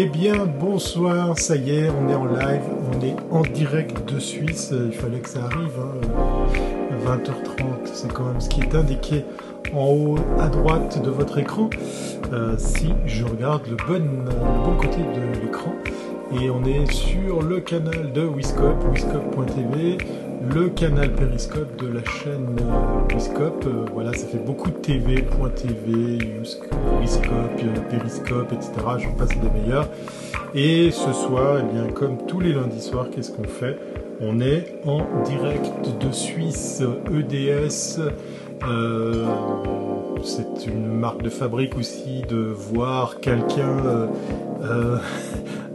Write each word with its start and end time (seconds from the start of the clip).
Eh 0.00 0.06
bien, 0.06 0.46
bonsoir, 0.46 1.36
ça 1.36 1.56
y 1.56 1.70
est, 1.72 1.90
on 1.90 2.08
est 2.08 2.14
en 2.14 2.26
live, 2.26 2.62
on 2.92 3.04
est 3.04 3.16
en 3.32 3.42
direct 3.42 4.08
de 4.08 4.20
Suisse, 4.20 4.72
il 4.72 4.92
fallait 4.92 5.18
que 5.18 5.28
ça 5.28 5.40
arrive, 5.46 5.72
hein. 5.76 6.46
20h30, 7.04 7.64
c'est 7.92 8.12
quand 8.12 8.26
même 8.26 8.40
ce 8.40 8.48
qui 8.48 8.60
est 8.60 8.76
indiqué 8.76 9.24
en 9.74 9.86
haut 9.86 10.18
à 10.38 10.46
droite 10.46 11.02
de 11.02 11.10
votre 11.10 11.38
écran, 11.38 11.68
euh, 12.32 12.54
si 12.58 12.94
je 13.06 13.24
regarde 13.24 13.62
le 13.66 13.74
bon, 13.74 14.04
le 14.24 14.64
bon 14.64 14.76
côté 14.76 14.98
de 14.98 15.40
l'écran. 15.44 15.72
Et 16.40 16.48
on 16.48 16.62
est 16.64 16.88
sur 16.92 17.42
le 17.42 17.58
canal 17.58 18.12
de 18.12 18.22
Wiscope, 18.22 18.84
wiscope.tv, 18.92 19.98
le 20.54 20.68
canal 20.68 21.12
Periscope 21.12 21.80
de 21.82 21.88
la 21.88 22.04
chaîne 22.04 22.56
euh, 22.60 23.14
Wiscope. 23.14 23.64
Euh, 23.66 23.84
voilà, 23.92 24.12
ça 24.12 24.26
fait 24.26 24.44
beaucoup 24.44 24.70
de 24.70 24.76
TV, 24.76 25.24
.tv, 25.56 26.18
Wiscope, 27.00 27.88
Periscope, 27.90 28.52
etc. 28.52 28.72
J'en 28.98 29.12
passe 29.12 29.30
des 29.30 29.50
meilleurs. 29.60 29.88
Et 30.54 30.90
ce 30.90 31.12
soir, 31.12 31.58
eh 31.60 31.72
bien, 31.72 31.88
comme 31.92 32.26
tous 32.26 32.40
les 32.40 32.52
lundis 32.52 32.80
soirs, 32.80 33.08
qu'est-ce 33.10 33.32
qu'on 33.32 33.44
fait? 33.44 33.78
On 34.20 34.40
est 34.40 34.80
en 34.86 35.00
direct 35.24 35.70
de 36.00 36.10
Suisse 36.12 36.82
EDS. 37.12 38.00
Euh, 38.66 39.26
c'est 40.24 40.66
une 40.66 40.98
marque 40.98 41.22
de 41.22 41.30
fabrique 41.30 41.76
aussi 41.76 42.22
de 42.28 42.38
voir 42.38 43.20
quelqu'un 43.20 44.08
euh, 44.62 44.98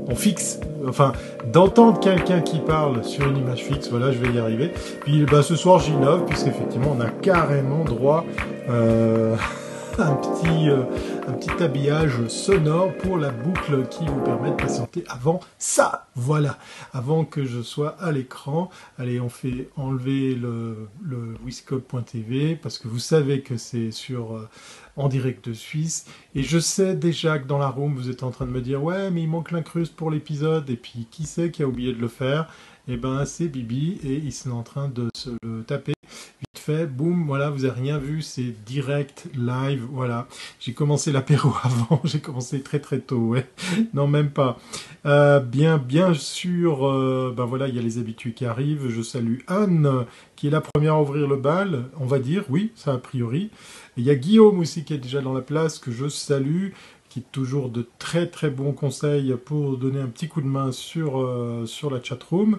en 0.09 0.15
fixe, 0.15 0.59
enfin 0.87 1.13
d'entendre 1.51 1.99
quelqu'un 1.99 2.41
qui 2.41 2.59
parle 2.59 3.03
sur 3.03 3.27
une 3.27 3.37
image 3.37 3.63
fixe, 3.63 3.89
voilà, 3.89 4.11
je 4.11 4.19
vais 4.19 4.33
y 4.33 4.39
arriver. 4.39 4.71
Puis 5.01 5.25
bah, 5.25 5.43
ce 5.43 5.55
soir 5.55 5.79
j'innove, 5.79 6.25
puisqu'effectivement 6.25 6.95
on 6.97 7.01
a 7.01 7.09
carrément 7.09 7.83
droit 7.83 8.25
euh, 8.69 9.35
un 9.99 10.15
petit, 10.15 10.69
euh, 10.69 10.83
un 11.27 11.33
petit 11.33 11.63
habillage 11.63 12.27
sonore 12.27 12.93
pour 12.97 13.17
la 13.17 13.29
boucle 13.29 13.87
qui 13.89 14.05
vous 14.05 14.21
permet 14.21 14.51
de 14.51 14.55
patienter 14.55 15.03
avant 15.07 15.39
ça. 15.57 16.07
Voilà, 16.15 16.57
avant 16.93 17.25
que 17.25 17.45
je 17.45 17.61
sois 17.61 17.95
à 17.99 18.11
l'écran. 18.11 18.69
Allez, 18.97 19.19
on 19.19 19.29
fait 19.29 19.69
enlever 19.77 20.35
le, 20.35 20.87
le 21.03 21.35
Wiscope.tv 21.45 22.55
parce 22.55 22.77
que 22.77 22.87
vous 22.87 22.99
savez 22.99 23.41
que 23.41 23.57
c'est 23.57 23.91
sur 23.91 24.35
euh, 24.35 24.49
en 24.95 25.07
direct 25.07 25.49
de 25.49 25.53
Suisse. 25.53 26.05
Et 26.35 26.43
je 26.43 26.59
sais 26.59 26.95
déjà 26.95 27.39
que 27.39 27.47
dans 27.47 27.57
la 27.57 27.69
room, 27.69 27.95
vous 27.95 28.09
êtes 28.09 28.23
en 28.23 28.31
train 28.31 28.45
de 28.45 28.51
me 28.51 28.61
dire 28.61 28.83
ouais, 28.83 29.11
mais 29.11 29.23
il 29.23 29.29
manque 29.29 29.51
l'incruste 29.51 29.95
pour 29.95 30.11
l'épisode. 30.11 30.69
Et 30.69 30.75
puis 30.75 31.07
qui 31.11 31.25
sait 31.25 31.51
qui 31.51 31.63
a 31.63 31.67
oublié 31.67 31.93
de 31.93 31.99
le 31.99 32.07
faire? 32.07 32.49
Eh 32.87 32.97
ben, 32.97 33.25
c'est 33.25 33.47
Bibi 33.47 33.99
et 34.03 34.15
il 34.15 34.27
est 34.27 34.47
en 34.47 34.63
train 34.63 34.89
de 34.89 35.07
se 35.15 35.29
le 35.41 35.63
taper 35.63 35.93
vite 36.05 36.59
fait, 36.59 36.85
boum, 36.85 37.25
voilà, 37.25 37.49
vous 37.49 37.65
avez 37.65 37.79
rien 37.79 37.97
vu, 37.97 38.21
c'est 38.21 38.53
direct, 38.65 39.27
live, 39.35 39.85
voilà. 39.89 40.27
J'ai 40.59 40.73
commencé 40.73 41.11
l'apéro 41.11 41.53
avant, 41.63 42.01
j'ai 42.03 42.19
commencé 42.19 42.61
très 42.61 42.79
très 42.79 42.99
tôt, 42.99 43.19
ouais. 43.19 43.47
Non, 43.93 44.07
même 44.07 44.29
pas. 44.31 44.59
Euh, 45.05 45.39
bien, 45.39 45.77
bien 45.77 46.13
sûr, 46.13 46.87
euh, 46.87 47.33
ben 47.35 47.45
voilà, 47.45 47.67
il 47.67 47.75
y 47.75 47.79
a 47.79 47.81
les 47.81 47.97
habitués 47.99 48.33
qui 48.33 48.45
arrivent. 48.45 48.89
Je 48.89 49.01
salue 49.01 49.39
Anne, 49.47 50.05
qui 50.35 50.47
est 50.47 50.51
la 50.51 50.61
première 50.61 50.95
à 50.95 51.01
ouvrir 51.01 51.27
le 51.27 51.37
bal, 51.37 51.85
on 51.99 52.05
va 52.05 52.19
dire, 52.19 52.43
oui, 52.49 52.71
ça 52.75 52.93
a 52.93 52.97
priori. 52.97 53.49
Il 53.97 54.03
y 54.03 54.09
a 54.09 54.15
Guillaume 54.15 54.59
aussi 54.59 54.83
qui 54.83 54.93
est 54.93 54.97
déjà 54.97 55.21
dans 55.21 55.33
la 55.33 55.41
place, 55.41 55.79
que 55.79 55.91
je 55.91 56.07
salue 56.07 56.69
qui 57.13 57.19
est 57.19 57.31
toujours 57.31 57.69
de 57.69 57.87
très 57.99 58.25
très 58.25 58.49
bons 58.49 58.71
conseils 58.71 59.35
pour 59.45 59.77
donner 59.77 59.99
un 59.99 60.07
petit 60.07 60.27
coup 60.27 60.41
de 60.41 60.47
main 60.47 60.71
sur, 60.71 61.21
euh, 61.21 61.67
sur 61.67 61.91
la 61.91 62.01
chatroom. 62.01 62.57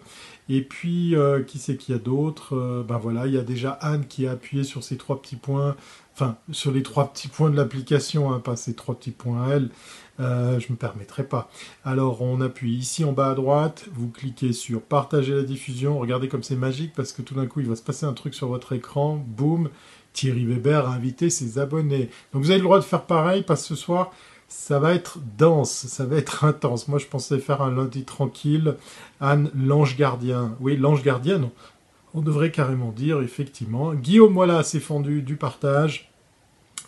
Et 0.49 0.62
puis, 0.62 1.17
euh, 1.17 1.43
qui 1.43 1.59
c'est 1.59 1.77
qu'il 1.77 1.93
y 1.93 1.99
a 1.99 2.00
d'autres? 2.00 2.55
Euh, 2.55 2.84
Ben 2.84 2.99
voilà, 2.99 3.27
il 3.27 3.34
y 3.34 3.39
a 3.39 3.43
déjà 3.43 3.73
Anne 3.73 4.06
qui 4.06 4.28
a 4.28 4.31
appuyé 4.31 4.62
sur 4.62 4.84
ces 4.84 4.97
trois 4.97 5.21
petits 5.21 5.34
points, 5.34 5.75
enfin, 6.12 6.37
sur 6.53 6.71
les 6.71 6.84
trois 6.84 7.12
petits 7.12 7.27
points 7.27 7.50
de 7.50 7.56
l'application, 7.56 8.33
hein, 8.33 8.39
pas 8.39 8.55
ces 8.55 8.75
trois 8.75 8.94
petits 8.94 9.11
points 9.11 9.43
à 9.43 9.55
elle. 9.55 9.71
Je 10.21 10.25
ne 10.25 10.73
me 10.73 10.77
permettrai 10.77 11.25
pas. 11.25 11.50
Alors, 11.84 12.23
on 12.23 12.41
appuie 12.41 12.77
ici 12.77 13.05
en 13.05 13.11
bas 13.11 13.31
à 13.31 13.34
droite, 13.34 13.87
vous 13.93 14.09
cliquez 14.09 14.53
sur 14.53 14.81
partager 14.81 15.34
la 15.34 15.43
diffusion. 15.43 15.99
Regardez 15.99 16.28
comme 16.28 16.44
c'est 16.44 16.55
magique 16.55 16.93
parce 16.94 17.11
que 17.12 17.23
tout 17.23 17.34
d'un 17.34 17.47
coup, 17.47 17.59
il 17.59 17.67
va 17.67 17.75
se 17.75 17.83
passer 17.83 18.06
un 18.06 18.12
truc 18.12 18.34
sur 18.34 18.47
votre 18.47 18.73
écran. 18.73 19.17
Boum, 19.27 19.71
Thierry 20.15 20.47
Weber 20.47 20.89
a 20.89 20.95
invité 20.95 21.29
ses 21.29 21.59
abonnés. 21.59 22.09
Donc, 22.33 22.43
vous 22.43 22.51
avez 22.51 22.59
le 22.59 22.65
droit 22.65 22.79
de 22.79 22.85
faire 22.85 23.03
pareil 23.03 23.43
parce 23.43 23.63
que 23.63 23.69
ce 23.69 23.75
soir, 23.75 24.13
ça 24.49 24.79
va 24.79 24.95
être 24.95 25.19
dense, 25.37 25.87
ça 25.89 26.07
va 26.07 26.17
être 26.17 26.45
intense. 26.45 26.89
Moi, 26.89 26.99
je 26.99 27.07
pensais 27.07 27.38
faire 27.38 27.61
un 27.61 27.75
lundi 27.75 28.05
tranquille. 28.05 28.77
Anne, 29.21 29.50
l'ange 29.55 29.97
gardien. 29.97 30.56
Oui, 30.61 30.77
l'ange 30.77 31.03
gardien, 31.03 31.50
on 32.15 32.23
devrait 32.23 32.53
carrément 32.53 32.93
dire, 32.93 33.21
effectivement. 33.21 33.93
Guillaume, 33.93 34.33
voilà, 34.33 34.62
s'est 34.62 34.81
fendu 34.81 35.21
du 35.21 35.37
partage. 35.37 36.11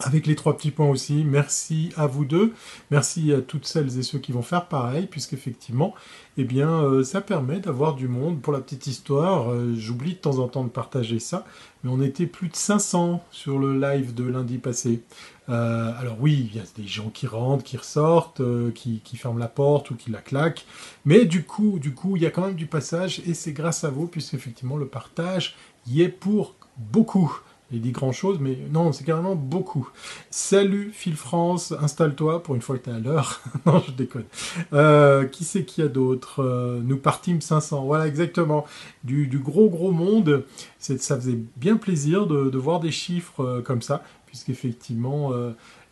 Avec 0.01 0.27
les 0.27 0.35
trois 0.35 0.55
petits 0.59 0.73
points 0.73 0.91
aussi, 0.91 1.25
merci 1.25 1.91
à 1.97 2.07
vous 2.07 2.27
deux, 2.27 2.53
merci 2.91 3.33
à 3.33 3.41
toutes 3.41 3.65
celles 3.65 3.99
et 3.99 4.03
ceux 4.03 4.19
qui 4.19 4.31
vont 4.31 4.43
faire 4.43 4.67
pareil, 4.67 5.07
puisqu'effectivement, 5.07 5.95
eh 6.37 6.45
bien, 6.45 6.69
euh, 6.69 7.03
ça 7.03 7.23
permet 7.23 7.61
d'avoir 7.61 7.95
du 7.95 8.07
monde. 8.07 8.43
Pour 8.43 8.53
la 8.53 8.61
petite 8.61 8.87
histoire, 8.87 9.51
euh, 9.51 9.75
j'oublie 9.75 10.13
de 10.13 10.19
temps 10.19 10.39
en 10.39 10.49
temps 10.49 10.65
de 10.65 10.69
partager 10.69 11.19
ça, 11.19 11.47
mais 11.83 11.91
on 11.91 12.03
était 12.03 12.27
plus 12.27 12.49
de 12.49 12.57
500 12.57 13.25
sur 13.31 13.59
le 13.59 13.81
live 13.81 14.13
de 14.13 14.25
lundi 14.25 14.59
passé. 14.59 15.01
Euh, 15.49 15.93
alors 15.99 16.19
oui, 16.21 16.51
il 16.51 16.57
y 16.57 16.61
a 16.61 16.65
des 16.77 16.87
gens 16.87 17.09
qui 17.09 17.27
rentrent, 17.27 17.65
qui 17.65 17.79
ressortent, 17.79 18.43
qui, 18.75 19.01
qui, 19.03 19.17
ferment 19.17 19.39
la 19.39 19.49
porte 19.49 19.91
ou 19.91 19.95
qui 19.95 20.11
la 20.11 20.21
claquent, 20.21 20.67
mais 21.07 21.25
du 21.25 21.43
coup, 21.43 21.79
du 21.79 21.95
coup, 21.95 22.17
il 22.17 22.23
y 22.23 22.27
a 22.27 22.31
quand 22.31 22.45
même 22.45 22.55
du 22.55 22.67
passage 22.67 23.23
et 23.27 23.33
c'est 23.33 23.53
grâce 23.53 23.83
à 23.83 23.89
vous, 23.89 24.09
puisqu'effectivement 24.09 24.77
le 24.77 24.87
partage 24.87 25.57
y 25.87 26.03
est 26.03 26.11
pour 26.11 26.55
beaucoup. 26.77 27.41
Il 27.73 27.81
dit 27.81 27.91
grand 27.91 28.13
chose, 28.13 28.39
mais 28.41 28.57
non, 28.71 28.93
c'est 28.93 29.03
carrément 29.03 29.35
beaucoup. 29.35 29.89
Salut 30.31 30.91
Phil 30.93 31.17
France, 31.17 31.75
installe-toi 31.81 32.45
pour 32.45 32.55
une 32.55 32.63
fois 32.63 32.79
que 32.79 32.85
tu 32.85 32.91
es 32.91 32.93
à 32.93 33.01
l'heure. 33.01 33.41
non, 33.67 33.83
je 33.85 33.91
déconne. 33.91 34.27
Euh, 34.73 35.25
qui 35.25 35.43
c'est 35.43 35.65
qu'il 35.65 35.83
y 35.83 35.87
a 35.87 35.91
d'autre? 35.91 36.45
Euh, 36.45 36.81
Nous 36.85 36.97
partîmes 36.97 37.41
500. 37.41 37.85
Voilà, 37.85 38.07
exactement. 38.07 38.67
Du, 39.03 39.27
gros, 39.43 39.69
gros 39.69 39.91
monde. 39.91 40.45
Ça 40.79 41.17
faisait 41.17 41.41
bien 41.57 41.77
plaisir 41.77 42.29
de, 42.29 42.57
voir 42.57 42.79
des 42.79 42.93
chiffres 42.93 43.41
euh, 43.41 43.63
comme 43.63 43.83
ça, 43.83 44.05
puisqu'effectivement, 44.27 45.33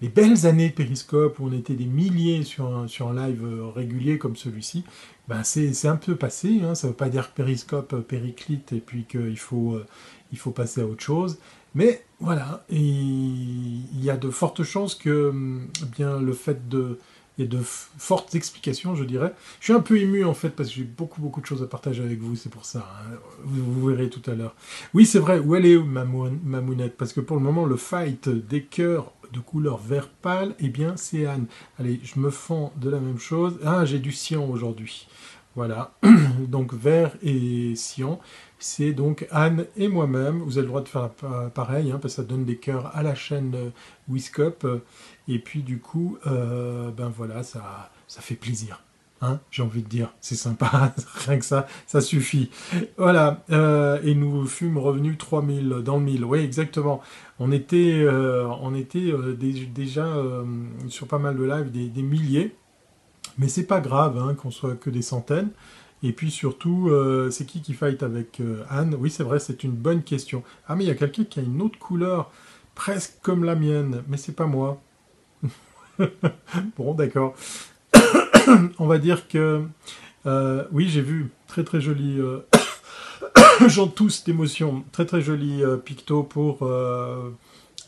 les 0.00 0.09
belles 0.09 0.47
années 0.47 0.69
de 0.69 0.75
Periscope 0.75 1.41
où 1.41 1.49
on 1.49 1.53
était 1.53 1.75
des 1.75 1.87
milliers 1.87 2.44
sur 2.44 2.67
un, 2.67 2.87
sur 2.87 3.09
un 3.09 3.27
live 3.27 3.44
régulier 3.75 4.19
comme 4.19 4.37
celui-ci, 4.37 4.85
ben 5.27 5.43
c'est 5.43 5.88
un 5.88 5.97
peu 5.97 6.15
passé. 6.15 6.61
Hein. 6.62 6.77
Ça 6.77 6.87
ne 6.87 6.93
veut 6.93 6.97
pas 6.97 7.09
dire 7.09 7.31
que 7.31 7.37
Periscope 7.37 7.97
périclite 8.03 8.73
et 8.73 8.81
puis 8.81 9.05
qu'il 9.05 9.38
faut, 9.38 9.81
il 10.31 10.38
faut 10.38 10.53
passer 10.53 10.82
à 10.82 10.87
autre 10.87 11.03
chose. 11.03 11.38
Mais 11.75 12.05
voilà, 12.21 12.65
il 12.71 14.03
y 14.03 14.11
a 14.11 14.17
de 14.17 14.31
fortes 14.31 14.62
chances 14.62 14.94
que 14.94 15.32
eh 15.82 15.87
bien 15.87 16.21
le 16.21 16.32
fait 16.32 16.69
de 16.69 16.99
il 17.37 17.44
y 17.44 17.49
a 17.49 17.50
de 17.50 17.61
fortes 17.62 18.37
explications, 18.37 18.94
je 18.94 19.03
dirais. 19.03 19.35
Je 19.59 19.65
suis 19.65 19.73
un 19.73 19.81
peu 19.81 19.99
ému 19.99 20.25
en 20.25 20.35
fait 20.35 20.50
parce 20.50 20.69
que 20.69 20.76
j'ai 20.76 20.85
beaucoup 20.85 21.21
beaucoup 21.21 21.41
de 21.41 21.47
choses 21.47 21.62
à 21.62 21.67
partager 21.67 22.03
avec 22.03 22.21
vous, 22.21 22.37
c'est 22.37 22.49
pour 22.49 22.65
ça. 22.65 22.88
Hein. 23.03 23.17
Vous, 23.43 23.73
vous, 23.73 23.88
verrez 23.88 24.09
tout 24.09 24.23
à 24.31 24.35
l'heure. 24.35 24.55
Oui, 24.94 25.05
c'est 25.05 25.19
vrai. 25.19 25.41
Où 25.41 25.56
elle 25.56 25.67
est 25.67 25.76
ma, 25.79 26.05
ma 26.05 26.61
mounette 26.61 26.97
Parce 26.97 27.12
que 27.12 27.21
pour 27.21 27.37
le 27.37 27.43
moment, 27.43 27.65
le 27.65 27.77
fight 27.77 28.29
des 28.29 28.62
cœurs 28.62 29.12
de 29.32 29.41
couleur 29.41 29.79
vert 29.79 30.09
pâle, 30.09 30.55
eh 30.61 30.69
bien, 30.69 30.97
c'est 30.97 31.27
Anne. 31.27 31.47
Allez, 31.79 32.00
je 32.05 32.20
me 32.20 32.31
fends 32.31 32.73
de 32.77 32.88
la 32.88 33.00
même 33.00 33.19
chose. 33.19 33.59
Ah, 33.65 33.85
j'ai 33.85 33.99
du 33.99 34.12
cyan 34.12 34.49
aujourd'hui. 34.49 35.09
Voilà, 35.56 35.93
donc 36.49 36.75
vert 36.75 37.12
et 37.23 37.77
cyan, 37.77 38.19
c'est 38.59 38.93
donc 38.93 39.29
Anne 39.31 39.67
et 39.77 39.87
moi-même. 39.87 40.41
Vous 40.41 40.59
avez 40.59 40.62
le 40.62 40.69
droit 40.69 40.83
de 40.83 40.89
faire 40.89 41.11
pareil, 41.55 41.93
hein, 41.93 41.99
parce 42.03 42.15
que 42.15 42.23
ça 42.23 42.27
donne 42.27 42.45
des 42.45 42.56
cœurs 42.56 42.91
à 42.95 43.05
la 43.05 43.15
chaîne 43.15 43.55
Wiscope. 44.09 44.67
Et 45.29 45.39
puis 45.39 45.62
du 45.62 45.79
coup, 45.79 46.19
euh, 46.27 46.91
ben 46.91 47.09
voilà, 47.09 47.45
ça, 47.45 47.91
fait 48.09 48.35
plaisir. 48.35 48.83
Hein, 49.21 49.39
j'ai 49.51 49.62
envie 49.62 49.83
de 49.83 49.89
dire, 49.89 50.12
c'est 50.21 50.35
sympa, 50.35 50.93
rien 51.27 51.39
que 51.39 51.45
ça, 51.45 51.67
ça 51.87 52.01
suffit. 52.01 52.51
Voilà, 52.99 53.45
euh, 53.51 54.01
et 54.03 54.15
nous 54.15 54.45
fûmes 54.47 54.77
revenus 54.77 55.17
3000 55.17 55.69
dans 55.85 55.99
le 55.99 56.03
1000, 56.03 56.25
oui 56.25 56.41
exactement. 56.41 57.01
On 57.39 57.53
était, 57.53 58.01
euh, 58.03 58.45
euh, 58.47 59.35
déjà 59.73 60.09
sur 60.89 61.06
pas 61.06 61.19
mal 61.19 61.37
de 61.37 61.45
lives, 61.45 61.71
des 61.71 62.03
milliers, 62.03 62.55
mais 63.38 63.48
c'est 63.48 63.66
pas 63.66 63.81
grave 63.81 64.19
hein, 64.19 64.34
qu'on 64.34 64.50
soit 64.50 64.75
que 64.76 64.90
des 64.90 65.02
centaines. 65.02 65.50
Et 66.04 66.12
puis 66.12 66.31
surtout, 66.31 66.90
euh, 66.90 67.31
c'est 67.31 67.46
qui 67.46 67.62
qui 67.62 67.72
fight 67.72 68.02
avec 68.02 68.38
euh, 68.40 68.62
Anne? 68.69 68.94
Oui, 68.98 69.10
c'est 69.10 69.22
vrai, 69.22 69.38
c'est 69.38 69.64
une 69.64 69.72
bonne 69.72 70.02
question. 70.02 70.42
Ah, 70.69 70.76
mais 70.76 70.84
il 70.84 70.86
y 70.86 70.90
a 70.90 70.94
quelqu'un 70.94 71.25
qui 71.25 71.40
a 71.40 71.42
une 71.42 71.62
autre 71.62 71.78
couleur, 71.78 72.31
presque 72.75 73.14
comme 73.22 73.42
la 73.42 73.54
mienne, 73.54 74.02
mais 74.06 74.19
c'est 74.19 74.36
pas 74.36 74.44
moi. 74.44 74.82
bon, 76.76 76.92
d'accord. 76.92 77.34
On 78.78 78.86
va 78.86 78.98
dire 78.98 79.28
que 79.28 79.62
euh, 80.26 80.64
oui, 80.72 80.90
j'ai 80.90 81.00
vu 81.00 81.31
très 81.48 81.64
très 81.64 81.81
joli. 81.81 82.19
J'en 83.66 83.86
tousse 83.88 84.25
d'émotion. 84.25 84.84
Très 84.92 85.06
très 85.06 85.22
joli 85.22 85.62
picto 85.86 86.22
pour 86.22 86.69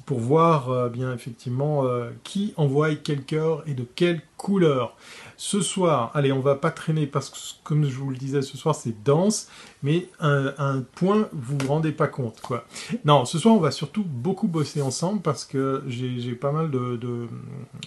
pour 0.06 0.20
voir 0.20 0.88
bien 0.90 1.12
effectivement 1.12 1.84
qui 2.22 2.54
envoie 2.56 2.94
quel 2.94 3.24
cœur 3.24 3.62
et 3.66 3.74
de 3.74 3.84
quelle 3.84 4.22
couleur. 4.38 4.96
Ce 5.36 5.60
soir, 5.60 6.10
allez, 6.14 6.32
on 6.32 6.40
va 6.40 6.54
pas 6.54 6.70
traîner 6.70 7.06
parce 7.06 7.30
que, 7.30 7.36
comme 7.62 7.84
je 7.84 7.96
vous 7.96 8.10
le 8.10 8.16
disais, 8.16 8.42
ce 8.42 8.56
soir 8.56 8.74
c'est 8.74 9.02
dense, 9.04 9.48
mais 9.82 10.08
un, 10.20 10.82
point, 10.94 11.28
vous 11.32 11.58
vous 11.58 11.68
rendez 11.68 11.92
pas 11.92 12.08
compte, 12.08 12.40
quoi. 12.40 12.64
Non, 13.04 13.24
ce 13.24 13.38
soir 13.38 13.54
on 13.54 13.60
va 13.60 13.70
surtout 13.70 14.04
beaucoup 14.04 14.48
bosser 14.48 14.80
ensemble 14.80 15.20
parce 15.20 15.44
que 15.44 15.82
j'ai 15.88 16.34
pas 16.34 16.52
mal 16.52 16.70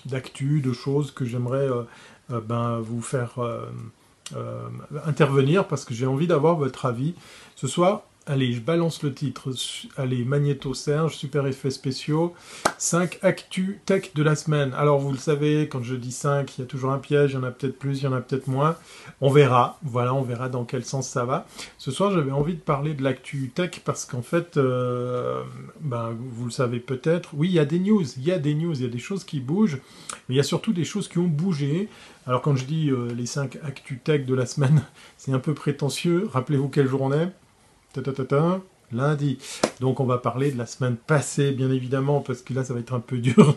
d'actu, 0.06 0.62
de, 0.62 0.74
choses 0.74 1.12
que 1.12 1.26
j'aimerais 1.26 1.68
euh, 2.32 2.42
ben, 2.42 2.80
vous 2.80 3.02
faire 3.02 3.40
intervenir 5.06 5.68
parce 5.68 5.86
que 5.86 5.94
j'ai 5.94 6.06
envie 6.06 6.28
d'avoir 6.28 6.56
votre 6.56 6.86
avis. 6.86 7.16
Ce 7.56 7.68
soir, 7.68 8.04
Allez, 8.32 8.54
je 8.54 8.62
balance 8.62 9.02
le 9.02 9.12
titre. 9.12 9.50
Allez, 9.98 10.24
Magnéto 10.24 10.76
Serge, 10.76 11.18
super 11.18 11.48
effets 11.48 11.72
spéciaux. 11.72 12.36
5 12.78 13.18
actu 13.24 13.80
tech 13.88 14.12
de 14.14 14.22
la 14.22 14.36
semaine. 14.36 14.72
Alors, 14.76 15.00
vous 15.00 15.12
le 15.12 15.18
savez, 15.18 15.68
quand 15.68 15.82
je 15.82 15.96
dis 15.96 16.12
5, 16.12 16.56
il 16.56 16.62
y 16.62 16.64
a 16.64 16.68
toujours 16.68 16.92
un 16.92 17.00
piège. 17.00 17.32
Il 17.32 17.34
y 17.34 17.38
en 17.38 17.44
a 17.44 17.50
peut-être 17.50 17.80
plus, 17.80 18.02
il 18.02 18.04
y 18.04 18.08
en 18.08 18.14
a 18.14 18.22
peut-être 18.22 18.46
moins. 18.46 18.76
On 19.20 19.32
verra. 19.32 19.80
Voilà, 19.82 20.14
on 20.14 20.22
verra 20.22 20.48
dans 20.48 20.64
quel 20.64 20.86
sens 20.86 21.10
ça 21.10 21.26
va. 21.26 21.48
Ce 21.80 21.90
soir, 21.90 22.12
j'avais 22.12 22.30
envie 22.30 22.54
de 22.54 22.60
parler 22.60 22.94
de 22.94 23.02
l'actu 23.02 23.50
tech 23.50 23.82
parce 23.84 24.06
qu'en 24.06 24.22
fait, 24.22 24.58
euh, 24.58 25.42
ben, 25.82 26.16
vous 26.16 26.46
le 26.46 26.52
savez 26.52 26.80
peut-être. 26.80 27.32
Oui, 27.34 27.48
il 27.48 27.54
y 27.54 27.60
a 27.60 27.66
des 27.66 27.80
news. 27.80 28.06
Il 28.16 28.24
y 28.24 28.32
a 28.32 28.38
des 28.38 28.54
news. 28.54 28.76
Il 28.76 28.84
y 28.84 28.86
a 28.86 28.90
des 28.90 29.00
choses 29.00 29.24
qui 29.24 29.40
bougent. 29.40 29.80
Mais 30.28 30.36
il 30.36 30.38
y 30.38 30.42
a 30.42 30.44
surtout 30.44 30.72
des 30.72 30.86
choses 30.86 31.08
qui 31.08 31.18
ont 31.18 31.24
bougé. 31.28 31.90
Alors, 32.28 32.44
quand 32.44 32.56
je 32.56 32.66
dis 32.66 32.92
euh, 32.92 33.12
les 33.12 33.26
5 33.26 33.58
actu 33.64 33.98
tech 33.98 34.28
de 34.28 34.36
la 34.36 34.46
semaine, 34.46 34.84
c'est 35.18 35.34
un 35.34 35.40
peu 35.40 35.56
prétentieux. 35.56 36.30
Rappelez-vous 36.32 36.70
quel 36.70 36.88
jour 36.88 37.02
on 37.02 37.12
est? 37.12 37.30
Lundi. 38.92 39.38
Donc 39.80 40.00
on 40.00 40.06
va 40.06 40.18
parler 40.18 40.52
de 40.52 40.58
la 40.58 40.66
semaine 40.66 40.96
passée, 40.96 41.52
bien 41.52 41.72
évidemment, 41.72 42.22
parce 42.22 42.42
que 42.42 42.54
là 42.54 42.64
ça 42.64 42.74
va 42.74 42.80
être 42.80 42.94
un 42.94 43.00
peu 43.00 43.18
dur 43.20 43.56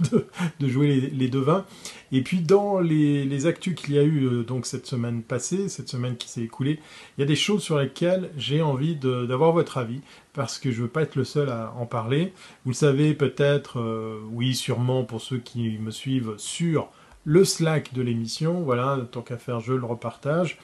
de, 0.60 0.68
jouer 0.68 1.10
les, 1.12 1.28
devins. 1.28 1.64
Et 2.12 2.22
puis 2.22 2.40
dans 2.40 2.80
les, 2.80 3.46
actus 3.46 3.74
qu'il 3.74 3.94
y 3.94 3.98
a 3.98 4.02
eu 4.02 4.26
euh, 4.26 4.42
donc 4.42 4.66
cette 4.66 4.86
semaine 4.86 5.22
passée, 5.22 5.68
cette 5.68 5.88
semaine 5.88 6.16
qui 6.16 6.28
s'est 6.28 6.42
écoulée, 6.42 6.78
il 7.16 7.20
y 7.20 7.24
a 7.24 7.26
des 7.26 7.36
choses 7.36 7.62
sur 7.62 7.78
lesquelles 7.78 8.30
j'ai 8.36 8.62
envie 8.62 8.96
d'avoir 8.96 9.52
votre 9.52 9.78
avis, 9.78 10.00
parce 10.32 10.58
que 10.58 10.70
je 10.70 10.78
ne 10.78 10.82
veux 10.82 10.90
pas 10.90 11.02
être 11.02 11.16
le 11.16 11.24
seul 11.24 11.48
à 11.48 11.72
en 11.78 11.86
parler. 11.86 12.32
Vous 12.64 12.70
le 12.70 12.76
savez 12.76 13.14
peut-être, 13.14 13.80
euh, 13.80 14.20
oui 14.30 14.54
sûrement 14.54 15.04
pour 15.04 15.20
ceux 15.20 15.38
qui 15.38 15.78
me 15.78 15.90
suivent 15.90 16.34
sur 16.36 16.88
le 17.24 17.44
Slack 17.44 17.94
de 17.94 18.02
l'émission, 18.02 18.62
voilà, 18.62 18.98
tant 19.10 19.22
qu'à 19.22 19.38
faire 19.38 19.60
je 19.60 19.72
le 19.72 19.86
repartage. 19.86 20.58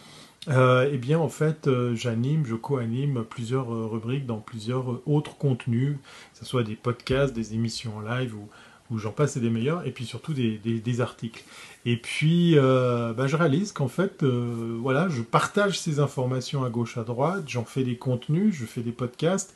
Euh, 0.48 0.88
eh 0.90 0.96
bien, 0.96 1.18
en 1.18 1.28
fait, 1.28 1.66
euh, 1.68 1.94
j'anime, 1.94 2.46
je 2.46 2.54
co-anime 2.54 3.24
plusieurs 3.24 3.72
euh, 3.72 3.86
rubriques 3.86 4.24
dans 4.24 4.38
plusieurs 4.40 5.06
autres 5.06 5.36
contenus, 5.36 5.96
que 6.32 6.38
ce 6.38 6.44
soit 6.46 6.62
des 6.64 6.74
podcasts, 6.74 7.34
des 7.34 7.54
émissions 7.54 7.98
en 7.98 8.00
live 8.00 8.34
ou, 8.34 8.48
où 8.90 8.98
j'en 8.98 9.12
passe 9.12 9.36
et 9.36 9.40
des 9.40 9.50
meilleurs, 9.50 9.86
et 9.86 9.90
puis 9.90 10.06
surtout 10.06 10.32
des, 10.32 11.00
articles. 11.00 11.44
Et 11.84 11.96
puis, 11.96 12.58
euh, 12.58 13.12
bah, 13.12 13.26
je 13.26 13.36
réalise 13.36 13.72
qu'en 13.72 13.88
fait, 13.88 14.22
euh, 14.22 14.76
voilà, 14.80 15.08
je 15.08 15.22
partage 15.22 15.78
ces 15.78 16.00
informations 16.00 16.64
à 16.64 16.70
gauche, 16.70 16.98
à 16.98 17.04
droite, 17.04 17.44
j'en 17.46 17.64
fais 17.64 17.84
des 17.84 17.96
contenus, 17.96 18.54
je 18.54 18.64
fais 18.64 18.80
des 18.80 18.92
podcasts, 18.92 19.54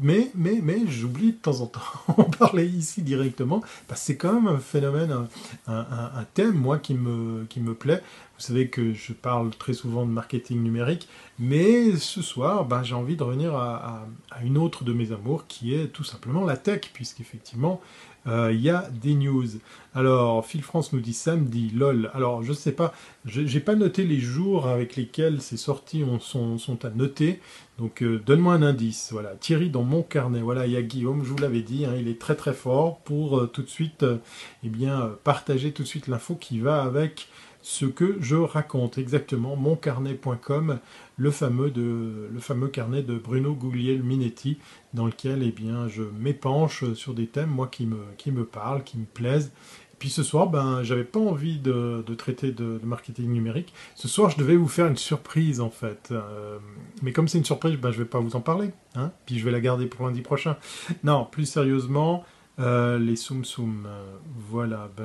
mais, 0.00 0.30
mais, 0.34 0.60
mais, 0.62 0.80
j'oublie 0.88 1.32
de 1.32 1.38
temps 1.38 1.60
en 1.60 1.66
temps 1.66 1.80
en 2.08 2.24
parler 2.24 2.66
ici 2.66 3.02
directement, 3.02 3.62
parce 3.88 4.02
c'est 4.02 4.16
quand 4.16 4.34
même 4.34 4.48
un 4.48 4.58
phénomène, 4.58 5.28
un, 5.66 6.24
thème, 6.34 6.54
moi, 6.54 6.78
qui 6.78 6.94
me, 6.94 7.44
qui 7.44 7.60
me 7.60 7.74
plaît. 7.74 8.02
Vous 8.38 8.42
savez 8.42 8.68
que 8.68 8.92
je 8.92 9.14
parle 9.14 9.50
très 9.50 9.72
souvent 9.72 10.04
de 10.04 10.10
marketing 10.10 10.62
numérique, 10.62 11.08
mais 11.38 11.96
ce 11.96 12.20
soir, 12.20 12.66
bah, 12.66 12.82
j'ai 12.82 12.94
envie 12.94 13.16
de 13.16 13.22
revenir 13.22 13.54
à, 13.54 14.06
à, 14.30 14.42
une 14.42 14.58
autre 14.58 14.84
de 14.84 14.92
mes 14.92 15.12
amours, 15.12 15.46
qui 15.46 15.74
est 15.74 15.88
tout 15.88 16.04
simplement 16.04 16.44
la 16.44 16.58
tech, 16.58 16.90
puisqu'effectivement, 16.92 17.80
euh, 18.26 18.52
il 18.52 18.60
y 18.60 18.70
a 18.70 18.88
des 19.02 19.14
news. 19.14 19.46
Alors, 19.94 20.44
Phil 20.44 20.62
France 20.62 20.92
nous 20.92 21.00
dit 21.00 21.14
samedi, 21.14 21.70
lol. 21.74 22.10
Alors, 22.12 22.42
je 22.42 22.52
sais 22.52 22.72
pas, 22.72 22.92
j'ai 23.24 23.60
pas 23.60 23.74
noté 23.74 24.04
les 24.04 24.18
jours 24.18 24.66
avec 24.66 24.96
lesquels 24.96 25.40
ces 25.40 25.56
sorties 25.56 26.04
sont, 26.20 26.58
sont, 26.58 26.84
à 26.84 26.90
noter. 26.90 27.40
Donc, 27.78 28.02
euh, 28.02 28.20
donne-moi 28.24 28.54
un 28.54 28.62
indice. 28.62 29.10
Voilà, 29.12 29.30
Thierry 29.36 29.70
dans 29.70 29.84
mon 29.84 30.02
carnet. 30.02 30.40
Voilà, 30.40 30.66
il 30.66 30.72
y 30.72 30.76
a 30.76 30.82
Guillaume, 30.82 31.24
je 31.24 31.30
vous 31.30 31.38
l'avais 31.38 31.62
dit, 31.62 31.86
hein, 31.86 31.94
il 31.98 32.08
est 32.08 32.20
très 32.20 32.34
très 32.34 32.52
fort 32.52 32.98
pour 33.00 33.38
euh, 33.38 33.46
tout 33.46 33.62
de 33.62 33.68
suite, 33.68 34.04
eh 34.64 34.68
bien, 34.68 35.16
partager 35.24 35.72
tout 35.72 35.82
de 35.82 35.88
suite 35.88 36.08
l'info 36.08 36.34
qui 36.34 36.60
va 36.60 36.82
avec 36.82 37.28
ce 37.66 37.84
que 37.84 38.16
je 38.20 38.36
raconte 38.36 38.96
exactement, 38.96 39.56
moncarnet.com, 39.56 40.78
le 41.16 41.30
fameux, 41.30 41.70
de, 41.70 42.28
le 42.32 42.40
fameux 42.40 42.68
carnet 42.68 43.02
de 43.02 43.16
Bruno 43.16 43.54
Guglielminetti, 43.54 44.58
dans 44.92 45.06
lequel 45.06 45.42
eh 45.42 45.50
bien, 45.50 45.88
je 45.88 46.02
m'épanche 46.02 46.92
sur 46.92 47.14
des 47.14 47.26
thèmes 47.26 47.50
moi, 47.50 47.68
qui, 47.68 47.86
me, 47.86 47.98
qui 48.18 48.30
me 48.30 48.44
parlent, 48.44 48.84
qui 48.84 48.98
me 48.98 49.06
plaisent. 49.06 49.52
Et 49.92 49.96
puis 49.98 50.10
ce 50.10 50.22
soir, 50.22 50.48
ben, 50.48 50.82
j'avais 50.82 51.04
pas 51.04 51.20
envie 51.20 51.58
de, 51.58 52.04
traiter 52.18 52.52
de, 52.52 52.78
marketing 52.84 53.32
numérique. 53.32 53.72
Ce 53.94 54.08
soir, 54.08 54.28
je 54.28 54.36
devais 54.36 54.56
vous 54.56 54.68
faire 54.68 54.88
une 54.88 54.98
surprise 54.98 55.60
en 55.60 55.70
fait. 55.70 56.10
Euh, 56.12 56.58
mais 57.02 57.12
comme 57.12 57.28
c'est 57.28 57.38
une 57.38 57.46
surprise, 57.46 57.76
ben, 57.76 57.92
je 57.92 57.98
vais 57.98 58.04
pas 58.04 58.20
vous 58.20 58.36
en 58.36 58.42
parler. 58.42 58.72
Hein 58.94 59.10
puis 59.24 59.38
je 59.38 59.44
vais 59.44 59.50
la 59.50 59.60
garder 59.60 59.86
pour 59.86 60.06
lundi 60.06 60.20
prochain. 60.20 60.58
Non, 61.02 61.24
plus 61.24 61.46
sérieusement, 61.46 62.24
euh, 62.58 62.98
les 62.98 63.16
Soum 63.16 63.44
Soum, 63.44 63.84
euh, 63.86 64.16
voilà, 64.48 64.88
bah, 64.96 65.04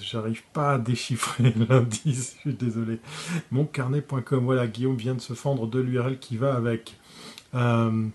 j'arrive 0.00 0.42
pas 0.54 0.74
à 0.74 0.78
déchiffrer 0.78 1.52
l'indice, 1.68 2.36
je 2.36 2.40
suis 2.40 2.54
désolé. 2.54 3.00
Moncarnet.com, 3.50 4.44
voilà, 4.44 4.66
Guillaume 4.66 4.96
vient 4.96 5.14
de 5.14 5.20
se 5.20 5.34
fendre 5.34 5.66
de 5.66 5.78
l'URL 5.78 6.18
qui 6.18 6.36
va 6.38 6.54
avec. 6.54 6.94
Euh, 7.54 8.06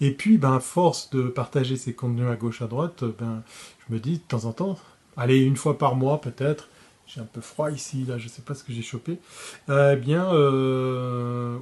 et 0.00 0.12
puis, 0.12 0.38
ben, 0.38 0.60
force 0.60 1.10
de 1.10 1.24
partager 1.24 1.76
ces 1.76 1.92
contenus 1.94 2.28
à 2.28 2.36
gauche, 2.36 2.62
à 2.62 2.66
droite, 2.66 3.04
ben, 3.18 3.42
je 3.86 3.94
me 3.94 4.00
dis 4.00 4.14
de 4.14 4.22
temps 4.28 4.46
en 4.46 4.52
temps, 4.52 4.78
allez, 5.16 5.40
une 5.40 5.56
fois 5.56 5.76
par 5.76 5.94
mois 5.94 6.20
peut-être, 6.22 6.68
j'ai 7.06 7.20
un 7.20 7.24
peu 7.24 7.42
froid 7.42 7.70
ici, 7.70 8.04
là, 8.04 8.16
je 8.16 8.28
sais 8.28 8.42
pas 8.42 8.54
ce 8.54 8.64
que 8.64 8.72
j'ai 8.72 8.82
chopé. 8.82 9.18
eh 9.68 9.96
bien, 9.96 10.30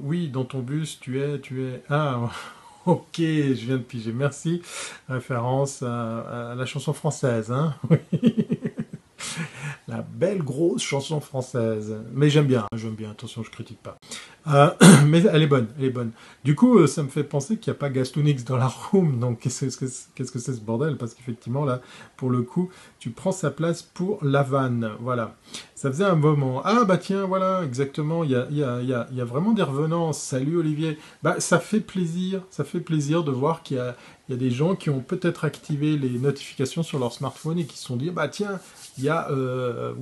oui, 0.01 0.29
dans 0.29 0.45
ton 0.45 0.59
bus, 0.59 0.99
tu 1.01 1.21
es, 1.21 1.39
tu 1.41 1.63
es. 1.65 1.83
Ah, 1.89 2.31
Ok, 2.85 3.17
je 3.17 3.65
viens 3.65 3.77
de 3.77 3.83
piger, 3.83 4.11
merci. 4.11 4.61
Référence 5.07 5.81
à, 5.83 6.53
la 6.57 6.65
chanson 6.65 6.93
française, 6.93 7.51
hein 7.51 7.75
La 9.87 10.01
belle 10.01 10.43
grosse 10.43 10.81
chanson 10.81 11.19
française. 11.19 11.95
Mais 12.13 12.29
j'aime 12.29 12.45
bien, 12.45 12.61
hein, 12.61 12.77
j'aime 12.77 12.95
bien, 12.95 13.11
attention, 13.11 13.43
je 13.43 13.51
critique 13.51 13.79
pas. 13.81 13.97
Euh, 14.47 14.71
mais 15.07 15.21
elle 15.23 15.41
est 15.41 15.47
bonne, 15.47 15.67
elle 15.77 15.85
est 15.85 15.89
bonne. 15.89 16.11
Du 16.43 16.55
coup, 16.55 16.77
euh, 16.79 16.87
ça 16.87 17.03
me 17.03 17.09
fait 17.09 17.23
penser 17.23 17.57
qu'il 17.57 17.71
n'y 17.71 17.77
a 17.77 17.79
pas 17.79 17.89
Gastonix 17.89 18.43
dans 18.43 18.57
la 18.57 18.67
room. 18.67 19.19
Donc, 19.19 19.39
qu'est-ce 19.39 19.77
que 19.77 19.87
c'est 19.87 20.53
ce 20.53 20.61
bordel? 20.61 20.97
Parce 20.97 21.13
qu'effectivement, 21.13 21.65
là, 21.65 21.81
pour 22.17 22.29
le 22.29 22.41
coup, 22.41 22.69
tu 22.99 23.11
prends 23.11 23.31
sa 23.31 23.51
place 23.51 23.81
pour 23.81 24.23
la 24.23 24.43
vanne. 24.43 24.91
Voilà. 24.99 25.35
Ça 25.83 25.91
faisait 25.91 26.05
un 26.05 26.15
moment. 26.15 26.61
Ah, 26.63 26.85
bah 26.85 26.97
tiens, 26.97 27.25
voilà, 27.25 27.61
exactement. 27.65 28.23
Il 28.23 28.31
y 28.31 28.35
a, 28.37 28.47
y, 28.49 28.63
a, 28.63 28.81
y, 28.81 28.93
a, 28.93 29.05
y 29.11 29.19
vraiment 29.19 29.51
des 29.51 29.63
revenants. 29.63 30.13
Salut 30.13 30.55
Olivier. 30.55 30.97
Bah, 31.23 31.41
ça 31.41 31.59
fait 31.59 31.81
plaisir. 31.81 32.41
Ça 32.51 32.63
fait 32.63 32.79
plaisir 32.79 33.25
de 33.25 33.31
voir 33.31 33.63
qu'il 33.63 33.75
y 33.75 33.79
a, 33.81 33.93
y 34.29 34.33
a 34.33 34.37
des 34.37 34.49
gens 34.49 34.75
qui 34.75 34.89
ont 34.89 35.01
peut-être 35.01 35.43
activé 35.43 35.97
les 35.97 36.17
notifications 36.19 36.83
sur 36.83 36.99
leur 36.99 37.11
smartphone 37.11 37.59
et 37.59 37.65
qui 37.65 37.77
se 37.77 37.83
sont 37.83 37.97
dit, 37.97 38.11
bah 38.11 38.29
tiens, 38.29 38.61
il 38.97 39.03
y 39.03 39.09
a 39.09 39.29
euh, 39.31 39.93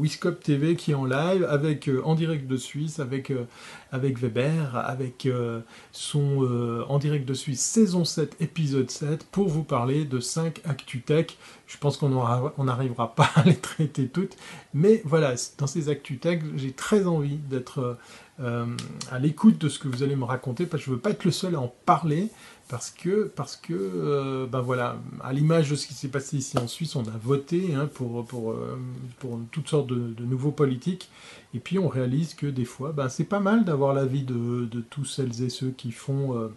TV 0.43 0.75
qui 0.75 0.91
est 0.91 0.93
en 0.93 1.05
live 1.05 1.47
avec 1.49 1.89
euh, 1.89 2.01
en 2.03 2.13
direct 2.13 2.47
de 2.47 2.57
Suisse, 2.57 2.99
avec, 2.99 3.31
euh, 3.31 3.45
avec 3.91 4.17
Weber, 4.19 4.75
avec 4.75 5.25
euh, 5.25 5.61
son 5.91 6.81
en 6.87 6.99
direct 6.99 7.27
de 7.27 7.33
Suisse 7.33 7.61
saison 7.61 8.05
7, 8.05 8.37
épisode 8.39 8.89
7, 8.89 9.25
pour 9.25 9.47
vous 9.47 9.63
parler 9.63 10.05
de 10.05 10.19
5 10.19 10.61
ActuTech. 10.65 11.37
Je 11.67 11.77
pense 11.77 11.97
qu'on 11.97 12.63
n'arrivera 12.63 13.15
pas 13.15 13.29
à 13.35 13.43
les 13.43 13.55
traiter 13.55 14.07
toutes, 14.07 14.35
mais 14.73 15.01
voilà, 15.05 15.35
dans 15.57 15.67
ces 15.67 15.89
ActuTech, 15.89 16.41
j'ai 16.55 16.71
très 16.71 17.05
envie 17.05 17.37
d'être 17.37 17.97
à 18.39 19.19
l'écoute 19.19 19.57
de 19.57 19.69
ce 19.69 19.79
que 19.79 19.87
vous 19.87 20.03
allez 20.03 20.15
me 20.15 20.25
raconter, 20.25 20.65
parce 20.65 20.81
que 20.81 20.85
je 20.87 20.91
ne 20.91 20.95
veux 20.95 21.01
pas 21.01 21.11
être 21.11 21.25
le 21.25 21.31
seul 21.31 21.55
à 21.55 21.59
en 21.59 21.73
parler 21.85 22.29
parce 22.71 22.89
que, 22.89 23.29
parce 23.35 23.57
que 23.57 23.73
euh, 23.73 24.47
ben 24.47 24.61
voilà, 24.61 24.97
à 25.21 25.33
l'image 25.33 25.69
de 25.69 25.75
ce 25.75 25.85
qui 25.85 25.93
s'est 25.93 26.07
passé 26.07 26.37
ici 26.37 26.57
en 26.57 26.69
Suisse, 26.69 26.95
on 26.95 27.03
a 27.03 27.17
voté 27.21 27.75
hein, 27.75 27.89
pour, 27.93 28.23
pour, 28.23 28.51
euh, 28.53 28.79
pour 29.19 29.37
toutes 29.51 29.67
sortes 29.67 29.87
de, 29.87 30.23
nouveaux 30.23 30.51
politiques, 30.51 31.09
et 31.53 31.59
puis 31.59 31.79
on 31.79 31.89
réalise 31.89 32.33
que 32.33 32.47
des 32.47 32.63
fois, 32.63 32.93
ben, 32.93 33.09
c'est 33.09 33.25
pas 33.25 33.41
mal 33.41 33.65
d'avoir 33.65 33.93
l'avis 33.93 34.23
de, 34.23 34.69
de 34.71 34.79
tous 34.79 35.03
celles 35.03 35.43
et 35.43 35.49
ceux 35.49 35.71
qui 35.71 35.91
font 35.91 36.37
euh, 36.37 36.47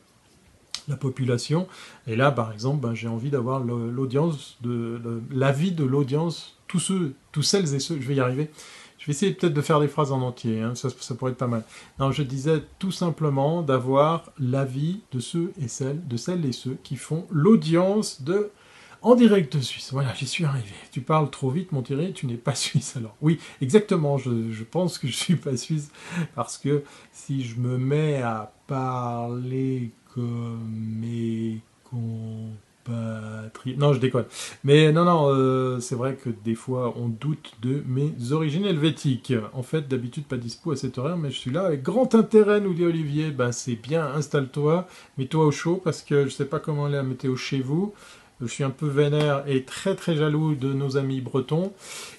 la 0.87 0.97
population, 0.97 1.67
et 2.07 2.15
là, 2.15 2.31
par 2.31 2.53
exemple, 2.53 2.81
ben, 2.81 2.95
j'ai 2.95 3.09
envie 3.09 3.31
d'avoir 3.31 3.59
l'audience, 3.59 4.57
l'avis 5.33 5.73
de 5.73 5.83
l'audience, 5.83 6.57
tous 6.69 6.79
ceux, 6.79 7.15
tous 7.33 7.43
celles 7.43 7.75
et 7.75 7.81
ceux, 7.81 8.01
je 8.01 8.07
vais 8.07 8.15
y 8.15 8.21
arriver, 8.21 8.51
je 9.05 9.09
vais 9.09 9.13
essayer 9.13 9.33
peut-être 9.35 9.53
de 9.53 9.61
faire 9.61 9.81
des 9.81 9.89
phrases 9.89 10.13
en 10.13 10.23
entier, 10.23 10.63
hein, 10.63 10.75
ça, 10.75 10.89
pourrait 11.15 11.33
être 11.33 11.37
pas 11.37 11.47
mal. 11.47 11.63
Non, 11.99 12.11
je 12.11 12.23
disais 12.23 12.63
tout 12.79 12.91
simplement 12.91 13.61
d'avoir 13.61 14.33
l'avis 14.39 15.03
de 15.13 15.21
ceux 15.21 15.53
et 15.61 15.69
celles, 15.69 16.09
de 16.09 16.17
celles 16.17 16.47
et 16.47 16.53
ceux 16.53 16.79
qui 16.83 16.97
font 16.97 17.27
l'audience 17.31 18.23
de 18.23 18.51
en 19.03 19.15
direct 19.15 19.55
de 19.55 19.61
Suisse. 19.61 19.93
Voilà, 19.93 20.15
j'y 20.15 20.27
suis 20.27 20.47
arrivé. 20.47 20.73
Tu 20.91 21.03
parles 21.03 21.29
trop 21.29 21.51
vite, 21.51 21.71
mon 21.71 21.83
Thierry, 21.83 22.15
tu 22.15 22.25
n'es 22.25 22.39
pas 22.39 22.55
suisse 22.55 22.97
alors. 22.97 23.15
Oui, 23.21 23.39
exactement, 23.61 24.17
je, 24.17 24.65
pense 24.65 24.97
que 24.97 25.07
je 25.07 25.13
suis 25.13 25.37
pas 25.37 25.59
suisse 25.59 25.91
parce 26.35 26.57
que 26.57 26.83
si 27.13 27.45
je 27.45 27.61
me 27.61 27.77
mets 27.77 28.23
à 28.23 28.55
parler 28.67 29.91
comme 30.15 30.67
mes 30.73 31.61
non, 32.89 33.93
je 33.93 33.99
déconne. 33.99 34.27
Mais 34.63 34.93
non, 34.93 35.05
non, 35.05 35.29
euh, 35.29 35.81
c'est 35.81 35.95
vrai 35.95 36.17
que 36.17 36.31
des 36.45 36.55
fois, 36.55 36.95
on 36.97 37.09
doute 37.09 37.55
de 37.63 37.83
mes 37.87 38.33
origines 38.33 38.67
helvétiques. 38.67 39.33
En 39.53 39.63
fait, 39.63 39.89
d'habitude, 39.89 40.25
pas 40.25 40.37
dispo 40.37 40.73
à 40.73 40.77
cette 40.77 40.99
heure, 40.99 41.17
mais 41.17 41.31
je 41.31 41.39
suis 41.39 41.51
là 41.51 41.67
avec 41.67 41.83
grand 41.83 42.15
intérêt, 42.15 42.61
nous 42.61 42.75
dit 42.75 42.85
Olivier. 42.85 43.31
Ben, 43.31 43.53
c'est 43.53 43.77
bien, 43.77 44.07
installe-toi, 44.15 44.87
mets-toi 45.19 45.45
au 45.47 45.51
chaud, 45.51 45.81
parce 45.83 46.03
que 46.03 46.25
je 46.27 46.31
sais 46.31 46.45
pas 46.45 46.61
comment 46.61 46.89
est 46.89 46.93
la 46.93 47.03
météo 47.03 47.37
chez 47.37 47.61
vous. 47.61 47.95
je 48.41 48.47
suis 48.47 48.65
un 48.65 48.71
peu 48.71 48.87
vénère 48.87 49.45
et 49.47 49.65
très 49.65 49.95
très 49.95 50.17
jaloux 50.17 50.55
de 50.55 50.73
nos 50.73 50.97
amis 50.97 51.21
bretons. 51.21 51.73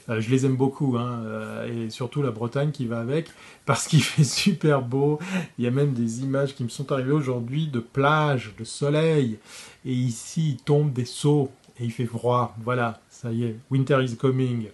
Euh, 0.10 0.22
je 0.22 0.30
les 0.30 0.46
aime 0.46 0.56
beaucoup, 0.56 0.98
hein, 0.98 1.22
euh, 1.26 1.86
et 1.88 1.90
surtout 1.90 2.22
la 2.22 2.32
Bretagne 2.32 2.72
qui 2.72 2.86
va 2.86 3.00
avec, 3.00 3.28
parce 3.66 3.88
qu'il 3.88 4.04
fait 4.04 4.24
super 4.24 4.82
beau. 4.82 5.20
Il 5.58 5.66
y 5.66 5.68
a 5.68 5.72
même 5.72 5.94
des 5.94 6.22
images 6.22 6.56
qui 6.56 6.64
me 6.64 6.70
sont 6.70 6.92
arrivées 6.92 7.12
aujourd'hui 7.12 7.68
de 7.68 7.80
plage, 7.80 8.54
de 8.58 8.64
soleil, 8.64 9.38
et 9.86 9.94
ici 9.94 10.52
il 10.52 10.58
tombe 10.58 10.92
des 10.92 11.06
seaux 11.06 11.52
et 11.80 11.86
il 11.86 11.92
fait 11.92 12.06
froid. 12.06 12.56
Voilà, 12.64 13.02
ça 13.10 13.32
y 13.32 13.44
est, 13.44 13.56
winter 13.70 14.02
is 14.04 14.16
coming 14.16 14.68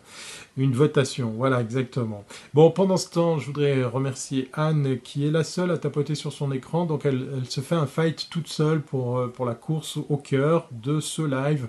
une 0.57 0.73
votation. 0.73 1.33
Voilà, 1.37 1.61
exactement. 1.61 2.23
Bon, 2.53 2.71
pendant 2.71 2.97
ce 2.97 3.09
temps, 3.09 3.39
je 3.39 3.47
voudrais 3.47 3.83
remercier 3.83 4.49
Anne, 4.53 4.99
qui 5.03 5.25
est 5.25 5.31
la 5.31 5.43
seule 5.43 5.71
à 5.71 5.77
tapoter 5.77 6.15
sur 6.15 6.33
son 6.33 6.51
écran. 6.51 6.85
Donc, 6.85 7.05
elle, 7.05 7.27
se 7.47 7.61
fait 7.61 7.75
un 7.75 7.87
fight 7.87 8.27
toute 8.29 8.47
seule 8.47 8.81
pour, 8.81 9.17
euh, 9.17 9.27
pour 9.27 9.45
la 9.45 9.55
course 9.55 9.97
au 10.09 10.17
cœur 10.17 10.67
de 10.71 10.99
ce 10.99 11.21
live. 11.21 11.67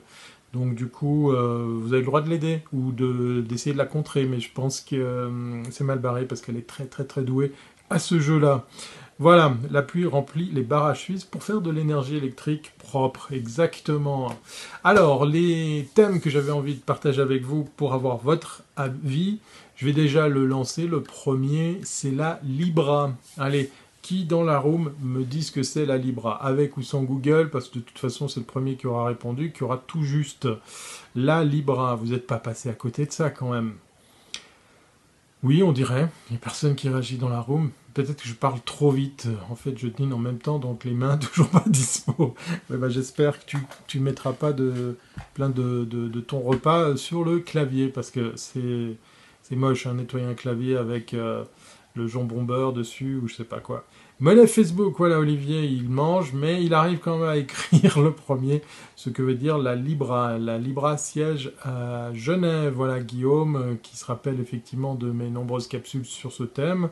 Donc, 0.52 0.74
du 0.74 0.88
coup, 0.88 1.32
euh, 1.32 1.78
vous 1.80 1.92
avez 1.92 2.00
le 2.00 2.06
droit 2.06 2.20
de 2.20 2.28
l'aider 2.28 2.62
ou 2.72 2.92
d'essayer 2.92 3.72
de, 3.72 3.78
la 3.78 3.86
contrer. 3.86 4.26
Mais 4.26 4.40
je 4.40 4.52
pense 4.52 4.80
que 4.80 4.96
euh, 4.96 5.62
c'est 5.70 5.84
mal 5.84 5.98
barré 5.98 6.26
parce 6.26 6.40
qu'elle 6.40 6.56
est 6.56 6.66
très, 6.66 6.84
très, 6.84 7.04
très 7.04 7.22
douée 7.22 7.52
à 7.88 7.98
ce 7.98 8.18
jeu-là. 8.18 8.66
Voilà, 9.22 9.54
la 9.70 9.82
pluie 9.82 10.04
remplit 10.04 10.50
les 10.52 10.64
barrages 10.64 10.98
suisses 10.98 11.24
pour 11.24 11.44
faire 11.44 11.60
de 11.60 11.70
l'énergie 11.70 12.16
électrique 12.16 12.72
propre, 12.78 13.30
exactement. 13.30 14.34
Alors, 14.82 15.26
les 15.26 15.88
thèmes 15.94 16.20
que 16.20 16.28
j'avais 16.28 16.50
envie 16.50 16.74
de 16.74 16.80
partager 16.80 17.22
avec 17.22 17.44
vous 17.44 17.62
pour 17.76 17.94
avoir 17.94 18.16
votre 18.16 18.64
avis, 18.74 19.38
je 19.76 19.86
vais 19.86 19.92
déjà 19.92 20.26
le 20.26 20.44
lancer. 20.44 20.88
Le 20.88 21.04
premier, 21.04 21.78
c'est 21.84 22.10
la 22.10 22.40
Libra. 22.42 23.12
Allez, 23.38 23.70
qui 24.02 24.24
dans 24.24 24.42
la 24.42 24.58
room 24.58 24.92
me 25.00 25.22
dit 25.22 25.44
ce 25.44 25.52
que 25.52 25.62
c'est 25.62 25.86
la 25.86 25.98
Libra, 25.98 26.44
avec 26.44 26.76
ou 26.76 26.82
sans 26.82 27.04
Google, 27.04 27.48
parce 27.50 27.68
que 27.68 27.78
de 27.78 27.84
toute 27.84 28.00
façon 28.00 28.26
c'est 28.26 28.40
le 28.40 28.46
premier 28.46 28.74
qui 28.74 28.88
aura 28.88 29.06
répondu, 29.06 29.52
qui 29.52 29.62
aura 29.62 29.80
tout 29.86 30.02
juste. 30.02 30.48
La 31.14 31.44
Libra, 31.44 31.94
vous 31.94 32.08
n'êtes 32.08 32.26
pas 32.26 32.38
passé 32.38 32.70
à 32.70 32.74
côté 32.74 33.06
de 33.06 33.12
ça 33.12 33.30
quand 33.30 33.52
même. 33.52 33.74
Oui, 35.44 35.62
on 35.62 35.70
dirait. 35.70 36.08
Il 36.28 36.32
n'y 36.32 36.38
a 36.38 36.40
personne 36.40 36.74
qui 36.74 36.88
réagit 36.88 37.18
dans 37.18 37.28
la 37.28 37.40
room. 37.40 37.70
Peut-être 37.94 38.22
que 38.22 38.28
je 38.28 38.34
parle 38.34 38.60
trop 38.60 38.90
vite. 38.90 39.28
En 39.50 39.54
fait, 39.54 39.76
je 39.78 39.88
dîne 39.88 40.12
en 40.12 40.18
même 40.18 40.38
temps, 40.38 40.58
donc 40.58 40.84
les 40.84 40.92
mains 40.92 41.16
toujours 41.18 41.48
pas 41.48 41.64
dispo. 41.66 42.34
Bah, 42.70 42.88
j'espère 42.88 43.44
que 43.44 43.56
tu 43.86 43.98
ne 43.98 44.04
mettras 44.04 44.32
pas 44.32 44.52
de, 44.52 44.96
plein 45.34 45.48
de, 45.48 46.20
ton 46.20 46.40
repas 46.40 46.96
sur 46.96 47.24
le 47.24 47.40
clavier, 47.40 47.88
parce 47.88 48.10
que 48.10 48.34
c'est 48.36 48.96
moche, 49.56 49.86
hein, 49.86 49.94
nettoyer 49.94 50.24
un 50.24 50.34
clavier 50.34 50.76
avec 50.76 51.12
euh, 51.12 51.44
le 51.94 52.06
jambon 52.06 52.42
beurre 52.42 52.72
dessus, 52.72 53.20
ou 53.22 53.28
je 53.28 53.34
sais 53.34 53.44
pas 53.44 53.60
quoi. 53.60 53.84
Monnaie 54.22 54.46
Facebook, 54.46 54.94
voilà 54.98 55.18
Olivier, 55.18 55.64
il 55.64 55.88
mange, 55.88 56.32
mais 56.32 56.62
il 56.62 56.74
arrive 56.74 57.00
quand 57.00 57.18
même 57.18 57.28
à 57.28 57.36
écrire 57.36 58.00
le 58.00 58.12
premier, 58.12 58.62
ce 58.94 59.10
que 59.10 59.20
veut 59.20 59.34
dire 59.34 59.58
la 59.58 59.74
Libra. 59.74 60.38
La 60.38 60.58
Libra 60.58 60.96
siège 60.96 61.52
à 61.64 62.14
Genève, 62.14 62.72
voilà 62.72 63.00
Guillaume, 63.00 63.56
euh, 63.56 63.74
qui 63.82 63.96
se 63.96 64.04
rappelle 64.04 64.38
effectivement 64.38 64.94
de 64.94 65.10
mes 65.10 65.28
nombreuses 65.28 65.66
capsules 65.66 66.04
sur 66.04 66.30
ce 66.30 66.44
thème. 66.44 66.90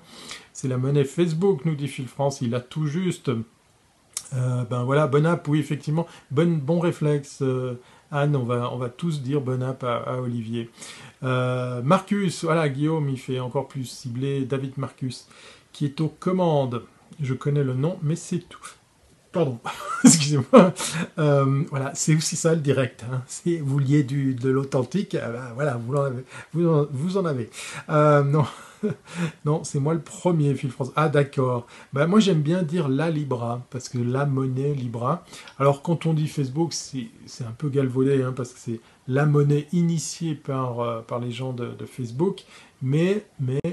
C'est 0.52 0.66
la 0.66 0.76
monnaie 0.76 1.04
Facebook, 1.04 1.64
nous 1.66 1.76
dit 1.76 1.86
Phil 1.86 2.08
France, 2.08 2.40
il 2.40 2.52
a 2.52 2.60
tout 2.60 2.88
juste. 2.88 3.28
Euh, 3.28 4.64
ben 4.64 4.82
voilà, 4.82 5.06
bon 5.06 5.24
app, 5.24 5.46
oui 5.46 5.60
effectivement, 5.60 6.08
bon, 6.32 6.58
bon 6.58 6.80
réflexe. 6.80 7.42
Euh, 7.42 7.74
Anne, 8.10 8.34
on 8.34 8.42
va, 8.42 8.88
tous 8.88 9.22
dire 9.22 9.40
bon 9.40 9.62
app 9.62 9.84
à, 9.84 10.20
Olivier. 10.20 10.68
Marcus, 11.22 12.42
voilà, 12.42 12.68
Guillaume, 12.68 13.08
il 13.08 13.18
fait 13.18 13.38
encore 13.38 13.68
plus 13.68 13.84
ciblé. 13.84 14.44
David 14.44 14.78
Marcus, 14.78 15.28
qui 15.72 15.84
est 15.84 16.00
aux 16.00 16.08
commandes 16.08 16.82
je 17.20 17.34
connais 17.34 17.64
le 17.64 17.74
nom, 17.74 17.98
mais 18.02 18.16
c'est 18.16 18.38
tout. 18.38 18.66
Pardon, 19.32 19.60
excusez-moi. 20.04 20.74
Euh, 21.18 21.62
voilà, 21.70 21.92
c'est 21.94 22.16
aussi 22.16 22.34
ça 22.34 22.54
le 22.54 22.60
direct. 22.60 23.04
Hein. 23.10 23.22
Si 23.26 23.58
vous 23.58 23.78
liez 23.78 24.02
du, 24.02 24.34
de 24.34 24.50
l'authentique, 24.50 25.14
euh, 25.14 25.32
ben, 25.32 25.52
voilà, 25.54 25.76
vous 25.76 25.94
en 25.94 26.02
avez. 26.02 26.24
Vous 26.52 27.16
en, 27.16 27.24
avez. 27.24 27.48
Euh, 27.90 28.24
non, 28.24 28.44
non, 29.44 29.64
c'est 29.64 29.80
moi 29.80 29.94
le 29.94 30.00
premier, 30.00 30.54
Phil 30.54 30.70
France. 30.70 30.92
Ah, 30.96 31.08
d'accord. 31.08 31.66
Ben, 31.92 32.06
moi, 32.06 32.20
j'aime 32.20 32.42
bien 32.42 32.62
dire 32.62 32.88
la 32.88 33.10
Libra, 33.10 33.66
parce 33.70 33.88
que 33.88 33.98
la 33.98 34.26
monnaie 34.26 34.74
Libra. 34.74 35.24
Alors, 35.58 35.82
quand 35.82 36.06
on 36.06 36.14
dit 36.14 36.28
Facebook, 36.28 36.72
c'est 36.72 37.44
un 37.44 37.52
peu 37.52 37.68
galvaudé, 37.68 38.22
hein, 38.22 38.32
parce 38.34 38.52
que 38.52 38.58
c'est 38.58 38.80
la 39.08 39.26
monnaie 39.26 39.66
initiée 39.72 40.34
par, 40.34 41.02
par 41.04 41.18
les 41.18 41.32
gens 41.32 41.52
de, 41.52 41.74
Facebook 41.84 42.44
mais, 42.82 43.26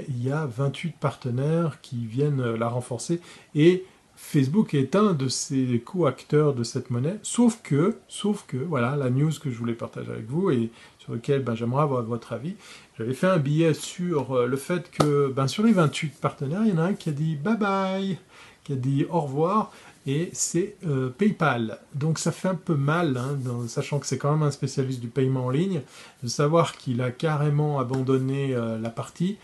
il 0.08 0.22
y 0.22 0.30
a 0.30 0.46
28 0.46 0.96
partenaires 0.96 1.80
qui 1.80 2.04
viennent 2.04 2.54
la 2.54 2.68
renforcer 2.68 3.20
et 3.54 3.84
Facebook 4.18 4.74
est 4.74 4.96
un 4.96 5.12
de 5.12 5.28
ces 5.28 5.80
co-acteurs 5.80 6.52
de 6.52 6.64
cette 6.64 6.90
monnaie, 6.90 7.20
sauf 7.22 7.62
que, 7.62 7.98
sauf 8.08 8.44
que, 8.48 8.56
voilà, 8.56 8.96
la 8.96 9.10
news 9.10 9.30
que 9.40 9.48
je 9.48 9.56
voulais 9.56 9.74
partager 9.74 10.10
avec 10.10 10.26
vous 10.26 10.50
et 10.50 10.70
sur 11.08 11.40
ben, 11.40 11.54
j'aimerais 11.54 11.82
avoir 11.82 12.02
votre 12.02 12.32
avis, 12.32 12.54
j'avais 12.98 13.14
fait 13.14 13.26
un 13.26 13.38
billet 13.38 13.74
sur 13.74 14.32
euh, 14.32 14.46
le 14.46 14.56
fait 14.56 14.90
que, 14.90 15.32
ben, 15.34 15.46
sur 15.48 15.64
les 15.64 15.72
28 15.72 16.14
partenaires, 16.20 16.62
il 16.64 16.70
y 16.70 16.72
en 16.72 16.78
a 16.78 16.82
un 16.82 16.94
qui 16.94 17.08
a 17.08 17.12
dit 17.12 17.36
bye 17.36 17.56
bye, 17.56 18.18
qui 18.64 18.72
a 18.72 18.76
dit 18.76 19.06
au 19.08 19.20
revoir, 19.20 19.72
et 20.06 20.30
c'est 20.32 20.76
euh, 20.86 21.10
PayPal. 21.10 21.78
Donc 21.94 22.18
ça 22.18 22.32
fait 22.32 22.48
un 22.48 22.54
peu 22.54 22.74
mal, 22.74 23.16
hein, 23.16 23.38
sachant 23.68 23.98
que 23.98 24.06
c'est 24.06 24.18
quand 24.18 24.32
même 24.32 24.42
un 24.42 24.50
spécialiste 24.50 25.00
du 25.00 25.08
paiement 25.08 25.46
en 25.46 25.50
ligne, 25.50 25.82
de 26.22 26.28
savoir 26.28 26.76
qu'il 26.76 27.00
a 27.02 27.10
carrément 27.10 27.78
abandonné 27.78 28.54
euh, 28.54 28.78
la 28.78 28.90
partie 28.90 29.36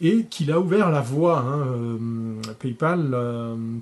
et 0.00 0.24
qu'il 0.24 0.50
a 0.52 0.60
ouvert 0.60 0.90
la 0.90 1.02
voie. 1.02 1.40
Hein, 1.40 1.66
PayPal, 2.58 3.14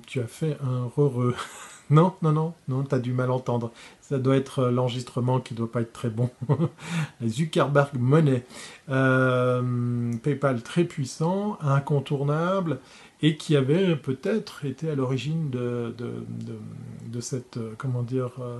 tu 0.05 0.19
as 0.19 0.27
fait 0.27 0.57
un 0.61 0.85
re-re. 0.85 1.33
non, 1.89 2.13
non, 2.21 2.31
non, 2.31 2.53
non, 2.67 2.83
tu 2.83 2.95
as 2.95 2.99
du 2.99 3.13
mal 3.13 3.31
entendre. 3.31 3.71
Ça 4.01 4.17
doit 4.17 4.35
être 4.35 4.65
l'enregistrement 4.65 5.39
qui 5.39 5.53
doit 5.53 5.71
pas 5.71 5.81
être 5.81 5.93
très 5.93 6.09
bon. 6.09 6.29
Zuckerberg 7.25 7.91
Money. 7.99 8.43
PayPal 8.87 10.61
très 10.61 10.83
puissant, 10.83 11.57
incontournable 11.61 12.79
et 13.21 13.35
qui 13.35 13.55
avait 13.55 13.95
peut-être 13.95 14.65
été 14.65 14.89
à 14.89 14.95
l'origine 14.95 15.49
de, 15.49 15.93
de, 15.97 17.21
cette, 17.21 17.57
euh, 17.57 17.73
comment 17.77 18.01
dire, 18.01 18.31
euh, 18.39 18.59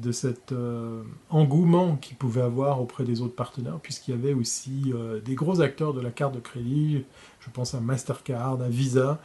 de 0.00 0.12
cet 0.12 0.52
euh, 0.52 1.02
engouement 1.28 1.96
qu'il 1.96 2.16
pouvait 2.16 2.40
avoir 2.40 2.80
auprès 2.80 3.04
des 3.04 3.20
autres 3.20 3.34
partenaires, 3.34 3.78
puisqu'il 3.82 4.12
y 4.12 4.14
avait 4.14 4.34
aussi 4.34 4.92
des 5.24 5.34
gros 5.34 5.60
acteurs 5.60 5.94
de 5.94 6.00
la 6.00 6.10
carte 6.10 6.34
de 6.34 6.40
crédit, 6.40 7.04
je 7.40 7.50
pense 7.50 7.74
à 7.74 7.80
Mastercard, 7.80 8.60
à 8.60 8.68
Visa, 8.68 9.20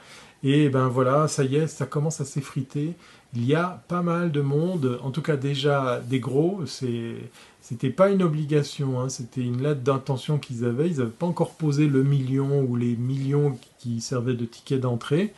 et 0.47 0.69
ben 0.69 0.87
voilà, 0.89 1.27
ça 1.27 1.43
y 1.43 1.55
est, 1.55 1.65
ça 1.65 1.87
commence 1.87 2.21
à 2.21 2.25
s'effriter. 2.25 2.93
Il 3.33 3.45
y 3.45 3.55
a 3.55 3.83
pas 3.87 4.03
mal 4.03 4.31
de 4.31 4.41
monde, 4.41 4.99
en 5.01 5.09
tout 5.09 5.23
cas 5.23 5.37
déjà 5.37 5.99
des 5.99 6.19
gros, 6.19 6.61
c'était 6.67 7.89
pas 7.89 8.11
une 8.11 8.21
obligation, 8.21 9.01
hein, 9.01 9.09
c'était 9.09 9.41
une 9.41 9.63
lettre 9.63 9.81
d'intention 9.81 10.37
qu'ils 10.37 10.63
avaient. 10.63 10.87
Ils 10.87 10.99
n'avaient 10.99 11.09
pas 11.09 11.25
encore 11.25 11.55
posé 11.55 11.87
le 11.87 12.03
million 12.03 12.61
ou 12.61 12.75
les 12.75 12.95
millions 12.95 13.57
qui 13.79 14.01
servaient 14.01 14.35
de 14.35 14.45
ticket 14.45 14.77
d'entrée. 14.77 15.33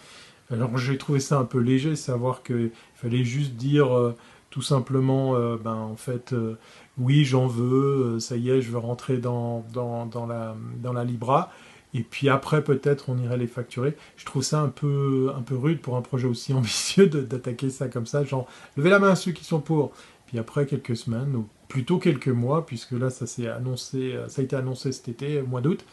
Alors 0.51 0.77
j'ai 0.77 0.97
trouvé 0.97 1.21
ça 1.21 1.39
un 1.39 1.45
peu 1.45 1.59
léger, 1.59 1.95
savoir 1.95 2.43
qu'il 2.43 2.71
fallait 2.95 3.23
juste 3.23 3.53
dire 3.53 3.95
euh, 3.97 4.13
tout 4.57 4.63
simplement, 4.63 5.35
euh, 5.35 5.55
ben 5.55 5.75
en 5.75 5.95
fait, 5.95 6.33
euh, 6.33 6.57
oui 6.97 7.25
j'en 7.25 7.45
veux, 7.45 8.19
ça 8.19 8.37
y 8.37 8.49
est, 8.49 8.59
je 8.59 8.71
veux 8.71 8.79
rentrer 8.79 9.19
dans, 9.19 9.63
dans, 9.71 10.25
la, 10.25 10.55
dans 10.81 10.93
la 10.93 11.03
Libra. 11.03 11.51
Et 11.93 12.01
puis 12.01 12.27
après, 12.27 12.63
peut-être, 12.63 13.09
on 13.09 13.19
irait 13.19 13.37
les 13.37 13.45
facturer. 13.45 13.95
Je 14.15 14.25
trouve 14.25 14.41
ça 14.41 14.59
un 14.61 14.69
peu, 14.69 15.31
un 15.37 15.43
peu 15.43 15.55
rude 15.55 15.79
pour 15.79 15.95
un 15.95 16.01
projet 16.01 16.27
aussi 16.27 16.53
ambitieux 16.55 17.05
d'attaquer 17.05 17.69
ça 17.69 17.87
comme 17.87 18.07
ça. 18.07 18.23
Genre, 18.23 18.47
levez 18.77 18.89
la 18.89 18.97
main 18.97 19.11
à 19.11 19.15
ceux 19.15 19.31
qui 19.31 19.43
sont 19.43 19.59
pour. 19.59 19.91
Puis 20.25 20.39
après 20.39 20.65
quelques 20.65 20.97
semaines, 20.97 21.35
ou 21.35 21.47
plutôt 21.67 21.99
quelques 21.99 22.27
mois, 22.27 22.65
puisque 22.65 22.93
là 22.93 23.11
ça 23.11 23.27
s'est 23.27 23.47
annoncé, 23.47 24.13
euh, 24.15 24.27
ça 24.27 24.41
a 24.41 24.43
été 24.43 24.55
annoncé 24.55 24.91
cet 24.91 25.07
été, 25.07 25.39
mois 25.43 25.61
d'août, 25.61 25.85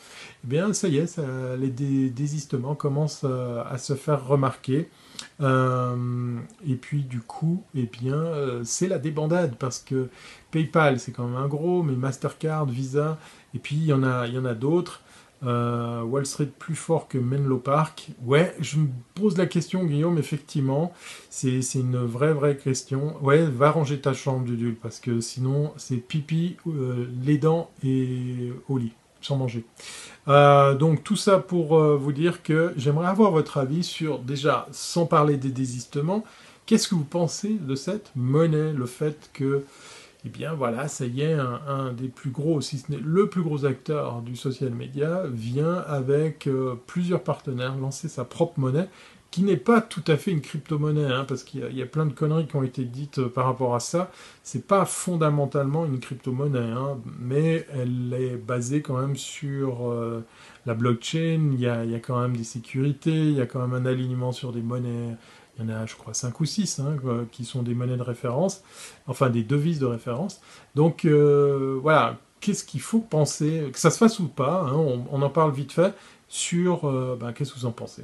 eh 0.42 0.47
bien 0.47 0.73
ça 0.73 0.88
y 0.88 0.97
est, 0.97 1.21
les 1.59 1.68
désistements 2.09 2.75
commencent 2.75 3.26
euh, 3.28 3.62
à 3.68 3.76
se 3.76 3.92
faire 3.92 4.26
remarquer. 4.26 4.88
Euh, 5.40 6.38
et 6.66 6.76
puis 6.76 7.02
du 7.02 7.21
coup, 7.21 7.62
eh 7.75 7.87
bien, 7.87 8.62
c'est 8.64 8.88
la 8.88 8.99
débandade 8.99 9.56
parce 9.59 9.78
que 9.78 10.09
PayPal 10.50 10.99
c'est 10.99 11.12
quand 11.12 11.26
même 11.26 11.37
un 11.37 11.49
gros, 11.49 11.83
mais 11.83 11.94
Mastercard, 11.94 12.66
Visa, 12.66 13.18
et 13.54 13.59
puis 13.59 13.76
il 13.76 13.85
y 13.85 13.92
en 13.92 14.02
a, 14.02 14.54
d'autres. 14.54 15.00
Euh, 15.42 16.02
Wall 16.02 16.25
Street 16.25 16.50
plus 16.59 16.75
fort 16.75 17.06
que 17.06 17.18
Menlo 17.18 17.59
Park 17.59 18.09
Ouais, 18.25 18.54
je 18.61 18.78
me 18.78 18.87
pose 19.14 19.37
la 19.37 19.44
question, 19.47 19.85
Guillaume, 19.85 20.16
effectivement. 20.16 20.92
C'est 21.28 21.61
une 21.75 21.99
vraie, 21.99 22.33
vraie 22.33 22.56
question. 22.56 23.23
Ouais, 23.23 23.42
va 23.44 23.71
ranger 23.71 24.00
ta 24.00 24.14
chambre, 24.14 24.44
Dudul, 24.47 24.75
parce 24.75 25.00
que 25.00 25.21
sinon, 25.21 25.73
c'est 25.76 25.97
pipi, 25.97 26.56
euh, 26.66 27.06
les 27.23 27.37
dents 27.37 27.71
et 27.83 28.52
au 28.68 28.78
lit, 28.78 28.94
sans 29.25 29.37
manger. 29.37 29.64
Euh, 30.28 30.75
donc, 30.75 31.02
tout 31.04 31.16
ça 31.16 31.38
pour 31.38 31.78
vous 31.78 32.12
dire 32.12 32.43
que 32.43 32.73
j'aimerais 32.76 33.09
avoir 33.09 33.31
votre 33.31 33.59
avis 33.59 33.83
sur, 33.83 34.19
déjà, 34.19 34.66
sans 34.71 35.07
parler 35.07 35.37
des 35.37 35.50
désistements, 35.50 36.25
qu'est-ce 36.66 36.88
que 36.88 36.95
vous 36.95 37.04
pensez 37.04 37.54
de 37.61 37.75
cette 37.75 38.11
monnaie 38.14 38.73
Le 38.73 38.87
fait 38.87 39.31
que 39.33 39.64
eh 40.26 40.31
bien 40.31 40.54
voilà, 40.54 40.88
ça 40.88 41.04
y 41.04 41.21
est, 41.21 41.35
un, 41.35 41.93
des 41.93 42.09
plus 42.09 42.31
gros, 42.31 42.61
si 42.62 42.78
ce 42.78 42.90
n'est 42.90 42.99
le 42.99 43.28
plus 43.28 43.43
gros 43.43 43.66
acteur 43.66 44.23
du 44.23 44.37
social 44.37 44.71
media, 44.71 45.25
vient 45.31 45.85
avec 45.87 46.47
euh, 46.47 46.76
plusieurs 46.87 47.23
partenaires 47.23 47.76
lancer 47.76 48.09
sa 48.09 48.25
propre 48.25 48.59
monnaie, 48.59 48.88
qui 49.34 49.42
n'est 49.42 49.56
pas 49.56 49.80
tout 49.80 50.04
à 50.06 50.16
fait 50.16 50.30
une 50.30 50.40
crypto-monnaie, 50.40 51.12
hein, 51.12 51.24
parce 51.26 51.42
qu'il 51.42 51.68
y, 51.76 51.82
a 51.82 51.86
plein 51.86 52.06
de 52.06 52.12
conneries 52.12 52.46
qui 52.46 52.54
ont 52.54 52.62
été 52.62 52.84
dites 52.84 53.18
euh, 53.18 53.28
par 53.28 53.46
rapport 53.46 53.74
à 53.74 53.80
ça. 53.80 54.12
C'est 54.44 54.64
pas 54.64 54.84
fondamentalement 54.84 55.84
une 55.86 55.98
crypto-monnaie, 55.98 56.70
hein, 56.70 57.00
mais 57.18 57.66
elle 57.72 58.14
est 58.16 58.36
basée 58.36 58.80
quand 58.80 58.96
même 58.96 59.16
sur 59.16 59.90
euh, 59.90 60.24
la 60.66 60.74
blockchain, 60.74 61.50
il 61.52 61.58
y, 61.58 61.66
a, 61.66 61.84
quand 61.98 62.20
même 62.20 62.36
des 62.36 62.44
sécurités, 62.44 63.10
il 63.10 63.32
y 63.32 63.40
a 63.40 63.46
quand 63.46 63.66
même 63.66 63.74
un 63.74 63.90
alignement 63.90 64.30
sur 64.30 64.52
des 64.52 64.62
monnaies. 64.62 65.16
Il 65.58 65.64
y 65.64 65.66
en 65.66 65.74
a, 65.74 65.84
je 65.84 65.96
crois, 65.96 66.14
5 66.14 66.38
ou 66.38 66.44
6 66.44 66.78
hein, 66.78 66.97
qui 67.32 67.44
sont 67.44 67.64
des 67.64 67.75
monnaies 67.75 67.97
de 67.97 68.02
référence, 68.02 68.62
enfin 69.08 69.30
des 69.30 69.42
devises 69.42 69.80
de 69.80 69.86
référence. 69.86 70.42
Donc 70.76 71.04
euh, 71.06 71.76
voilà, 71.82 72.20
qu'est-ce 72.44 72.64
qu'il 72.64 72.82
faut 72.82 73.00
penser, 73.00 73.70
que 73.73 73.78
ça 73.78 73.90
se 73.90 73.97
fasse 73.97 74.20
ou 74.20 74.28
pas, 74.28 74.70
on, 74.75 75.23
en 75.23 75.30
parle 75.30 75.50
vite 75.52 75.73
fait, 75.73 75.94
sur 76.34 76.86
euh, 76.86 77.16
ben, 77.18 77.32
qu'est-ce 77.32 77.52
que 77.52 77.60
vous 77.60 77.66
en 77.66 77.70
pensez? 77.70 78.02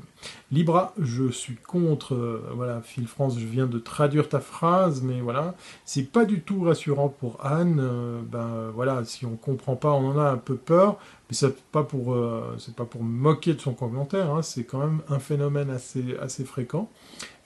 Libra, 0.53 0.95
je 1.01 1.33
suis 1.33 1.57
contre, 1.57 2.15
euh, 2.15 2.49
voilà, 2.55 2.81
Phil 2.81 3.09
France, 3.09 3.37
je 3.37 3.45
viens 3.45 3.67
de 3.67 3.81
traduire 3.81 4.29
ta 4.29 4.39
phrase, 4.39 5.03
mais 5.03 5.21
voilà, 5.21 5.57
c'est 5.85 6.05
pas 6.05 6.25
du 6.25 6.41
tout 6.41 6.63
rassurant 6.63 7.09
pour 7.09 7.45
Anne, 7.45 7.85
ben 8.31 8.71
voilà, 8.73 9.05
si 9.05 9.27
on 9.27 9.35
comprend 9.35 9.75
pas, 9.75 9.91
on 9.91 10.11
en 10.11 10.19
a 10.19 10.31
un 10.31 10.37
peu 10.37 10.55
peur, 10.55 10.99
mais 11.29 11.35
c'est 11.35 11.61
pas 11.73 11.83
pour, 11.83 12.17
c'est 12.59 12.77
pas 12.77 12.85
pour 12.85 13.03
moquer 13.03 13.55
de 13.55 13.61
son 13.61 13.75
commentaire, 13.75 14.33
hein, 14.33 14.43
c'est 14.43 14.63
quand 14.63 14.79
même 14.79 15.01
un 15.09 15.19
phénomène 15.19 15.69
assez, 15.69 16.17
assez 16.23 16.45
fréquent. 16.45 16.89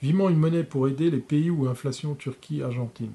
Vivement 0.03 0.29
une 0.29 0.37
monnaie 0.37 0.63
pour 0.63 0.87
aider 0.87 1.09
les 1.09 1.17
pays 1.17 1.49
où 1.49 1.67
inflation 1.67 2.13
Turquie, 2.13 2.61
Argentine. 2.61 3.13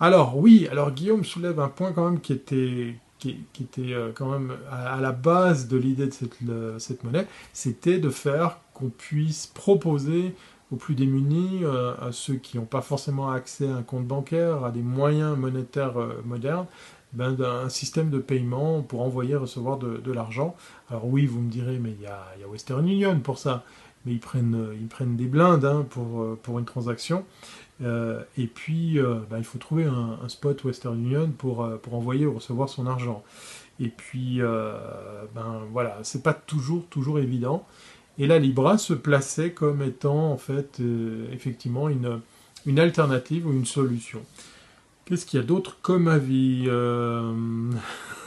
Alors 0.00 0.36
oui, 0.36 0.66
alors 0.68 0.90
Guillaume 0.90 1.24
soulève 1.24 1.60
un 1.60 1.68
point 1.68 1.92
quand 1.92 2.10
même 2.10 2.20
qui 2.20 2.32
était, 2.32 2.96
qui, 3.18 3.62
était 3.62 3.92
euh, 3.92 4.12
quand 4.14 4.28
même 4.28 4.56
à, 4.70 5.00
la 5.00 5.12
base 5.12 5.68
de 5.68 5.76
l'idée 5.76 6.06
de 6.06 6.12
cette, 6.12 6.36
cette 6.78 7.04
monnaie, 7.04 7.26
c'était 7.52 7.98
de 7.98 8.10
faire 8.10 8.58
qu'on 8.74 8.90
puisse 8.90 9.46
proposer 9.46 10.34
aux 10.72 10.76
plus 10.76 10.94
démunis, 10.94 11.60
euh, 11.62 11.94
à 12.00 12.12
ceux 12.12 12.34
qui 12.34 12.56
n'ont 12.56 12.64
pas 12.64 12.80
forcément 12.80 13.30
accès 13.30 13.68
à 13.68 13.76
un 13.76 13.82
compte 13.82 14.06
bancaire, 14.06 14.64
à 14.64 14.70
des 14.70 14.82
moyens 14.82 15.36
monétaires 15.36 15.98
euh, 15.98 16.22
modernes, 16.24 16.66
ben, 17.12 17.32
d'un 17.32 17.68
système 17.68 18.10
de 18.10 18.18
paiement 18.18 18.82
pour 18.82 19.02
envoyer 19.02 19.36
recevoir 19.36 19.78
de, 19.78 20.12
l'argent. 20.12 20.56
Alors 20.90 21.06
oui, 21.06 21.26
vous 21.26 21.40
me 21.40 21.50
direz, 21.50 21.78
mais 21.78 21.92
il 21.92 22.02
y 22.02 22.06
a, 22.06 22.48
Western 22.48 22.86
Union 22.88 23.18
pour 23.20 23.38
ça 23.38 23.64
mais 24.06 24.12
ils 24.12 24.20
prennent, 24.20 24.68
ils 24.78 24.86
prennent 24.86 25.16
des 25.16 25.24
blindes 25.24 25.64
hein, 25.64 25.86
pour, 25.88 26.36
pour 26.42 26.58
une 26.58 26.66
transaction. 26.66 27.24
Euh, 27.84 28.22
et 28.36 28.46
puis, 28.46 28.98
bah, 29.30 29.36
il 29.38 29.44
faut 29.44 29.58
trouver 29.58 29.84
un, 29.84 30.18
spot 30.28 30.64
Western 30.64 30.98
Union 30.98 31.30
pour, 31.36 31.68
pour 31.80 31.94
envoyer 31.94 32.26
ou 32.26 32.34
recevoir 32.34 32.68
son 32.68 32.86
argent. 32.86 33.22
Et 33.80 33.88
puis, 33.88 34.40
ben 35.34 35.62
voilà, 35.72 35.98
c'est 36.02 36.22
pas 36.22 36.34
toujours, 36.34 36.86
toujours 36.86 37.18
évident. 37.18 37.66
Et 38.18 38.26
la 38.26 38.38
Libra 38.38 38.78
se 38.78 38.94
plaçait 38.94 39.50
comme 39.50 39.82
étant, 39.82 40.30
en 40.30 40.36
fait, 40.36 40.80
effectivement, 41.32 41.88
une, 41.88 42.20
une 42.66 42.78
alternative 42.78 43.46
ou 43.46 43.52
une 43.52 43.66
solution. 43.66 44.20
Qu'est-ce 45.04 45.26
qu'il 45.26 45.40
y 45.40 45.42
a 45.42 45.46
d'autre 45.46 45.78
comme 45.82 46.08
avis 46.08 46.68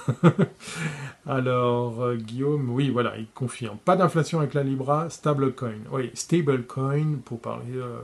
Alors, 1.27 2.01
euh, 2.01 2.15
Guillaume, 2.15 2.69
oui, 2.69 2.89
voilà, 2.89 3.17
il 3.17 3.27
confirme. 3.27 3.77
Pas 3.77 3.95
d'inflation 3.95 4.39
avec 4.39 4.53
la 4.53 4.63
Libra, 4.63 5.09
stablecoin. 5.09 5.79
Oui, 5.91 6.09
stablecoin, 6.13 7.17
pour 7.25 7.39
parler 7.39 7.75
euh, 7.75 7.99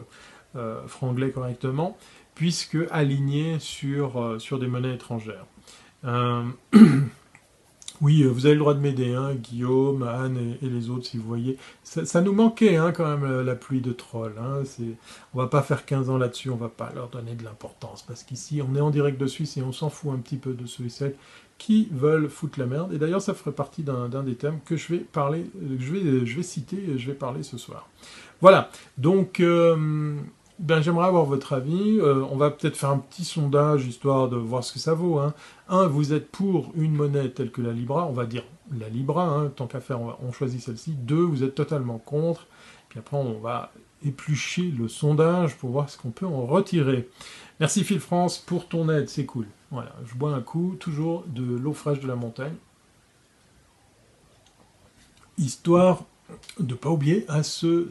euh, 0.56 0.86
franglais 0.88 1.32
correctement, 1.32 1.98
puisque 2.36 2.78
aligné 2.92 3.60
sur, 3.60 4.36
sur 4.40 4.60
des 4.60 4.68
monnaies 4.68 4.96
étrangères. 4.96 5.46
Oui, 8.02 8.24
vous 8.24 8.46
avez 8.46 8.56
le 8.56 8.60
droit 8.60 8.74
de 8.74 8.82
m'aider, 8.82 9.14
hein, 9.14 9.34
Guillaume, 9.34 10.04
Anne 10.04 10.58
et, 10.62 10.68
les 10.68 10.90
autres, 10.90 11.06
si 11.06 11.18
vous 11.18 11.28
voyez. 11.28 11.58
Ça, 11.84 12.20
nous 12.20 12.34
manquait 12.34 12.76
hein, 12.76 12.92
quand 12.92 13.06
même 13.06 13.42
la 13.42 13.56
pluie 13.56 13.80
de 13.80 13.94
trolls. 13.94 14.36
Hein, 14.38 14.64
on 15.34 15.38
va 15.38 15.48
pas 15.48 15.62
faire 15.62 15.86
15 15.86 16.10
ans 16.10 16.18
là-dessus, 16.18 16.50
on 16.50 16.58
va 16.58 16.68
pas 16.68 16.92
leur 16.94 17.08
donner 17.08 17.36
de 17.36 17.46
l'importance, 17.46 18.02
parce 18.02 18.24
qu'ici, 18.24 18.62
on 18.62 18.76
est 18.76 18.82
en 18.82 18.90
direct 18.90 19.18
de 19.18 19.28
Suisse 19.28 19.56
et 19.56 19.62
on 19.62 19.72
s'en 19.72 19.90
fout 19.90 20.12
un 20.12 20.18
petit 20.18 20.36
peu 20.36 20.54
de 20.54 20.66
ceux 20.66 20.86
et 20.86 20.90
celles 20.90 21.16
qui 21.58 21.88
veulent 21.92 22.30
foutre 22.30 22.60
la 22.60 22.66
merde. 22.66 22.94
Et 22.94 22.98
d'ailleurs, 22.98 23.22
ça 23.22 23.34
ferait 23.34 23.54
partie 23.54 23.84
d'un 23.84 24.10
des 24.24 24.36
thèmes 24.36 24.60
que 24.66 24.76
je 24.76 24.96
vais 24.96 25.00
parler, 25.00 25.46
je 25.80 25.94
vais, 25.94 26.26
je 26.26 26.36
vais 26.36 26.44
citer, 26.44 26.76
et 26.76 26.98
je 26.98 27.08
vais 27.08 27.16
parler 27.16 27.42
ce 27.42 27.58
soir. 27.58 27.88
Voilà. 28.42 28.70
Donc, 28.98 29.40
euh, 29.40 30.18
ben, 30.64 30.82
j'aimerais 30.82 31.08
avoir 31.08 31.26
votre 31.26 31.52
avis. 31.52 32.00
Euh, 32.00 32.24
on 32.32 32.38
va 32.38 32.50
peut-être 32.50 32.78
faire 32.78 32.90
un 32.90 32.98
petit 32.98 33.26
sondage 33.26 33.86
histoire 33.86 34.30
de 34.30 34.38
voir 34.38 34.64
ce 34.64 34.72
que 34.72 34.80
ça 34.80 34.94
vaut. 34.94 35.20
Hein. 35.20 35.34
Un, 35.68 35.88
vous 35.88 36.14
êtes 36.14 36.30
pour 36.32 36.72
une 36.76 36.96
monnaie 36.96 37.30
telle 37.30 37.52
que 37.52 37.62
la 37.62 37.74
Libra, 37.74 38.08
on 38.08 38.14
va 38.14 38.26
dire 38.26 38.46
la 38.80 38.88
Libra, 38.88 39.26
hein, 39.28 39.52
tant 39.54 39.68
qu'à 39.68 39.82
faire, 39.82 40.00
on, 40.00 40.32
choisit 40.32 40.62
celle-ci. 40.62 40.92
Deux, 40.92 41.22
vous 41.22 41.44
êtes 41.44 41.54
totalement 41.54 41.98
contre. 41.98 42.48
Puis 42.88 42.98
après, 42.98 43.18
on 43.18 43.40
va 43.40 43.74
éplucher 44.06 44.64
le 44.64 44.88
sondage 44.88 45.58
pour 45.58 45.72
voir 45.72 45.90
ce 45.90 45.98
qu'on 45.98 46.12
peut 46.12 46.26
en 46.26 46.46
retirer. 46.46 47.10
Merci 47.60 47.84
Phil 47.84 48.00
France 48.00 48.38
pour 48.38 48.70
ton 48.70 48.90
aide, 48.90 49.10
c'est 49.10 49.26
cool. 49.26 49.48
Voilà, 49.70 49.94
je 50.06 50.16
bois 50.16 50.34
un 50.34 50.42
coup, 50.42 50.78
toujours 50.80 51.26
de 51.28 51.44
l'eau 51.44 51.74
fraîche 51.74 52.00
de 52.00 52.08
la 52.08 52.16
montagne. 52.16 52.56
Histoire 55.38 56.06
de 56.58 56.72
ne 56.72 56.78
pas 56.78 56.90
oublier 56.90 57.26
à 57.28 57.44
se 57.44 57.88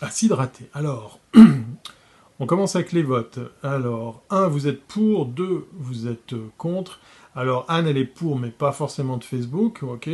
à 0.00 0.10
s'hydrater. 0.10 0.68
Alors, 0.74 1.18
on 2.40 2.46
commence 2.46 2.76
avec 2.76 2.92
les 2.92 3.02
votes. 3.02 3.38
Alors, 3.62 4.22
1, 4.30 4.48
vous 4.48 4.66
êtes 4.66 4.82
pour, 4.82 5.26
2, 5.26 5.66
vous 5.72 6.08
êtes 6.08 6.34
contre. 6.56 7.00
Alors, 7.34 7.64
Anne, 7.68 7.86
elle 7.86 7.98
est 7.98 8.04
pour, 8.04 8.38
mais 8.38 8.50
pas 8.50 8.72
forcément 8.72 9.16
de 9.16 9.24
Facebook, 9.24 9.82
ok. 9.82 10.10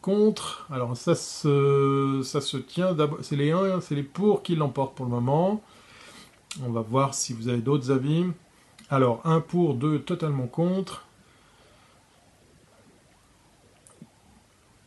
Contre, 0.00 0.66
alors 0.72 0.96
ça 0.96 1.14
se, 1.14 2.22
ça 2.24 2.40
se 2.40 2.56
tient 2.56 2.96
c'est 3.20 3.36
les 3.36 3.52
1, 3.52 3.80
c'est 3.80 3.94
les 3.94 4.02
pour 4.02 4.42
qui 4.42 4.56
l'emportent 4.56 4.96
pour 4.96 5.06
le 5.06 5.12
moment. 5.12 5.62
On 6.64 6.70
va 6.70 6.80
voir 6.80 7.14
si 7.14 7.32
vous 7.32 7.46
avez 7.46 7.60
d'autres 7.60 7.92
avis. 7.92 8.26
Alors, 8.90 9.20
1 9.24 9.40
pour, 9.40 9.74
2 9.74 10.00
totalement 10.00 10.48
contre. 10.48 11.06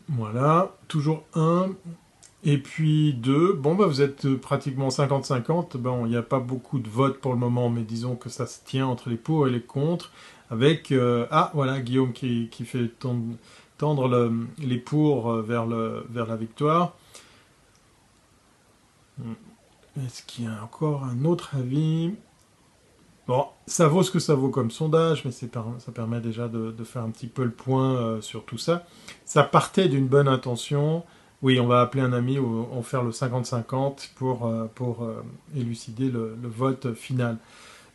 Voilà, 0.10 0.76
toujours 0.88 1.24
1. 1.34 1.70
Et 2.48 2.60
puis 2.60 3.16
2, 3.16 3.54
bon 3.54 3.74
bah 3.74 3.88
vous 3.88 4.04
êtes 4.04 4.36
pratiquement 4.36 4.90
50-50, 4.90 5.78
bon 5.78 6.06
il 6.06 6.10
n'y 6.10 6.16
a 6.16 6.22
pas 6.22 6.40
beaucoup 6.40 6.78
de 6.78 6.88
votes 6.88 7.20
pour 7.20 7.34
le 7.34 7.40
moment, 7.40 7.72
mais 7.72 7.82
disons 7.82 8.16
que 8.16 8.30
ça 8.30 8.46
se 8.46 8.60
tient 8.64 8.86
entre 8.86 9.10
les 9.10 9.18
pour 9.18 9.48
et 9.48 9.52
les 9.52 9.64
contre, 9.64 10.12
avec, 10.52 10.92
euh, 10.92 11.26
ah 11.32 11.50
voilà, 11.56 11.82
Guillaume 11.82 12.14
qui, 12.14 12.48
fait 12.64 12.92
tendre, 13.80 14.32
les 14.60 14.78
pour 14.78 15.32
euh, 15.32 15.42
vers, 15.42 15.66
le, 15.66 16.06
vers 16.12 16.28
la 16.28 16.36
victoire. 16.36 16.96
Hmm. 19.18 19.34
Est-ce 20.06 20.22
qu'il 20.22 20.46
y 20.46 20.48
a 20.48 20.64
encore 20.64 21.04
un 21.04 21.26
autre 21.26 21.56
avis? 21.56 22.14
Bon, 23.26 23.48
ça 23.66 23.88
vaut 23.88 24.04
ce 24.04 24.12
que 24.12 24.20
ça 24.20 24.36
vaut 24.36 24.50
comme 24.50 24.70
sondage, 24.70 25.26
mais 25.26 25.32
ça 25.32 25.48
permet 25.96 26.20
déjà 26.20 26.48
de, 26.48 26.84
faire 26.84 27.02
un 27.02 27.10
petit 27.10 27.26
peu 27.26 27.44
le 27.44 27.52
point 27.52 27.96
euh, 27.96 28.22
sur 28.22 28.46
tout 28.46 28.60
ça. 28.60 28.86
Ça 29.24 29.42
partait 29.42 29.88
d'une 29.88 30.08
bonne 30.08 30.28
intention. 30.28 31.04
Oui, 31.42 31.60
on 31.60 31.68
va 31.68 31.82
appeler 31.82 32.02
un 32.02 32.14
ami 32.14 32.40
ou 32.40 32.68
on 32.72 32.82
faire 32.82 33.04
le 33.04 33.12
50-50 33.12 34.14
pour, 34.16 34.46
euh, 34.46 34.66
pour 34.74 35.04
euh, 35.04 35.24
élucider 35.56 36.10
le, 36.10 36.36
vote 36.44 36.94
final. 36.94 37.38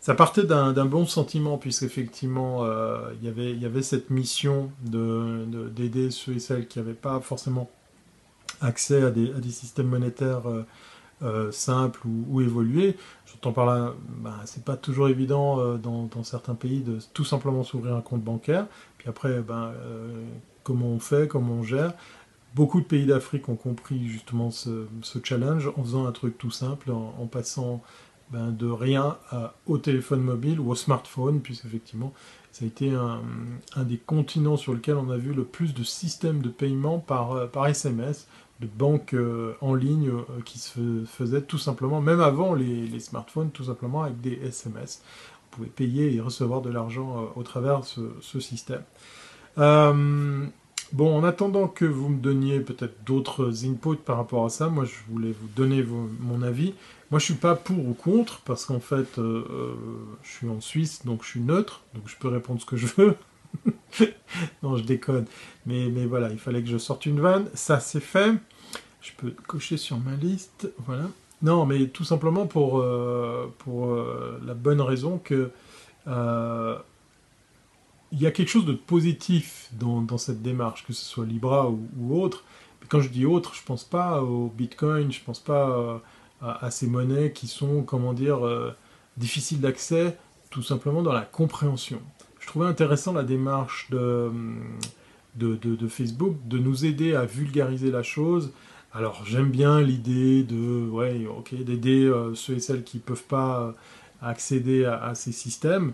Ça 0.01 0.15
partait 0.15 0.45
d'un 0.45 0.85
bon 0.87 1.05
sentiment, 1.05 1.59
puisqu'effectivement, 1.59 2.65
il 3.21 3.23
y 3.23 3.29
avait, 3.29 3.55
y 3.55 3.67
avait 3.67 3.83
cette 3.83 4.09
mission 4.09 4.71
d'aider 4.83 6.07
de, 6.07 6.11
ceux 6.11 6.33
et 6.33 6.39
celles 6.39 6.69
qui 6.69 6.79
n'avaient 6.79 6.95
pas 6.95 7.21
forcément 7.21 7.69
accès 8.63 9.03
à 9.03 9.11
des, 9.11 9.31
à 9.35 9.41
des 9.41 9.51
systèmes 9.51 9.89
monétaires 9.89 10.45
euh, 11.23 11.53
simple 11.53 12.01
ou, 12.07 12.41
évoluer. 12.41 12.97
J'entends 13.27 13.53
par 13.53 13.67
là, 13.67 13.93
bah, 14.09 14.37
c'est 14.47 14.65
pas 14.65 14.79
toujours 14.79 15.09
évident 15.09 15.61
euh, 15.61 15.77
dans, 15.77 16.09
certains 16.23 16.55
pays 16.55 16.81
de 16.81 16.99
tout 17.13 17.27
simplement 17.27 17.63
s'ouvrir 17.63 17.95
un 17.95 18.01
compte 18.01 18.23
bancaire. 18.23 18.67
Puis 18.97 19.07
après, 19.07 19.41
ben, 19.41 19.73
euh, 19.85 20.25
comment 20.65 20.87
on 20.87 20.99
fait, 20.99 21.29
comment 21.29 21.57
on 21.57 21.63
gère. 21.63 21.93
Beaucoup 22.55 22.81
de 22.81 22.87
pays 22.87 23.07
d'Afrique 23.07 23.49
ont 23.49 23.57
compris 23.57 24.09
justement 24.09 24.51
ce, 24.51 24.87
challenge 25.23 25.71
en 25.77 25.83
faisant 25.83 26.07
un 26.07 26.13
truc 26.13 26.37
tout 26.37 26.51
simple, 26.51 26.91
en, 26.91 27.27
passant 27.27 27.81
ben, 28.31 28.51
de 28.51 28.67
rien 28.67 29.19
au 29.67 29.79
téléphone 29.79 30.21
mobile 30.21 30.59
ou 30.59 30.71
au 30.71 30.75
smartphone, 30.75 31.41
puisqu'effectivement, 31.41 32.13
ça 32.53 32.65
a 32.65 32.69
été 32.69 32.91
un, 32.91 33.23
des 33.85 33.99
continents 33.99 34.57
sur 34.57 34.75
lequel 34.75 34.97
on 34.97 35.11
a 35.11 35.17
vu 35.17 35.33
le 35.33 35.45
plus 35.45 35.75
de 35.75 35.85
systèmes 35.85 36.43
de 36.43 36.49
paiement 36.49 36.99
par, 36.99 37.67
SMS 37.69 38.27
de 38.61 38.67
banques 38.67 39.15
euh, 39.15 39.55
en 39.63 39.75
ligne 39.75 40.11
euh, 40.11 40.43
qui 40.45 40.59
se 40.59 41.05
faisaient 41.07 41.41
tout 41.41 41.59
simplement, 41.59 42.03
même 42.03 42.21
avant 42.21 42.55
les, 42.55 43.01
smartphones, 43.01 43.51
tout 43.51 43.65
simplement 43.65 44.03
avec 44.03 44.21
des 44.21 44.35
SMS. 44.35 45.03
Vous 45.33 45.57
pouvez 45.57 45.69
payer 45.69 46.15
et 46.15 46.21
recevoir 46.21 46.61
de 46.61 46.69
l'argent 46.69 47.23
euh, 47.23 47.27
au 47.37 47.43
travers 47.43 47.81
de 47.81 47.87
ce, 48.21 48.41
système. 48.41 48.83
Bon, 50.93 51.17
en 51.17 51.23
attendant 51.23 51.69
que 51.69 51.85
vous 51.85 52.09
me 52.09 52.19
donniez 52.19 52.59
peut-être 52.59 53.05
d'autres 53.05 53.65
inputs 53.65 54.03
par 54.05 54.17
rapport 54.17 54.45
à 54.45 54.49
ça, 54.49 54.69
moi 54.69 54.85
je 54.85 54.95
voulais 55.09 55.31
vous 55.31 55.47
donner 55.55 55.85
mon 56.19 56.43
avis. 56.43 56.75
Moi 57.13 57.21
je 57.21 57.27
suis 57.27 57.35
pas 57.35 57.55
pour 57.55 57.89
ou 57.89 57.95
contre, 57.95 58.41
parce 58.41 58.65
qu'en 58.65 58.81
fait 58.81 59.19
euh, 59.19 59.45
euh, 59.51 59.75
je 60.25 60.31
suis 60.31 60.49
en 60.49 60.61
Suisse, 60.61 61.05
donc 61.05 61.23
je 61.23 61.29
suis 61.29 61.41
neutre, 61.41 61.83
donc 61.95 62.05
je 62.07 62.17
peux 62.17 62.27
répondre 62.27 62.61
ce 62.61 62.67
que 62.67 62.77
je 62.77 62.89
veux. 62.97 63.15
non, 64.65 64.77
je 64.77 64.83
déconne. 64.83 65.27
Mais, 65.65 65.91
mais 65.91 66.07
voilà, 66.07 66.29
il 66.31 66.39
fallait 66.39 66.63
que 66.63 66.69
je 66.69 66.79
sorte 66.79 67.07
une 67.07 67.21
vanne. 67.21 67.47
Ça 67.55 67.79
c'est 67.79 68.01
fait. 68.01 68.33
Je 69.01 69.13
peux 69.17 69.33
cocher 69.47 69.77
sur 69.77 69.97
ma 69.99 70.17
liste. 70.17 70.73
Voilà. 70.87 71.05
Non, 71.43 71.67
mais 71.67 71.87
tout 71.87 72.05
simplement 72.05 72.47
pour, 72.47 72.81
euh, 72.81 73.47
pour 73.59 73.97
la 74.45 74.55
bonne 74.55 74.81
raison 74.81 75.19
que 75.23 75.53
il 78.13 78.21
y 78.21 78.27
a 78.27 78.31
quelque 78.31 78.49
chose 78.49 78.65
de 78.65 78.73
positif 78.73 79.69
dans, 79.73 80.19
cette 80.19 80.43
démarche, 80.43 80.85
que 80.87 80.93
ce 80.93 81.05
soit 81.05 81.25
Libra 81.25 81.71
ou, 81.71 82.21
autre. 82.21 82.45
Mais 82.81 82.89
quand 82.89 83.01
je 83.01 83.09
dis 83.09 83.25
autre, 83.25 83.55
je 83.55 83.61
ne 83.61 83.67
pense 83.67 83.85
pas 83.85 84.23
au 84.23 84.49
Bitcoin, 84.49 85.13
je 85.13 85.21
ne 85.21 85.25
pense 85.25 85.41
pas 85.41 85.71
euh, 85.71 85.99
à, 86.41 86.71
ces 86.71 86.87
monnaies 86.87 87.33
qui 87.33 87.47
sont, 87.47 87.83
comment 87.83 88.13
dire, 88.13 88.45
euh, 88.45 88.75
difficiles 89.17 89.61
d'accès, 89.61 90.17
tout 90.51 90.63
simplement 90.63 91.03
dans 91.03 91.13
la 91.13 91.23
compréhension. 91.23 92.01
Je 92.41 92.47
trouvais 92.47 92.67
intéressant 92.67 93.13
la 93.13 93.23
démarche 93.23 93.89
de, 93.91 94.31
Facebook 95.89 96.37
de 96.47 96.59
nous 96.59 96.85
aider 96.85 97.15
à 97.15 97.25
vulgariser 97.27 97.93
la 97.93 98.03
chose. 98.03 98.53
Alors 98.93 99.25
j'aime 99.25 99.51
bien 99.51 99.81
l'idée 99.81 100.43
de, 100.43 100.89
ouais, 100.89 101.27
ok, 101.27 101.55
d'aider 101.55 102.05
euh, 102.05 102.35
ceux 102.35 102.55
et 102.55 102.61
celles 102.61 102.83
qui 102.83 102.97
ne 102.97 103.03
peuvent 103.03 103.23
pas 103.23 103.73
accéder 104.21 104.85
à 104.85 105.15
ces 105.15 105.33
systèmes 105.33 105.93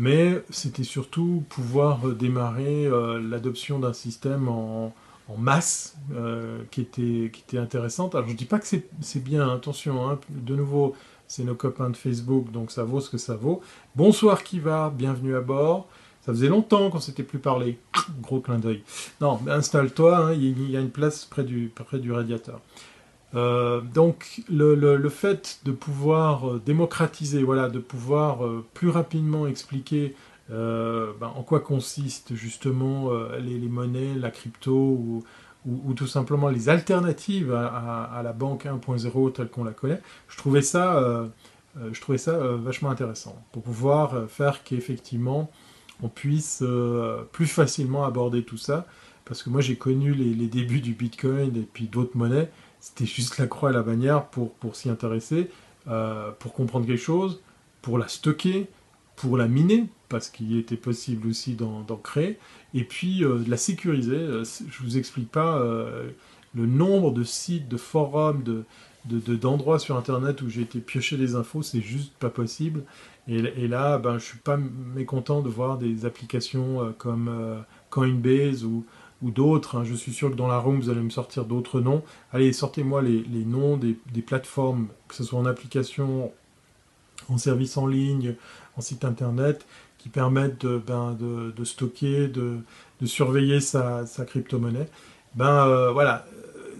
mais 0.00 0.42
c'était 0.48 0.82
surtout 0.82 1.44
pouvoir 1.50 1.98
démarrer 2.14 2.86
euh, 2.86 3.20
l'adoption 3.20 3.78
d'un 3.78 3.92
système 3.92 4.48
en, 4.48 4.94
masse 5.38 5.96
euh, 6.12 6.62
qui, 6.72 6.80
était, 6.80 7.30
qui 7.32 7.42
était 7.46 7.58
intéressante. 7.58 8.16
Alors 8.16 8.26
je 8.26 8.32
ne 8.32 8.36
dis 8.38 8.46
pas 8.46 8.58
que 8.58 8.66
c'est 8.66 9.22
bien, 9.22 9.48
attention, 9.54 10.10
hein. 10.10 10.18
de 10.28 10.56
nouveau, 10.56 10.96
c'est 11.28 11.44
nos 11.44 11.54
copains 11.54 11.90
de 11.90 11.96
Facebook, 11.96 12.50
donc 12.50 12.72
ça 12.72 12.82
vaut 12.82 13.00
ce 13.00 13.10
que 13.10 13.18
ça 13.18 13.36
vaut. 13.36 13.60
Bonsoir 13.94 14.42
Kiva, 14.42 14.92
bienvenue 14.92 15.36
à 15.36 15.40
bord. 15.40 15.86
Ça 16.22 16.32
faisait 16.32 16.48
longtemps 16.48 16.90
qu'on 16.90 16.98
s'était 16.98 17.22
plus 17.22 17.38
parlé. 17.38 17.78
Gros 18.22 18.40
clin 18.40 18.58
d'œil. 18.58 18.82
Non, 19.20 19.38
installe-toi, 19.48 20.16
hein, 20.16 20.32
il 20.32 20.70
y, 20.70 20.76
a 20.76 20.80
une 20.80 20.90
place 20.90 21.26
près 21.26 21.44
du, 21.44 21.70
près 21.74 21.98
du 21.98 22.10
radiateur. 22.10 22.60
Euh, 23.34 23.80
donc 23.80 24.42
le, 24.50 25.08
fait 25.08 25.60
de 25.64 25.72
pouvoir 25.72 26.48
euh, 26.48 26.62
démocratiser, 26.64 27.42
voilà, 27.42 27.68
de 27.68 27.78
pouvoir 27.78 28.44
euh, 28.44 28.66
plus 28.74 28.88
rapidement 28.88 29.46
expliquer 29.46 30.14
ben, 30.48 31.28
en 31.36 31.44
quoi 31.44 31.60
consistent 31.60 32.34
justement 32.34 33.12
les, 33.38 33.56
monnaies, 33.68 34.16
la 34.16 34.32
crypto 34.32 35.22
ou, 35.64 35.94
tout 35.94 36.08
simplement 36.08 36.48
les 36.48 36.68
alternatives 36.68 37.52
à, 37.54 38.20
la 38.24 38.32
banque 38.32 38.64
1.0 38.64 39.32
telle 39.32 39.48
qu'on 39.48 39.62
la 39.62 39.70
connaît, 39.70 40.00
je 40.26 40.36
trouvais 40.36 40.62
ça, 40.62 41.24
je 41.92 42.00
trouvais 42.00 42.18
ça 42.18 42.36
vachement 42.56 42.90
intéressant 42.90 43.40
pour 43.52 43.62
pouvoir 43.62 44.28
faire 44.28 44.64
qu'effectivement 44.64 45.52
on 46.02 46.08
puisse 46.08 46.64
plus 47.30 47.46
facilement 47.46 48.02
aborder 48.04 48.42
tout 48.42 48.58
ça. 48.58 48.88
Parce 49.26 49.44
que 49.44 49.50
moi 49.50 49.60
j'ai 49.60 49.76
connu 49.76 50.14
les 50.14 50.48
débuts 50.48 50.80
du 50.80 50.94
Bitcoin 50.94 51.56
et 51.56 51.68
puis 51.72 51.86
d'autres 51.86 52.16
monnaies, 52.16 52.50
c'était 52.80 53.06
juste 53.06 53.38
la 53.38 53.46
croix 53.46 53.70
et 53.70 53.74
la 53.74 53.82
bannière 53.82 54.26
pour, 54.26 54.52
pour 54.54 54.74
s'y 54.74 54.88
intéresser, 54.88 55.50
euh, 55.88 56.30
pour 56.38 56.52
comprendre 56.52 56.86
quelque 56.86 56.98
chose, 56.98 57.40
pour 57.82 57.98
la 57.98 58.08
stocker, 58.08 58.68
pour 59.16 59.36
la 59.36 59.48
miner, 59.48 59.86
parce 60.08 60.30
qu'il 60.30 60.56
était 60.58 60.76
possible 60.76 61.28
aussi 61.28 61.54
d'en 61.54 61.84
créer, 62.02 62.38
et 62.74 62.84
puis 62.84 63.22
euh, 63.22 63.38
de 63.38 63.50
la 63.50 63.58
sécuriser. 63.58 64.16
Euh, 64.16 64.44
je 64.44 64.82
ne 64.82 64.88
vous 64.88 64.96
explique 64.96 65.30
pas 65.30 65.62
le 66.54 66.66
nombre 66.66 67.12
de 67.12 67.22
sites, 67.22 67.68
de 67.68 67.76
forums, 67.76 68.42
de 68.42 68.64
d'endroits 69.06 69.78
sur 69.78 69.96
internet 69.96 70.42
où 70.42 70.50
j'ai 70.50 70.60
été 70.60 70.78
piocher 70.78 71.16
des 71.16 71.34
infos, 71.34 71.62
c'est 71.62 71.80
juste 71.80 72.12
pas 72.18 72.28
possible. 72.28 72.84
Et, 73.28 73.38
et, 73.38 73.66
là, 73.66 73.96
ben, 73.96 74.18
je 74.18 74.24
suis 74.24 74.38
pas 74.38 74.58
mécontent 74.58 75.40
de 75.40 75.48
voir 75.48 75.78
des 75.78 76.04
applications 76.04 76.94
comme 76.98 77.64
Coinbase 77.88 78.62
ou, 78.64 78.84
ou 79.22 79.30
d'autres. 79.30 79.76
Hein. 79.76 79.84
Je 79.84 79.94
suis 79.94 80.12
sûr 80.12 80.30
que 80.30 80.36
dans 80.36 80.46
la 80.46 80.58
room, 80.58 80.80
vous 80.80 80.90
allez 80.90 81.00
me 81.00 81.10
sortir 81.10 81.44
d'autres 81.44 81.80
noms. 81.80 82.02
Allez, 82.32 82.52
sortez-moi 82.52 83.02
les, 83.02 83.44
noms 83.44 83.76
des, 83.76 83.94
plateformes, 84.22 84.88
que 85.08 85.14
ce 85.14 85.24
soit 85.24 85.38
en 85.38 85.46
application, 85.46 86.32
en 87.28 87.38
service 87.38 87.76
en 87.76 87.86
ligne, 87.86 88.34
en 88.76 88.80
site 88.80 89.04
internet, 89.04 89.66
qui 89.98 90.08
permettent 90.08 90.64
de, 90.64 90.78
ben, 90.78 91.16
stocker, 91.64 92.28
de, 92.28 92.60
surveiller 93.04 93.60
sa, 93.60 94.04
crypto-monnaie. 94.26 94.88
Ben 95.36 95.66
euh, 95.68 95.92
voilà, 95.92 96.26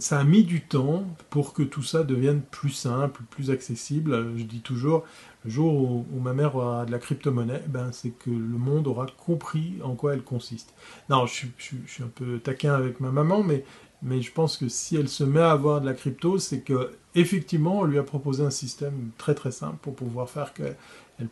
ça 0.01 0.19
a 0.19 0.25
mis 0.25 0.43
du 0.43 0.63
temps 0.63 1.05
pour 1.29 1.53
que 1.53 1.63
tout 1.63 1.83
ça 1.83 2.03
devienne 2.03 2.41
plus 2.41 2.71
simple, 2.71 3.23
plus 3.31 3.51
accessible. 3.51 4.33
Je 4.37 4.45
dis 4.45 4.61
toujours, 4.61 5.05
le 5.45 5.51
jour 5.51 6.05
où, 6.13 6.21
ma 6.21 6.35
mère 6.35 6.55
aura 6.57 6.85
de 6.85 6.91
la 6.91 6.99
crypto-monnaie, 6.99 7.63
ben, 7.67 7.93
c'est 7.93 8.11
que 8.11 8.31
le 8.31 8.59
monde 8.59 8.87
aura 8.87 9.07
compris 9.07 9.75
en 9.83 9.95
quoi 9.95 10.13
elle 10.13 10.23
consiste. 10.23 10.75
Non, 11.09 11.27
je, 11.27 11.47
suis 11.59 12.03
un 12.03 12.11
peu 12.15 12.39
taquin 12.39 12.75
avec 12.75 13.01
ma 13.01 13.11
maman, 13.11 13.43
mais, 13.43 13.65
mais 14.03 14.21
je 14.21 14.33
pense 14.33 14.59
que 14.59 14.69
si 14.69 14.97
elle 14.97 15.09
se 15.09 15.25
met 15.25 15.41
à 15.41 15.53
avoir 15.53 15.81
de 15.81 15.87
la 15.87 15.95
crypto, 15.95 16.39
c'est 16.39 16.61
que 16.61 16.91
effectivement, 17.15 17.81
on 17.81 17.85
lui 17.85 17.99
a 17.99 18.03
proposé 18.03 18.45
un 18.45 18.51
système 18.51 19.11
très 19.17 19.35
très 19.35 19.51
simple 19.51 19.77
pour 19.81 19.95
pouvoir 19.95 20.29
faire 20.29 20.53
qu'elle 20.53 20.77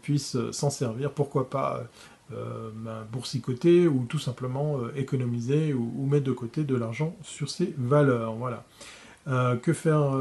puisse 0.01 0.37
euh, 0.37 0.53
s'en 0.53 0.71
servir. 0.71 1.12
Pourquoi 1.12 1.51
pas 1.51 1.85
euh, 2.33 2.71
ben, 2.75 3.07
boursicoter 3.12 3.88
ou 3.88 4.07
tout 4.09 4.18
simplement 4.18 4.79
euh, 4.79 4.92
économiser 4.97 5.75
ou, 5.75 6.07
mettre 6.07 6.25
de 6.25 6.33
côté 6.33 6.64
de 6.64 6.75
l'argent 6.75 7.14
sur 7.23 7.51
ses 7.51 7.75
valeurs. 7.77 8.35
Voilà. 8.35 8.64
que 9.62 9.73
faire 9.75 10.16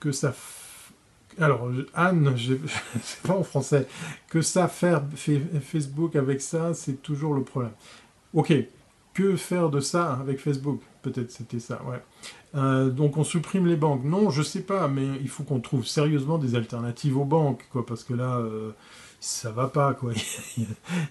que 0.00 0.10
ça 0.10 0.34
alors, 1.40 1.70
Anne, 1.94 2.34
je 2.36 2.54
sais 3.02 3.18
pas 3.26 3.34
en 3.34 3.42
français, 3.42 3.86
que 4.28 4.42
ça 4.42 4.68
faire 4.68 5.02
Facebook 5.62 6.16
avec 6.16 6.40
ça, 6.40 6.74
c'est 6.74 7.02
toujours 7.02 7.34
le 7.34 7.42
problème. 7.42 7.72
Ok, 8.34 8.52
que 9.14 9.36
faire 9.36 9.70
de 9.70 9.80
ça 9.80 10.14
avec 10.14 10.38
Facebook? 10.38 10.80
Peut-être 11.02 11.30
c'était 11.30 11.60
ça, 11.60 11.82
ouais. 11.84 12.00
Euh, 12.54 12.90
donc 12.90 13.16
on 13.16 13.24
supprime 13.24 13.66
les 13.66 13.76
banques. 13.76 14.04
Non, 14.04 14.30
je 14.30 14.42
sais 14.42 14.62
pas, 14.62 14.88
mais 14.88 15.06
il 15.20 15.28
faut 15.28 15.42
qu'on 15.42 15.60
trouve 15.60 15.86
sérieusement 15.86 16.38
des 16.38 16.54
alternatives 16.54 17.16
aux 17.16 17.24
banques, 17.24 17.66
quoi, 17.72 17.84
parce 17.84 18.04
que 18.04 18.14
là, 18.14 18.38
euh, 18.38 18.72
ça 19.20 19.50
va 19.50 19.68
pas, 19.68 19.94
quoi. 19.94 20.12
il 20.56 20.66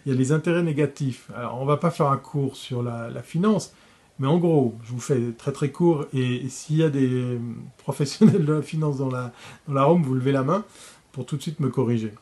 y 0.05 0.11
a 0.11 0.15
les 0.15 0.31
intérêts 0.31 0.63
négatifs. 0.63 1.29
Alors, 1.35 1.61
on 1.61 1.65
va 1.65 1.77
pas 1.77 1.91
faire 1.91 2.07
un 2.07 2.17
cours 2.17 2.55
sur 2.55 2.83
la 2.83 3.21
finance, 3.23 3.73
mais 4.21 4.27
en 4.27 4.37
gros, 4.37 4.75
je 4.83 4.91
vous 4.91 4.99
fais 4.99 5.31
très 5.31 5.51
très 5.51 5.71
court, 5.71 6.05
et, 6.13 6.47
s'il 6.47 6.77
y 6.77 6.83
a 6.83 6.91
des 6.91 7.39
professionnels 7.77 8.45
de 8.45 8.53
la 8.53 8.61
finance 8.61 8.99
dans 8.99 9.09
la, 9.09 9.33
dans 9.67 9.73
la 9.73 9.85
vous 9.87 10.13
levez 10.13 10.31
la 10.31 10.43
main 10.43 10.63
pour 11.11 11.25
tout 11.25 11.37
de 11.37 11.41
suite 11.41 11.59
me 11.59 11.69
corriger. 11.69 12.13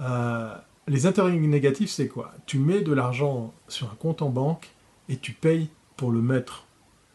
Euh, 0.00 0.54
les 0.88 1.04
intérêts 1.04 1.32
négatifs, 1.32 1.90
c'est 1.90 2.08
quoi? 2.08 2.32
Tu 2.46 2.58
mets 2.58 2.80
de 2.80 2.94
l'argent 2.94 3.52
sur 3.68 3.90
un 3.92 3.94
compte 3.96 4.22
en 4.22 4.30
banque 4.30 4.70
et 5.10 5.18
tu 5.18 5.32
payes 5.32 5.68
pour 5.98 6.10
le 6.10 6.22
mettre 6.22 6.64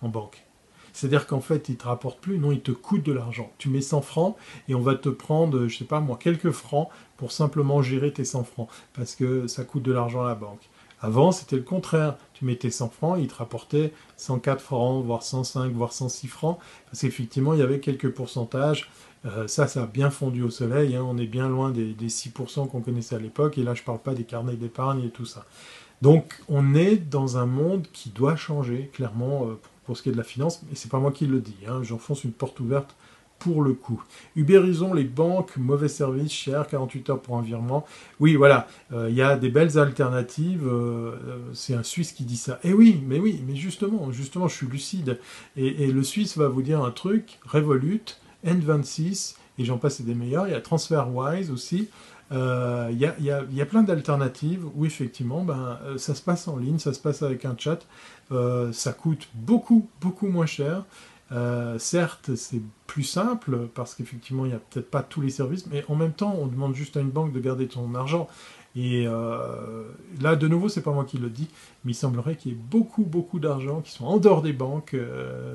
en 0.02 0.10
banque. 0.10 0.46
C'est-à-dire 0.94 1.26
qu'en 1.26 1.42
fait, 1.42 1.68
il 1.68 1.72
ne 1.72 1.78
te 1.78 1.86
rapporte 1.86 2.20
plus, 2.20 2.38
non, 2.38 2.52
il 2.52 2.62
te 2.62 2.72
coûte 2.72 3.02
de 3.04 3.12
l'argent. 3.12 3.52
Tu 3.58 3.70
mets 3.70 3.82
100 3.82 4.02
francs 4.02 4.36
et 4.68 4.76
on 4.76 4.82
va 4.82 4.94
te 4.94 5.10
prendre, 5.10 5.68
je 5.68 5.76
sais 5.76 5.86
pas 5.86 6.02
moi, 6.02 6.20
quelques 6.22 6.52
francs 6.52 6.90
pour 7.18 7.32
simplement 7.32 7.82
gérer 7.82 8.14
tes 8.14 8.26
100 8.26 8.44
francs, 8.44 8.70
parce 8.94 9.16
que 9.16 9.48
ça 9.48 9.64
coûte 9.64 9.82
de 9.82 9.92
l'argent 9.92 10.24
à 10.24 10.28
la 10.28 10.36
banque. 10.36 10.70
Avant, 11.02 11.32
c'était 11.32 11.56
le 11.56 11.64
contraire. 11.64 12.16
Tu 12.34 12.46
mettais 12.46 12.70
100 12.70 12.90
francs, 12.90 13.18
il 13.20 13.28
te 13.28 13.36
rapportait 13.36 13.94
104 14.18 14.62
francs, 14.62 15.04
voire 15.04 15.24
105, 15.24 15.72
voire 15.72 15.94
106 15.94 16.28
francs, 16.28 16.58
parce 16.86 17.02
qu'effectivement, 17.02 17.54
il 17.54 17.60
y 17.60 17.64
avait 17.64 17.80
quelques 17.80 18.10
pourcentages. 18.10 18.90
Euh, 19.26 19.48
ça, 19.48 19.68
ça 19.68 19.84
a 19.84 19.86
bien 19.86 20.10
fondu 20.10 20.44
au 20.44 20.50
soleil. 20.50 20.96
Hein. 20.96 21.06
On 21.06 21.18
est 21.18 21.28
bien 21.28 21.50
loin 21.50 21.72
des, 21.72 21.94
6% 21.94 22.70
qu'on 22.70 22.82
connaissait 22.82 23.16
à 23.16 23.20
l'époque. 23.20 23.58
Et 23.58 23.64
là, 23.64 23.74
je 23.74 23.82
ne 23.82 23.86
parle 23.86 24.00
pas 24.00 24.14
des 24.14 24.24
carnets 24.24 24.56
d'épargne 24.56 25.04
et 25.04 25.10
tout 25.10 25.26
ça. 25.26 25.46
Donc, 26.02 26.42
on 26.48 26.76
est 26.76 26.96
dans 26.96 27.38
un 27.38 27.46
monde 27.46 27.88
qui 27.92 28.10
doit 28.10 28.38
changer, 28.38 28.90
clairement, 28.94 29.48
euh, 29.48 29.60
pour, 29.86 29.98
ce 29.98 30.04
qui 30.04 30.10
est 30.10 30.14
de 30.14 30.18
la 30.18 30.24
finance. 30.24 30.62
Et 30.72 30.76
c'est 30.76 30.90
pas 30.90 31.00
moi 31.00 31.12
qui 31.12 31.28
le 31.28 31.40
dis. 31.40 31.58
Hein. 31.68 31.84
J'enfonce 31.84 32.24
une 32.24 32.32
porte 32.32 32.60
ouverte 32.60 32.96
pour 33.40 33.64
le 33.64 33.74
coup. 33.74 34.04
Ubérisons 34.36 34.94
les 34.94 35.06
banques, 35.06 35.56
mauvais 35.58 35.88
service, 35.88 36.32
cher, 36.32 36.68
48 36.68 37.10
heures 37.10 37.22
pour 37.22 37.38
un 37.38 37.42
virement. 37.42 37.86
Oui, 38.20 38.36
voilà, 38.36 38.68
euh, 38.92 39.10
il 39.10 39.16
y 39.16 39.22
a 39.22 39.38
des 39.38 39.50
belles 39.50 39.80
alternatives. 39.80 40.68
Euh, 40.68 41.16
euh, 41.28 41.38
c'est 41.54 41.74
un 41.74 41.84
Suisse 41.84 42.12
qui 42.12 42.26
dit 42.26 42.38
ça. 42.38 42.60
Eh 42.64 42.74
oui, 42.74 43.02
mais 43.08 43.20
oui, 43.20 43.42
mais 43.48 43.56
justement, 43.56 44.12
justement, 44.12 44.48
je 44.48 44.56
suis 44.56 44.68
lucide. 44.68 45.20
Et, 45.56 45.88
le 45.88 46.04
Suisse 46.04 46.38
va 46.38 46.48
vous 46.48 46.62
dire 46.62 46.84
un 46.84 46.92
truc, 46.92 47.40
Revolut, 47.46 48.04
N26, 48.46 49.36
et 49.58 49.66
j'en 49.66 49.78
passe 49.78 50.02
des 50.02 50.14
meilleurs. 50.14 50.48
Il 50.48 50.52
y 50.52 50.56
a 50.56 50.62
TransferWise 50.62 51.50
aussi. 51.50 51.90
Il 52.32 52.38
y, 52.38 53.06
a, 53.06 53.16
y, 53.20 53.32
a, 53.32 53.44
y, 53.52 53.62
a, 53.62 53.66
plein 53.66 53.82
d'alternatives 53.82 54.64
où 54.76 54.86
effectivement 54.86 55.44
ben, 55.44 55.80
ça 55.98 56.14
se 56.14 56.22
passe 56.22 56.48
en 56.48 56.58
ligne, 56.58 56.78
ça 56.78 56.94
se 56.94 57.00
passe 57.00 57.24
avec 57.24 57.44
un 57.44 57.56
chat, 57.58 57.80
ça 58.72 58.94
coûte 58.94 59.30
beaucoup, 59.34 59.90
beaucoup 60.00 60.28
moins 60.28 60.46
cher. 60.46 60.84
Euh, 61.32 61.78
certes, 61.78 62.36
c'est 62.36 62.62
plus 62.88 63.04
simple 63.04 63.68
parce 63.76 63.96
qu'effectivement, 63.96 64.46
il 64.46 64.50
n'y 64.50 64.56
a 64.56 64.60
peut-être 64.60 64.90
pas 64.90 65.04
tous 65.04 65.22
les 65.22 65.30
services, 65.30 65.68
mais 65.68 65.84
en 65.88 65.96
même 65.96 66.14
temps, 66.14 66.36
on 66.40 66.48
demande 66.48 66.76
juste 66.76 66.98
à 66.98 67.02
une 67.02 67.12
banque 67.12 67.32
de 67.34 67.40
garder 67.40 67.68
ton 67.68 67.94
argent. 67.96 68.28
Et 68.76 69.06
là, 70.22 70.36
de 70.36 70.48
nouveau, 70.48 70.70
c'est 70.70 70.84
pas 70.84 70.92
moi 70.92 71.04
qui 71.04 71.18
le 71.18 71.30
dis, 71.30 71.50
mais 71.84 71.92
il 71.92 71.96
semblerait 71.96 72.36
qu'il 72.36 72.52
y 72.52 72.56
ait 72.56 72.58
beaucoup, 72.58 73.04
beaucoup 73.04 73.40
d'argent 73.40 73.82
qui 73.82 73.92
sont 73.92 74.06
en 74.06 74.18
dehors 74.18 74.42
des 74.42 74.54
banques 74.54 74.96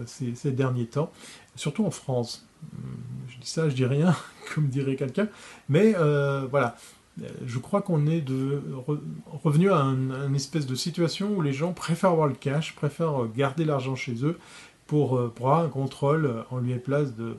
ces, 0.04 0.34
ces, 0.34 0.50
derniers 0.50 0.86
temps, 0.86 1.10
surtout 1.54 1.86
en 1.86 1.90
France. 1.90 2.46
Je 3.28 3.38
dis 3.38 3.48
ça, 3.48 3.68
je 3.68 3.74
dis 3.74 3.86
rien, 3.86 4.14
comme 4.54 4.66
dirait 4.66 4.96
quelqu'un, 4.96 5.28
mais 5.68 5.94
voilà, 6.50 6.76
euh, 7.22 7.28
je 7.46 7.58
crois 7.58 7.82
qu'on 7.82 8.06
est 8.06 8.24
revenu 9.44 9.70
à 9.70 9.76
une 9.76 10.34
espèce 10.34 10.66
de 10.66 10.74
situation 10.74 11.34
où 11.34 11.42
les 11.42 11.52
gens 11.52 11.72
préfèrent 11.72 12.10
avoir 12.10 12.26
le 12.26 12.34
cash, 12.34 12.74
préfèrent 12.74 13.28
garder 13.34 13.64
l'argent 13.64 13.94
chez 13.94 14.24
eux 14.24 14.38
pour, 14.86 15.16
euh, 15.16 15.32
pour, 15.34 15.50
avoir 15.50 15.64
un 15.64 15.68
contrôle 15.68 16.44
en 16.50 16.58
lieu 16.58 16.74
et 16.74 16.78
place 16.78 17.14
de 17.14 17.36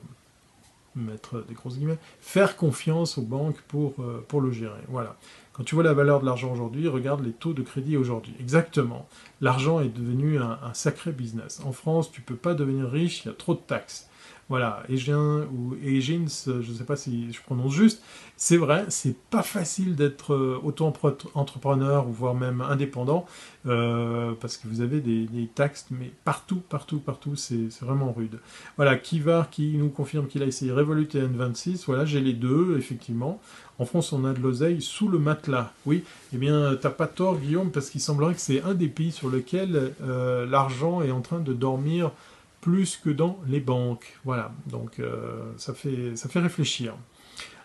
mettre 0.96 1.44
des 1.46 1.54
grosses 1.54 1.76
guillemets, 1.76 1.98
faire 2.20 2.56
confiance 2.56 3.18
aux 3.18 3.22
banques 3.22 3.60
pour, 3.68 3.94
euh, 4.00 4.24
pour 4.28 4.40
le 4.40 4.50
gérer. 4.50 4.80
Voilà. 4.88 5.16
Quand 5.52 5.62
tu 5.62 5.74
vois 5.74 5.84
la 5.84 5.92
valeur 5.92 6.20
de 6.20 6.26
l'argent 6.26 6.52
aujourd'hui, 6.52 6.88
regarde 6.88 7.24
les 7.24 7.32
taux 7.32 7.52
de 7.52 7.62
crédit 7.62 7.96
aujourd'hui. 7.96 8.34
Exactement. 8.40 9.06
L'argent 9.40 9.80
est 9.80 9.88
devenu 9.88 10.38
un, 10.38 10.58
un, 10.62 10.74
sacré 10.74 11.12
business. 11.12 11.60
En 11.64 11.72
France, 11.72 12.10
tu 12.10 12.20
peux 12.20 12.34
pas 12.34 12.54
devenir 12.54 12.90
riche, 12.90 13.24
il 13.24 13.28
y 13.28 13.30
a 13.30 13.34
trop 13.34 13.54
de 13.54 13.60
taxes. 13.60 14.08
Voilà, 14.48 14.84
Egin 14.88 15.44
ou 15.52 15.74
je 15.82 16.12
ne 16.14 16.28
sais 16.28 16.84
pas 16.84 16.94
si 16.94 17.32
je 17.32 17.42
prononce 17.42 17.72
juste, 17.72 18.00
c'est 18.36 18.56
vrai, 18.56 18.84
c'est 18.90 19.16
pas 19.30 19.42
facile 19.42 19.96
d'être 19.96 20.34
euh, 20.34 20.60
auto-entrepreneur 20.62 22.06
ou 22.06 22.12
voire 22.12 22.34
même 22.34 22.60
indépendant, 22.60 23.26
euh, 23.66 24.34
parce 24.40 24.56
que 24.56 24.68
vous 24.68 24.82
avez 24.82 25.00
des, 25.00 25.48
taxes, 25.52 25.86
mais 25.90 26.12
partout, 26.24 26.62
partout, 26.68 27.00
partout, 27.00 27.34
c'est 27.34 27.68
vraiment 27.80 28.12
rude. 28.12 28.38
Voilà, 28.76 28.96
Kivar 28.96 29.50
qui 29.50 29.76
nous 29.78 29.88
confirme 29.88 30.28
qu'il 30.28 30.44
a 30.44 30.46
essayé 30.46 30.70
Revolut 30.70 31.08
et 31.14 31.22
N26, 31.22 31.84
voilà, 31.86 32.04
j'ai 32.04 32.20
les 32.20 32.32
deux, 32.32 32.76
effectivement. 32.78 33.40
En 33.80 33.84
France, 33.84 34.12
on 34.12 34.24
a 34.24 34.32
de 34.32 34.40
l'oseille 34.40 34.80
sous 34.80 35.08
le 35.08 35.18
matelas. 35.18 35.72
Oui, 35.86 36.04
eh 36.32 36.36
bien, 36.36 36.76
t'as 36.80 36.90
pas 36.90 37.08
tort, 37.08 37.38
Guillaume, 37.38 37.72
parce 37.72 37.90
qu'il 37.90 38.00
semblerait 38.00 38.34
que 38.34 38.40
c'est 38.40 38.62
un 38.62 38.74
des 38.74 38.88
pays 38.88 39.10
sur 39.10 39.28
lequel 39.28 39.92
euh, 40.02 40.46
l'argent 40.46 41.02
est 41.02 41.10
en 41.10 41.20
train 41.20 41.40
de 41.40 41.52
dormir 41.52 42.12
plus 42.66 42.96
que 42.96 43.10
dans 43.10 43.38
les 43.46 43.60
banques. 43.60 44.18
Voilà, 44.24 44.50
donc 44.66 44.98
euh, 44.98 45.52
ça, 45.56 45.72
fait, 45.72 46.16
ça 46.16 46.28
fait 46.28 46.40
réfléchir. 46.40 46.96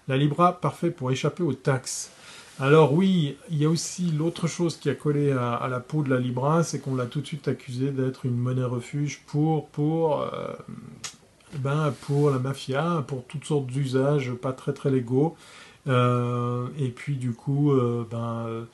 La 0.07 0.15
Libra, 0.15 0.61
parfait 0.61 0.91
pour 0.91 1.09
échapper 1.09 1.41
aux 1.41 1.55
taxes. 1.55 2.11
Alors 2.59 2.93
oui, 2.93 3.35
il 3.49 3.57
y 3.57 3.65
a 3.65 3.69
aussi 3.69 4.11
l'autre 4.11 4.45
chose 4.45 4.77
qui 4.77 4.91
a 4.91 4.93
collé 4.93 5.31
à, 5.31 5.67
la 5.71 5.79
peau 5.79 6.03
de 6.03 6.11
la 6.11 6.19
Libra, 6.19 6.61
c'est 6.61 6.77
qu'on 6.77 6.93
l'a 6.93 7.07
tout 7.07 7.19
de 7.19 7.25
suite 7.25 7.47
accusé 7.47 7.89
d'être 7.89 8.27
une 8.27 8.37
monnaie 8.37 8.63
refuge 8.63 9.23
pour, 9.25 9.69
pour, 9.69 10.21
euh, 10.21 10.53
ben, 11.55 11.91
pour 12.01 12.29
la 12.29 12.37
mafia, 12.37 13.03
pour 13.07 13.25
toutes 13.25 13.45
sortes 13.45 13.65
d'usages 13.65 14.31
pas 14.33 14.53
très 14.53 14.73
très 14.73 14.91
légaux. 14.91 15.35
Euh, 15.87 16.67
et 16.77 16.89
puis 16.89 17.15
du 17.15 17.31
coup, 17.31 17.73
ben 18.11 18.67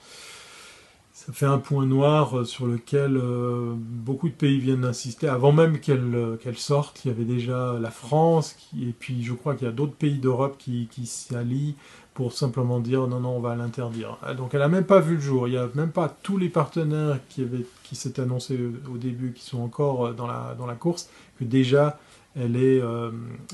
ça 1.28 1.34
fait 1.34 1.46
un 1.46 1.58
point 1.58 1.86
noir 1.86 2.40
euh, 2.40 2.46
sur 2.46 2.68
lequel 2.68 3.18
euh, 3.18 3.74
beaucoup 3.76 4.30
de 4.30 4.34
pays 4.34 4.60
viennent 4.60 4.82
d'insister. 4.82 5.28
Avant 5.28 5.52
même 5.52 5.80
qu'elle 5.80 6.16
euh, 6.16 6.54
sorte, 6.56 7.04
il 7.04 7.10
y 7.10 7.12
avait 7.12 7.26
déjà 7.26 7.78
la 7.82 7.92
France, 7.92 8.56
et 8.82 8.94
puis 8.98 9.24
je 9.24 9.34
crois 9.34 9.56
qu'il 9.56 9.68
y 9.68 9.70
a 9.70 9.74
d'autres 9.74 9.96
pays 9.96 10.20
d'Europe 10.20 10.56
qui, 10.58 10.88
qui 10.90 11.06
s'y 11.06 11.36
allient 11.36 11.76
pour 12.14 12.32
simplement 12.32 12.80
dire 12.80 13.08
non, 13.08 13.20
non, 13.20 13.36
on 13.36 13.40
va 13.42 13.58
l'interdire. 13.58 14.18
Ah, 14.24 14.36
donc 14.36 14.54
elle 14.54 14.62
n'a 14.62 14.70
même 14.70 14.86
pas 14.86 15.02
vu 15.02 15.16
le 15.16 15.22
jour. 15.22 15.50
Il 15.50 15.52
n'y 15.52 15.58
a 15.58 15.68
même 15.76 15.92
pas 15.92 16.08
tous 16.08 16.38
les 16.38 16.48
partenaires 16.48 17.20
qui, 17.28 17.46
qui 17.84 17.98
s'étaient 17.98 18.22
annoncés 18.22 18.58
au 18.90 18.98
début, 18.98 19.34
qui 19.34 19.44
sont 19.44 19.62
encore 19.62 20.14
dans 20.14 20.28
la, 20.28 20.56
dans 20.58 20.66
la 20.66 20.76
course, 20.76 21.10
que 21.38 21.44
déjà 21.44 22.00
elle 22.38 22.56
est, 22.56 22.82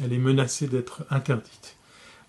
elle 0.01 0.13
est 0.13 0.17
menacée 0.17 0.67
d'être 0.67 1.03
interdite. 1.09 1.75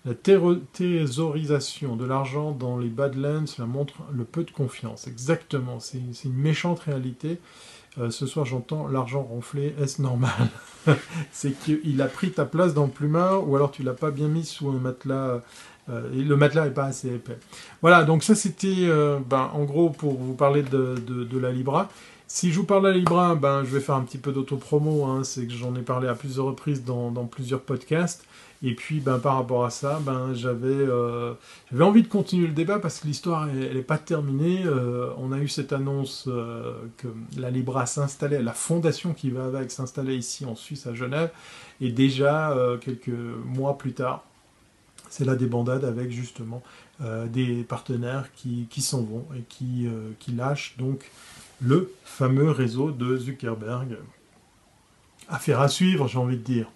La 0.05 0.13
thésaurisation 0.13 1.95
de 1.95 2.05
l'argent 2.05 2.51
dans 2.51 2.77
les 2.77 2.89
Badlands, 2.89 3.47
cela 3.47 3.67
montre 3.67 3.95
le 4.13 4.23
peu 4.23 4.43
de 4.43 4.51
confiance. 4.51 5.07
Exactement, 5.07 5.79
c'est 5.79 5.97
une 6.25 6.33
méchante 6.33 6.81
réalité. 6.81 7.39
Euh, 7.97 8.11
ce 8.11 8.27
soir, 8.27 8.45
j'entends 8.45 8.87
l'argent 8.87 9.23
ronfler, 9.23 9.73
est-ce 9.81 10.01
normal 10.01 10.31
C'est 11.31 11.57
qu'il 11.57 12.01
a 12.01 12.05
pris 12.07 12.31
ta 12.31 12.45
place 12.45 12.73
dans 12.75 12.85
le 12.85 13.39
ou 13.39 13.55
alors 13.55 13.71
tu 13.71 13.81
l'as 13.81 13.93
pas 13.93 14.11
bien 14.11 14.27
mis 14.27 14.43
sous 14.43 14.69
un 14.69 14.73
matelas, 14.73 15.41
euh, 15.89 16.09
le 16.13 16.35
matelas 16.35 16.67
est 16.67 16.71
pas 16.73 16.85
assez 16.85 17.07
épais. 17.07 17.39
Voilà, 17.81 18.03
donc 18.03 18.21
ça 18.23 18.35
c'était, 18.35 18.75
euh, 18.81 19.17
ben, 19.27 19.49
en 19.53 19.63
gros, 19.63 19.89
pour 19.89 20.19
vous 20.19 20.35
parler 20.35 20.61
de, 20.61 21.39
la 21.39 21.51
Libra. 21.51 21.89
Si 22.27 22.51
je 22.51 22.59
vous 22.59 22.65
parle 22.65 22.83
de 22.83 22.89
la 22.89 22.93
Libra, 22.95 23.33
ben, 23.33 23.63
je 23.63 23.69
vais 23.69 23.79
faire 23.79 23.95
un 23.95 24.03
petit 24.03 24.17
peu 24.19 24.31
d'autopromo, 24.31 25.05
hein, 25.05 25.23
c'est 25.23 25.47
que 25.47 25.53
j'en 25.53 25.73
ai 25.75 25.81
parlé 25.81 26.07
à 26.07 26.13
plusieurs 26.13 26.45
reprises 26.45 26.83
dans 26.83 27.11
plusieurs 27.25 27.61
podcasts. 27.61 28.25
Et 28.63 28.73
puis, 28.73 28.99
ben, 28.99 29.19
par 29.19 29.35
rapport 29.35 29.65
à 29.65 29.69
ça, 29.69 29.99
ben, 30.01 30.33
j'avais 30.33 30.67
euh, 30.67 31.33
envie 31.79 32.03
de 32.03 32.07
continuer 32.07 32.47
le 32.47 32.53
débat 32.53 32.79
parce 32.79 32.99
que 32.99 33.07
l'histoire, 33.07 33.49
elle 33.49 33.75
n'est 33.75 33.81
pas 33.81 33.97
terminée. 33.97 34.63
Euh, 34.65 35.09
on 35.17 35.31
a 35.31 35.39
eu 35.39 35.47
cette 35.47 35.73
annonce 35.73 36.25
euh, 36.27 36.73
que 36.97 37.07
la 37.37 37.51
Libra 37.51 37.85
s'installait, 37.85 38.41
la 38.41 38.53
fondation 38.53 39.13
qui 39.13 39.29
va 39.29 39.45
avec 39.45 39.71
s'installer 39.71 40.15
ici 40.15 40.45
en 40.45 40.55
Suisse, 40.55 40.87
à 40.87 40.93
Genève. 40.93 41.31
Et 41.81 41.91
déjà, 41.91 42.55
quelques 42.79 43.09
mois 43.09 43.77
plus 43.77 43.91
tard, 43.91 44.23
c'est 45.09 45.25
la 45.25 45.35
débandade 45.35 45.83
avec 45.83 46.09
justement 46.09 46.63
des 47.25 47.65
partenaires 47.67 48.29
qui, 48.33 48.67
qui 48.69 48.81
s'en 48.81 49.03
vont 49.03 49.25
et 49.37 49.41
qui, 49.49 49.89
qui 50.19 50.31
lâchent 50.31 50.75
donc 50.77 51.11
le 51.61 51.91
fameux 52.05 52.49
réseau 52.49 52.91
de 52.91 53.17
Zuckerberg. 53.17 53.97
Affaire 55.27 55.59
à 55.59 55.67
suivre, 55.67 56.07
j'ai 56.07 56.17
envie 56.17 56.37
de 56.37 56.43
dire. 56.43 56.67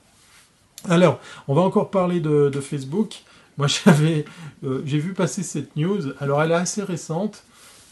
Alors, 0.87 1.19
on 1.47 1.53
va 1.53 1.61
encore 1.61 1.91
parler 1.91 2.19
de, 2.19 2.51
Facebook. 2.61 3.23
Moi, 3.57 3.67
j'avais, 3.85 4.25
euh, 4.63 4.81
j'ai 4.85 4.99
vu 4.99 5.13
passer 5.13 5.43
cette 5.43 5.75
news. 5.75 6.13
Alors, 6.19 6.41
elle 6.41 6.51
est 6.51 6.55
assez 6.55 6.83
récente. 6.83 7.43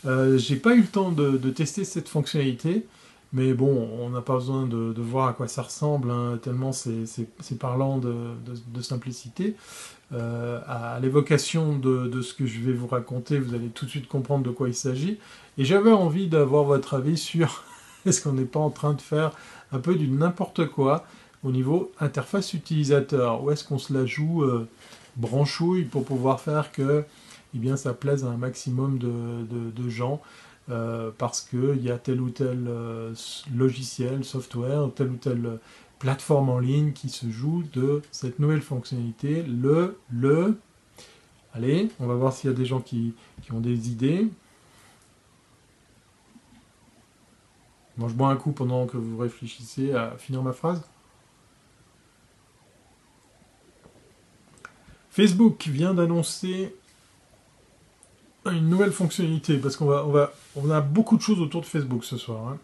Euh, 0.05 0.37
j'ai 0.37 0.55
pas 0.55 0.73
eu 0.75 0.81
le 0.81 0.87
temps 0.87 1.11
de, 1.11 1.37
tester 1.49 1.83
cette 1.83 2.07
fonctionnalité, 2.07 2.85
mais 3.33 3.53
bon, 3.53 3.89
on 3.99 4.09
n'a 4.09 4.21
pas 4.21 4.35
besoin 4.35 4.65
de, 4.65 4.93
voir 5.01 5.27
à 5.27 5.33
quoi 5.33 5.47
ça 5.47 5.63
ressemble, 5.63 6.11
hein, 6.11 6.39
tellement 6.41 6.71
c'est 6.71 7.59
parlant 7.59 7.97
de, 7.97 8.81
simplicité. 8.81 9.55
Euh, 10.13 10.61
à 10.65 10.99
l'évocation 11.01 11.77
de, 11.77 12.21
ce 12.21 12.33
que 12.33 12.45
je 12.45 12.61
vais 12.61 12.71
vous 12.71 12.87
raconter, 12.87 13.39
vous 13.39 13.53
allez 13.53 13.67
tout 13.67 13.85
de 13.85 13.89
suite 13.89 14.07
comprendre 14.07 14.45
de 14.45 14.51
quoi 14.51 14.69
il 14.69 14.75
s'agit. 14.75 15.19
Et 15.57 15.65
j'avais 15.65 15.91
envie 15.91 16.27
d'avoir 16.27 16.63
votre 16.63 16.93
avis 16.93 17.17
sur 17.17 17.63
est-ce 18.05 18.21
qu'on 18.21 18.33
n'est 18.33 18.45
pas 18.45 18.59
en 18.59 18.69
train 18.69 18.93
de 18.93 19.01
faire 19.01 19.31
un 19.73 19.79
peu 19.79 19.95
du 19.95 20.07
n'importe 20.07 20.67
quoi 20.67 21.05
au 21.43 21.51
niveau 21.51 21.91
interface 21.99 22.53
utilisateur. 22.53 23.43
Où 23.43 23.51
est-ce 23.51 23.63
qu'on 23.63 23.77
se 23.77 23.93
la 23.93 24.05
joue 24.05 24.43
euh, 24.43 24.67
branchouille 25.15 25.85
pour 25.85 26.05
pouvoir 26.05 26.39
faire 26.41 26.71
que 26.71 27.03
eh 27.55 27.59
bien, 27.59 27.77
ça 27.77 27.93
plaise 27.93 28.25
à 28.25 28.27
un 28.27 28.37
maximum 28.37 28.99
de, 28.99 29.89
gens 29.89 30.21
euh, 30.69 31.11
parce 31.17 31.41
qu'il 31.41 31.81
y 31.81 31.89
a 31.89 31.97
tel 31.97 32.21
ou 32.21 32.29
tel 32.29 32.65
euh, 32.67 33.13
logiciel, 33.55 34.25
software, 34.25 34.89
telle 34.95 35.11
ou 35.11 35.15
telle 35.15 35.59
plateforme 35.97 36.49
en 36.49 36.59
ligne 36.59 36.91
qui 36.91 37.09
se 37.09 37.29
joue 37.29 37.63
de 37.73 38.01
cette 38.11 38.39
nouvelle 38.39 38.61
fonctionnalité, 38.61 39.43
le, 39.43 39.97
le... 40.11 40.59
Allez, 41.53 41.89
on 41.99 42.05
va 42.05 42.13
voir 42.13 42.33
s'il 42.33 42.51
y 42.51 42.53
a 42.53 42.55
des 42.55 42.65
gens 42.65 42.81
qui, 42.81 43.15
qui 43.41 43.51
ont 43.53 43.59
des 43.61 43.89
idées. 43.89 44.27
Moi, 47.97 48.09
je 48.09 48.13
bois 48.13 48.29
un 48.29 48.35
coup 48.35 48.51
pendant 48.51 48.85
que 48.85 48.97
vous 48.97 49.17
réfléchissez 49.17 49.93
à 49.93 50.11
finir 50.19 50.43
ma 50.43 50.53
phrase. 50.53 50.83
Facebook 55.17 55.65
vient 55.65 55.95
d'annoncer 55.95 56.75
une 58.45 58.69
nouvelle 58.69 58.91
fonctionnalité, 58.91 59.57
parce 59.57 59.75
qu'on 59.75 59.87
va, 59.87 60.05
on 60.05 60.11
va, 60.11 60.31
on 60.55 60.69
a 60.69 60.79
beaucoup 60.79 61.17
de 61.17 61.23
choses 61.23 61.41
autour 61.41 61.61
de 61.61 61.65
Facebook 61.65 62.05
ce 62.05 62.17
soir. 62.17 62.49
Hein. 62.49 62.57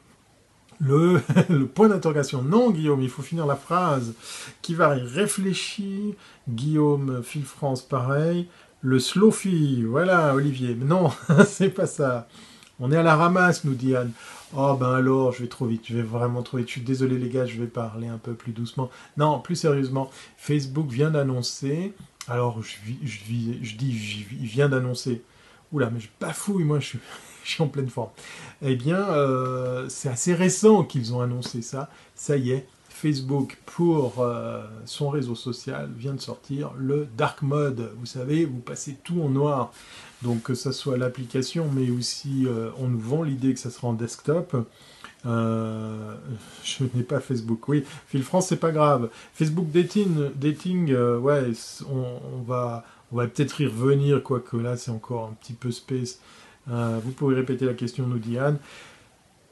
Le, 0.79 1.19
point 1.73 1.89
d'interrogation. 1.89 2.43
Non, 2.43 2.69
Guillaume, 2.69 3.01
il 3.01 3.09
faut 3.09 3.23
finir 3.23 3.47
la 3.47 3.55
phrase. 3.55 4.13
Qui 4.61 4.75
va 4.75 4.89
réfléchir 4.89 6.13
Guillaume, 6.47 7.23
Phil 7.23 7.43
France, 7.43 7.81
pareil. 7.81 8.47
Le 8.81 8.99
Slowfy, 8.99 9.81
voilà, 9.81 10.35
Olivier. 10.35 10.75
Non, 10.75 11.09
c'est 11.47 11.69
pas 11.69 11.87
ça. 11.87 12.27
On 12.79 12.91
est 12.91 12.97
à 12.97 13.03
la 13.03 13.15
ramasse, 13.15 13.63
nous 13.63 13.73
dit 13.73 13.95
Anne. 13.95 14.11
Oh 14.55 14.75
ben 14.79 14.93
alors, 14.93 15.31
je 15.31 15.41
vais 15.41 15.47
trop 15.47 15.65
vite, 15.65 15.81
je 15.85 15.95
vais 15.95 16.03
vraiment 16.03 16.43
trop 16.43 16.57
vite. 16.57 16.67
Je 16.67 16.73
suis 16.73 16.81
désolé 16.81 17.17
les 17.17 17.29
gars, 17.29 17.47
je 17.47 17.59
vais 17.59 17.65
parler 17.65 18.07
un 18.07 18.19
peu 18.19 18.33
plus 18.33 18.51
doucement. 18.51 18.91
Non, 19.17 19.39
plus 19.39 19.55
sérieusement, 19.55 20.11
Facebook 20.37 20.91
vient 20.91 21.09
d'annoncer 21.09 21.93
alors, 22.29 22.61
je, 22.61 22.75
je, 23.03 23.17
je 23.61 23.75
dis, 23.75 24.25
il 24.31 24.47
vient 24.47 24.69
d'annoncer. 24.69 25.21
Oula, 25.71 25.89
mais 25.89 25.99
je 25.99 26.07
bafouille, 26.19 26.63
moi, 26.63 26.79
je 26.79 26.97
suis, 27.43 27.61
en 27.61 27.67
pleine 27.67 27.89
forme. 27.89 28.11
Eh 28.61 28.75
bien, 28.75 28.97
euh, 28.97 29.87
c'est 29.89 30.09
assez 30.09 30.33
récent 30.33 30.83
qu'ils 30.83 31.13
ont 31.13 31.21
annoncé 31.21 31.61
ça. 31.61 31.89
Ça 32.15 32.37
y 32.37 32.51
est, 32.51 32.67
Facebook, 32.89 33.57
pour 33.65 34.19
euh, 34.19 34.63
son 34.85 35.09
réseau 35.09 35.35
social, 35.35 35.91
vient 35.97 36.13
de 36.13 36.21
sortir 36.21 36.71
le 36.77 37.07
Dark 37.17 37.41
Mode. 37.41 37.91
Vous 37.97 38.05
savez, 38.05 38.45
vous 38.45 38.59
passez 38.59 38.97
tout 39.03 39.21
en 39.21 39.29
noir. 39.29 39.73
Donc, 40.21 40.43
que 40.43 40.53
ce 40.53 40.71
soit 40.71 40.97
l'application, 40.97 41.69
mais 41.73 41.89
aussi, 41.89 42.45
euh, 42.45 42.69
on 42.77 42.87
nous 42.87 42.99
vend 42.99 43.23
l'idée 43.23 43.53
que 43.53 43.59
ça 43.59 43.71
sera 43.71 43.87
en 43.87 43.93
desktop. 43.93 44.55
Euh, 45.25 46.15
je 46.63 46.83
n'ai 46.93 47.03
pas 47.03 47.19
Facebook. 47.19 47.67
Oui, 47.67 47.83
Phil 48.07 48.23
France, 48.23 48.47
c'est 48.47 48.57
pas 48.57 48.71
grave. 48.71 49.09
Facebook 49.33 49.71
dating, 49.71 50.31
dating, 50.35 50.91
euh, 50.91 51.17
ouais, 51.17 51.51
on, 51.89 52.41
va, 52.41 52.85
On 53.11 53.17
va 53.17 53.27
peut-être 53.27 53.61
y 53.61 53.67
revenir, 53.67 54.21
quoique 54.21 54.57
là 54.57 54.77
c'est 54.77 54.91
encore 54.91 55.27
un 55.27 55.33
petit 55.33 55.53
peu 55.53 55.71
space. 55.71 56.19
Euh, 56.69 56.99
vous 57.03 57.11
pouvez 57.11 57.35
répéter 57.35 57.65
la 57.65 57.73
question, 57.73 58.07
nous 58.07 58.19
dit 58.19 58.37
Anne. 58.37 58.57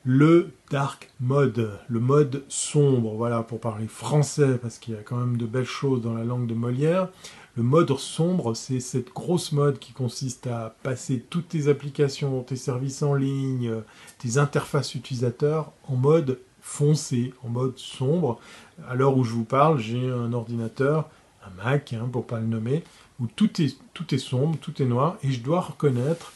Le 0.03 0.51
dark 0.71 1.11
mode, 1.19 1.69
le 1.87 1.99
mode 1.99 2.43
sombre, 2.49 3.13
voilà, 3.13 3.43
pour 3.43 3.59
parler 3.59 3.87
français, 3.87 4.57
parce 4.59 4.79
qu'il 4.79 4.95
y 4.95 4.97
a 4.97 5.01
quand 5.01 5.17
même 5.17 5.37
de 5.37 5.45
belles 5.45 5.63
choses 5.63 6.01
dans 6.01 6.15
la 6.15 6.23
langue 6.23 6.47
de 6.47 6.55
Molière. 6.55 7.09
Le 7.57 7.63
mode 7.63 7.97
sombre, 7.97 8.53
c'est 8.53 8.79
cette 8.79 9.13
grosse 9.13 9.51
mode 9.51 9.77
qui 9.77 9.91
consiste 9.91 10.47
à 10.47 10.75
passer 10.83 11.19
toutes 11.19 11.49
tes 11.49 11.67
applications, 11.67 12.43
tes 12.43 12.55
services 12.55 13.03
en 13.03 13.13
ligne, 13.13 13.73
tes 14.19 14.37
interfaces 14.37 14.95
utilisateurs 14.95 15.73
en 15.89 15.95
mode 15.95 16.39
foncé, 16.61 17.33
en 17.43 17.49
mode 17.49 17.77
sombre. 17.77 18.39
À 18.87 18.95
l'heure 18.95 19.17
où 19.17 19.25
je 19.25 19.33
vous 19.33 19.43
parle, 19.43 19.79
j'ai 19.79 20.09
un 20.09 20.31
ordinateur, 20.31 21.09
un 21.45 21.63
Mac, 21.63 21.91
hein, 21.93 22.07
pour 22.09 22.25
pas 22.25 22.39
le 22.39 22.45
nommer, 22.45 22.83
où 23.19 23.27
tout 23.27 23.61
est, 23.61 24.17
sombre, 24.17 24.57
tout 24.61 24.81
est 24.81 24.85
noir, 24.85 25.17
et 25.21 25.31
je 25.31 25.41
dois 25.41 25.59
reconnaître, 25.59 26.31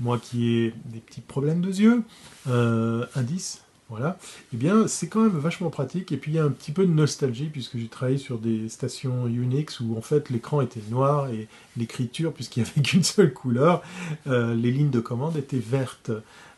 moi 0.00 0.18
qui 0.18 0.48
ai 0.48 0.74
des 0.86 1.00
petits 1.00 1.20
problèmes 1.20 1.60
de 1.60 1.70
yeux, 1.70 2.02
euh, 2.48 3.04
indice, 3.14 3.63
voilà, 3.90 4.18
eh 4.52 4.56
bien 4.56 4.88
c'est 4.88 5.08
quand 5.08 5.20
même 5.20 5.38
vachement 5.38 5.68
pratique, 5.68 6.10
et 6.10 6.16
puis 6.16 6.32
il 6.32 6.34
y 6.36 6.38
a 6.38 6.44
un 6.44 6.50
petit 6.50 6.72
peu 6.72 6.86
de 6.86 6.92
nostalgie, 6.92 7.50
puisque 7.52 7.76
j'ai 7.76 7.88
travaillé 7.88 8.18
sur 8.18 8.38
des 8.38 8.68
stations 8.68 9.26
Unix 9.26 9.80
où 9.80 9.96
en 9.96 10.00
fait 10.00 10.30
l'écran 10.30 10.62
était 10.62 10.80
noir, 10.90 11.28
et 11.28 11.48
l'écriture, 11.76 12.32
puisqu'il 12.32 12.62
n'y 12.62 12.70
avait 12.70 12.82
qu'une 12.82 13.04
seule 13.04 13.32
couleur, 13.32 13.82
euh, 14.26 14.54
les 14.54 14.70
lignes 14.70 14.90
de 14.90 15.00
commande 15.00 15.36
étaient 15.36 15.58
vertes. 15.58 16.10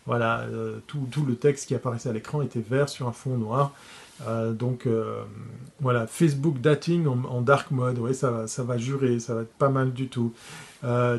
Voilà, 0.07 0.43
euh, 0.43 0.79
tout, 0.87 1.09
le 1.27 1.35
texte 1.35 1.67
qui 1.67 1.75
apparaissait 1.75 2.09
à 2.09 2.13
l'écran 2.13 2.41
était 2.41 2.61
vert 2.61 2.89
sur 2.89 3.09
un 3.09 3.13
fond 3.13 3.37
noir. 3.37 3.73
Euh, 4.27 4.53
donc 4.53 4.87
euh, 4.87 5.23
voilà, 5.81 6.07
Facebook 6.07 6.61
dating 6.61 7.07
en, 7.07 7.41
dark 7.43 7.71
mode, 7.71 7.99
oui, 7.99 8.15
ça 8.15 8.31
va, 8.31 8.47
ça 8.47 8.63
va 8.63 8.79
jurer, 8.79 9.19
ça 9.19 9.35
va 9.35 9.43
être 9.43 9.55
pas 9.55 9.69
mal 9.69 9.93
du 9.93 10.09
tout. 10.09 10.33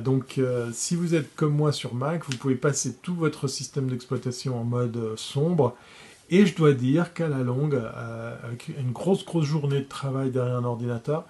donc 0.04 0.40
si 0.72 0.96
vous 0.96 1.14
êtes 1.14 1.36
comme 1.36 1.54
moi 1.54 1.72
sur 1.72 1.94
Mac, 1.94 2.24
vous 2.26 2.38
pouvez 2.38 2.56
passer 2.56 2.96
tout 2.96 3.16
votre 3.16 3.48
système 3.48 3.88
d'exploitation 3.88 4.60
en 4.60 4.64
mode 4.64 5.16
sombre. 5.18 5.76
Et 6.30 6.46
je 6.46 6.56
dois 6.56 6.74
dire 6.74 7.14
qu'à 7.14 7.30
la 7.30 7.40
longue, 7.40 7.82
avec 8.44 8.70
une 8.70 8.92
grosse 8.92 9.26
grosse 9.26 9.46
journée 9.46 9.80
de 9.82 9.88
travail 9.88 10.32
derrière 10.32 10.58
un 10.58 10.66
ordinateur, 10.66 11.26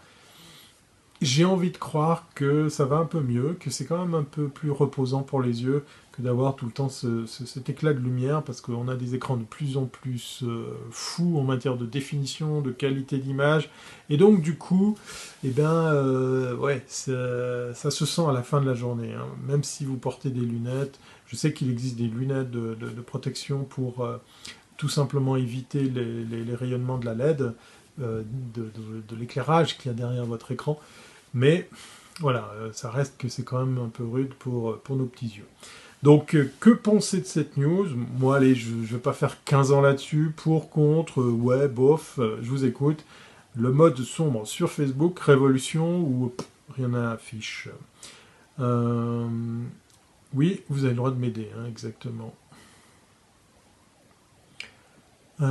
j'ai 1.22 1.46
envie 1.46 1.72
de 1.72 1.78
croire 1.78 2.26
que 2.36 2.70
ça 2.70 2.86
va 2.86 2.98
un 2.98 3.06
peu 3.06 3.22
mieux, 3.22 3.58
que 3.60 3.70
c'est 3.70 3.86
quand 3.86 3.98
même 3.98 4.14
un 4.14 4.24
peu 4.24 4.48
plus 4.48 4.72
reposant 4.72 5.24
pour 5.24 5.42
les 5.42 5.64
yeux 5.64 5.84
que 6.12 6.22
d'avoir 6.22 6.56
tout 6.56 6.66
le 6.66 6.72
temps 6.72 6.90
cet 6.90 7.70
éclat 7.70 7.94
de 7.94 8.00
lumière, 8.00 8.44
parce 8.44 8.62
qu'on 8.62 8.88
a 8.88 8.96
des 8.96 9.16
écrans 9.16 9.38
de 9.38 9.44
plus 9.44 9.78
en 9.78 9.86
plus 9.86 10.42
euh, 10.44 10.76
fous 10.90 11.38
en 11.38 11.44
matière 11.44 11.78
de 11.78 11.86
définition, 11.86 12.62
de 12.62 12.72
qualité 12.72 13.18
d'image, 13.18 13.70
et 14.10 14.18
donc 14.18 14.42
du 14.42 14.58
coup, 14.58 14.98
eh 15.44 15.50
ben, 15.50 15.72
euh, 15.72 16.56
ouais, 16.56 16.84
ça 16.88 17.92
se 17.92 18.06
sent 18.06 18.24
à 18.28 18.32
la 18.32 18.44
fin 18.44 18.62
de 18.62 18.66
la 18.66 18.74
journée, 18.74 19.14
hein. 19.14 19.28
même 19.48 19.64
si 19.64 19.86
vous 19.86 19.98
portez 19.98 20.30
des 20.30 20.42
lunettes. 20.42 21.00
Je 21.28 21.36
sais 21.36 21.52
qu'il 21.52 21.70
existe 21.70 21.98
des 21.98 22.08
lunettes 22.08 22.52
de, 22.52 23.02
protection 23.06 23.64
pour 23.64 24.04
euh, 24.04 24.18
tout 24.78 24.90
simplement 24.90 25.36
éviter 25.36 25.82
les, 25.82 26.56
rayonnements 26.56 26.98
de 26.98 27.06
la 27.06 27.14
LED, 27.14 27.54
de, 27.98 28.32
de 28.56 29.16
l'éclairage 29.16 29.78
qu'il 29.78 29.92
y 29.92 29.94
a 29.94 29.98
derrière 29.98 30.26
votre 30.26 30.52
écran. 30.52 30.80
Mais 31.38 31.70
voilà, 32.20 32.50
euh, 32.56 32.74
ça 32.74 32.90
reste 32.90 33.16
que 33.20 33.30
c'est 33.30 33.44
quand 33.44 33.64
même 33.64 33.78
un 33.78 33.90
peu 33.90 34.04
rude 34.04 34.34
pour, 34.34 34.72
euh, 34.72 34.82
pour 34.84 34.96
nos 34.96 35.06
petits 35.06 35.28
yeux. 35.28 35.46
Donc, 36.02 36.34
euh, 36.34 36.52
que 36.60 36.72
penser 36.72 37.22
de 37.22 37.28
cette 37.28 37.58
news? 37.58 37.86
Moi, 38.18 38.38
allez, 38.38 38.56
je 38.56 38.72
ne 38.72 38.84
vais 38.86 38.98
pas 38.98 39.14
faire 39.14 39.44
15 39.44 39.72
ans 39.72 39.82
là-dessus. 39.82 40.34
Pour, 40.36 40.72
contre, 40.72 41.22
ouais, 41.22 41.68
bof, 41.68 42.16
je 42.18 42.50
vous 42.50 42.66
écoute. 42.66 43.06
Le 43.56 43.72
mode 43.72 43.98
sombre 44.00 44.48
sur 44.48 44.72
Facebook, 44.72 45.20
révolution 45.20 46.00
ou 46.00 46.34
rien 46.76 46.96
à 46.96 47.12
affiche. 47.12 47.70
oui, 50.34 50.64
vous 50.70 50.86
avez 50.86 50.90
le 50.90 50.96
droit 50.96 51.12
de 51.12 51.20
m'aider, 51.20 51.50
hein, 51.56 51.68
exactement. 51.68 52.34
on 55.40 55.46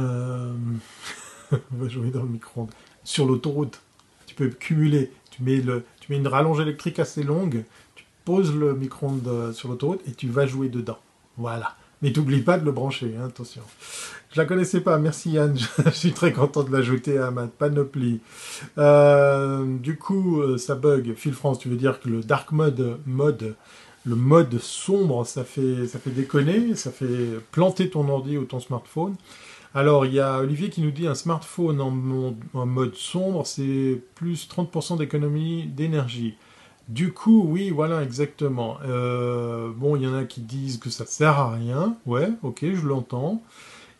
va 1.70 1.88
jouer 1.88 2.10
dans 2.10 2.24
le 2.24 2.28
micro-ondes. 2.28 2.72
Sur 3.04 3.26
l'autoroute, 3.26 3.80
tu 4.26 4.34
peux 4.34 4.48
cumuler 4.48 5.12
tu 5.36 5.42
mets, 5.42 5.62
une 6.10 6.28
rallonge 6.28 6.60
électrique 6.60 6.98
assez 6.98 7.22
longue, 7.22 7.64
tu 7.94 8.04
poses 8.24 8.54
le 8.54 8.74
micro-ondes 8.74 9.26
euh, 9.26 9.52
sur 9.52 9.68
l'autoroute 9.68 10.00
et 10.08 10.12
tu 10.12 10.28
vas 10.28 10.46
jouer 10.46 10.68
dedans. 10.68 10.98
Voilà. 11.36 11.74
Mais 12.02 12.10
n'oublie 12.10 12.42
pas 12.42 12.58
de 12.58 12.64
le 12.64 12.72
brancher, 12.72 13.14
hein, 13.18 13.26
attention. 13.26 13.62
Je 14.32 14.40
la 14.40 14.46
connaissais 14.46 14.80
pas, 14.80 14.98
merci 14.98 15.30
Yann, 15.30 15.56
je 15.84 15.90
suis 15.90 16.12
très 16.12 16.32
content 16.32 16.62
de 16.62 16.70
l'ajouter 16.70 17.18
à 17.18 17.30
ma 17.30 17.46
panoplie. 17.46 18.20
Euh, 18.76 19.64
du 19.78 19.96
coup, 19.96 20.40
euh, 20.40 20.58
ça 20.58 20.74
bug. 20.74 21.14
Phil 21.16 21.32
France, 21.32 21.58
tu 21.58 21.68
veux 21.68 21.76
dire 21.76 22.00
que 22.00 22.08
le 22.08 22.20
dark 22.20 22.52
mode, 22.52 22.98
mode 23.06 23.54
le 24.06 24.14
mode 24.14 24.58
sombre, 24.60 25.26
ça 25.26 25.42
fait, 25.44 25.86
ça 25.88 25.98
fait 25.98 26.10
déconner, 26.10 26.76
ça 26.76 26.92
fait 26.92 27.40
planter 27.50 27.90
ton 27.90 28.08
ordi 28.08 28.38
ou 28.38 28.44
ton 28.44 28.60
smartphone. 28.60 29.16
Alors, 29.76 30.06
il 30.06 30.14
y 30.14 30.20
a 30.20 30.38
Olivier 30.38 30.70
qui 30.70 30.80
nous 30.80 30.90
dit 30.90 31.06
un 31.06 31.14
smartphone 31.14 31.82
en, 31.82 31.90
mode 32.64 32.94
sombre, 32.94 33.44
c'est 33.44 34.00
plus 34.14 34.48
30% 34.48 34.96
d'économie 34.96 35.66
d'énergie. 35.66 36.34
Du 36.88 37.12
coup, 37.12 37.44
oui, 37.46 37.68
voilà, 37.68 38.02
exactement. 38.02 38.78
Euh, 38.86 39.70
bon, 39.76 39.94
il 39.94 40.04
y 40.04 40.06
en 40.06 40.14
a 40.14 40.24
qui 40.24 40.40
disent 40.40 40.78
que 40.78 40.88
ça 40.88 41.04
sert 41.04 41.38
à 41.38 41.52
rien. 41.52 41.94
Ouais, 42.06 42.30
ok, 42.42 42.60
je 42.62 42.86
l'entends. 42.86 43.42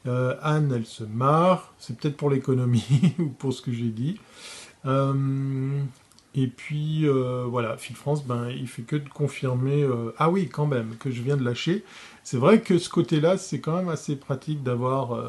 Euh, 0.07 0.35
Anne, 0.41 0.73
elle 0.75 0.87
se 0.87 1.05
marre. 1.05 1.75
C'est 1.79 1.95
peut-être 1.99 2.17
pour 2.17 2.31
l'économie 2.31 3.15
ou 3.19 3.27
pour 3.27 3.53
ce 3.53 3.61
que 3.61 3.71
j'ai 3.71 3.91
dit. 3.91 4.19
Euh, 4.87 5.79
et 6.35 6.47
puis, 6.47 7.07
voilà, 7.07 7.77
Phil 7.77 7.97
France, 7.97 8.25
ben, 8.25 8.49
il 8.49 8.67
fait 8.67 8.81
que 8.81 8.97
de 8.97 9.11
confirmer. 9.11 9.87
ah 10.17 10.31
oui, 10.31 10.49
quand 10.49 10.67
même, 10.67 10.97
que 10.99 11.11
je 11.11 11.21
viens 11.21 11.37
de 11.37 11.45
lâcher. 11.45 11.85
C'est 12.25 12.39
vrai 12.39 12.63
que 12.63 12.79
ce 12.79 12.89
côté-là, 12.89 13.37
c'est 13.37 13.61
quand 13.61 13.77
même 13.77 13.91
assez 13.91 14.17
pratique 14.17 14.63
d'avoir 14.63 15.21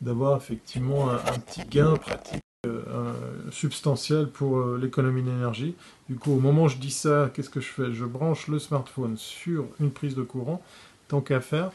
d'avoir 0.00 0.36
effectivement 0.36 1.10
un, 1.10 1.38
petit 1.38 1.62
gain 1.62 1.94
pratique 1.96 2.42
euh, 2.66 3.12
substantiel 3.50 4.28
pour 4.28 4.58
euh, 4.58 4.78
l'économie 4.80 5.22
d'énergie. 5.22 5.74
Du 6.08 6.16
coup, 6.16 6.32
au 6.32 6.40
moment 6.40 6.64
où 6.64 6.68
je 6.68 6.76
dis 6.76 6.90
ça, 6.90 7.30
qu'est-ce 7.32 7.50
que 7.50 7.60
je 7.60 7.68
fais? 7.68 7.92
Je 7.92 8.04
branche 8.04 8.48
le 8.48 8.58
smartphone 8.58 9.16
sur 9.16 9.66
une 9.80 9.90
prise 9.90 10.14
de 10.14 10.22
courant, 10.22 10.62
tant 11.08 11.20
qu'à 11.20 11.40
faire, 11.40 11.70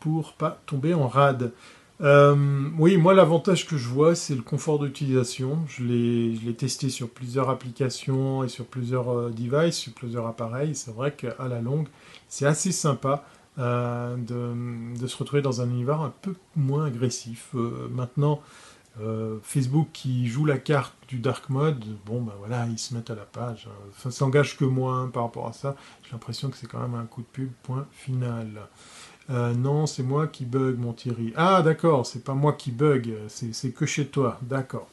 pour 0.00 0.34
pas 0.34 0.60
tomber 0.66 0.94
en 0.94 1.08
rade. 1.08 1.52
Euh, 2.00 2.36
oui, 2.78 2.96
moi 2.96 3.12
l'avantage 3.12 3.66
que 3.66 3.76
je 3.76 3.88
vois, 3.88 4.14
c'est 4.14 4.36
le 4.36 4.42
confort 4.42 4.78
d'utilisation. 4.78 5.58
Je 5.66 5.82
l'ai 5.82 6.54
testé 6.54 6.90
sur 6.90 7.10
plusieurs 7.10 7.50
applications 7.50 8.44
et 8.44 8.48
sur 8.48 8.66
plusieurs 8.66 9.30
devices, 9.30 9.76
sur 9.76 9.92
plusieurs 9.92 10.26
appareils. 10.26 10.76
C'est 10.76 10.94
vrai 10.94 11.12
qu'à 11.12 11.48
la 11.48 11.60
longue, 11.60 11.88
c'est 12.28 12.46
assez 12.46 12.70
sympa. 12.70 13.24
Euh, 13.58 14.16
de, 14.16 15.06
se 15.06 15.16
retrouver 15.16 15.42
dans 15.42 15.60
un 15.60 15.68
univers 15.68 16.00
un 16.00 16.12
peu 16.22 16.34
moins 16.54 16.86
agressif. 16.86 17.50
Euh, 17.54 17.88
maintenant, 17.90 18.40
euh, 19.00 19.38
Facebook 19.42 19.88
qui 19.92 20.28
joue 20.28 20.44
la 20.44 20.58
carte 20.58 20.94
du 21.08 21.18
dark 21.18 21.48
mode, 21.48 21.84
bon 22.06 22.20
ben 22.20 22.32
voilà, 22.38 22.66
ils 22.66 22.78
se 22.78 22.94
mettent 22.94 23.10
à 23.10 23.14
la 23.14 23.24
page. 23.24 23.68
Ça 23.96 24.10
s'engage 24.10 24.56
que 24.56 24.64
moins 24.64 25.08
par 25.08 25.24
rapport 25.24 25.48
à 25.48 25.52
ça. 25.52 25.74
J'ai 26.04 26.12
l'impression 26.12 26.50
que 26.50 26.56
c'est 26.56 26.66
quand 26.66 26.80
même 26.80 26.94
un 26.94 27.06
coup 27.06 27.22
de 27.22 27.26
pub, 27.26 27.50
point 27.62 27.86
final. 27.92 28.68
non, 29.28 29.86
c'est 29.86 30.02
moi 30.02 30.26
qui 30.26 30.44
bug, 30.44 30.78
mon 30.78 30.92
Thierry. 30.92 31.32
Ah, 31.36 31.62
d'accord, 31.62 32.06
c'est 32.06 32.24
pas 32.24 32.34
moi 32.34 32.52
qui 32.52 32.70
bug, 32.70 33.14
c'est 33.28 33.72
que 33.72 33.86
chez 33.86 34.06
toi, 34.06 34.38
d'accord. 34.42 34.88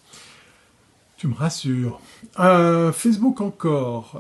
Tu 1.18 1.28
me 1.28 1.36
rassures. 1.36 2.00
Facebook 2.94 3.42
encore 3.42 4.20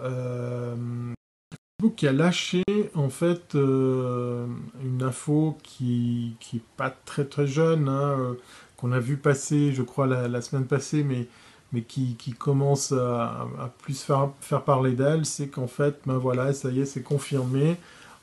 qui 1.89 2.07
a 2.07 2.11
lâché 2.11 2.63
en 2.95 3.09
fait 3.09 3.55
euh, 3.55 4.45
une 4.83 5.03
info 5.03 5.57
qui 5.63 6.35
qui 6.39 6.57
est 6.57 6.63
pas 6.77 6.89
très 6.89 7.25
très 7.25 7.47
jeune, 7.47 7.89
hein, 7.89 8.17
euh, 8.19 8.33
qu'on 8.77 8.91
a 8.91 8.99
vu 8.99 9.17
passer, 9.17 9.71
je 9.73 9.81
crois 9.81 10.07
la, 10.07 10.41
semaine 10.41 10.65
passée, 10.65 11.03
mais 11.03 11.27
mais 11.73 11.81
qui, 11.81 12.15
qui 12.15 12.31
commence 12.33 12.91
à, 12.93 13.47
plus 13.79 14.01
faire, 14.01 14.29
faire 14.39 14.63
parler 14.63 14.93
d'elle, 14.93 15.25
c'est 15.25 15.47
qu'en 15.49 15.67
fait, 15.67 15.99
ben 16.05 16.17
voilà, 16.17 16.53
ça 16.53 16.69
y 16.69 16.79
est, 16.81 16.85
c'est 16.85 17.01
confirmé. 17.03 17.75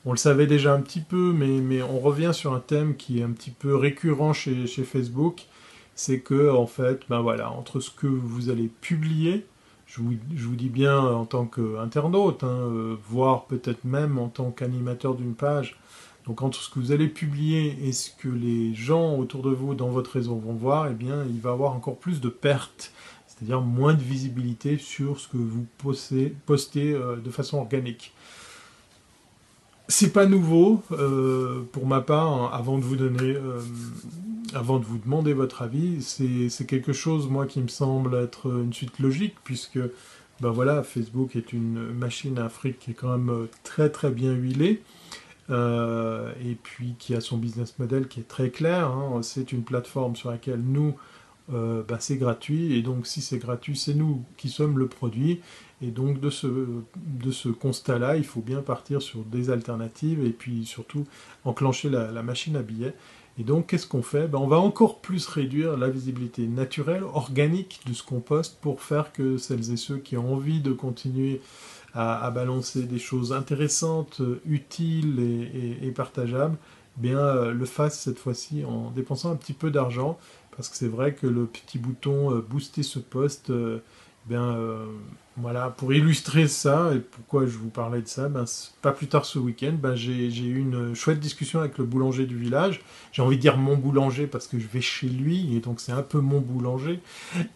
On 0.05 0.13
le 0.13 0.17
savait 0.17 0.47
déjà 0.47 0.75
un 0.75 0.81
petit 0.81 1.01
peu, 1.01 1.33
mais, 1.33 1.61
mais 1.61 1.83
on 1.83 2.01
revient 2.01 2.31
sur 2.33 2.55
un 2.55 2.61
thème 2.61 2.97
qui 2.97 3.21
est 3.21 3.23
un 3.23 3.33
petit 3.33 3.51
peu 3.51 3.77
récurrent 3.77 4.33
chez, 4.33 4.67
chez 4.67 4.85
Facebook. 4.85 5.43
C'est 5.95 6.21
que, 6.21 6.51
en 6.51 6.67
fait, 6.67 7.03
ben 7.09 7.21
voilà, 7.21 7.51
entre 7.51 7.81
ce 7.81 7.91
que 7.91 8.07
vous 8.07 8.51
allez 8.51 8.71
publier, 8.81 9.47
je 9.95 10.01
vous, 10.01 10.57
dis 10.57 10.71
bien 10.71 10.99
en 10.99 11.27
tant 11.27 11.45
qu'internaute, 11.45 12.45
hein, 12.45 12.47
euh, 12.47 12.97
voire 13.11 13.45
peut-être 13.45 13.85
même 13.85 14.19
en 14.19 14.29
tant 14.29 14.51
qu'animateur 14.51 15.15
d'une 15.15 15.35
page. 15.35 15.79
Donc 16.27 16.41
entre 16.41 16.63
ce 16.63 16.71
que 16.71 16.79
vous 16.79 16.93
allez 16.93 17.09
publier 17.09 17.77
et 17.87 17.93
ce 17.93 18.11
que 18.11 18.29
les 18.29 18.75
gens 18.75 19.17
autour 19.17 19.43
de 19.43 19.51
vous 19.51 19.75
dans 19.75 19.89
votre 19.89 20.13
réseau 20.13 20.37
vont 20.37 20.55
voir, 20.55 20.89
eh 20.89 20.95
bien, 20.95 21.25
il 21.29 21.41
va 21.41 21.51
y 21.51 21.53
avoir 21.53 21.75
encore 21.75 21.99
plus 21.99 22.21
de 22.21 22.31
pertes, 22.31 22.93
c'est-à-dire 23.27 23.61
moins 23.61 23.93
de 23.93 24.03
visibilité 24.03 24.79
sur 24.79 25.21
ce 25.21 25.29
que 25.29 25.37
vous 25.37 25.67
postez, 25.79 26.35
postez 26.47 26.95
euh, 26.95 27.17
de 27.17 27.31
façon 27.31 27.59
organique. 27.59 28.15
C'est 29.89 30.13
pas 30.13 30.27
nouveau, 30.27 30.83
euh, 30.93 31.63
pour 31.73 31.87
ma 31.87 32.01
part, 32.01 32.33
hein, 32.33 32.51
avant 32.53 32.79
de 32.79 32.85
vous 32.85 32.97
donner, 32.97 33.35
euh, 33.35 33.61
avant 34.55 34.79
de 34.79 34.85
vous 34.85 34.99
demander 34.99 35.33
votre 35.33 35.63
avis, 35.63 36.03
c'est 36.03 36.67
quelque 36.67 36.93
chose, 36.93 37.29
moi, 37.29 37.47
qui 37.47 37.61
me 37.61 37.69
semble 37.69 38.15
être 38.17 38.47
une 38.47 38.73
suite 38.73 38.99
logique, 38.99 39.35
puisque 39.45 39.81
ben 40.41 40.51
voilà, 40.51 40.83
Facebook 40.83 41.37
est 41.37 41.53
une 41.53 41.93
machine 41.93 42.39
à 42.39 42.49
fric 42.49 42.79
qui 42.79 42.93
est 42.93 42.95
quand 42.95 43.17
même 43.17 43.49
très 43.65 43.91
très 43.91 44.11
bien 44.11 44.33
huilée. 44.33 44.83
et 45.51 46.57
puis 46.63 46.95
qui 46.99 47.15
a 47.15 47.21
son 47.21 47.37
business 47.37 47.79
model 47.79 48.09
qui 48.09 48.21
est 48.21 48.29
très 48.29 48.51
clair. 48.51 48.87
Hein. 48.89 49.21
C'est 49.23 49.53
une 49.53 49.63
plateforme 49.63 50.17
sur 50.17 50.31
laquelle 50.31 50.63
nous, 50.63 50.95
euh, 51.53 51.83
bah, 51.87 51.97
c'est 52.01 52.17
gratuit, 52.17 52.75
et 52.75 52.83
donc 52.83 53.07
si 53.07 53.21
c'est 53.21 53.39
gratuit, 53.39 53.77
c'est 53.77 53.95
nous 53.95 54.25
qui 54.37 54.49
sommes 54.49 54.79
le 54.79 54.87
produit, 54.87 55.41
et 55.83 55.91
donc 55.91 56.21
de 56.21 56.31
ce, 56.31 56.47
de 56.47 57.31
ce 57.31 57.49
constat-là, 57.49 58.17
il 58.17 58.25
faut 58.25 58.41
bien 58.41 58.61
partir 58.61 59.03
sur 59.03 59.21
des 59.25 59.51
alternatives, 59.51 60.25
et 60.25 60.31
puis 60.31 60.65
surtout 60.65 61.05
enclencher 61.45 61.91
la, 61.91 62.23
machine 62.23 62.57
à 62.57 62.63
billets. 62.63 62.95
Et 63.39 63.43
donc 63.43 63.69
qu'est-ce 63.69 63.87
qu'on 63.87 64.03
fait? 64.03 64.29
Ben, 64.29 64.39
On 64.39 64.47
va 64.47 64.59
encore 64.59 65.01
plus 65.01 65.27
réduire 65.27 65.77
la 65.77 65.89
visibilité 65.89 66.47
naturelle, 66.47 67.03
organique 67.03 67.81
de 67.87 67.95
ce 67.95 68.03
qu'on 68.03 68.21
poste, 68.21 68.59
pour 68.61 68.83
faire 68.83 69.13
que 69.13 69.37
celles 69.39 69.73
et 69.73 69.77
ceux 69.77 69.99
qui 69.99 70.17
ont 70.17 70.33
envie 70.35 70.61
de 70.61 70.73
continuer 70.73 71.41
à, 71.95 72.31
balancer 72.31 72.85
des 72.85 72.99
choses 72.99 73.33
intéressantes, 73.33 74.23
utiles 74.47 75.19
et, 75.83 75.91
partageables, 75.91 76.57
bien 76.97 77.19
euh, 77.19 77.53
le 77.53 77.65
fassent 77.65 78.01
cette 78.01 78.19
fois-ci 78.19 78.65
en 78.65 78.91
dépensant 78.91 79.31
un 79.31 79.37
petit 79.37 79.53
peu 79.55 79.71
d'argent 79.71 80.19
parce 80.57 80.69
que 80.69 80.77
c'est 80.77 80.89
vrai 80.89 81.15
que 81.15 81.27
le 81.27 81.47
petit 81.47 81.79
bouton 81.79 82.35
euh, 82.35 82.41
booster 82.41 82.83
ce 82.83 82.99
poste, 82.99 83.51
euh, 84.31 84.35
euh, 84.35 84.87
voilà, 85.39 85.71
pour 85.71 85.95
illustrer 85.95 86.47
ça 86.47 86.93
et 86.95 86.99
pourquoi 86.99 87.47
je 87.47 87.57
vous 87.57 87.71
parlais 87.71 88.03
de 88.03 88.07
ça, 88.07 88.29
ben, 88.29 88.45
pas 88.83 88.93
plus 88.93 89.07
tard 89.07 89.25
ce 89.25 89.39
week-end, 89.39 89.73
ben, 89.81 89.95
j'ai 89.95 90.29
eu 90.29 90.59
une 90.59 90.95
chouette 90.95 91.21
discussion 91.21 91.61
avec 91.61 91.79
le 91.79 91.85
boulanger 91.85 92.27
du 92.27 92.37
village. 92.37 92.83
J'ai 93.13 93.23
envie 93.23 93.37
de 93.37 93.41
dire 93.41 93.57
mon 93.57 93.77
boulanger 93.77 94.27
parce 94.27 94.47
que 94.47 94.59
je 94.59 94.67
vais 94.67 94.83
chez 94.83 95.09
lui 95.09 95.57
et 95.57 95.61
donc 95.61 95.81
c'est 95.81 95.93
un 95.93 96.03
peu 96.03 96.21
mon 96.21 96.41
boulanger. 96.41 97.01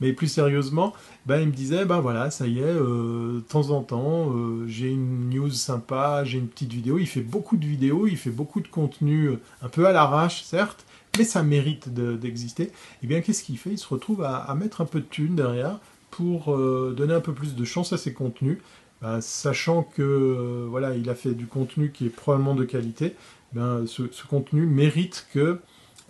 Mais 0.00 0.12
plus 0.12 0.28
sérieusement, 0.28 0.94
ben, 1.26 1.40
il 1.40 1.48
me 1.48 1.52
disait 1.52 1.84
ben 1.84 2.00
voilà, 2.00 2.30
ça 2.30 2.46
y 2.46 2.60
est, 2.60 2.74
de 2.74 3.44
temps 3.46 3.70
en 3.70 3.82
temps, 3.82 4.32
j'ai 4.66 4.90
une 4.90 5.28
news 5.28 5.50
sympa, 5.50 6.24
j'ai 6.24 6.38
une 6.38 6.48
petite 6.48 6.72
vidéo. 6.72 6.98
Il 6.98 7.06
fait 7.06 7.20
beaucoup 7.20 7.58
de 7.58 7.66
vidéos, 7.66 8.06
il 8.06 8.16
fait 8.16 8.30
beaucoup 8.30 8.60
de 8.60 8.68
contenu 8.68 9.32
un 9.60 9.68
peu 9.68 9.86
à 9.86 9.92
l'arrache, 9.92 10.42
certes 10.44 10.86
mais 11.18 11.24
ça 11.24 11.42
mérite 11.42 11.88
d'exister, 11.92 12.64
et 12.64 12.72
eh 13.02 13.06
bien 13.06 13.20
qu'est-ce 13.20 13.42
qu'il 13.42 13.58
fait? 13.58 13.70
Il 13.70 13.78
se 13.78 13.88
retrouve 13.88 14.22
à, 14.22 14.54
mettre 14.54 14.80
un 14.80 14.84
peu 14.84 15.00
de 15.00 15.06
thunes 15.06 15.36
derrière 15.36 15.78
pour 16.10 16.54
euh, 16.54 16.94
donner 16.96 17.14
un 17.14 17.20
peu 17.20 17.32
plus 17.32 17.54
de 17.54 17.64
chance 17.64 17.92
à 17.92 17.98
ses 17.98 18.12
contenus, 18.12 18.58
bah, 19.02 19.20
sachant 19.20 19.82
que 19.82 20.02
euh, 20.02 20.66
voilà, 20.68 20.96
il 20.96 21.08
a 21.10 21.14
fait 21.14 21.34
du 21.34 21.46
contenu 21.46 21.92
qui 21.92 22.06
est 22.06 22.10
probablement 22.10 22.54
de 22.54 22.64
qualité, 22.64 23.14
ben, 23.52 23.86
ce, 23.86 24.02
contenu 24.26 24.66
mérite 24.66 25.26
que 25.32 25.60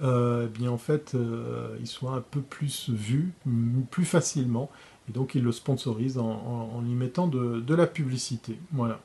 euh, 0.03 0.47
eh 0.47 0.59
bien 0.59 0.71
en 0.71 0.79
fait 0.79 1.17
il 1.81 1.87
soit 1.87 2.13
un 2.13 2.21
peu 2.21 2.41
plus 2.41 2.91
vu, 2.91 3.33
plus 3.91 4.05
facilement, 4.05 4.71
et 5.09 5.13
donc 5.13 5.35
il 5.35 5.43
le 5.43 5.53
sponsorise 5.53 6.19
en, 6.19 6.83
y 6.87 6.95
mettant 6.95 7.29
de, 7.29 7.61
de 7.61 7.75
la 7.75 7.87
publicité. 7.87 8.59
Voilà. 8.73 9.01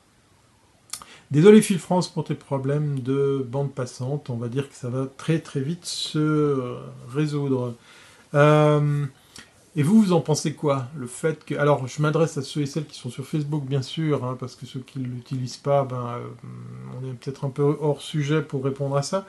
Désolé 1.30 1.62
Phil 1.62 1.78
France 1.78 2.08
pour 2.08 2.24
tes 2.24 2.34
problèmes 2.34 3.00
de 3.00 3.44
bande 3.48 3.72
passante, 3.72 4.28
on 4.28 4.36
va 4.36 4.48
dire 4.48 4.68
que 4.68 4.74
ça 4.74 4.90
va 4.90 5.06
très 5.06 5.38
très 5.38 5.60
vite 5.60 5.86
se 5.86 6.76
résoudre. 7.08 7.74
Euh, 8.34 9.06
et 9.74 9.82
vous, 9.82 10.02
vous 10.02 10.12
en 10.12 10.20
pensez 10.20 10.54
quoi? 10.54 10.88
Le 10.96 11.06
fait 11.06 11.44
que... 11.44 11.54
Alors, 11.54 11.86
je 11.86 12.02
m'adresse 12.02 12.36
à 12.38 12.42
ceux 12.42 12.62
et 12.62 12.66
celles 12.66 12.86
qui 12.86 12.98
sont 12.98 13.10
sur 13.10 13.24
Facebook, 13.24 13.64
bien 13.64 13.82
sûr, 13.82 14.24
hein, 14.24 14.36
parce 14.38 14.54
que 14.54 14.66
ceux 14.66 14.80
qui 14.80 14.98
ne 14.98 15.06
l'utilisent 15.06 15.56
pas, 15.56 15.84
ben, 15.84 16.16
euh, 16.16 16.28
on 17.00 17.08
est 17.08 17.14
peut-être 17.14 17.44
un 17.44 17.50
peu 17.50 17.76
hors 17.80 18.02
sujet 18.02 18.42
pour 18.42 18.64
répondre 18.64 18.96
à 18.96 19.02
ça. 19.02 19.26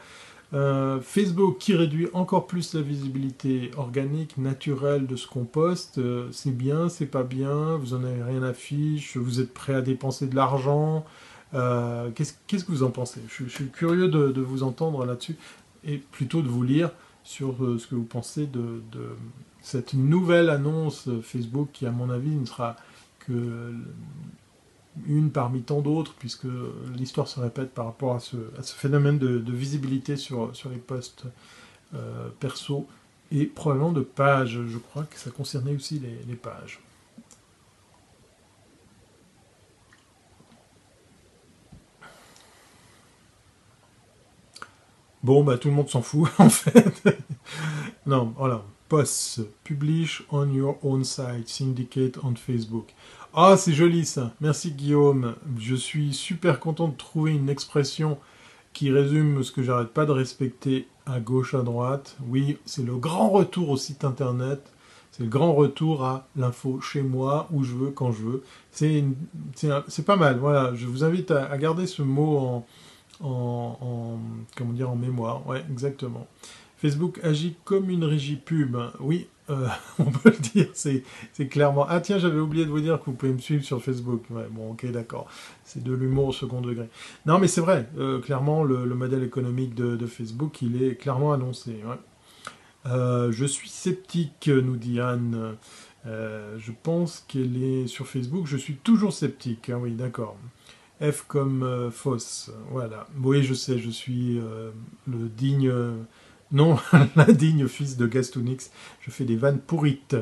Euh, 0.54 1.00
Facebook 1.02 1.58
qui 1.58 1.74
réduit 1.76 2.10
encore 2.14 2.46
plus 2.46 2.76
la 2.76 2.82
visibilité 2.82 3.72
organique, 3.78 4.38
naturelle 4.38 5.08
de 5.08 5.16
ce 5.16 5.28
qu'on 5.28 5.46
poste, 5.46 6.00
c'est 6.32 6.56
bien, 6.56 6.90
c'est 6.90 7.08
pas 7.08 7.24
bien, 7.24 7.78
vous 7.78 7.96
en 7.96 8.04
avez 8.04 8.22
rien 8.22 8.44
à 8.44 8.54
fiche, 8.54 9.18
vous 9.18 9.40
êtes 9.40 9.52
prêt 9.54 9.74
à 9.74 9.82
dépenser 9.82 10.28
de 10.28 10.36
l'argent, 10.36 11.06
euh, 11.54 12.10
qu'est-ce, 12.16 12.64
que 12.64 12.72
vous 12.72 12.84
en 12.84 12.90
pensez? 12.90 13.22
Je, 13.28 13.48
suis 13.48 13.70
curieux 13.70 14.08
de, 14.08 14.42
vous 14.42 14.64
entendre 14.64 15.06
là-dessus 15.06 15.36
et 15.84 15.98
plutôt 15.98 16.42
de 16.42 16.48
vous 16.48 16.64
lire 16.64 16.90
sur 17.24 17.64
euh, 17.64 17.78
ce 17.78 17.88
que 17.88 17.96
vous 17.96 18.04
pensez 18.04 18.48
de, 18.48 18.82
cette 19.64 19.94
nouvelle 19.96 20.50
annonce 20.50 21.10
Facebook 21.24 21.70
qui, 21.74 21.88
à 21.88 21.92
mon 21.92 22.10
avis, 22.10 22.30
ne 22.30 22.46
sera 22.46 22.76
que 23.20 23.74
une 25.08 25.32
parmi 25.32 25.64
tant 25.64 25.82
d'autres, 25.82 26.14
puisque 26.20 26.48
l'histoire 26.96 27.28
se 27.28 27.40
répète 27.40 27.74
par 27.74 27.86
rapport 27.86 28.16
à 28.16 28.20
ce, 28.20 28.38
phénomène 28.76 29.18
de, 29.18 29.52
visibilité 29.52 30.18
sur, 30.18 30.52
les 30.70 30.78
posts 30.78 31.24
euh, 31.96 32.30
perso 32.40 32.88
et 33.32 33.46
probablement 33.46 33.92
de 33.92 34.02
pages. 34.02 34.60
Je 34.68 34.78
crois 34.78 35.04
que 35.06 35.18
ça 35.18 35.32
concernait 35.32 35.76
aussi 35.76 36.00
les 36.28 36.36
pages. 36.36 36.80
Bon, 45.24 45.42
bah 45.42 45.58
tout 45.58 45.70
le 45.70 45.74
monde 45.74 45.90
s'en 45.90 46.02
fout, 46.02 46.30
en 46.38 46.50
fait. 46.50 47.18
non, 48.06 48.34
voilà. 48.38 48.62
Post, 48.90 49.42
publish 49.64 50.24
on 50.30 50.52
your 50.54 50.78
own 50.84 51.04
site, 51.04 51.48
syndicate 51.48 52.18
on 52.24 52.36
Facebook. 52.36 52.94
Ah, 53.34 53.56
c'est 53.58 53.74
joli 53.74 54.06
ça. 54.06 54.34
Merci 54.40 54.72
Guillaume. 54.72 55.36
Je 55.58 55.74
suis 55.74 56.14
super 56.14 56.60
content 56.60 56.90
de 56.90 56.96
trouver 56.96 57.32
une 57.32 57.50
expression 57.50 58.20
qui 58.74 58.92
résume 58.92 59.44
ce 59.44 59.52
que 59.52 59.64
j'arrête 59.64 59.90
pas 59.90 60.06
de 60.06 60.12
respecter 60.12 60.88
à 61.08 61.20
gauche, 61.20 61.56
à 61.56 61.64
droite. 61.64 62.18
Oui, 62.28 62.58
c'est 62.66 62.84
le 62.84 62.96
grand 62.98 63.30
retour 63.30 63.70
au 63.70 63.78
site 63.78 64.06
internet. 64.06 64.62
C'est 65.12 65.24
le 65.24 65.30
grand 65.30 65.54
retour 65.54 66.04
à 66.04 66.28
l'info 66.36 66.80
chez 66.82 67.02
moi, 67.02 67.48
où 67.52 67.64
je 67.64 67.74
veux, 67.74 67.92
quand 67.92 68.12
je 68.12 68.22
veux. 68.24 68.44
C'est 68.72 70.06
pas 70.06 70.16
mal. 70.16 70.38
Voilà, 70.38 70.76
je 70.76 70.86
vous 70.86 71.04
invite 71.04 71.32
à 71.32 71.58
garder 71.58 71.88
ce 71.88 72.02
mot 72.02 72.64
en 73.22 74.96
mémoire. 74.96 75.48
Ouais, 75.48 75.64
exactement. 75.72 76.28
Facebook 76.84 77.22
agit 77.24 77.56
comme 77.64 77.90
une 77.90 78.04
régie 78.04 78.36
pub. 78.36 78.76
Oui, 79.00 79.28
euh, 79.50 79.70
on 80.00 80.12
peut 80.12 80.32
le 80.32 80.38
dire, 80.38 80.68
c'est 80.74 81.48
clairement... 81.48 81.86
Ah 81.88 82.02
tiens, 82.02 82.20
j'avais 82.20 82.42
oublié 82.42 82.66
de 82.66 82.70
vous 82.70 82.82
dire 82.82 83.00
que 83.00 83.06
vous 83.06 83.14
pouvez 83.14 83.32
me 83.32 83.38
suivre 83.38 83.64
sur 83.64 83.82
Facebook. 83.82 84.26
Bon, 84.52 84.72
ok, 84.72 84.92
d'accord. 84.92 85.30
C'est 85.64 85.82
de 85.82 85.94
l'humour 85.94 86.28
au 86.28 86.34
second 86.34 86.60
degré. 86.60 86.90
Non, 87.26 87.40
mais 87.40 87.48
c'est 87.48 87.62
vrai, 87.62 87.88
euh, 87.98 88.20
clairement, 88.20 88.66
le, 88.66 88.84
modèle 88.96 89.24
économique 89.24 89.74
de, 89.76 90.06
Facebook, 90.06 90.62
il 90.62 90.84
est 90.84 90.96
clairement 90.96 91.32
annoncé. 91.32 91.80
Euh, 92.86 93.32
je 93.32 93.46
suis 93.46 93.70
sceptique, 93.70 94.50
nous 94.50 94.76
dit 94.76 95.00
Anne. 95.00 95.56
je 96.06 96.72
pense 96.84 97.24
qu'elle 97.30 97.64
est 97.64 97.88
sur 97.88 98.08
Facebook. 98.08 98.46
Je 98.46 98.58
suis 98.58 98.76
toujours 98.76 99.14
sceptique. 99.14 99.70
Hein, 99.70 99.80
oui, 99.82 99.94
d'accord. 99.94 100.36
F 101.02 101.24
comme 101.30 101.90
fausse. 101.92 102.52
Voilà. 102.72 103.08
Oui, 103.24 103.42
je 103.42 103.54
sais, 103.54 103.80
je 103.80 103.90
suis 103.90 104.38
le 105.08 105.30
digne. 105.30 105.72
Non, 106.54 106.78
l'indigne 107.16 107.68
fils 107.68 107.98
de 107.98 108.08
Gastonix. 108.08 108.72
Je 109.02 109.12
fais 109.12 109.26
des 109.26 109.36
vannes 109.36 109.60
pourrites. 109.60 110.16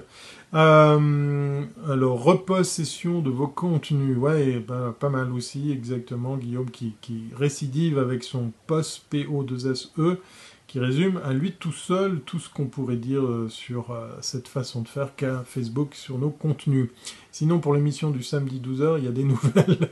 Euh, 0.53 1.63
alors, 1.89 2.23
repossession 2.23 3.21
de 3.21 3.29
vos 3.29 3.47
contenus. 3.47 4.17
Ouais, 4.17 4.59
ben, 4.59 4.95
pas 4.97 5.09
mal 5.09 5.31
aussi, 5.33 5.71
exactement. 5.71 6.37
Guillaume 6.37 6.71
qui, 6.71 6.95
qui 7.01 7.25
récidive 7.35 7.99
avec 7.99 8.23
son 8.23 8.51
post 8.65 9.03
PO2SE 9.11 10.17
qui 10.71 10.79
résume 10.79 11.19
à 11.25 11.33
lui 11.33 11.51
tout 11.51 11.73
seul 11.73 12.21
tout 12.21 12.39
ce 12.39 12.47
qu'on 12.47 12.67
pourrait 12.67 12.95
dire 12.95 13.25
euh, 13.25 13.49
sur 13.49 13.91
euh, 13.91 14.07
cette 14.21 14.47
façon 14.47 14.79
de 14.81 14.87
faire 14.87 15.17
qu'a 15.17 15.43
Facebook 15.45 15.95
sur 15.95 16.17
nos 16.17 16.29
contenus. 16.29 16.87
Sinon, 17.33 17.59
pour 17.59 17.73
l'émission 17.73 18.09
du 18.09 18.23
samedi 18.23 18.61
12h, 18.65 18.99
il 18.99 19.03
y 19.03 19.07
a 19.09 19.11
des 19.11 19.23
nouvelles. 19.25 19.89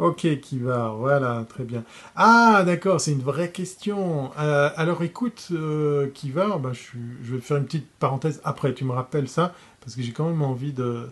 ok, 0.00 0.40
qui 0.40 0.58
va, 0.58 0.88
voilà, 0.98 1.46
très 1.48 1.62
bien. 1.62 1.84
Ah, 2.16 2.64
d'accord, 2.66 3.00
c'est 3.00 3.12
une 3.12 3.22
vraie 3.22 3.52
question. 3.52 4.32
Euh, 4.36 4.68
alors 4.74 5.04
écoute, 5.04 5.52
qui 6.12 6.30
va, 6.32 6.58
bah, 6.58 6.72
je, 6.72 7.32
vais 7.32 7.40
faire 7.40 7.58
une 7.58 7.66
petite 7.66 7.88
parenthèse 8.00 8.40
après, 8.42 8.74
tu 8.74 8.84
me 8.84 8.92
rappelles 8.92 9.28
ça, 9.28 9.54
parce 9.80 9.94
que 9.94 10.02
j'ai 10.02 10.12
quand 10.12 10.28
même 10.28 10.42
envie 10.42 10.72
de 10.72 11.06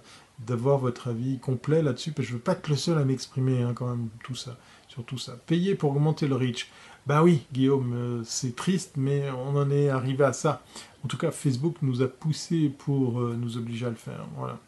d'avoir 0.46 0.78
votre 0.78 1.08
avis 1.08 1.38
complet 1.38 1.82
là-dessus, 1.82 2.12
parce 2.12 2.26
que 2.26 2.30
je 2.30 2.36
veux 2.38 2.42
pas 2.42 2.52
être 2.52 2.66
le 2.68 2.74
seul 2.74 2.96
à 2.96 3.04
m'exprimer 3.04 3.62
hein, 3.62 3.74
quand 3.74 3.86
même 3.86 4.08
tout 4.24 4.34
ça, 4.34 4.56
sur 4.88 5.04
tout 5.04 5.18
ça. 5.18 5.36
Payer 5.46 5.74
pour 5.74 5.90
augmenter 5.90 6.26
le 6.26 6.34
reach. 6.34 6.70
Ben 7.10 7.24
oui, 7.24 7.42
Guillaume, 7.52 7.92
euh, 7.92 8.22
c'est 8.22 8.54
triste, 8.54 8.92
mais 8.96 9.24
on 9.32 9.56
en 9.56 9.68
est 9.72 9.88
arrivé 9.88 10.22
à 10.22 10.32
ça. 10.32 10.62
En 11.04 11.08
tout 11.08 11.16
cas, 11.16 11.32
Facebook 11.32 11.74
nous 11.82 12.02
a 12.02 12.06
poussé 12.06 12.68
pour 12.68 13.20
euh, 13.20 13.36
nous 13.36 13.56
obliger 13.56 13.86
à 13.86 13.90
le 13.90 13.96
faire. 13.96 14.24
Voilà. 14.36 14.60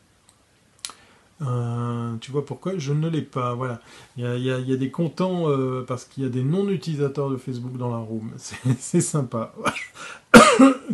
Euh, 1.43 2.17
tu 2.17 2.33
vois 2.33 2.45
pourquoi? 2.45 2.77
Je 2.79 2.93
ne 2.93 3.09
l'ai 3.09 3.23
pas. 3.23 3.55
Voilà. 3.55 3.81
Il 4.17 4.25
y 4.25 4.51
a, 4.51 4.77
des 4.77 4.91
contents 4.91 5.47
parce 5.87 6.05
qu'il 6.05 6.25
y 6.25 6.27
a 6.27 6.29
des 6.29 6.43
non-utilisateurs 6.43 7.31
de 7.31 7.37
Facebook 7.37 7.77
dans 7.77 7.91
la 7.91 7.99
room. 7.99 8.33
C'est 8.81 9.01
sympa. 9.01 9.55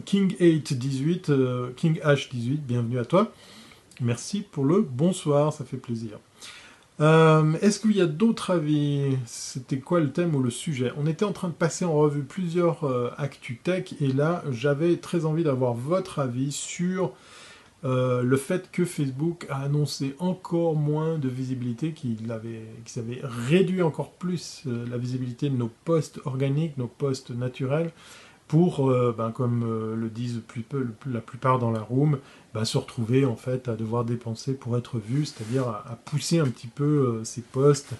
King818, 0.04 1.72
King 1.76 1.98
H18, 2.00 2.58
bienvenue 2.58 2.98
à 2.98 3.06
toi. 3.06 3.32
Merci 4.02 4.42
pour 4.42 4.66
le 4.66 4.82
bonsoir, 4.82 5.50
ça 5.54 5.64
fait 5.64 5.78
plaisir. 5.78 6.18
Euh, 7.00 7.52
est-ce 7.62 7.78
qu'il 7.78 7.96
y 7.96 8.00
a 8.00 8.06
d'autres 8.06 8.50
avis? 8.52 9.16
C'était 9.24 9.78
quoi 9.78 10.00
le 10.00 10.10
thème 10.10 10.34
ou 10.34 10.42
le 10.42 10.50
sujet? 10.50 10.92
On 10.96 11.06
était 11.06 11.24
en 11.24 11.32
train 11.32 11.48
de 11.48 11.52
passer 11.54 11.84
en 11.84 11.94
revue 11.94 12.24
plusieurs 12.24 12.84
euh, 12.84 13.10
et 14.00 14.08
là 14.08 14.42
j'avais 14.50 14.96
très 14.96 15.24
envie 15.24 15.44
d'avoir 15.44 15.74
votre 15.74 16.18
avis 16.18 16.50
sur 16.50 17.12
euh, 17.84 18.22
le 18.22 18.36
fait 18.36 18.70
que 18.72 18.84
Facebook 18.84 19.46
a 19.50 19.62
annoncé 19.62 20.16
encore 20.18 20.74
moins 20.74 21.16
de 21.16 21.28
visibilité, 21.28 21.92
qu'il 21.92 22.32
avait, 22.32 22.62
avait 22.96 23.20
réduit 23.22 23.82
encore 23.82 24.10
plus 24.10 24.64
euh, 24.66 24.84
la 24.90 24.98
visibilité 24.98 25.48
de 25.48 25.56
nos 25.56 25.70
posts 25.84 26.20
organiques, 26.24 26.76
nos 26.76 26.88
posts 26.88 27.30
naturels, 27.30 27.92
pour, 28.48 28.90
euh, 28.90 29.14
ben, 29.16 29.30
comme 29.30 29.94
le 29.94 30.08
disent 30.08 30.42
la 31.06 31.20
plupart 31.20 31.58
dans 31.58 31.70
la 31.70 31.80
room, 31.80 32.18
ben, 32.54 32.64
se 32.64 32.78
retrouver 32.78 33.24
en 33.24 33.36
fait 33.36 33.68
à 33.68 33.76
devoir 33.76 34.04
dépenser 34.04 34.54
pour 34.54 34.76
être 34.76 34.98
vu, 34.98 35.26
c'est-à-dire 35.26 35.68
à, 35.68 35.96
pousser 36.04 36.38
un 36.38 36.46
petit 36.46 36.66
peu 36.66 37.20
ces 37.24 37.42
posts 37.42 37.92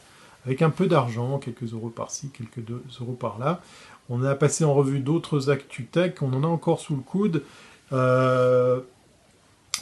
avec 0.45 0.63
un 0.63 0.71
peu 0.71 0.87
d'argent, 0.87 1.39
quelques 1.39 1.73
euros 1.73 1.91
par-ci, 1.91 2.31
quelques 2.31 2.69
euros 3.01 3.13
par-là. 3.13 3.61
On 4.09 4.25
a 4.25 4.35
passé 4.35 4.65
en 4.65 4.73
revue 4.73 5.01
d'autres 5.01 5.51
actus 5.51 5.87
tech, 5.91 6.15
on 6.23 6.33
en 6.33 6.43
a 6.43 6.47
encore 6.47 6.81
sous 6.81 6.97
le 6.97 7.03
coude. 7.03 7.43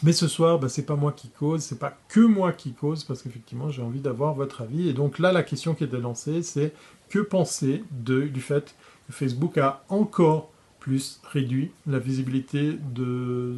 Mais 0.02 0.12
ce 0.12 0.28
soir, 0.28 0.58
ben, 0.58 0.68
c'est 0.68 0.84
pas 0.84 0.96
moi 0.96 1.12
qui 1.12 1.30
cause, 1.30 1.62
c'est 1.62 1.78
pas 1.78 1.96
que 2.08 2.20
moi 2.20 2.52
qui 2.52 2.72
cause, 2.72 3.04
parce 3.04 3.22
qu'effectivement, 3.22 3.70
j'ai 3.70 3.82
envie 3.82 4.00
d'avoir 4.00 4.34
votre 4.34 4.62
avis. 4.62 4.88
Et 4.88 4.92
donc 4.92 5.18
là, 5.18 5.32
la 5.32 5.42
question 5.42 5.74
qui 5.74 5.84
était 5.84 5.98
lancée, 5.98 6.42
c'est 6.42 6.74
que 7.08 7.18
penser 7.20 7.82
de, 7.90 8.22
du 8.22 8.40
fait 8.40 8.74
que 9.06 9.12
Facebook 9.12 9.56
a 9.58 9.84
encore 9.88 10.50
plus 10.87 11.20
réduit 11.32 11.72
la 11.89 11.99
visibilité 11.99 12.78
de 12.95 13.57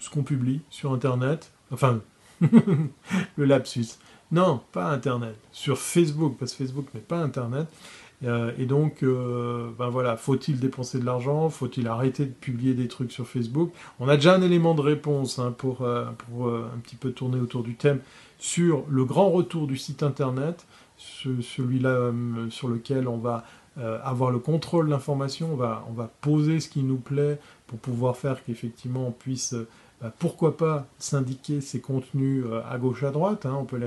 ce 0.00 0.10
qu'on 0.10 0.24
publie 0.24 0.60
sur 0.70 0.92
Internet 0.92 1.52
Enfin, 1.70 2.00
le 3.36 3.44
lapsus. 3.44 3.98
Non, 4.32 4.60
pas 4.72 4.90
Internet. 4.90 5.36
Sur 5.52 5.78
Facebook, 5.78 6.36
parce 6.36 6.52
que 6.52 6.58
Facebook 6.58 6.86
n'est 6.94 7.00
pas 7.00 7.18
Internet. 7.18 7.68
Euh, 8.24 8.50
et 8.58 8.66
donc, 8.66 9.04
euh, 9.04 9.70
ben 9.78 9.88
voilà, 9.88 10.16
faut-il 10.16 10.58
dépenser 10.58 10.98
de 10.98 11.04
l'argent? 11.04 11.48
Faut-il 11.48 11.86
arrêter 11.86 12.26
de 12.26 12.32
publier 12.32 12.74
des 12.74 12.88
trucs 12.88 13.12
sur 13.12 13.28
Facebook? 13.28 13.72
On 14.00 14.08
a 14.08 14.16
déjà 14.16 14.34
un 14.34 14.42
élément 14.42 14.74
de 14.74 14.80
réponse 14.80 15.38
hein, 15.38 15.54
pour, 15.56 15.82
euh, 15.82 16.06
pour 16.26 16.48
un 16.48 16.78
petit 16.82 16.96
peu 16.96 17.12
tourner 17.12 17.38
autour 17.38 17.62
du 17.62 17.76
thème 17.76 18.00
sur 18.38 18.84
le 18.88 19.04
grand 19.04 19.30
retour 19.30 19.68
du 19.68 19.76
site 19.76 20.02
internet, 20.02 20.66
celui-là 20.98 22.12
sur 22.50 22.68
lequel 22.68 23.08
on 23.08 23.16
va 23.16 23.44
avoir 23.76 24.30
le 24.30 24.38
contrôle 24.38 24.86
de 24.86 24.90
l'information, 24.90 25.52
on 25.52 25.56
va, 25.56 25.84
on 25.88 25.92
va 25.92 26.08
poser 26.20 26.60
ce 26.60 26.68
qui 26.68 26.82
nous 26.82 26.98
plaît 26.98 27.38
pour 27.66 27.78
pouvoir 27.78 28.16
faire 28.16 28.44
qu'effectivement 28.44 29.08
on 29.08 29.10
puisse 29.10 29.54
bah, 30.04 30.12
pourquoi 30.18 30.58
pas 30.58 30.86
syndiquer 30.98 31.62
ces 31.62 31.80
contenus 31.80 32.44
euh, 32.46 32.60
à 32.68 32.76
gauche 32.76 33.04
à 33.04 33.10
droite. 33.10 33.46
Hein. 33.46 33.56
on 33.58 33.64
peut 33.64 33.78
les 33.78 33.86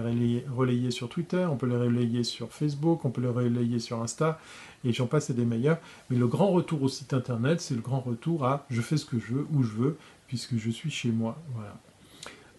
relayer, 0.49 0.89
sur 0.89 1.09
Twitter, 1.09 1.45
on 1.47 1.57
peut 1.57 1.67
les 1.67 1.77
relayer 1.77 2.23
sur 2.23 2.51
Facebook, 2.51 3.05
on 3.05 3.11
peut 3.11 3.21
les 3.21 3.27
relayer 3.27 3.77
sur 3.77 4.01
Insta, 4.01 4.39
et 4.83 4.93
j'en 4.93 5.05
passe 5.05 5.29
des 5.29 5.45
meilleurs. 5.45 5.77
Mais 6.09 6.17
le 6.17 6.25
grand 6.25 6.47
retour 6.47 6.81
au 6.81 6.89
site 6.89 7.13
internet, 7.13 7.61
c'est 7.61 7.75
le 7.75 7.81
grand 7.81 7.99
retour 7.99 8.45
à 8.45 8.65
je 8.71 8.81
fais 8.81 8.97
ce 8.97 9.05
que 9.05 9.19
je 9.19 9.35
veux, 9.35 9.47
où 9.53 9.61
je 9.61 9.73
veux, 9.73 9.97
puisque 10.27 10.57
je 10.57 10.71
suis 10.71 10.89
chez 10.89 11.11
moi. 11.11 11.37
Voilà. 11.53 11.77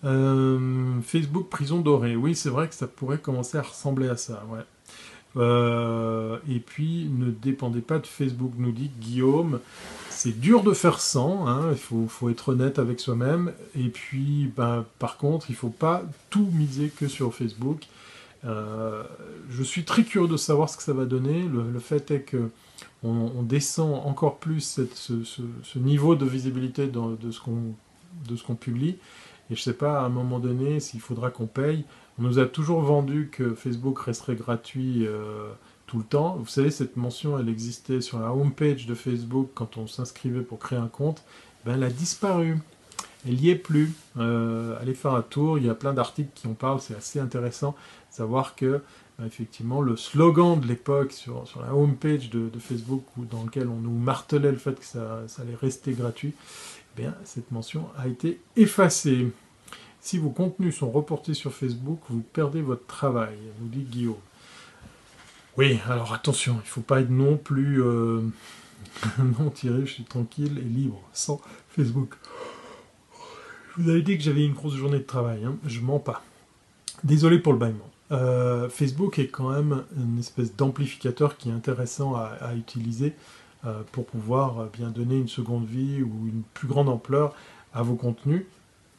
Euh, 0.04 1.00
Facebook 1.02 1.48
prison 1.48 1.80
dorée. 1.80 2.14
Oui, 2.14 2.36
c'est 2.36 2.50
vrai 2.50 2.68
que 2.68 2.74
ça 2.76 2.86
pourrait 2.86 3.18
commencer 3.18 3.58
à 3.58 3.62
ressembler 3.62 4.08
à 4.08 4.16
ça. 4.16 4.44
Ouais. 4.48 4.60
Euh, 5.36 6.38
et 6.48 6.58
puis, 6.58 7.08
ne 7.10 7.30
dépendez 7.30 7.80
pas 7.80 7.98
de 7.98 8.06
Facebook, 8.06 8.52
nous 8.58 8.72
dit 8.72 8.90
Guillaume. 9.00 9.60
C'est 10.10 10.38
dur 10.40 10.64
de 10.64 10.72
faire 10.72 10.98
sans, 11.00 11.46
hein, 11.46 11.70
il 11.70 11.78
faut, 11.78 12.28
être 12.28 12.50
honnête 12.50 12.78
avec 12.78 12.98
soi-même. 12.98 13.52
Et 13.76 13.88
puis, 13.88 14.50
ben, 14.56 14.84
par 14.98 15.16
contre, 15.16 15.50
il 15.50 15.52
ne 15.52 15.58
faut 15.58 15.68
pas 15.68 16.02
tout 16.30 16.48
miser 16.52 16.88
que 16.88 17.06
sur 17.06 17.34
Facebook. 17.34 17.82
Euh, 18.44 19.04
je 19.50 19.62
suis 19.62 19.84
très 19.84 20.02
curieux 20.02 20.28
de 20.28 20.36
savoir 20.36 20.70
ce 20.70 20.76
que 20.76 20.82
ça 20.82 20.92
va 20.92 21.04
donner. 21.04 21.42
Le, 21.42 21.78
fait 21.78 22.10
est 22.10 22.22
que 22.22 22.50
on, 23.04 23.42
descend 23.42 23.94
encore 24.04 24.38
plus 24.38 24.80
ce, 24.94 25.78
niveau 25.78 26.16
de 26.16 26.26
visibilité 26.26 26.88
de 26.88 27.30
ce 27.30 27.40
qu'on 27.40 28.54
publie. 28.56 28.96
Et 29.50 29.54
je 29.54 29.60
ne 29.60 29.64
sais 29.64 29.72
pas 29.72 30.00
à 30.00 30.04
un 30.04 30.08
moment 30.08 30.38
donné 30.38 30.80
s'il 30.80 31.00
faudra 31.00 31.30
qu'on 31.30 31.46
paye. 31.46 31.84
On 32.18 32.22
nous 32.22 32.38
a 32.38 32.46
toujours 32.46 32.80
vendu 32.80 33.30
que 33.32 33.54
Facebook 33.54 33.98
resterait 34.00 34.36
gratuit. 34.36 35.06
Euh, 35.06 35.50
tout 35.88 35.98
le 35.98 36.04
temps. 36.04 36.36
Vous 36.36 36.46
savez, 36.46 36.70
cette 36.70 36.96
mention, 36.96 37.38
elle 37.38 37.48
existait 37.48 38.00
sur 38.00 38.20
la 38.20 38.32
homepage 38.32 38.86
de 38.86 38.94
Facebook 38.94 39.50
quand 39.54 39.76
on 39.78 39.88
s'inscrivait 39.88 40.42
pour 40.42 40.60
créer 40.60 40.78
un 40.78 40.86
compte. 40.86 41.24
Ben, 41.64 41.74
elle 41.74 41.82
a 41.82 41.90
disparu. 41.90 42.58
Elle 43.26 43.34
n'y 43.34 43.48
est 43.48 43.56
plus. 43.56 43.92
Euh, 44.16 44.78
allez 44.80 44.94
faire 44.94 45.14
un 45.14 45.22
tour, 45.22 45.58
il 45.58 45.66
y 45.66 45.70
a 45.70 45.74
plein 45.74 45.92
d'articles 45.92 46.30
qui 46.34 46.46
en 46.46 46.54
parlent, 46.54 46.80
c'est 46.80 46.94
assez 46.94 47.18
intéressant. 47.18 47.74
Savoir 48.10 48.54
que, 48.54 48.80
ben, 49.18 49.26
effectivement, 49.26 49.80
le 49.80 49.96
slogan 49.96 50.60
de 50.60 50.66
l'époque 50.66 51.12
sur, 51.12 51.48
sur 51.48 51.62
la 51.62 51.74
homepage 51.74 52.30
de, 52.30 52.48
de 52.48 52.58
Facebook, 52.58 53.02
dans 53.16 53.42
lequel 53.42 53.68
on 53.68 53.80
nous 53.80 53.98
martelait 53.98 54.52
le 54.52 54.58
fait 54.58 54.78
que 54.78 54.84
ça, 54.84 55.22
allait 55.40 55.56
rester 55.60 55.92
gratuit, 55.92 56.34
cette 57.24 57.50
mention 57.50 57.88
a 57.96 58.08
été 58.08 58.40
effacée. 58.56 59.32
Si 60.00 60.18
vos 60.18 60.30
contenus 60.30 60.76
sont 60.76 60.90
reportés 60.90 61.34
sur 61.34 61.52
Facebook, 61.52 62.00
vous 62.08 62.22
perdez 62.32 62.62
votre 62.62 62.86
travail, 62.86 63.36
nous 63.60 63.68
dit 63.68 63.82
Guillaume. 63.82 64.16
Oui, 65.56 65.80
alors 65.88 66.14
attention, 66.14 66.54
il 66.54 66.66
ne 66.66 66.70
faut 66.70 66.80
pas 66.80 67.00
être 67.00 67.10
non 67.10 67.36
plus 67.36 67.82
euh, 67.82 68.22
non 69.18 69.50
tiré, 69.50 69.80
je 69.86 69.92
suis 69.92 70.04
tranquille 70.04 70.58
et 70.58 70.68
libre, 70.68 71.00
sans 71.12 71.40
Facebook. 71.70 72.14
Je 73.76 73.82
vous 73.82 73.90
avais 73.90 74.02
dit 74.02 74.16
que 74.16 74.22
j'avais 74.22 74.44
une 74.44 74.54
grosse 74.54 74.74
journée 74.74 74.98
de 74.98 75.04
travail, 75.04 75.44
hein, 75.44 75.56
je 75.66 75.80
mens 75.80 75.98
pas. 75.98 76.22
Désolé 77.04 77.38
pour 77.38 77.52
le 77.52 77.58
bâillement. 77.58 77.90
Euh, 78.10 78.68
Facebook 78.68 79.18
est 79.18 79.28
quand 79.28 79.50
même 79.50 79.84
une 79.96 80.18
espèce 80.18 80.56
d'amplificateur 80.56 81.36
qui 81.36 81.50
est 81.50 81.52
intéressant 81.52 82.14
à, 82.14 82.54
utiliser 82.54 83.14
pour 83.92 84.06
pouvoir 84.06 84.66
bien 84.66 84.90
donner 84.90 85.16
une 85.16 85.28
seconde 85.28 85.66
vie 85.66 86.02
ou 86.02 86.28
une 86.28 86.42
plus 86.54 86.68
grande 86.68 86.88
ampleur 86.88 87.34
à 87.72 87.82
vos 87.82 87.94
contenus 87.94 88.44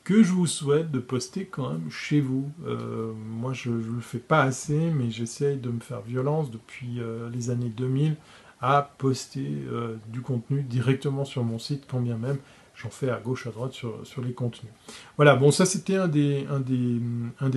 que 0.10 0.24
je 0.24 0.32
vous 0.32 0.48
souhaite 0.48 0.90
de 0.90 0.98
poster 0.98 1.46
quand 1.46 1.70
même 1.70 1.92
chez 1.92 2.20
vous. 2.20 2.50
Euh, 2.66 3.14
moi, 3.14 3.54
je 3.54 3.70
ne 3.70 3.78
le 3.78 4.02
fais 4.02 4.18
pas 4.18 4.42
assez, 4.42 4.90
mais 4.90 5.12
j'essaye 5.12 5.58
de 5.58 5.70
me 5.70 5.80
faire 5.80 6.02
violence 6.02 6.50
depuis 6.50 7.00
euh, 7.00 7.30
les 7.30 7.52
années 7.52 7.70
2000 7.70 8.16
à 8.60 8.92
poster 8.98 9.48
euh, 9.72 9.98
du 10.08 10.22
contenu 10.22 10.64
directement 10.64 11.26
sur 11.26 11.44
mon 11.44 11.60
site, 11.60 11.84
quand 11.88 12.00
bien 12.00 12.18
même 12.18 12.38
j'en 12.74 12.90
fais 12.90 13.12
à 13.12 13.20
gauche, 13.20 13.46
à 13.46 13.52
droite 13.52 13.74
sur, 13.74 14.22
les 14.24 14.34
contenus. 14.34 14.72
Voilà, 15.18 15.36
bon, 15.36 15.52
ça 15.52 15.68
c'était 15.68 15.98
un 15.98 16.08
des, 16.08 16.48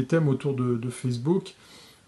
thèmes 0.06 0.28
autour 0.28 0.52
de 0.52 0.90
Facebook. 0.90 1.54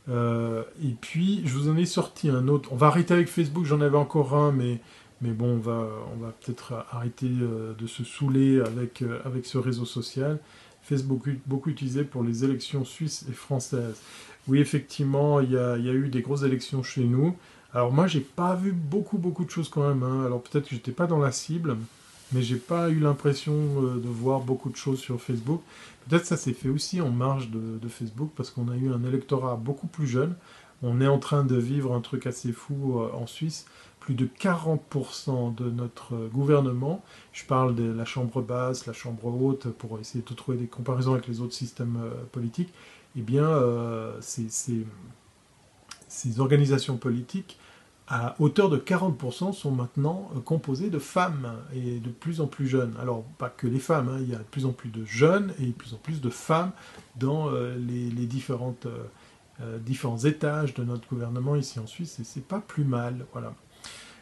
Et 0.08 0.94
puis, 1.00 1.42
je 1.44 1.54
vous 1.54 1.68
en 1.68 1.76
ai 1.76 1.86
sorti 1.86 2.28
un 2.28 2.48
autre. 2.48 2.72
On 2.72 2.76
va 2.76 2.88
arrêter 2.88 3.14
avec 3.14 3.28
Facebook, 3.28 3.64
j'en 3.64 3.80
avais 3.80 3.96
encore 3.96 4.34
un, 4.34 4.52
mais 4.52 4.80
mais 5.24 5.30
bon, 5.30 5.54
on 5.54 5.58
va, 5.58 5.88
on 6.12 6.18
va 6.18 6.32
peut-être 6.32 6.84
arrêter 6.90 7.30
euh, 7.40 7.72
de 7.74 7.86
se 7.86 8.04
saouler 8.04 8.60
avec, 8.60 9.00
euh, 9.00 9.20
avec 9.24 9.46
ce 9.46 9.56
réseau 9.56 9.86
social. 9.86 10.38
Facebook 10.82 11.30
beaucoup 11.46 11.70
utilisé 11.70 12.04
pour 12.04 12.22
les 12.22 12.44
élections 12.44 12.84
suisses 12.84 13.24
et 13.30 13.32
françaises. 13.32 14.02
Oui, 14.48 14.60
effectivement, 14.60 15.40
il 15.40 15.52
y 15.52 15.56
a, 15.56 15.78
y 15.78 15.88
a 15.88 15.92
eu 15.92 16.08
des 16.08 16.20
grosses 16.20 16.42
élections 16.42 16.82
chez 16.82 17.04
nous. 17.04 17.34
Alors 17.72 17.90
moi, 17.90 18.06
j'ai 18.06 18.20
pas 18.20 18.54
vu 18.54 18.72
beaucoup, 18.72 19.16
beaucoup 19.16 19.46
de 19.46 19.50
choses 19.50 19.70
quand 19.70 19.88
même. 19.88 20.02
Hein. 20.02 20.26
Alors 20.26 20.42
peut-être 20.42 20.68
que 20.68 20.74
j'étais 20.74 20.92
pas 20.92 21.06
dans 21.06 21.18
la 21.18 21.32
cible, 21.32 21.78
mais 22.32 22.42
j'ai 22.42 22.56
pas 22.56 22.90
eu 22.90 22.98
l'impression 22.98 23.52
euh, 23.52 23.96
de 23.96 24.08
voir 24.08 24.40
beaucoup 24.40 24.70
de 24.70 24.76
choses 24.76 24.98
sur 24.98 25.20
Facebook. 25.20 25.60
Peut-être 26.08 26.26
ça 26.26 26.36
s'est 26.36 26.52
fait 26.52 26.68
aussi 26.68 27.00
en 27.00 27.10
marge 27.10 27.50
de, 27.50 27.88
Facebook 27.88 28.30
parce 28.36 28.50
qu'on 28.50 28.68
a 28.68 28.76
eu 28.76 28.92
un 28.92 29.04
électorat 29.04 29.56
beaucoup 29.56 29.86
plus 29.86 30.06
jeune. 30.06 30.34
On 30.82 31.00
est 31.00 31.06
en 31.06 31.18
train 31.18 31.44
de 31.44 31.56
vivre 31.56 31.94
un 31.94 32.00
truc 32.00 32.26
assez 32.26 32.52
fou 32.52 33.00
en 33.00 33.26
Suisse 33.26 33.66
plus 34.04 34.14
de 34.14 34.26
40% 34.26 35.54
de 35.54 35.70
notre 35.70 36.28
gouvernement, 36.28 37.02
je 37.32 37.46
parle 37.46 37.74
de 37.74 37.90
la 37.90 38.04
chambre 38.04 38.42
basse, 38.42 38.84
la 38.84 38.92
chambre 38.92 39.24
haute, 39.24 39.68
pour 39.68 39.98
essayer 39.98 40.22
de 40.22 40.34
trouver 40.34 40.58
des 40.58 40.66
comparaisons 40.66 41.14
avec 41.14 41.26
les 41.26 41.40
autres 41.40 41.54
systèmes 41.54 41.98
euh, 42.04 42.10
politiques, 42.30 42.68
eh 43.16 43.22
bien, 43.22 43.46
euh, 43.46 44.14
ces, 44.20 44.84
organisations 46.38 46.98
politiques, 46.98 47.58
à 48.08 48.36
hauteur 48.38 48.68
de 48.68 48.76
40%, 48.76 49.52
sont 49.52 49.70
maintenant 49.70 50.30
euh, 50.36 50.40
composées 50.40 50.90
de 50.90 50.98
femmes, 50.98 51.52
et 51.74 51.98
de 51.98 52.10
plus 52.10 52.40
en 52.40 52.46
plus 52.46 52.66
jeunes. 52.66 52.94
Alors, 53.00 53.24
pas 53.38 53.48
que 53.48 53.66
les 53.66 53.78
femmes, 53.78 54.08
hein, 54.08 54.18
il 54.20 54.30
y 54.30 54.34
a 54.34 54.38
de 54.38 54.42
plus 54.44 54.66
en 54.66 54.72
plus 54.72 54.90
de 54.90 55.04
jeunes 55.04 55.54
et 55.58 55.66
de 55.66 55.72
plus 55.72 55.94
en 55.94 55.98
plus 55.98 56.20
de 56.20 56.30
femmes 56.30 56.72
dans 57.16 57.50
les, 57.50 58.26
différentes... 58.26 58.86
différents 59.86 60.18
étages 60.18 60.74
de 60.74 60.84
notre 60.84 61.08
gouvernement 61.08 61.56
ici 61.56 61.78
en 61.78 61.86
Suisse, 61.86 62.18
et 62.20 62.24
c'est 62.24 62.46
pas 62.46 62.60
plus 62.60 62.84
mal, 62.84 63.24
voilà. 63.32 63.54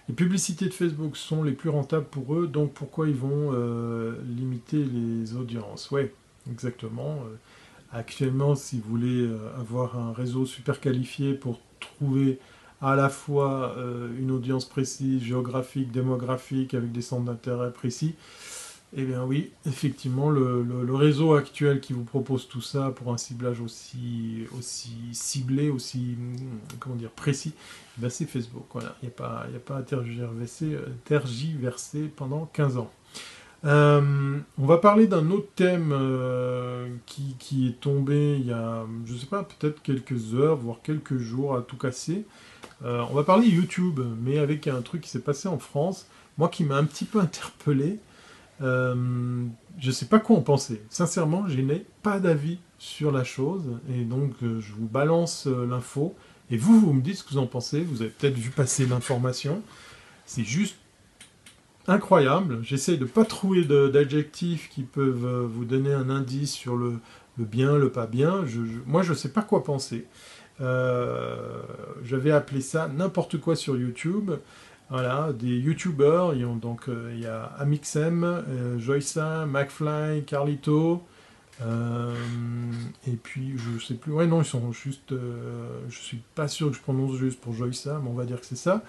Les 0.09 0.15
publicités 0.15 0.67
de 0.67 0.73
Facebook 0.73 1.17
sont 1.17 1.45
les 1.45 1.53
plus 1.53 1.71
rentables 1.71 2.07
pour 2.07 2.35
eux, 2.35 2.49
donc 2.49 2.73
pourquoi 2.73 3.09
ils 3.09 3.15
vont 3.15 3.51
euh, 3.53 4.17
limiter 4.27 4.85
les 4.85 5.37
audiences? 5.37 5.91
Oui, 5.93 6.03
exactement. 6.51 7.19
Euh, 7.21 7.37
actuellement, 7.93 8.57
si 8.57 8.81
vous 8.81 8.91
voulez 8.91 9.23
euh, 9.23 9.39
avoir 9.59 9.97
un 9.99 10.13
réseau 10.13 10.45
super 10.45 10.81
qualifié 10.81 11.35
pour 11.35 11.61
trouver 11.79 12.41
à 12.83 12.97
la 12.97 13.09
fois 13.09 13.77
une 14.19 14.31
audience 14.31 14.65
précise, 14.65 15.23
géographique, 15.23 15.91
démographique, 15.91 16.75
avec 16.75 16.93
des 16.93 17.03
centres 17.03 17.25
d'intérêt 17.25 17.73
précis, 17.73 18.15
eh 18.95 19.05
bien 19.05 19.25
oui, 19.25 19.53
effectivement, 19.67 20.29
le, 20.29 20.95
réseau 20.95 21.35
actuel 21.35 21.81
qui 21.81 21.93
vous 21.93 22.05
propose 22.05 22.49
tout 22.49 22.61
ça 22.61 22.91
pour 22.91 23.13
un 23.13 23.17
ciblage 23.17 23.61
aussi, 23.61 24.45
aussi 24.59 24.93
ciblé, 25.13 25.71
aussi 25.71 26.17
comment 26.81 26.97
dire, 26.97 27.11
précis, 27.11 27.55
eh 28.03 28.11
c'est 28.11 28.27
Facebook. 28.27 28.67
Il 28.75 28.81
n'y 29.03 29.09
a, 29.09 29.11
pas, 29.11 29.47
a 29.55 29.59
pas 29.65 29.77
à 29.79 29.83
tergiverser, 29.83 30.77
tergiverser 31.05 32.11
pendant 32.15 32.47
15 32.53 32.77
ans. 32.77 32.91
Euh, 33.65 34.39
on 34.59 34.67
va 34.67 34.79
parler 34.79 35.07
d'un 35.07 35.31
autre 35.31 35.49
thème 35.55 35.93
euh, 35.93 36.89
qui, 37.07 37.69
est 37.69 37.81
tombé 37.81 38.37
il 38.39 38.47
y 38.47 38.53
a, 38.53 38.85
je 39.05 39.15
sais 39.15 39.27
pas, 39.27 39.45
peut-être 39.45 39.83
quelques 39.83 40.35
heures, 40.35 40.57
voire 40.57 40.83
quelques 40.83 41.19
jours 41.19 41.57
à 41.57 41.63
tout 41.63 41.77
casser. 41.77 42.25
Euh, 42.85 43.05
on 43.11 43.15
va 43.15 43.23
parler 43.25 43.49
YouTube, 43.49 44.01
mais 44.23 44.39
avec 44.39 44.67
un 44.69 44.83
truc 44.83 45.03
qui 45.03 45.11
s'est 45.11 45.21
passé 45.21 45.49
en 45.49 45.59
France, 45.59 46.07
moi 46.39 46.49
qui 46.49 46.65
m'a 46.65 46.77
un 46.77 46.85
petit 46.85 47.05
peu 47.05 47.21
interpellé. 47.21 47.99
je 48.61 48.95
ne 48.95 49.91
sais 49.91 50.07
pas 50.07 50.19
quoi 50.19 50.37
en 50.37 50.43
penser. 50.43 50.83
Sincèrement, 50.91 51.47
je 51.49 51.61
n'ai 51.61 51.85
pas 52.03 52.21
d'avis 52.21 52.59
sur 52.79 53.13
la 53.13 53.25
chose, 53.25 53.65
et 53.93 54.05
donc 54.05 54.33
je 54.41 54.73
vous 54.73 54.87
balance 54.87 55.47
l'info. 55.47 56.15
Et 56.51 56.57
vous, 56.57 56.79
vous 56.79 56.93
me 56.93 57.01
dites 57.01 57.17
ce 57.17 57.25
que 57.25 57.31
vous 57.31 57.39
en 57.39 57.47
pensez. 57.47 57.81
Vous 57.81 58.03
avez 58.03 58.11
peut-être 58.11 58.37
vu 58.37 58.51
passer 58.51 58.85
l'information. 58.87 59.63
C'est 60.27 60.45
juste 60.45 60.77
incroyable. 61.87 62.61
J'essaie 62.63 62.97
de 62.97 63.05
pas 63.05 63.25
trouver 63.25 63.65
d'adjectifs 63.65 64.69
qui 64.69 64.83
peuvent 64.83 65.25
euh, 65.25 65.47
vous 65.47 65.65
donner 65.65 65.93
un 65.93 66.11
indice 66.11 66.53
sur 66.53 66.77
le, 66.77 67.01
bien, 67.39 67.77
le 67.77 67.91
pas 67.91 68.07
bien. 68.07 68.45
moi, 68.87 69.03
je 69.03 69.13
ne 69.13 69.17
sais 69.17 69.31
pas 69.31 69.43
quoi 69.43 69.65
penser. 69.65 70.07
Euh, 70.63 71.63
j'avais 72.05 72.31
appelé 72.31 72.61
ça 72.61 72.89
n'importe 72.89 73.39
quoi 73.39 73.57
sur 73.57 73.77
YouTube. 73.77 74.33
Voilà, 74.91 75.31
des 75.33 75.57
YouTubers, 75.59 76.35
donc 76.61 76.89
euh, 76.89 77.13
il 77.15 77.21
y 77.21 77.27
a 77.27 77.45
Amixem, 77.59 78.45
Joysa, 78.79 79.47
McFly, 79.47 80.25
Carlito, 80.25 81.03
et 81.61 83.17
puis 83.23 83.55
je 83.57 83.85
sais 83.85 83.95
plus, 83.95 84.13
ouais 84.13 84.27
non 84.27 84.43
ils 84.43 84.47
sont 84.47 84.73
juste, 84.73 85.15
je 85.89 85.97
suis 85.97 86.21
pas 86.35 86.49
sûr 86.49 86.71
que 86.71 86.77
je 86.77 86.81
prononce 86.81 87.17
juste 87.17 87.41
pour 87.41 87.53
Joysa, 87.53 88.01
mais 88.03 88.11
on 88.11 88.15
va 88.15 88.25
dire 88.25 88.41
que 88.41 88.47
c'est 88.47 88.57
ça. 88.57 88.83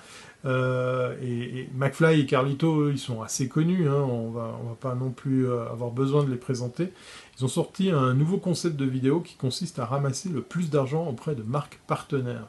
Euh, 0.46 1.16
et, 1.22 1.70
McFly 1.74 2.22
et 2.22 2.26
Carlito, 2.26 2.90
ils 2.90 3.00
sont 3.00 3.22
assez 3.22 3.48
connus, 3.48 3.88
hein, 3.88 3.96
on 3.96 4.30
va, 4.30 4.58
on 4.62 4.70
va 4.70 4.76
pas 4.76 4.96
non 4.96 5.12
plus 5.12 5.48
euh, 5.48 5.70
avoir 5.70 5.92
besoin 5.92 6.24
de 6.24 6.32
les 6.32 6.38
présenter. 6.38 6.90
Ils 7.38 7.46
ont 7.46 7.50
sorti 7.50 7.92
un 7.92 8.14
nouveau 8.14 8.38
concept 8.38 8.76
de 8.76 8.86
vidéo 8.86 9.22
qui 9.22 9.36
consiste 9.36 9.80
à 9.80 9.86
ramasser 9.86 10.30
le 10.30 10.42
plus 10.42 10.70
d'argent 10.70 11.08
auprès 11.08 11.36
de 11.36 11.44
marques 11.44 11.80
partenaires. 11.88 12.48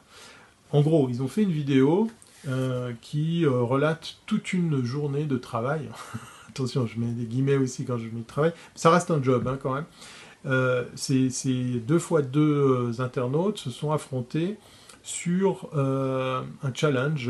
En 0.71 0.81
gros, 0.81 1.07
ils 1.09 1.21
ont 1.21 1.27
fait 1.27 1.43
une 1.43 1.51
vidéo 1.51 2.09
euh, 2.47 2.91
qui 3.01 3.45
relate 3.45 4.17
toute 4.25 4.53
une 4.53 4.83
journée 4.83 5.25
de 5.25 5.37
travail. 5.37 5.89
Attention, 6.55 6.87
je 6.87 6.99
mets 6.99 7.11
des 7.11 7.25
guillemets 7.25 7.57
aussi 7.57 7.85
quand 7.85 7.97
je 7.97 8.05
mets 8.05 8.21
de 8.21 8.27
travail. 8.27 8.53
Ça 8.75 8.89
reste 8.89 9.11
un 9.11 9.21
job 9.21 9.47
hein, 9.47 9.59
quand 9.61 9.73
même. 9.73 10.85
ces, 10.95 11.29
ces, 11.29 11.79
deux 11.79 11.99
fois 11.99 12.21
deux 12.21 13.01
internautes 13.01 13.57
se 13.57 13.69
sont 13.69 13.91
affrontés 13.91 14.57
sur 15.03 15.69
un 15.75 16.73
challenge 16.73 17.29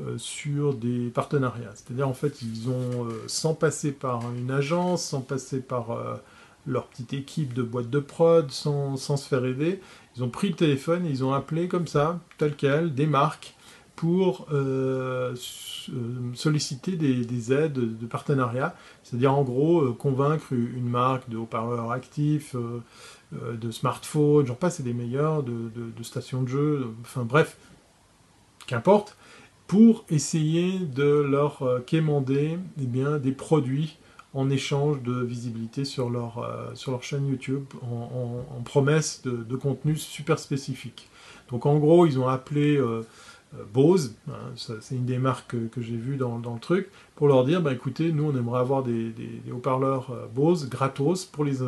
euh, 0.00 0.18
sur 0.18 0.74
des 0.74 1.08
partenariats. 1.10 1.70
C'est-à-dire, 1.76 2.08
en 2.08 2.14
fait, 2.14 2.42
ils 2.42 2.68
ont, 2.68 3.06
euh, 3.06 3.22
sans 3.28 3.54
passer 3.54 3.92
par 3.92 4.22
une 4.36 4.50
agence, 4.50 5.04
sans 5.04 5.20
passer 5.20 5.60
par 5.60 5.92
euh, 5.92 6.16
leur 6.66 6.88
petite 6.88 7.12
équipe 7.12 7.54
de 7.54 7.62
boîte 7.62 7.90
de 7.90 8.00
prod, 8.00 8.50
sans, 8.50 8.96
sans, 8.96 9.16
se 9.16 9.28
faire 9.28 9.44
aider, 9.44 9.80
ils 10.16 10.24
ont 10.24 10.30
pris 10.30 10.48
le 10.48 10.56
téléphone 10.56 11.06
et 11.06 11.10
ils 11.10 11.22
ont 11.22 11.32
appelé 11.32 11.68
comme 11.68 11.86
ça, 11.86 12.18
tel 12.38 12.56
quel, 12.56 12.92
des 12.92 13.06
marques 13.06 13.54
pour 13.96 14.48
solliciter 16.34 16.96
des, 16.96 17.52
aides 17.52 17.98
de 17.98 18.06
partenariat. 18.06 18.74
C'est-à-dire, 19.02 19.32
en 19.32 19.42
gros, 19.42 19.92
convaincre 19.92 20.52
une 20.52 20.88
marque 20.88 21.28
de 21.30 21.36
haut-parleurs 21.36 21.90
actifs, 21.92 22.56
de 23.32 23.70
smartphones, 23.70 24.46
j'en 24.46 24.54
passe, 24.54 24.76
c'est 24.76 24.82
des 24.82 24.94
meilleurs, 24.94 25.42
de, 25.42 25.70
stations 26.02 26.42
de 26.42 26.48
jeux, 26.48 26.86
enfin 27.02 27.22
bref, 27.22 27.56
qu'importe, 28.66 29.16
pour 29.66 30.04
essayer 30.10 30.78
de 30.78 31.04
leur 31.04 31.62
euh, 31.62 31.80
quémander 31.80 32.58
eh 32.80 33.18
des 33.18 33.32
produits 33.32 33.96
en 34.34 34.50
échange 34.50 35.02
de 35.02 35.22
visibilité 35.22 35.84
sur 35.84 36.10
leur, 36.10 36.38
euh, 36.38 36.74
sur 36.74 36.90
leur 36.90 37.02
chaîne 37.02 37.26
YouTube, 37.28 37.64
en, 37.82 38.62
promesse 38.64 39.22
de, 39.22 39.56
contenu 39.56 39.96
super 39.96 40.38
spécifique. 40.38 41.08
Donc 41.50 41.66
en 41.66 41.78
gros, 41.78 42.06
ils 42.06 42.18
ont 42.18 42.28
appelé 42.28 42.76
euh, 42.76 43.02
Bose, 43.72 44.14
hein, 44.28 44.32
c'est 44.56 44.94
une 44.94 45.04
des 45.04 45.18
marques 45.18 45.54
que, 45.70 45.80
j'ai 45.80 45.96
vues 45.96 46.16
dans, 46.16 46.38
le 46.38 46.60
truc, 46.60 46.88
pour 47.14 47.28
leur 47.28 47.44
dire, 47.44 47.60
bah, 47.62 47.72
écoutez, 47.72 48.12
nous 48.12 48.24
on 48.24 48.36
aimerait 48.36 48.60
avoir 48.60 48.82
des, 48.82 49.12
haut-parleurs 49.52 50.10
Bose 50.34 50.68
gratos 50.68 51.24
pour 51.24 51.44
les, 51.44 51.62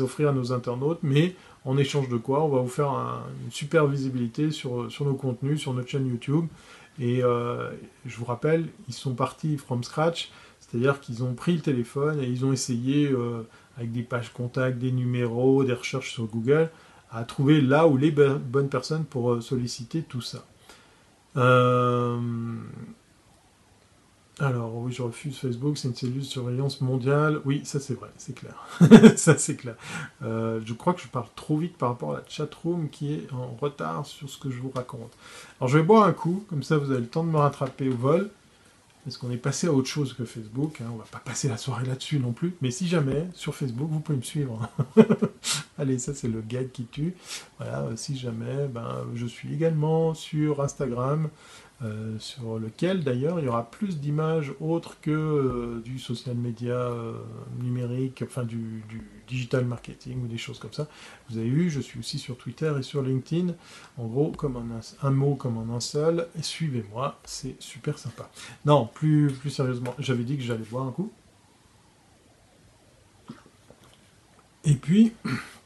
offrir 0.00 0.30
à 0.30 0.32
nos 0.32 0.52
internautes, 0.52 1.00
mais 1.02 1.34
en 1.64 1.76
échange 1.76 2.08
de 2.08 2.16
quoi, 2.16 2.44
on 2.44 2.48
va 2.48 2.60
vous 2.60 2.68
faire 2.68 2.90
une 2.90 3.50
super 3.50 3.86
visibilité 3.86 4.50
sur, 4.50 4.88
nos 5.00 5.14
contenus, 5.14 5.60
sur 5.60 5.72
notre 5.72 5.88
chaîne 5.88 6.06
YouTube, 6.06 6.46
et 6.98 7.22
euh, 7.22 7.70
je 8.04 8.16
vous 8.16 8.26
rappelle, 8.26 8.66
ils 8.88 8.94
sont 8.94 9.14
partis 9.14 9.56
from 9.56 9.82
scratch, 9.82 10.30
c'est-à-dire 10.60 11.00
qu'ils 11.00 11.24
ont 11.24 11.34
pris 11.34 11.54
le 11.54 11.60
téléphone 11.60 12.20
et 12.20 12.26
ils 12.26 12.44
ont 12.44 12.52
essayé, 12.52 13.10
euh, 13.10 13.46
avec 13.76 13.90
des 13.92 14.02
pages 14.02 14.32
contacts, 14.32 14.78
des 14.78 14.92
numéros, 14.92 15.64
des 15.64 15.72
recherches 15.72 16.12
sur 16.12 16.26
Google, 16.26 16.70
à 17.10 17.24
trouver 17.24 17.60
là 17.60 17.88
où 17.88 17.96
les 17.96 18.10
bonnes 18.10 18.68
personnes 18.68 19.04
pour 19.04 19.32
euh, 19.32 19.40
solliciter 19.40 20.02
tout 20.02 20.20
ça. 20.20 20.44
Alors 24.40 24.74
oui, 24.76 24.90
je 24.90 25.02
refuse 25.02 25.38
Facebook, 25.38 25.76
c'est 25.76 25.88
une 25.88 25.94
cellule 25.94 26.20
de 26.20 26.24
surveillance 26.24 26.80
mondiale. 26.80 27.40
Oui, 27.44 27.60
ça 27.64 27.78
c'est 27.78 27.92
vrai, 27.92 28.08
c'est 28.16 28.34
clair. 28.34 28.54
ça 29.16 29.36
c'est 29.36 29.54
clair. 29.54 29.74
Euh, 30.22 30.60
je 30.64 30.72
crois 30.72 30.94
que 30.94 31.02
je 31.02 31.08
parle 31.08 31.26
trop 31.36 31.58
vite 31.58 31.76
par 31.76 31.90
rapport 31.90 32.12
à 32.12 32.18
la 32.18 32.22
chatroom 32.26 32.88
qui 32.88 33.12
est 33.12 33.32
en 33.32 33.54
retard 33.60 34.06
sur 34.06 34.30
ce 34.30 34.38
que 34.38 34.50
je 34.50 34.58
vous 34.60 34.70
raconte. 34.74 35.12
Alors 35.60 35.68
je 35.68 35.76
vais 35.76 35.84
boire 35.84 36.04
un 36.04 36.12
coup, 36.12 36.42
comme 36.48 36.62
ça 36.62 36.78
vous 36.78 36.90
avez 36.90 37.02
le 37.02 37.06
temps 37.06 37.22
de 37.22 37.28
me 37.28 37.36
rattraper 37.36 37.90
au 37.90 37.96
vol. 37.96 38.30
Parce 39.04 39.16
qu'on 39.16 39.30
est 39.30 39.38
passé 39.38 39.66
à 39.66 39.72
autre 39.72 39.88
chose 39.88 40.12
que 40.12 40.24
Facebook, 40.24 40.80
hein. 40.80 40.90
on 40.92 40.96
va 40.96 41.06
pas 41.10 41.20
passer 41.20 41.48
la 41.48 41.56
soirée 41.56 41.86
là-dessus 41.86 42.18
non 42.18 42.32
plus. 42.32 42.54
Mais 42.60 42.70
si 42.70 42.86
jamais, 42.86 43.26
sur 43.34 43.54
Facebook, 43.54 43.88
vous 43.90 44.00
pouvez 44.00 44.18
me 44.18 44.22
suivre. 44.22 44.68
Allez, 45.78 45.98
ça 45.98 46.14
c'est 46.14 46.28
le 46.28 46.42
gag 46.42 46.70
qui 46.70 46.84
tue. 46.84 47.14
Voilà, 47.58 47.88
si 47.96 48.16
jamais, 48.18 48.68
ben, 48.68 49.06
je 49.14 49.26
suis 49.26 49.54
également 49.54 50.12
sur 50.12 50.60
Instagram, 50.60 51.30
euh, 51.82 52.18
sur 52.18 52.58
lequel 52.58 53.02
d'ailleurs 53.02 53.40
il 53.40 53.46
y 53.46 53.48
aura 53.48 53.70
plus 53.70 53.98
d'images 54.00 54.52
autres 54.60 55.00
que 55.00 55.10
euh, 55.10 55.80
du 55.82 55.98
social 55.98 56.36
media 56.36 56.74
euh, 56.74 57.14
numérique, 57.58 58.22
enfin 58.22 58.44
du, 58.44 58.84
digital 59.26 59.64
marketing 59.64 60.22
ou 60.24 60.26
des 60.26 60.36
choses 60.36 60.58
comme 60.58 60.74
ça. 60.74 60.88
Vous 61.30 61.38
avez 61.38 61.48
vu, 61.48 61.70
je 61.70 61.80
suis 61.80 61.98
aussi 61.98 62.18
sur 62.18 62.36
Twitter 62.36 62.70
et 62.78 62.82
sur 62.82 63.00
LinkedIn. 63.00 63.54
En 63.96 64.06
gros, 64.08 64.30
comme 64.30 64.56
un, 64.56 65.06
un 65.06 65.10
mot 65.10 65.36
comme 65.36 65.56
en 65.56 65.74
un 65.74 65.80
seul, 65.80 66.28
suivez-moi, 66.42 67.18
c'est 67.24 67.56
super 67.62 67.98
sympa. 67.98 68.28
Non, 68.66 68.86
plus, 68.86 69.32
plus 69.32 69.48
sérieusement, 69.48 69.94
j'avais 69.98 70.24
dit 70.24 70.36
que 70.36 70.42
j'allais 70.42 70.66
boire 70.70 70.86
un 70.86 70.92
coup. 70.92 71.10
Et 74.64 74.74
puis, 74.74 75.14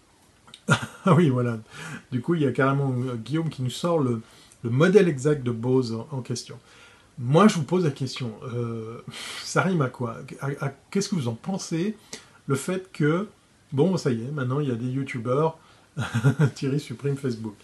ah 0.68 1.14
oui, 1.16 1.28
voilà. 1.28 1.58
Du 2.12 2.20
coup, 2.20 2.36
il 2.36 2.42
y 2.42 2.46
a 2.46 2.52
carrément 2.52 2.90
Guillaume 3.16 3.48
qui 3.48 3.62
nous 3.62 3.70
sort 3.70 3.98
le, 3.98 4.22
le 4.64 4.70
modèle 4.70 5.08
exact 5.08 5.44
de 5.44 5.52
Bose 5.52 5.96
en, 6.10 6.22
question. 6.22 6.58
Moi, 7.18 7.46
je 7.46 7.54
vous 7.54 7.62
pose 7.62 7.84
la 7.84 7.90
question, 7.90 8.32
euh, 8.52 8.98
ça 9.44 9.62
rime 9.62 9.82
à 9.82 9.88
quoi? 9.88 10.16
Qu'est-ce 10.90 11.10
que 11.10 11.14
vous 11.14 11.28
en 11.28 11.34
pensez 11.34 11.96
Le 12.48 12.56
fait 12.56 12.90
que, 12.90 13.28
bon, 13.72 13.96
ça 13.96 14.10
y 14.10 14.24
est, 14.24 14.30
maintenant 14.32 14.58
il 14.58 14.68
y 14.68 14.72
a 14.72 14.76
des 14.76 14.88
youtubeurs, 14.88 15.58
Thierry 16.54 16.80
supprime 16.80 17.16
Facebook. 17.16 17.54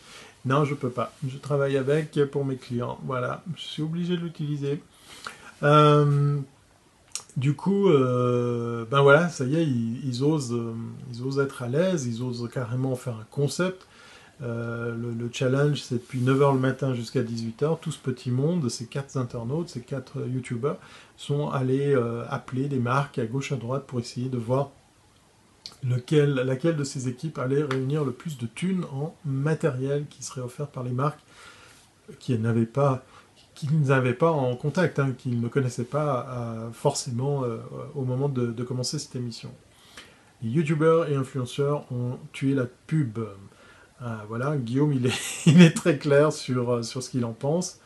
Non, 0.44 0.64
je 0.64 0.74
peux 0.74 0.90
pas. 0.90 1.12
Je 1.26 1.36
travaille 1.36 1.76
avec 1.76 2.18
pour 2.30 2.44
mes 2.44 2.56
clients. 2.56 2.98
Voilà, 3.04 3.42
je 3.56 3.62
suis 3.62 3.82
obligé 3.82 4.16
de 4.16 4.22
l'utiliser. 4.22 4.80
Euh, 5.62 6.38
du 7.36 7.54
coup, 7.54 7.88
euh, 7.88 8.84
ben 8.90 9.02
voilà, 9.02 9.28
ça 9.28 9.44
y 9.44 9.56
est, 9.56 9.64
ils, 9.66 10.22
osent, 10.22 10.56
ils 11.12 11.22
osent 11.22 11.38
être 11.38 11.62
à 11.62 11.68
l'aise, 11.68 12.06
ils 12.06 12.22
osent 12.22 12.48
carrément 12.52 12.94
faire 12.94 13.14
un 13.14 13.26
concept. 13.30 13.86
Euh, 14.42 14.94
le, 14.96 15.30
challenge, 15.32 15.82
c'est 15.82 15.96
depuis 15.96 16.20
9h 16.20 16.54
le 16.54 16.58
matin 16.58 16.94
jusqu'à 16.94 17.22
18h, 17.22 17.78
tout 17.80 17.92
ce 17.92 17.98
petit 17.98 18.30
monde, 18.30 18.68
ces 18.70 18.86
quatre 18.86 19.16
internautes, 19.16 19.68
ces 19.68 19.82
quatre 19.82 20.26
youtubeurs, 20.26 20.78
sont 21.16 21.50
allés 21.50 21.94
euh, 21.94 22.24
appeler 22.30 22.68
des 22.68 22.78
marques 22.78 23.18
à 23.18 23.26
gauche 23.26 23.52
à 23.52 23.56
droite 23.56 23.84
pour 23.86 24.00
essayer 24.00 24.28
de 24.28 24.38
voir 24.38 24.70
laquelle 25.82 26.76
de 26.76 26.84
ces 26.84 27.08
équipes 27.08 27.38
allait 27.38 27.62
réunir 27.62 28.04
le 28.04 28.12
plus 28.12 28.38
de 28.38 28.46
thunes 28.46 28.84
en 28.92 29.14
matériel 29.24 30.06
qui 30.08 30.22
serait 30.22 30.42
offert 30.42 30.66
par 30.66 30.82
les 30.82 30.90
marques 30.90 31.20
qui 32.18 32.36
n'avaient 32.38 32.66
pas 32.66 33.02
qu'ils 33.54 33.80
n'avaient 33.82 34.14
pas 34.14 34.30
en 34.30 34.56
contact, 34.56 34.98
hein, 34.98 35.12
qu'ils 35.16 35.38
ne 35.38 35.48
connaissaient 35.48 35.84
pas 35.84 36.26
euh, 36.30 36.70
forcément 36.72 37.44
au 37.94 38.04
moment 38.04 38.30
de, 38.30 38.46
de 38.46 38.64
commencer 38.64 38.98
cette 38.98 39.16
émission. 39.16 39.50
Les 40.42 40.48
youtubeurs 40.48 41.10
et 41.10 41.14
influenceurs 41.14 41.84
ont 41.92 42.18
tué 42.32 42.54
la 42.54 42.64
pub. 42.86 43.18
Ah, 44.02 44.24
voilà, 44.28 44.56
Guillaume, 44.56 44.92
il 45.46 45.62
est, 45.62 45.76
très 45.76 45.98
clair 45.98 46.32
sur, 46.32 46.70
euh, 46.70 46.82
ce 46.82 47.10
qu'il 47.10 47.24
en 47.24 47.32
pense. 47.32 47.80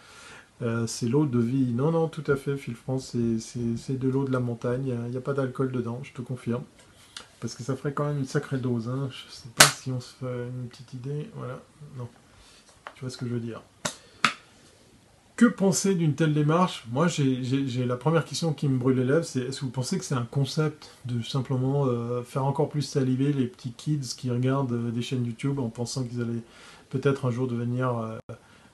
Euh, 0.62 0.86
c'est 0.86 1.08
l'eau 1.08 1.26
de 1.26 1.40
vie. 1.40 1.72
Non, 1.72 1.90
non, 1.90 2.08
tout 2.08 2.24
à 2.30 2.36
fait, 2.36 2.56
Phil 2.56 2.76
France, 2.76 3.16
c'est 3.38 3.98
de 3.98 4.08
l'eau 4.08 4.24
de 4.24 4.32
la 4.32 4.40
montagne. 4.40 4.86
Il 5.06 5.10
n'y 5.10 5.16
a, 5.16 5.20
pas 5.20 5.32
d'alcool 5.32 5.72
dedans, 5.72 6.00
je 6.04 6.12
te 6.12 6.22
confirme. 6.22 6.62
Parce 7.40 7.54
que 7.54 7.62
ça 7.62 7.76
ferait 7.76 7.92
quand 7.92 8.06
même 8.06 8.18
une 8.18 8.26
sacrée 8.26 8.58
dose. 8.58 8.88
Hein. 8.88 9.08
Je 9.10 9.26
ne 9.26 9.30
sais 9.30 9.48
pas 9.54 9.66
si 9.66 9.90
on 9.90 10.00
se 10.00 10.14
fait 10.14 10.48
une 10.48 10.68
petite 10.68 10.94
idée. 10.94 11.30
Voilà, 11.34 11.60
non. 11.98 12.08
Tu 12.94 13.00
vois 13.00 13.10
ce 13.10 13.16
que 13.16 13.26
je 13.26 13.34
veux 13.34 13.40
dire. 13.40 13.60
Que 15.37 15.47
penser 15.47 15.95
d'une 15.95 16.14
telle 16.14 16.32
démarche? 16.32 16.87
Moi, 16.93 17.09
j'ai 17.09 17.85
la 17.85 17.97
première 17.97 18.24
question 18.24 18.53
qui 18.53 18.68
me 18.68 18.78
brûle 18.78 18.99
les 18.99 19.05
lèvres, 19.05 19.24
c'est 19.24 19.41
est-ce 19.41 19.61
que 19.61 19.64
vous 19.64 19.70
pensez 19.70 19.99
que 19.99 20.05
c'est 20.05 20.14
un 20.14 20.28
concept 20.30 20.91
de 21.07 21.22
simplement 21.22 21.87
euh, 21.87 22.22
faire 22.22 22.45
encore 22.45 22.68
plus 22.68 22.82
saliver 22.82 23.32
les 23.32 23.47
petits 23.47 23.72
kids 23.72 24.14
qui 24.16 24.30
regardent 24.30 24.72
euh, 24.72 24.91
des 24.91 25.03
chaînes 25.03 25.24
YouTube 25.26 25.59
en 25.59 25.68
pensant 25.70 26.05
qu'ils 26.05 26.20
allaient 26.20 26.45
peut-être 26.91 27.26
un 27.26 27.30
jour 27.30 27.49
devenir 27.49 27.99
euh, 27.99 28.18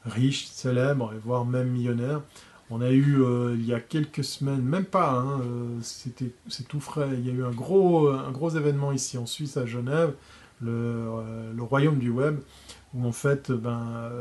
riches, 0.05 0.49
célèbres, 0.49 1.15
voire 1.25 1.47
même 1.47 1.69
millionnaires? 1.71 2.21
On 2.73 2.81
a 2.83 2.93
eu, 2.93 3.25
il 3.55 3.67
y 3.67 3.75
a 3.75 3.81
quelques 3.81 4.23
semaines, 4.23 4.63
même 4.63 4.85
pas, 4.85 5.11
hein, 5.11 5.41
c'était 5.83 6.31
c'est 6.47 6.69
tout 6.69 6.79
frais, 6.79 7.09
il 7.15 7.27
y 7.27 7.29
a 7.29 7.33
eu 7.33 7.43
un 7.43 7.51
gros, 7.51 8.09
un 8.09 8.33
événement 8.57 8.93
ici 8.93 9.19
en 9.19 9.27
Suisse, 9.27 9.57
à 9.57 9.67
Genève, 9.67 10.15
le, 10.63 11.09
le 11.53 11.63
royaume 11.65 11.99
du 11.99 12.11
web, 12.11 12.39
où 12.95 13.05
en 13.05 13.11
fait, 13.11 13.51
ben 13.51 14.13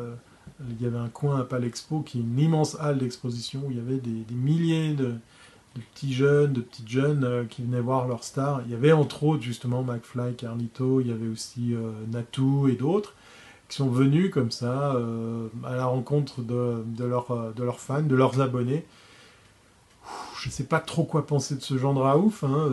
il 0.70 0.82
y 0.82 0.86
avait 0.86 0.98
un 0.98 1.10
coin 1.10 1.40
à 1.40 1.44
Palexpo 1.44 2.02
qui 2.02 2.20
est 2.20 2.22
une 2.22 2.40
immense 2.40 2.76
halle 2.80 2.98
d'exposition 3.00 3.64
où 3.66 3.72
il 3.72 3.78
y 3.78 3.80
avait 3.80 3.98
des, 3.98 4.26
milliers 4.34 4.94
de, 4.94 5.14
petits 5.94 6.14
jeunes, 6.14 6.54
de 6.54 6.62
petites 6.62 6.90
jeunes 6.90 7.24
euh, 7.24 7.44
qui 7.46 7.62
venaient 7.64 7.80
voir 7.80 8.08
leurs 8.08 8.24
stars. 8.24 8.62
Il 8.66 8.72
y 8.72 8.76
avait 8.76 8.92
entre 8.92 9.24
autres 9.24 9.44
justement 9.44 9.84
McFly, 9.84 10.36
Carlito, 10.36 11.02
il 11.02 11.08
y 11.08 11.12
avait 11.12 11.28
aussi 11.28 11.74
euh, 11.74 11.92
Natu 12.12 12.70
et 12.72 12.76
d'autres 12.76 13.14
qui 13.70 13.78
sont 13.78 13.90
venus 13.90 14.32
comme 14.32 14.50
ça 14.50 14.96
euh, 14.96 15.48
à 15.64 15.76
la 15.76 15.86
rencontre 15.86 16.42
de, 16.42 16.84
de, 16.86 17.06
leurs 17.06 17.80
fans, 17.80 18.02
de 18.02 18.16
leurs 18.16 18.42
abonnés. 18.42 18.84
Je 20.42 20.48
ne 20.48 20.52
sais 20.52 20.64
pas 20.64 20.80
trop 20.80 21.04
quoi 21.04 21.28
penser 21.28 21.56
de 21.56 21.62
ce 21.62 21.78
genre 21.78 21.94
de 21.94 22.00
raouf. 22.00 22.44
Hein. 22.44 22.72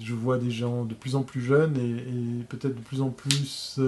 je 0.00 0.14
vois 0.14 0.38
des 0.38 0.52
gens 0.52 0.84
de 0.84 0.94
plus 0.94 1.16
en 1.16 1.22
plus 1.22 1.40
jeunes 1.40 1.76
et 1.76 2.44
peut-être 2.44 2.76
de 2.76 2.80
plus 2.80 3.00
en 3.00 3.08
plus 3.08 3.80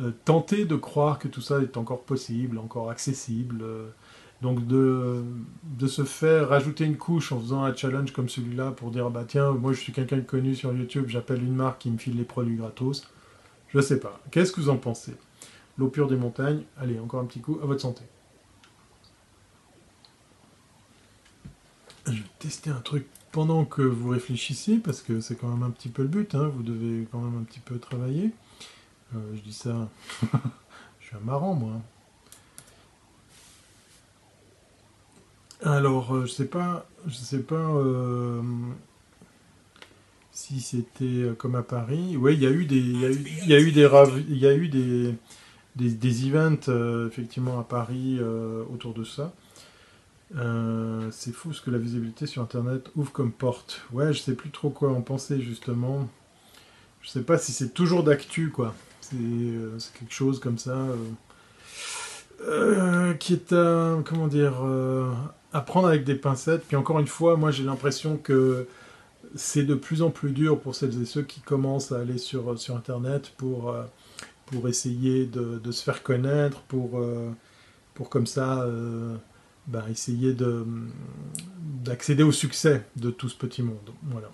euh, 0.00 0.10
tenter 0.24 0.64
de 0.64 0.76
croire 0.76 1.18
que 1.18 1.28
tout 1.28 1.40
ça 1.40 1.60
est 1.60 1.76
encore 1.76 2.02
possible, 2.02 2.58
encore 2.58 2.90
accessible. 2.90 3.62
Euh, 3.62 3.88
donc 4.42 4.66
de, 4.66 5.22
se 5.86 6.04
faire 6.04 6.48
rajouter 6.48 6.84
une 6.84 6.96
couche 6.96 7.32
en 7.32 7.40
faisant 7.40 7.62
un 7.62 7.74
challenge 7.74 8.12
comme 8.12 8.28
celui-là 8.28 8.72
pour 8.72 8.90
dire 8.90 9.08
bah 9.08 9.24
tiens 9.26 9.52
moi 9.52 9.72
je 9.72 9.80
suis 9.80 9.92
quelqu'un 9.92 10.16
de 10.16 10.22
connu 10.22 10.54
sur 10.54 10.74
YouTube, 10.74 11.06
j'appelle 11.08 11.42
une 11.42 11.54
marque 11.54 11.82
qui 11.82 11.90
me 11.90 11.98
file 11.98 12.16
les 12.16 12.24
produits 12.24 12.56
gratos. 12.56 13.06
Je 13.68 13.80
sais 13.80 14.00
pas. 14.00 14.20
Qu'est-ce 14.30 14.52
que 14.52 14.60
vous 14.60 14.68
en 14.68 14.76
pensez? 14.76 15.14
L'eau 15.78 15.88
pure 15.88 16.08
des 16.08 16.16
montagnes. 16.16 16.62
Allez, 16.78 16.98
encore 17.00 17.20
un 17.20 17.24
petit 17.24 17.40
coup. 17.40 17.58
À 17.62 17.66
votre 17.66 17.80
santé. 17.80 18.02
Je 22.06 22.12
vais 22.12 22.28
tester 22.38 22.70
un 22.70 22.80
truc 22.80 23.06
pendant 23.32 23.64
que 23.64 23.82
vous 23.82 24.10
réfléchissez, 24.10 24.76
parce 24.76 25.02
que 25.02 25.20
c'est 25.20 25.34
quand 25.34 25.48
même 25.48 25.64
un 25.64 25.70
petit 25.70 25.88
peu 25.88 26.02
le 26.02 26.08
but, 26.08 26.34
hein. 26.36 26.52
vous 26.54 26.62
devez 26.62 27.08
quand 27.10 27.18
même 27.18 27.40
un 27.40 27.42
petit 27.42 27.58
peu 27.58 27.78
travailler. 27.78 28.30
Euh, 29.14 29.18
je 29.34 29.40
dis 29.40 29.52
ça. 29.52 29.88
je 31.00 31.06
suis 31.06 31.16
un 31.16 31.20
marrant, 31.20 31.54
moi. 31.54 31.80
Alors, 35.62 36.14
euh, 36.14 36.26
je 36.26 36.32
sais 36.32 36.46
pas, 36.46 36.86
je 37.06 37.14
sais 37.14 37.38
pas 37.38 37.54
euh, 37.54 38.42
si 40.32 40.60
c'était 40.60 41.30
comme 41.38 41.54
à 41.54 41.62
Paris. 41.62 42.16
Oui, 42.16 42.34
il 42.34 42.42
y 42.42 42.46
a 42.46 42.50
eu 42.50 42.64
des, 42.64 42.76
il 42.76 43.46
y 43.46 43.50
y 43.50 43.54
a 43.54 43.60
eu 43.60 43.72
des, 43.72 43.88
il 44.28 44.38
y 44.38 44.46
a 44.46 44.54
eu 44.54 44.68
des, 44.68 45.14
des, 45.76 46.26
events 46.26 46.68
effectivement 47.06 47.58
à 47.58 47.64
Paris 47.64 48.20
autour 48.70 48.92
de 48.94 49.04
ça. 49.04 49.32
c'est 51.12 51.32
fou 51.32 51.52
ce 51.54 51.62
que 51.62 51.70
la 51.70 51.78
visibilité 51.78 52.26
sur 52.26 52.42
Internet 52.42 52.90
ouvre 52.96 53.12
comme 53.12 53.32
porte. 53.32 53.82
Ouais, 53.92 54.12
je 54.12 54.20
sais 54.20 54.34
plus 54.34 54.50
trop 54.50 54.70
quoi 54.70 54.92
en 54.92 55.00
penser 55.00 55.40
justement. 55.40 56.08
Je 57.00 57.10
sais 57.10 57.22
pas 57.22 57.38
si 57.38 57.52
c'est 57.52 57.72
toujours 57.72 58.02
d'actu 58.02 58.50
quoi. 58.50 58.74
Euh, 59.14 59.78
c'est 59.78 59.92
quelque 59.94 60.12
chose 60.12 60.40
comme 60.40 60.58
ça 60.58 60.76
euh, 60.76 60.96
euh, 62.42 63.14
qui 63.14 63.34
est 63.34 63.52
à, 63.52 63.98
comment 64.04 64.28
dire, 64.28 64.54
à 65.52 65.60
prendre 65.60 65.88
avec 65.88 66.04
des 66.04 66.14
pincettes. 66.14 66.64
Puis 66.66 66.76
encore 66.76 66.98
une 66.98 67.06
fois, 67.06 67.36
moi 67.36 67.50
j'ai 67.50 67.64
l'impression 67.64 68.16
que 68.16 68.66
c'est 69.34 69.64
de 69.64 69.74
plus 69.74 70.02
en 70.02 70.10
plus 70.10 70.30
dur 70.30 70.60
pour 70.60 70.74
celles 70.74 71.00
et 71.00 71.06
ceux 71.06 71.22
qui 71.22 71.40
commencent 71.40 71.92
à 71.92 72.00
aller 72.00 72.18
sur, 72.18 72.58
sur 72.58 72.76
Internet 72.76 73.32
pour, 73.36 73.74
pour 74.46 74.68
essayer 74.68 75.26
de, 75.26 75.70
se 75.70 75.82
faire 75.82 76.02
connaître, 76.02 76.60
pour, 76.62 77.02
pour 77.94 78.10
comme 78.10 78.26
ça 78.26 78.66
ben, 79.66 79.84
essayer 79.90 80.36
d'accéder 81.82 82.22
au 82.22 82.32
succès 82.32 82.84
de 82.96 83.10
tout 83.10 83.28
ce 83.28 83.36
petit 83.36 83.62
monde. 83.62 83.90
Voilà. 84.04 84.30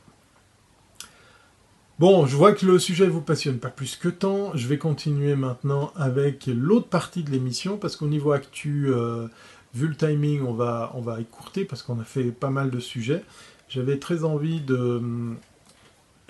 Bon, 2.01 2.25
je 2.25 2.35
vois 2.35 2.55
que 2.55 2.65
le 2.65 2.79
sujet 2.79 3.07
vous 3.09 3.21
passionne 3.21 3.59
pas 3.59 3.69
plus 3.69 3.95
que 3.95 4.09
tant. 4.09 4.57
Je 4.57 4.67
vais 4.69 4.79
continuer 4.79 5.37
maintenant 5.37 5.93
avec 5.95 6.47
l'autre 6.47 6.89
partie 6.89 7.23
de 7.25 7.31
l'émission 7.31 7.77
parce 7.77 7.95
qu'au 7.95 8.07
niveau 8.07 8.33
actu, 8.33 8.87
euh, 8.87 9.29
vu 9.75 9.87
le 9.87 9.95
timing, 9.95 10.41
on 10.41 10.55
va, 10.55 10.91
écourter 11.21 11.67
parce 11.67 11.83
qu'on 11.83 12.01
a 12.01 12.05
fait 12.05 12.33
pas 12.33 12.49
mal 12.49 12.71
de 12.71 12.81
sujets. 12.81 13.23
J'avais 13.69 13.99
très 13.99 14.25
envie 14.25 14.63
de, 14.63 15.03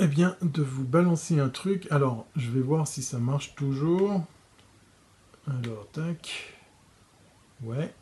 eh 0.00 0.08
de 0.08 0.60
vous 0.60 0.82
balancer 0.82 1.38
un 1.38 1.48
truc. 1.48 1.86
Alors, 1.92 2.26
je 2.34 2.50
vais 2.50 2.62
voir 2.62 2.88
si 2.88 3.00
ça 3.00 3.20
marche 3.20 3.54
toujours. 3.54 4.24
Alors, 5.46 5.86
tac. 5.92 6.52
Ouais. 7.62 7.94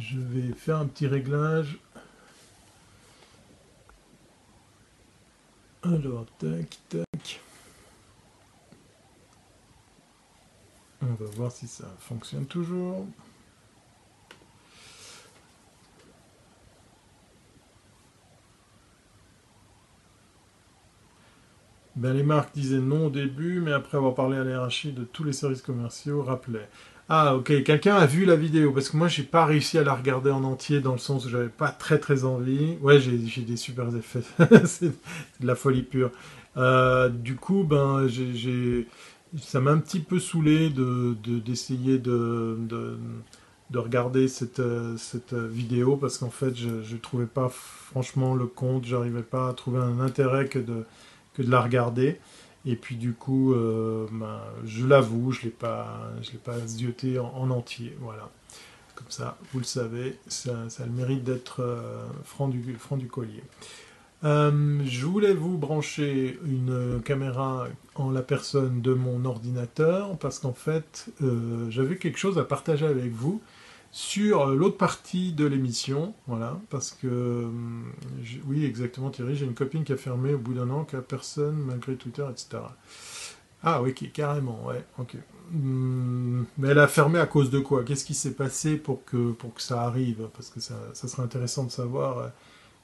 Je 0.00 0.18
vais 0.18 0.52
faire 0.52 0.78
un 0.78 0.86
petit 0.86 1.06
réglage 1.06 1.78
Alors, 5.88 6.26
tac, 6.38 6.78
tac. 6.88 7.40
On 11.00 11.06
va 11.14 11.26
voir 11.36 11.52
si 11.52 11.68
ça 11.68 11.84
fonctionne 12.00 12.44
toujours. 12.46 13.06
Ben, 21.94 22.12
les 22.12 22.24
marques 22.24 22.52
disaient 22.52 22.78
non 22.78 23.06
au 23.06 23.10
début, 23.10 23.60
mais 23.60 23.72
après 23.72 23.96
avoir 23.96 24.16
parlé 24.16 24.38
à 24.38 24.42
l'hierarchie 24.42 24.92
de 24.92 25.04
tous 25.04 25.22
les 25.22 25.32
services 25.32 25.62
commerciaux, 25.62 26.24
rappelaient. 26.24 26.68
Ah 27.08 27.36
ok, 27.36 27.62
quelqu'un 27.62 27.94
a 27.94 28.06
vu 28.06 28.24
la 28.24 28.34
vidéo, 28.34 28.72
parce 28.72 28.88
que 28.88 28.96
moi 28.96 29.06
j'ai 29.06 29.22
pas 29.22 29.46
réussi 29.46 29.78
à 29.78 29.84
la 29.84 29.94
regarder 29.94 30.30
en 30.32 30.42
entier 30.42 30.80
dans 30.80 30.92
le 30.92 30.98
sens 30.98 31.24
où 31.24 31.28
j'avais 31.28 31.48
pas 31.48 31.68
très 31.68 32.00
très 32.00 32.24
envie. 32.24 32.76
Ouais, 32.80 32.98
j'ai 32.98 33.16
des 33.42 33.56
super 33.56 33.94
effets, 33.94 34.22
c'est 34.64 34.90
de 35.40 35.46
la 35.46 35.54
folie 35.54 35.82
pure. 35.82 36.10
Euh, 36.56 37.08
du 37.08 37.36
coup, 37.36 37.62
ben, 37.62 38.08
j'ai, 38.08 38.88
ça 39.38 39.60
m'a 39.60 39.70
un 39.70 39.78
petit 39.78 40.00
peu 40.00 40.18
saoulé 40.18 40.68
d'essayer 41.44 41.98
de, 41.98 42.56
de, 42.58 42.98
de, 43.70 43.78
regarder 43.78 44.26
cette, 44.26 44.62
cette 44.96 45.34
vidéo, 45.34 45.96
parce 45.96 46.18
qu'en 46.18 46.30
fait 46.30 46.56
je, 46.56 46.82
je 46.82 46.96
trouvais 46.96 47.26
pas 47.26 47.48
franchement 47.48 48.34
le 48.34 48.46
compte, 48.46 48.84
j'arrivais 48.84 49.22
pas 49.22 49.48
à 49.48 49.52
trouver 49.52 49.78
un 49.78 50.00
intérêt 50.00 50.48
que 50.48 50.58
de, 50.58 50.84
que 51.34 51.42
de 51.42 51.50
la 51.52 51.60
regarder. 51.60 52.18
Et 52.66 52.74
puis 52.74 52.96
du 52.96 53.12
coup, 53.12 53.54
euh, 53.54 54.06
ben, 54.10 54.40
je 54.64 54.84
l'avoue, 54.84 55.30
je 55.30 55.40
ne 55.40 55.44
l'ai 55.44 55.50
pas, 55.50 56.10
je 56.20 56.32
l'ai 56.32 56.38
pas 56.38 56.58
zioté 56.66 57.18
en, 57.18 57.50
entier. 57.50 57.96
Voilà. 58.00 58.28
Comme 58.96 59.10
ça, 59.10 59.38
vous 59.52 59.60
le 59.60 59.64
savez, 59.64 60.18
ça, 60.26 60.52
a 60.52 60.84
le 60.84 60.92
mérite 60.92 61.22
d'être 61.22 61.60
euh, 61.60 62.04
franc, 62.24 62.48
du, 62.48 62.74
franc 62.74 62.96
du 62.96 63.06
collier. 63.06 63.44
Euh, 64.24 64.80
je 64.84 65.06
voulais 65.06 65.34
vous 65.34 65.58
brancher 65.58 66.40
une 66.44 67.00
caméra 67.04 67.68
en 67.94 68.10
la 68.10 68.22
personne 68.22 68.80
de 68.80 68.94
mon 68.94 69.24
ordinateur 69.26 70.18
parce 70.18 70.38
qu'en 70.40 70.54
fait, 70.54 71.06
j'avais 71.68 71.96
quelque 71.96 72.18
chose 72.18 72.38
à 72.38 72.44
partager 72.44 72.86
avec 72.86 73.12
vous 73.12 73.40
sur 73.96 74.42
euh, 74.42 74.54
l'autre 74.54 74.76
partie 74.76 75.32
de 75.32 75.46
l'émission, 75.46 76.12
voilà, 76.26 76.60
parce 76.68 76.90
que, 76.90 77.06
euh, 77.06 77.48
oui, 78.46 78.66
exactement 78.66 79.08
Thierry, 79.08 79.36
j'ai 79.36 79.46
une 79.46 79.54
copine 79.54 79.84
qui 79.84 79.92
a 79.94 79.96
fermé 79.96 80.34
au 80.34 80.38
bout 80.38 80.52
d'un 80.52 80.68
an, 80.68 80.84
qui 80.84 80.96
personne, 81.08 81.56
malgré 81.56 81.96
Twitter, 81.96 82.26
etc. 82.30 82.58
Ah 83.62 83.80
oui, 83.80 83.94
carrément, 83.94 84.66
ouais, 84.66 84.84
ok. 84.98 85.16
Hmm, 85.50 86.42
mais 86.58 86.68
elle 86.68 86.78
a 86.78 86.88
fermé 86.88 87.18
à 87.18 87.24
cause 87.24 87.48
de 87.48 87.58
quoi? 87.58 87.84
Qu'est-ce 87.84 88.04
qui 88.04 88.12
s'est 88.12 88.34
passé 88.34 88.76
pour 88.76 89.02
que, 89.06 89.34
ça 89.56 89.84
arrive? 89.84 90.28
Parce 90.34 90.50
que 90.50 90.60
ça, 90.60 90.74
serait 90.92 91.22
intéressant 91.22 91.64
de 91.64 91.70
savoir 91.70 92.18
euh, 92.18 92.28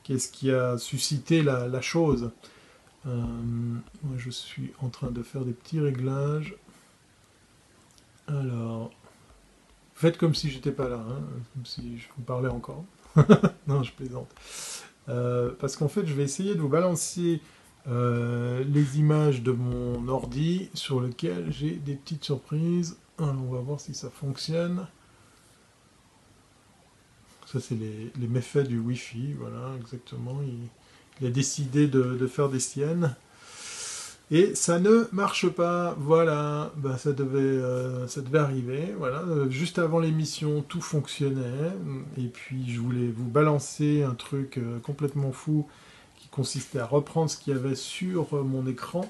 qu'est-ce 0.04 0.32
qui 0.32 0.50
a 0.50 0.78
suscité 0.78 1.42
la, 1.42 1.68
la 1.68 1.82
chose. 1.82 2.30
moi, 3.04 4.16
je 4.16 4.30
suis 4.30 4.72
en 4.80 4.88
train 4.88 5.10
de 5.10 5.22
faire 5.22 5.44
des 5.44 5.52
petits 5.52 5.78
réglages. 5.78 6.56
Alors, 8.28 8.92
Faites 9.94 10.18
comme 10.18 10.34
si 10.34 10.50
j'étais 10.50 10.72
pas 10.72 10.88
là, 10.88 11.04
hein, 11.08 11.20
comme 11.54 11.66
si 11.66 11.98
je 11.98 12.08
vous 12.16 12.22
parlais 12.22 12.48
encore. 12.48 12.84
non, 13.66 13.82
je 13.82 13.92
plaisante. 13.92 14.28
Euh, 15.08 15.50
parce 15.58 15.76
qu'en 15.76 15.88
fait, 15.88 16.06
je 16.06 16.14
vais 16.14 16.22
essayer 16.22 16.54
de 16.54 16.60
vous 16.60 16.68
balancer 16.68 17.40
euh, 17.88 18.64
les 18.64 18.98
images 18.98 19.42
de 19.42 19.52
mon 19.52 20.08
ordi 20.08 20.70
sur 20.74 21.00
lequel 21.00 21.52
j'ai 21.52 21.72
des 21.72 21.94
petites 21.94 22.24
surprises. 22.24 22.96
on 23.18 23.50
va 23.50 23.60
voir 23.60 23.80
si 23.80 23.94
ça 23.94 24.10
fonctionne. 24.10 24.86
Ça, 27.46 27.60
c'est 27.60 27.74
les, 27.74 28.28
méfaits 28.28 28.66
du 28.66 28.78
Wi-Fi, 28.78 29.34
voilà, 29.34 29.74
exactement. 29.78 30.40
Il, 31.20 31.26
a 31.26 31.30
décidé 31.30 31.86
de, 31.86 32.26
faire 32.26 32.48
des 32.48 32.60
siennes. 32.60 33.14
Et 34.32 34.54
ça 34.54 34.80
ne 34.80 35.04
marche 35.12 35.48
pas, 35.48 35.94
voilà, 35.98 36.72
bah, 36.78 36.96
ça, 36.96 37.12
devait, 37.12 37.60
ça 38.08 38.22
devait 38.22 38.38
arriver, 38.38 38.94
voilà. 38.96 39.22
juste 39.50 39.78
avant 39.78 39.98
l'émission, 39.98 40.62
tout 40.66 40.80
fonctionnait, 40.80 41.70
et 42.16 42.28
puis 42.28 42.64
je 42.66 42.80
voulais 42.80 43.12
vous 43.14 43.28
balancer 43.28 44.02
un 44.02 44.14
truc 44.14 44.58
complètement 44.82 45.32
fou 45.32 45.68
qui 46.16 46.28
consistait 46.28 46.78
à 46.78 46.86
reprendre 46.86 47.28
ce 47.28 47.36
qu'il 47.36 47.52
y 47.52 47.56
avait 47.56 47.74
sur 47.74 48.42
mon 48.42 48.66
écran, 48.66 49.06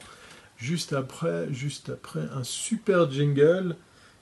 juste 0.56 0.92
après, 0.92 1.46
juste 1.52 1.90
après 1.90 2.22
un 2.34 2.42
super 2.42 3.08
jingle 3.08 3.76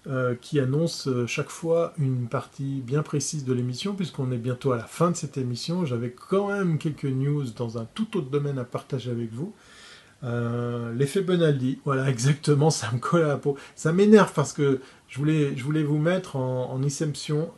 euh, 0.07 0.35
qui 0.35 0.59
annonce 0.59 1.09
euh, 1.09 1.27
chaque 1.27 1.51
fois 1.51 1.93
une 1.99 2.27
partie 2.27 2.81
bien 2.81 3.03
précise 3.03 3.45
de 3.45 3.53
l'émission, 3.53 3.95
puisqu'on 3.95 4.33
est 4.33 4.39
bientôt 4.39 4.73
à 4.73 4.79
la 4.79 4.85
fin 4.87 5.11
de 5.11 5.17
cette 5.17 5.37
émission. 5.37 5.85
J'avais 5.85 6.11
quand 6.11 6.49
même 6.49 6.79
quelques 6.79 7.05
news 7.05 7.45
dans 7.51 7.77
un 7.77 7.85
tout 7.95 8.17
autre 8.17 8.31
domaine 8.31 8.59
à 8.59 8.65
partager 8.65 9.11
avec 9.11 9.31
vous. 9.31 9.53
Euh, 10.23 10.93
l'effet 10.95 11.23
Bonaldi, 11.23 11.79
voilà 11.85 12.09
exactement, 12.11 12.71
ça 12.71 12.91
me 12.93 12.99
colle 12.99 13.23
à 13.23 13.29
la 13.29 13.37
peau. 13.37 13.57
Ça 13.75 13.93
m'énerve 13.93 14.33
parce 14.35 14.53
que 14.53 14.81
je 15.09 15.19
voulais, 15.19 15.57
je 15.57 15.65
voulais 15.65 15.83
vous 15.83 15.99
mettre 15.99 16.37
en, 16.37 16.81
Inception, 16.83 17.51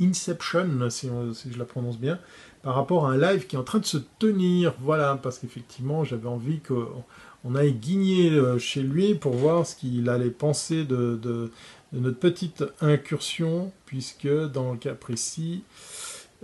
Inception 0.00 0.90
si, 0.90 1.08
je 1.50 1.58
la 1.58 1.64
prononce 1.64 1.98
bien, 1.98 2.18
par 2.62 2.74
rapport 2.74 3.06
à 3.06 3.12
un 3.12 3.18
live 3.18 3.46
qui 3.46 3.56
est 3.56 3.58
en 3.58 3.64
train 3.64 3.78
de 3.78 3.86
se 3.86 3.98
tenir, 4.18 4.74
voilà, 4.80 5.18
parce 5.22 5.38
qu'effectivement 5.38 6.02
j'avais 6.02 6.28
envie 6.28 6.60
qu'on 6.60 7.54
aille 7.54 7.72
guigner 7.72 8.40
chez 8.58 8.82
lui 8.82 9.14
pour 9.14 9.34
voir 9.34 9.64
ce 9.64 9.76
qu'il 9.76 10.08
allait 10.08 10.30
penser 10.30 10.84
de 10.84 11.52
notre 11.92 12.18
petite 12.18 12.64
incursion, 12.80 13.72
puisque 13.86 14.28
dans 14.28 14.72
le 14.72 14.78
cas 14.78 14.94
précis, 14.94 15.62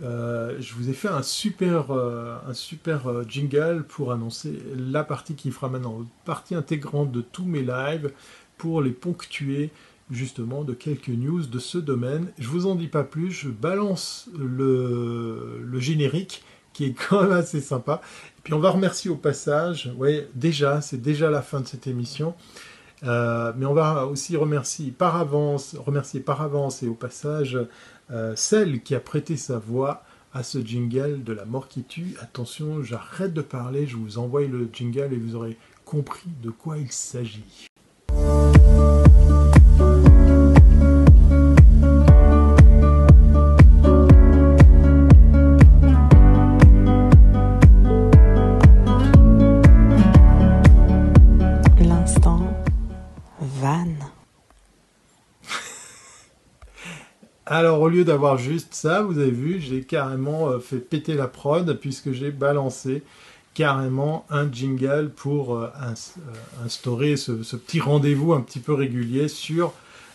euh, 0.02 0.56
je 0.58 0.74
vous 0.74 0.90
ai 0.90 0.92
fait 0.92 1.08
un 1.08 1.22
super, 1.22 1.92
euh, 1.92 2.36
un 2.48 2.54
super 2.54 3.06
euh, 3.06 3.24
jingle 3.28 3.84
pour 3.84 4.10
annoncer 4.10 4.60
la 4.76 5.04
partie 5.04 5.36
qui 5.36 5.52
fera 5.52 5.68
maintenant 5.68 6.04
partie 6.24 6.56
intégrante 6.56 7.12
de 7.12 7.20
tous 7.20 7.44
mes 7.44 7.62
lives 7.62 8.10
pour 8.58 8.82
les 8.82 8.90
ponctuer 8.90 9.70
justement 10.10 10.64
de 10.64 10.74
quelques 10.74 11.08
news 11.08 11.46
de 11.46 11.58
ce 11.60 11.78
domaine. 11.78 12.26
Je 12.38 12.48
vous 12.48 12.66
en 12.66 12.74
dis 12.74 12.88
pas 12.88 13.04
plus, 13.04 13.30
je 13.30 13.48
balance 13.48 14.28
le, 14.36 15.62
générique 15.78 16.42
qui 16.72 16.86
est 16.86 16.94
quand 17.08 17.22
même 17.22 17.32
assez 17.32 17.60
sympa. 17.60 18.00
Et 18.38 18.42
puis 18.42 18.52
on 18.52 18.60
va 18.60 18.70
remercier 18.70 19.10
au 19.12 19.16
passage, 19.16 19.92
ouais, 19.96 20.28
déjà, 20.34 20.80
c'est 20.80 21.00
déjà 21.00 21.30
la 21.30 21.40
fin 21.40 21.60
de 21.60 21.68
cette 21.68 21.86
émission. 21.86 22.34
Mais 23.02 23.66
on 23.66 23.74
va 23.74 24.06
aussi 24.06 24.34
remercier 24.34 24.90
par 24.90 25.16
avance, 25.16 25.76
remercier 25.76 26.20
par 26.20 26.40
avance 26.40 26.82
et 26.82 26.88
au 26.88 26.94
passage 26.94 27.58
euh, 28.10 28.34
celle 28.36 28.82
qui 28.82 28.94
a 28.94 29.00
prêté 29.00 29.36
sa 29.36 29.58
voix 29.58 30.04
à 30.32 30.42
ce 30.42 30.58
jingle 30.58 31.22
de 31.22 31.32
la 31.32 31.44
mort 31.44 31.68
qui 31.68 31.84
tue. 31.84 32.16
Attention, 32.20 32.82
j'arrête 32.82 33.32
de 33.32 33.42
parler, 33.42 33.86
je 33.86 33.96
vous 33.96 34.18
envoie 34.18 34.42
le 34.42 34.68
jingle 34.72 35.12
et 35.12 35.16
vous 35.16 35.36
aurez 35.36 35.56
compris 35.84 36.30
de 36.42 36.50
quoi 36.50 36.78
il 36.78 36.90
s'agit. 36.90 37.68
Alors, 57.56 57.80
au 57.82 57.88
lieu 57.88 58.02
d'avoir 58.02 58.36
juste 58.36 58.74
ça, 58.74 59.02
vous 59.02 59.16
avez 59.20 59.30
vu, 59.30 59.60
j'ai 59.60 59.82
carrément 59.82 60.48
euh, 60.48 60.58
fait 60.58 60.78
péter 60.78 61.14
la 61.14 61.28
prod 61.28 61.78
puisque 61.78 62.10
j'ai 62.10 62.32
balancé 62.32 63.04
carrément 63.54 64.26
un 64.28 64.52
jingle 64.52 65.12
pour 65.14 65.54
euh, 65.54 65.68
euh, 65.80 66.64
instaurer 66.64 67.16
ce, 67.16 67.30
petit 67.30 67.78
rendez-vous 67.78 68.32
un 68.32 68.40
petit 68.40 68.58
peu 68.58 68.74
régulier 68.74 69.28
sur 69.28 69.72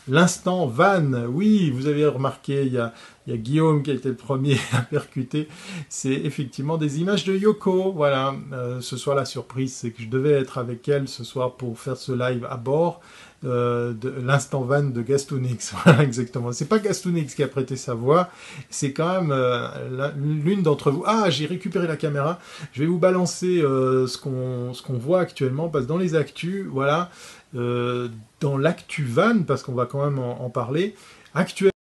l'instant 0.10 0.68
van. 0.68 1.14
Oui, 1.30 1.70
vous 1.70 1.88
avez 1.88 2.06
remarqué, 2.06 2.66
il 2.66 2.74
y, 2.74 2.78
a, 2.78 2.92
Guillaume 3.26 3.84
qui 3.84 3.92
a 3.92 3.94
été 3.94 4.10
le 4.10 4.16
premier 4.16 4.58
à 4.74 4.82
percuter. 4.82 5.48
C'est 5.88 6.12
effectivement 6.12 6.78
des 6.78 7.00
images 7.00 7.24
de 7.24 7.38
Yoko. 7.38 7.94
Voilà, 7.94 8.36
ce 8.82 8.98
soir 8.98 9.16
la 9.16 9.24
surprise, 9.24 9.74
c'est 9.74 9.92
que 9.92 10.02
je 10.02 10.10
devais 10.10 10.34
être 10.34 10.58
avec 10.58 10.90
elle 10.90 11.08
ce 11.08 11.24
soir 11.24 11.54
pour 11.54 11.80
faire 11.80 11.96
ce 11.96 12.12
live 12.12 12.46
à 12.50 12.58
bord. 12.58 13.00
Euh, 13.46 13.94
de 13.94 14.10
l'instant 14.10 14.64
van 14.64 14.84
de 14.84 15.02
Gastonix. 15.02 15.74
Voilà, 15.84 16.04
exactement. 16.04 16.52
C'est 16.52 16.68
pas 16.68 16.80
Gastonix 16.80 17.34
qui 17.34 17.42
a 17.42 17.48
prêté 17.48 17.78
sa 17.78 17.94
voix, 17.94 18.30
c'est 18.70 18.92
quand 18.92 19.22
même 19.22 19.32
euh, 19.32 20.12
l'une 20.18 20.62
d'entre 20.62 20.92
vous. 20.92 21.04
Ah, 21.06 21.30
j'ai 21.30 21.46
récupéré 21.46 21.88
la 21.88 21.96
caméra. 21.96 22.40
Je 22.74 22.82
vais 22.82 22.88
vous 22.88 22.98
balancer 22.98 23.62
euh, 23.62 24.08
ce 24.08 24.18
qu'on 24.18 24.98
voit 24.98 25.22
actuellement, 25.22 25.70
parce 25.70 25.86
que 25.86 25.90
dans 25.90 25.98
les 25.98 26.16
actus, 26.16 26.66
voilà, 26.66 27.10
dans 27.54 28.58
l'actu 28.58 29.06
van, 29.06 29.44
parce 29.44 29.64
qu'on 29.64 29.74
va 29.74 29.86
quand 29.86 30.04
même 30.04 30.20
en, 30.20 30.50
parler. 30.50 30.96
Actuellement, 31.34 31.72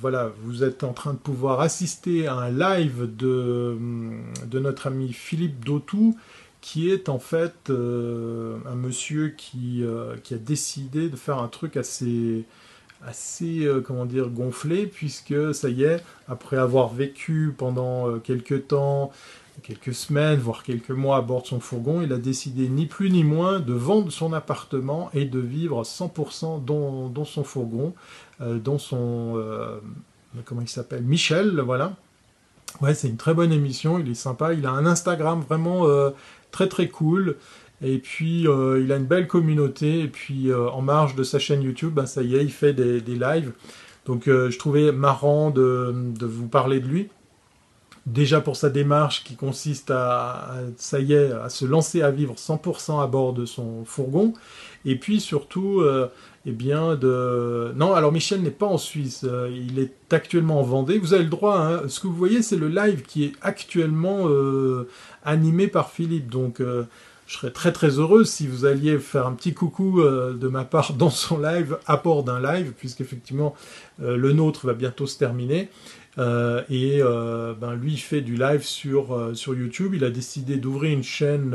voilà, 0.00 0.32
vous 0.42 0.64
êtes 0.64 0.84
en 0.84 0.92
train 0.92 1.12
de 1.12 1.18
pouvoir 1.18 1.60
assister 1.60 2.26
à 2.26 2.34
un 2.34 2.50
live 2.50 3.14
de, 3.14 3.76
de 4.46 4.58
notre 4.58 4.86
ami 4.86 5.12
Philippe 5.12 5.64
Dautou, 5.64 6.16
qui 6.60 6.90
est 6.90 7.08
en 7.08 7.18
fait 7.18 7.70
euh, 7.70 8.58
un 8.66 8.74
monsieur 8.74 9.28
qui, 9.28 9.82
euh, 9.82 10.16
qui, 10.22 10.34
a 10.34 10.38
décidé 10.38 11.08
de 11.08 11.16
faire 11.16 11.38
un 11.38 11.48
truc 11.48 11.76
assez, 11.76 12.44
assez 13.06 13.64
euh, 13.64 13.80
comment 13.80 14.06
dire, 14.06 14.28
gonflé, 14.28 14.86
puisque 14.86 15.54
ça 15.54 15.68
y 15.68 15.84
est, 15.84 16.02
après 16.28 16.56
avoir 16.56 16.88
vécu 16.88 17.54
pendant 17.56 18.18
quelques 18.18 18.68
temps, 18.68 19.12
quelques 19.62 19.94
semaines, 19.94 20.40
voire 20.40 20.62
quelques 20.62 20.90
mois 20.90 21.16
à 21.16 21.20
bord 21.20 21.42
de 21.42 21.46
son 21.46 21.60
fourgon, 21.60 22.02
il 22.02 22.12
a 22.12 22.18
décidé 22.18 22.68
ni 22.68 22.86
plus 22.86 23.10
ni 23.10 23.24
moins 23.24 23.60
de 23.60 23.72
vendre 23.72 24.10
son 24.10 24.32
appartement 24.32 25.10
et 25.14 25.24
de 25.24 25.38
vivre 25.38 25.82
100% 25.82 26.64
dans, 26.64 27.08
dans, 27.08 27.24
son 27.24 27.44
fourgon, 27.44 27.94
dans 28.40 28.78
son... 28.78 29.42
comment 30.44 30.60
il 30.60 30.68
s'appelle 30.68 31.02
Michel, 31.02 31.60
voilà. 31.60 31.94
Ouais, 32.80 32.94
c'est 32.94 33.08
une 33.08 33.16
très 33.16 33.34
bonne 33.34 33.50
émission, 33.50 33.98
il 33.98 34.10
est 34.10 34.14
sympa, 34.14 34.52
il 34.52 34.64
a 34.66 34.70
un 34.70 34.86
Instagram 34.86 35.40
vraiment 35.40 35.86
très 36.50 36.68
très 36.68 36.88
cool. 36.88 37.36
Et 37.80 37.98
puis 37.98 38.48
euh, 38.48 38.82
il 38.82 38.90
a 38.92 38.96
une 38.96 39.06
belle 39.06 39.26
communauté. 39.26 40.00
Et 40.00 40.08
puis 40.08 40.50
euh, 40.50 40.68
en 40.70 40.82
marge 40.82 41.14
de 41.14 41.22
sa 41.22 41.38
chaîne 41.38 41.62
YouTube, 41.62 41.94
bah, 41.94 42.06
ça 42.06 42.22
y 42.22 42.36
est, 42.36 42.42
il 42.42 42.52
fait 42.52 42.72
des, 42.72 43.00
lives. 43.00 43.52
Donc 44.06 44.28
euh, 44.28 44.50
je 44.50 44.58
trouvais 44.58 44.92
marrant 44.92 45.50
de, 45.50 45.94
vous 46.20 46.48
parler 46.48 46.80
de 46.80 46.86
lui. 46.86 47.08
Déjà 48.06 48.40
pour 48.40 48.56
sa 48.56 48.70
démarche 48.70 49.22
qui 49.22 49.36
consiste 49.36 49.90
à, 49.90 50.54
ça 50.78 50.98
y 50.98 51.12
est, 51.12 51.30
à 51.30 51.50
se 51.50 51.66
lancer 51.66 52.00
à 52.00 52.10
vivre 52.10 52.36
100% 52.36 53.02
à 53.02 53.06
bord 53.06 53.34
de 53.34 53.44
son 53.44 53.84
fourgon. 53.84 54.32
Et 54.86 54.96
puis 54.96 55.20
surtout, 55.20 55.82
eh 56.48 56.52
bien. 56.52 56.98
Non, 57.76 57.94
alors 57.94 58.12
Michel 58.12 58.42
n'est 58.42 58.50
pas 58.50 58.66
en 58.66 58.78
Suisse, 58.78 59.26
il 59.50 59.78
est 59.78 59.92
actuellement 60.12 60.60
en 60.60 60.62
Vendée. 60.62 60.98
Vous 60.98 61.14
avez 61.14 61.24
le 61.24 61.30
droit, 61.30 61.58
hein. 61.58 61.82
ce 61.88 62.00
que 62.00 62.06
vous 62.06 62.14
voyez, 62.14 62.42
c'est 62.42 62.56
le 62.56 62.68
live 62.68 63.02
qui 63.02 63.24
est 63.24 63.32
actuellement 63.42 64.26
animé 65.28 65.68
par 65.68 65.90
Philippe. 65.90 66.28
Donc 66.28 66.60
euh, 66.60 66.84
je 67.26 67.34
serais 67.34 67.50
très 67.50 67.72
très 67.72 67.98
heureux 67.98 68.24
si 68.24 68.46
vous 68.46 68.64
alliez 68.64 68.98
faire 68.98 69.26
un 69.26 69.32
petit 69.32 69.54
coucou 69.54 70.00
euh, 70.00 70.32
de 70.32 70.48
ma 70.48 70.64
part 70.64 70.94
dans 70.94 71.10
son 71.10 71.38
live, 71.38 71.78
à 71.86 71.96
bord 71.96 72.24
d'un 72.24 72.40
live, 72.40 72.72
puisqu'effectivement 72.76 73.54
euh, 74.02 74.16
le 74.16 74.32
nôtre 74.32 74.66
va 74.66 74.74
bientôt 74.74 75.06
se 75.06 75.18
terminer. 75.18 75.68
et 76.18 77.00
ben, 77.60 77.74
lui 77.80 77.96
fait 77.96 78.22
du 78.22 78.36
live 78.36 78.62
sur 78.62 79.54
YouTube. 79.54 79.94
Il 79.94 80.04
a 80.04 80.10
décidé 80.10 80.56
d'ouvrir 80.56 80.92
une 80.92 81.04
chaîne 81.04 81.54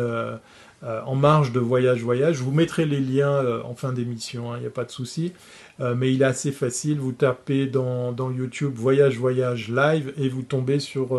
en 0.84 1.15
marge 1.15 1.51
de 1.51 1.59
Voyage 1.59 2.01
Voyage. 2.03 2.38
Je 2.38 2.43
vous 2.43 2.51
mettrai 2.51 2.86
les 2.86 2.99
liens 2.99 3.61
en 3.63 3.73
fin 3.73 3.93
d'émission, 3.93 4.53
il 4.53 4.57
hein, 4.57 4.59
n'y 4.59 4.65
a 4.65 4.69
pas 4.69 4.84
de 4.84 4.91
souci. 4.91 5.34
mais 5.79 6.13
il 6.13 6.21
est 6.21 6.25
assez 6.25 6.51
facile. 6.51 6.99
Vous 6.99 7.13
tapez 7.13 7.67
dans, 7.67 8.11
dans, 8.11 8.31
YouTube 8.31 8.73
Voyage 8.75 9.17
Voyage 9.17 9.69
Live 9.69 10.13
et 10.17 10.27
vous 10.27 10.41
tombez 10.41 10.79
sur, 10.79 11.17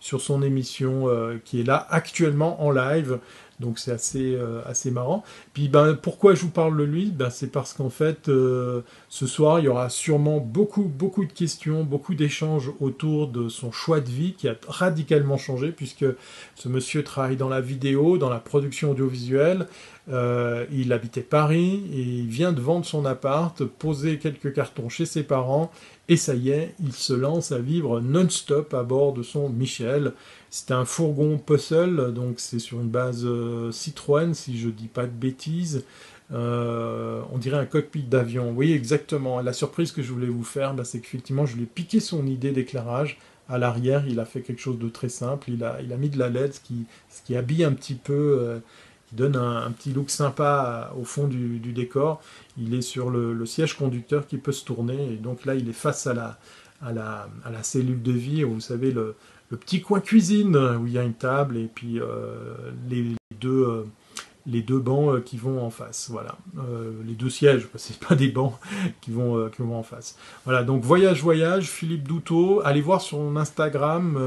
sur 0.00 0.20
son 0.20 0.42
émission 0.42 1.08
euh, 1.08 1.38
qui 1.44 1.60
est 1.60 1.64
là 1.64 1.86
actuellement 1.90 2.62
en 2.62 2.70
live. 2.70 3.18
Donc 3.60 3.78
c'est 3.78 3.90
assez, 3.90 4.34
euh, 4.34 4.60
assez 4.66 4.90
marrant. 4.90 5.24
Ben, 5.66 5.94
pourquoi 6.00 6.36
je 6.36 6.42
vous 6.42 6.50
parle 6.50 6.76
de 6.76 6.84
lui 6.84 7.06
ben, 7.06 7.30
C'est 7.30 7.50
parce 7.50 7.72
qu'en 7.72 7.90
fait, 7.90 8.28
euh, 8.28 8.82
ce 9.08 9.26
soir, 9.26 9.58
il 9.58 9.64
y 9.64 9.68
aura 9.68 9.88
sûrement 9.88 10.38
beaucoup, 10.38 10.84
beaucoup 10.84 11.24
de 11.24 11.32
questions, 11.32 11.82
beaucoup 11.82 12.14
d'échanges 12.14 12.70
autour 12.78 13.26
de 13.26 13.48
son 13.48 13.72
choix 13.72 14.00
de 14.00 14.08
vie 14.08 14.34
qui 14.34 14.46
a 14.46 14.54
radicalement 14.68 15.38
changé, 15.38 15.72
puisque 15.72 16.06
ce 16.54 16.68
monsieur 16.68 17.02
travaille 17.02 17.36
dans 17.36 17.48
la 17.48 17.60
vidéo, 17.60 18.18
dans 18.18 18.30
la 18.30 18.38
production 18.38 18.92
audiovisuelle. 18.92 19.66
il 20.08 20.92
habitait 20.92 21.22
Paris 21.22 21.82
et 21.92 22.00
il 22.00 22.28
vient 22.28 22.52
de 22.52 22.60
vendre 22.60 22.86
son 22.86 23.04
appart, 23.04 23.64
poser 23.64 24.18
quelques 24.18 24.52
cartons 24.52 24.88
chez 24.88 25.06
ses 25.06 25.24
parents 25.24 25.72
et 26.10 26.16
ça 26.16 26.34
y 26.34 26.48
est, 26.48 26.74
il 26.80 26.94
se 26.94 27.12
lance 27.12 27.52
à 27.52 27.58
vivre 27.58 28.00
non-stop 28.00 28.72
à 28.72 28.82
bord 28.82 29.12
de 29.12 29.22
son 29.22 29.50
Michel. 29.50 30.14
C'est 30.48 30.70
un 30.70 30.86
fourgon 30.86 31.36
puzzle, 31.36 32.14
donc 32.14 32.40
c'est 32.40 32.58
sur 32.58 32.80
une 32.80 32.88
base 32.88 33.26
euh, 33.26 33.70
Citroën, 33.72 34.32
si 34.32 34.58
je 34.58 34.70
dis 34.70 34.86
pas 34.86 35.04
de 35.04 35.12
bêtises. 35.12 35.47
Euh, 36.30 37.22
on 37.32 37.38
dirait 37.38 37.58
un 37.58 37.66
cockpit 37.66 38.02
d'avion. 38.02 38.52
Oui, 38.54 38.72
exactement. 38.72 39.40
La 39.40 39.52
surprise 39.52 39.92
que 39.92 40.02
je 40.02 40.12
voulais 40.12 40.26
vous 40.26 40.44
faire, 40.44 40.74
bah, 40.74 40.84
c'est 40.84 41.00
qu'effectivement, 41.00 41.46
je 41.46 41.56
lui 41.56 41.64
ai 41.64 41.66
piqué 41.66 42.00
son 42.00 42.26
idée 42.26 42.52
d'éclairage. 42.52 43.18
À 43.48 43.56
l'arrière, 43.56 44.04
il 44.06 44.20
a 44.20 44.26
fait 44.26 44.42
quelque 44.42 44.60
chose 44.60 44.78
de 44.78 44.88
très 44.88 45.08
simple. 45.08 45.50
Il 45.50 45.64
a, 45.64 45.96
mis 45.96 46.10
de 46.10 46.18
la 46.18 46.28
LED, 46.28 46.54
ce 46.54 46.60
qui, 46.60 46.84
qui 47.24 47.34
habille 47.34 47.64
un 47.64 47.72
petit 47.72 47.94
peu, 47.94 48.38
euh, 48.40 48.58
donne 49.12 49.36
un, 49.36 49.70
petit 49.70 49.92
look 49.92 50.10
sympa 50.10 50.92
au 50.98 51.04
fond 51.04 51.26
du, 51.26 51.58
décor. 51.58 52.20
Il 52.58 52.74
est 52.74 52.82
sur 52.82 53.08
le, 53.08 53.46
siège 53.46 53.74
conducteur 53.74 54.26
qui 54.26 54.36
peut 54.36 54.52
se 54.52 54.66
tourner, 54.66 55.14
et 55.14 55.16
donc 55.16 55.46
là, 55.46 55.54
il 55.54 55.66
est 55.70 55.72
face 55.72 56.06
à 56.06 56.12
la, 56.12 57.62
cellule 57.62 58.02
de 58.02 58.12
vie, 58.12 58.42
vous 58.42 58.60
savez, 58.60 58.90
le, 58.90 59.16
petit 59.48 59.80
coin 59.80 60.00
cuisine, 60.00 60.54
où 60.54 60.86
il 60.86 60.92
y 60.92 60.98
a 60.98 61.02
une 61.02 61.14
table, 61.14 61.56
et 61.56 61.70
puis 61.74 62.00
les, 62.90 63.14
deux 63.40 63.86
les 64.48 64.62
deux 64.62 64.78
bancs 64.78 65.14
euh, 65.14 65.20
qui 65.20 65.36
vont 65.36 65.62
en 65.62 65.70
face. 65.70 66.08
Voilà, 66.10 66.36
euh, 66.58 66.92
les 67.06 67.14
deux 67.14 67.30
sièges, 67.30 67.68
c'est 67.76 67.98
pas 67.98 68.14
des 68.14 68.28
bancs 68.28 68.54
qui 69.00 69.12
vont, 69.12 69.36
euh, 69.36 69.48
qui 69.48 69.62
vont 69.62 69.76
en 69.76 69.82
face. 69.82 70.16
Voilà, 70.44 70.64
donc 70.64 70.82
voyage 70.82 71.22
voyage, 71.22 71.66
Philippe 71.66 72.08
Douteau. 72.08 72.62
Allez 72.64 72.80
voir 72.80 73.00
sur 73.00 73.18
mon 73.18 73.36
Instagram. 73.36 74.18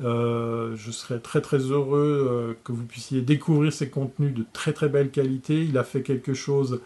je 0.00 0.90
serais 0.90 1.20
très 1.20 1.40
très 1.40 1.58
heureux 1.58 2.56
que 2.64 2.72
vous 2.72 2.84
puissiez 2.84 3.22
découvrir 3.22 3.72
ses 3.72 3.88
contenus 3.88 4.34
de 4.34 4.44
très 4.52 4.72
très 4.72 4.88
belle 4.88 5.10
qualité. 5.10 5.64
Il 5.64 5.78
a 5.78 5.84
fait 5.84 6.02
quelque 6.02 6.34
chose 6.34 6.80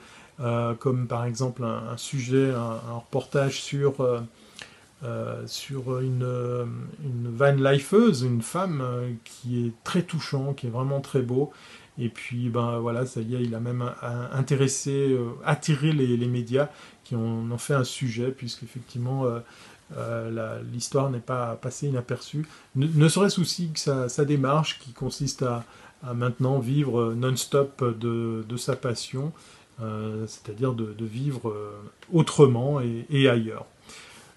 comme 0.78 1.06
par 1.06 1.24
exemple 1.24 1.64
un, 1.64 1.96
sujet, 1.96 2.50
un, 2.50 2.96
reportage 2.96 3.62
sur 3.62 3.94
sur 5.46 6.00
une, 6.00 6.26
une 7.04 7.30
van 7.30 7.52
lifeuse, 7.52 8.22
une 8.22 8.42
femme 8.42 8.82
qui 9.24 9.66
est 9.66 9.72
très 9.84 10.02
touchant, 10.02 10.52
qui 10.54 10.66
est 10.66 10.70
vraiment 10.70 11.00
très 11.00 11.22
beau. 11.22 11.52
Et 11.98 12.08
puis, 12.08 12.48
ben 12.48 12.78
voilà, 12.78 13.06
ça 13.06 13.20
y 13.20 13.36
est, 13.36 13.42
il 13.42 13.54
a 13.54 13.60
même 13.60 13.88
intéressé, 14.32 15.12
euh, 15.12 15.30
attiré 15.44 15.92
les, 15.92 16.26
médias 16.26 16.68
qui 17.04 17.14
ont, 17.14 17.50
en 17.50 17.58
fait 17.58 17.74
un 17.74 17.84
sujet, 17.84 18.32
puisque 18.32 18.64
effectivement, 18.64 19.26
euh, 19.26 19.38
euh, 19.96 20.60
l'histoire 20.72 21.10
n'est 21.10 21.20
pas 21.20 21.54
passée 21.56 21.86
inaperçue. 21.86 22.46
Ne, 22.74 23.08
serait-ce 23.08 23.40
aussi 23.40 23.70
que 23.70 23.78
sa, 23.78 24.24
démarche 24.24 24.80
qui 24.80 24.92
consiste 24.92 25.42
à, 25.42 25.64
maintenant 26.14 26.58
vivre 26.58 27.14
non-stop 27.14 27.82
de, 27.98 28.56
sa 28.56 28.76
passion, 28.76 29.32
c'est-à-dire 29.78 30.74
de, 30.74 31.04
vivre 31.04 31.54
autrement 32.12 32.80
et 32.80 33.28
ailleurs. 33.28 33.66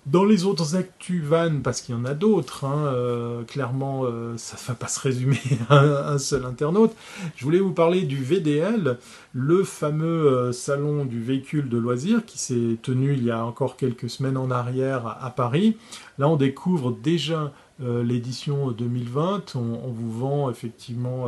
Dans 0.07 0.23
les 0.23 0.45
autres 0.45 0.77
actus 0.77 1.21
parce 1.61 1.81
qu'il 1.81 1.93
y 1.93 1.97
en 1.97 2.05
a 2.05 2.13
d'autres, 2.13 2.63
hein, 2.63 2.85
euh, 2.85 3.43
clairement 3.43 4.03
euh, 4.05 4.37
ça 4.37 4.55
ne 4.55 4.67
va 4.69 4.73
pas 4.75 4.87
se 4.87 5.01
résumer 5.01 5.39
à 5.69 6.13
un 6.13 6.17
seul 6.17 6.45
internaute, 6.45 6.93
je 7.35 7.43
voulais 7.43 7.59
vous 7.59 7.73
parler 7.73 8.03
du 8.03 8.23
VDL, 8.23 8.99
le 9.33 9.63
fameux 9.65 10.27
euh, 10.27 10.51
salon 10.53 11.03
du 11.03 11.21
véhicule 11.21 11.67
de 11.67 11.77
loisirs 11.77 12.25
qui 12.25 12.37
s'est 12.37 12.77
tenu 12.81 13.13
il 13.13 13.23
y 13.25 13.31
a 13.31 13.43
encore 13.43 13.75
quelques 13.75 14.09
semaines 14.09 14.37
en 14.37 14.49
arrière 14.49 15.17
à, 15.21 15.29
Paris. 15.29 15.75
Là 16.17 16.29
on 16.29 16.37
découvre 16.37 16.91
déjà 16.91 17.51
l'édition 17.79 18.71
2020, 18.71 19.55
on, 19.55 19.91
vous 19.91 20.11
vend 20.11 20.49
effectivement 20.49 21.25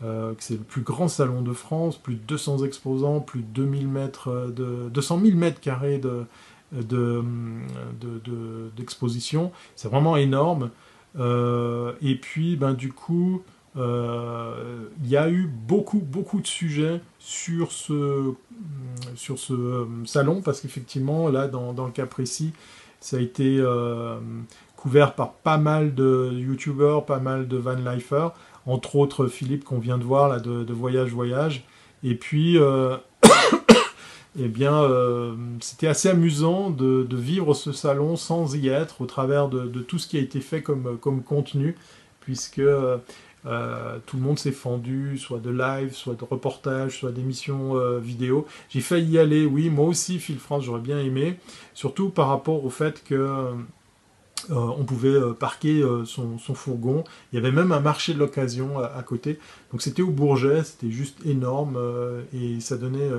que 0.00 0.34
c'est 0.38 0.54
le 0.54 0.60
plus 0.60 0.80
grand 0.80 1.08
salon 1.08 1.42
de 1.42 1.52
France, 1.52 1.98
plus 1.98 2.14
de 2.14 2.20
200 2.20 2.64
exposants, 2.64 3.20
plus 3.20 3.40
de 3.40 3.48
2000 3.48 3.88
mètres 3.88 4.52
de, 4.54 4.88
200 4.88 5.20
000 5.24 5.36
mètres 5.36 5.60
carrés 5.60 5.98
de 5.98 6.24
d'exposition. 6.74 9.44
De, 9.44 9.50
c'est 9.76 9.88
vraiment 9.88 10.16
énorme. 10.16 10.70
Euh, 11.18 11.92
et 12.02 12.16
puis, 12.16 12.56
ben, 12.56 12.74
du 12.74 12.92
coup, 12.92 13.42
euh, 13.76 14.86
il 15.02 15.08
y 15.08 15.16
a 15.16 15.28
eu 15.28 15.46
beaucoup, 15.46 16.00
beaucoup 16.00 16.40
de 16.40 16.46
sujets 16.46 17.00
sur 17.18 17.72
ce, 17.72 18.32
sur 19.14 19.38
ce 19.38 19.52
euh, 19.52 19.86
salon, 20.04 20.42
parce 20.42 20.60
qu'effectivement, 20.60 21.28
là, 21.28 21.48
dans, 21.48 21.72
le 21.72 21.92
cas 21.92 22.06
précis, 22.06 22.52
ça 23.00 23.18
a 23.18 23.20
été 23.20 23.62
couvert 24.76 25.14
par 25.14 25.32
pas 25.32 25.58
mal 25.58 25.94
de 25.94 26.30
youtubeurs, 26.32 27.04
pas 27.04 27.18
mal 27.18 27.48
de 27.48 27.56
van 27.56 27.74
lifers, 27.74 28.32
entre 28.66 28.96
autres 28.96 29.26
Philippe 29.26 29.64
qu'on 29.64 29.78
vient 29.78 29.98
de 29.98 30.04
voir, 30.04 30.28
là, 30.28 30.40
de 30.40 30.72
Voyage 30.72 31.10
Voyage. 31.10 31.64
Et 32.02 32.14
puis, 32.14 32.58
eh 34.36 34.48
bien, 34.48 34.82
euh, 34.82 35.34
c'était 35.60 35.86
assez 35.86 36.08
amusant 36.08 36.70
de, 36.70 37.06
vivre 37.12 37.54
ce 37.54 37.72
salon 37.72 38.16
sans 38.16 38.56
y 38.56 38.68
être, 38.68 39.00
au 39.00 39.06
travers 39.06 39.48
de, 39.48 39.80
tout 39.80 39.98
ce 39.98 40.08
qui 40.08 40.16
a 40.16 40.20
été 40.20 40.40
fait 40.40 40.62
comme, 40.62 41.22
contenu, 41.24 41.76
puisque 42.20 42.58
euh, 42.58 42.98
tout 44.06 44.16
le 44.16 44.22
monde 44.22 44.38
s'est 44.38 44.52
fendu, 44.52 45.18
soit 45.18 45.38
de 45.38 45.50
live, 45.50 45.92
soit 45.92 46.14
de 46.14 46.24
reportage, 46.24 46.98
soit 46.98 47.12
d'émissions 47.12 47.76
euh, 47.76 47.98
vidéo. 48.00 48.46
J'ai 48.70 48.80
failli 48.80 49.12
y 49.12 49.18
aller, 49.18 49.46
oui, 49.46 49.70
moi 49.70 49.86
aussi, 49.86 50.18
Phil 50.18 50.38
France, 50.38 50.64
j'aurais 50.64 50.80
bien 50.80 50.98
aimé, 50.98 51.38
surtout 51.72 52.08
par 52.08 52.28
rapport 52.28 52.64
au 52.64 52.70
fait 52.70 53.04
que 53.04 53.52
euh, 54.50 54.54
on 54.54 54.84
pouvait 54.84 55.08
euh, 55.08 55.32
parquer 55.32 55.82
euh, 55.82 56.04
son, 56.04 56.38
fourgon. 56.38 57.04
Il 57.32 57.36
y 57.36 57.38
avait 57.38 57.52
même 57.52 57.72
un 57.72 57.80
marché 57.80 58.14
de 58.14 58.18
l'occasion 58.18 58.78
à, 58.78 59.02
côté. 59.02 59.38
Donc 59.72 59.82
c'était 59.82 60.02
au 60.02 60.10
Bourget, 60.10 60.64
c'était 60.64 60.90
juste 60.90 61.24
énorme 61.26 61.78
et 62.32 62.60
ça 62.60 62.76
donnait 62.76 63.10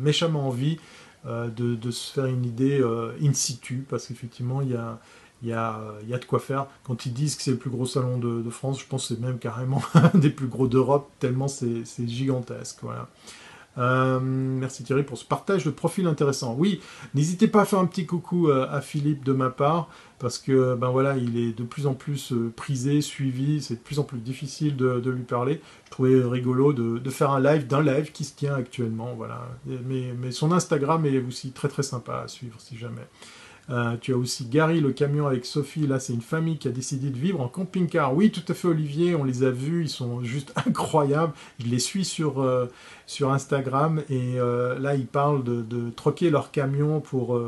méchamment 0.00 0.48
envie 0.48 0.78
de, 1.24 1.90
se 1.90 2.12
faire 2.12 2.26
une 2.26 2.44
idée 2.44 2.82
in 3.22 3.32
situ 3.32 3.84
parce 3.88 4.06
qu'effectivement 4.06 4.62
il 4.62 4.70
y 4.70 5.52
a, 5.52 6.18
de 6.18 6.24
quoi 6.24 6.40
faire. 6.40 6.66
Quand 6.84 7.06
ils 7.06 7.12
disent 7.12 7.36
que 7.36 7.42
c'est 7.42 7.52
le 7.52 7.56
plus 7.56 7.70
gros 7.70 7.86
salon 7.86 8.18
de, 8.18 8.50
France, 8.50 8.80
je 8.80 8.86
pense 8.86 9.08
que 9.08 9.14
c'est 9.14 9.20
même 9.20 9.38
carrément 9.38 9.82
un 9.94 10.18
des 10.18 10.30
plus 10.30 10.48
gros 10.48 10.66
d'Europe, 10.66 11.10
tellement 11.18 11.48
c'est 11.48 11.84
gigantesque. 12.06 12.78
Voilà. 12.82 13.08
Euh, 13.78 14.20
merci 14.20 14.84
Thierry 14.84 15.02
pour 15.02 15.16
ce 15.16 15.24
partage 15.24 15.64
de 15.64 15.70
profil 15.70 16.06
intéressant. 16.06 16.54
Oui, 16.58 16.80
n'hésitez 17.14 17.48
pas 17.48 17.62
à 17.62 17.64
faire 17.64 17.78
un 17.78 17.86
petit 17.86 18.06
coucou 18.06 18.48
euh, 18.48 18.66
à 18.70 18.80
Philippe 18.80 19.24
de 19.24 19.32
ma 19.32 19.50
part, 19.50 19.88
parce 20.18 20.38
que 20.38 20.74
ben 20.74 20.90
voilà, 20.90 21.16
il 21.16 21.38
est 21.38 21.52
de 21.56 21.64
plus 21.64 21.86
en 21.86 21.94
plus 21.94 22.32
euh, 22.32 22.52
prisé, 22.54 23.00
suivi, 23.00 23.62
c'est 23.62 23.76
de 23.76 23.80
plus 23.80 23.98
en 23.98 24.04
plus 24.04 24.18
difficile 24.18 24.76
de, 24.76 25.10
lui 25.10 25.24
parler. 25.24 25.60
Je 25.86 25.90
trouvais 25.90 26.22
rigolo 26.22 26.72
de, 26.72 27.10
faire 27.10 27.30
un 27.30 27.40
live 27.40 27.66
d'un 27.66 27.82
live 27.82 28.12
qui 28.12 28.24
se 28.24 28.34
tient 28.34 28.54
actuellement, 28.54 29.14
voilà. 29.16 29.48
Mais, 29.66 30.14
mais 30.18 30.30
son 30.32 30.52
Instagram 30.52 31.04
est 31.06 31.18
aussi 31.18 31.52
très 31.52 31.68
très 31.68 31.82
sympa 31.82 32.22
à 32.24 32.28
suivre 32.28 32.56
si 32.58 32.76
jamais. 32.76 33.06
Euh, 33.70 33.96
tu 34.00 34.12
as 34.12 34.16
aussi 34.16 34.46
Gary, 34.46 34.80
le 34.80 34.92
camion 34.92 35.26
avec 35.26 35.46
Sophie. 35.46 35.86
Là, 35.86 36.00
c'est 36.00 36.12
une 36.12 36.20
famille 36.20 36.58
qui 36.58 36.68
a 36.68 36.70
décidé 36.70 37.10
de 37.10 37.18
vivre 37.18 37.40
en 37.40 37.48
camping-car. 37.48 38.14
Oui, 38.14 38.30
tout 38.30 38.42
à 38.48 38.54
fait, 38.54 38.68
Olivier. 38.68 39.14
On 39.14 39.24
les 39.24 39.44
a 39.44 39.50
vus. 39.50 39.82
Ils 39.82 39.88
sont 39.88 40.22
juste 40.22 40.52
incroyables. 40.66 41.32
Je 41.58 41.66
les 41.66 41.78
suis 41.78 42.04
sur, 42.04 42.40
euh, 42.42 42.66
Instagram. 43.22 44.02
Et 44.08 44.38
euh, 44.38 44.78
là, 44.78 44.94
ils 44.94 45.06
parlent 45.06 45.44
de, 45.44 45.90
troquer 45.90 46.30
leur 46.30 46.50
camion 46.50 47.00
pour. 47.00 47.40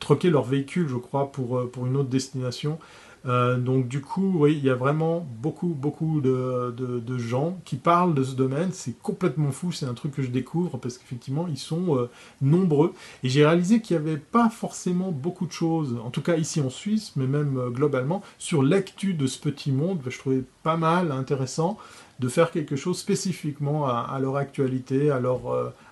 troquer 0.00 0.30
leur 0.30 0.44
véhicule, 0.44 0.88
je 0.88 0.96
crois, 0.96 1.32
pour 1.32 1.86
une 1.86 1.96
autre 1.96 2.10
destination. 2.10 2.78
Euh, 3.26 3.58
donc 3.58 3.88
du 3.88 4.00
coup, 4.00 4.32
oui, 4.36 4.56
il 4.56 4.64
y 4.64 4.70
a 4.70 4.74
vraiment 4.74 5.26
beaucoup, 5.40 5.68
beaucoup 5.68 6.20
de, 6.20 7.18
gens 7.18 7.58
qui 7.64 7.76
parlent 7.76 8.14
de 8.14 8.22
ce 8.22 8.34
domaine. 8.34 8.70
C'est 8.72 8.98
complètement 9.00 9.50
fou, 9.50 9.72
c'est 9.72 9.86
un 9.86 9.94
truc 9.94 10.14
que 10.14 10.22
je 10.22 10.28
découvre 10.28 10.78
parce 10.78 10.98
qu'effectivement, 10.98 11.46
ils 11.48 11.58
sont 11.58 11.96
euh, 11.96 12.10
nombreux. 12.40 12.92
Et 13.22 13.28
j'ai 13.28 13.44
réalisé 13.44 13.80
qu'il 13.80 13.96
n'y 13.96 14.08
avait 14.08 14.18
pas 14.18 14.48
forcément 14.48 15.10
beaucoup 15.10 15.46
de 15.46 15.52
choses, 15.52 15.96
en 16.04 16.10
tout 16.10 16.22
cas 16.22 16.36
ici 16.36 16.60
en 16.60 16.70
Suisse, 16.70 17.12
mais 17.16 17.26
même 17.26 17.58
euh, 17.58 17.70
globalement, 17.70 18.22
sur 18.38 18.62
l'actu 18.62 19.14
de 19.14 19.26
ce 19.26 19.38
petit 19.38 19.72
monde. 19.72 20.00
Je 20.06 20.18
trouvais 20.18 20.42
pas 20.62 20.76
mal 20.76 21.12
intéressant 21.12 21.78
de 22.20 22.28
faire 22.28 22.50
quelque 22.50 22.76
chose 22.76 22.98
spécifiquement 22.98 23.86
à, 23.86 24.18
leur 24.20 24.36
actualité, 24.36 25.10
à 25.10 25.20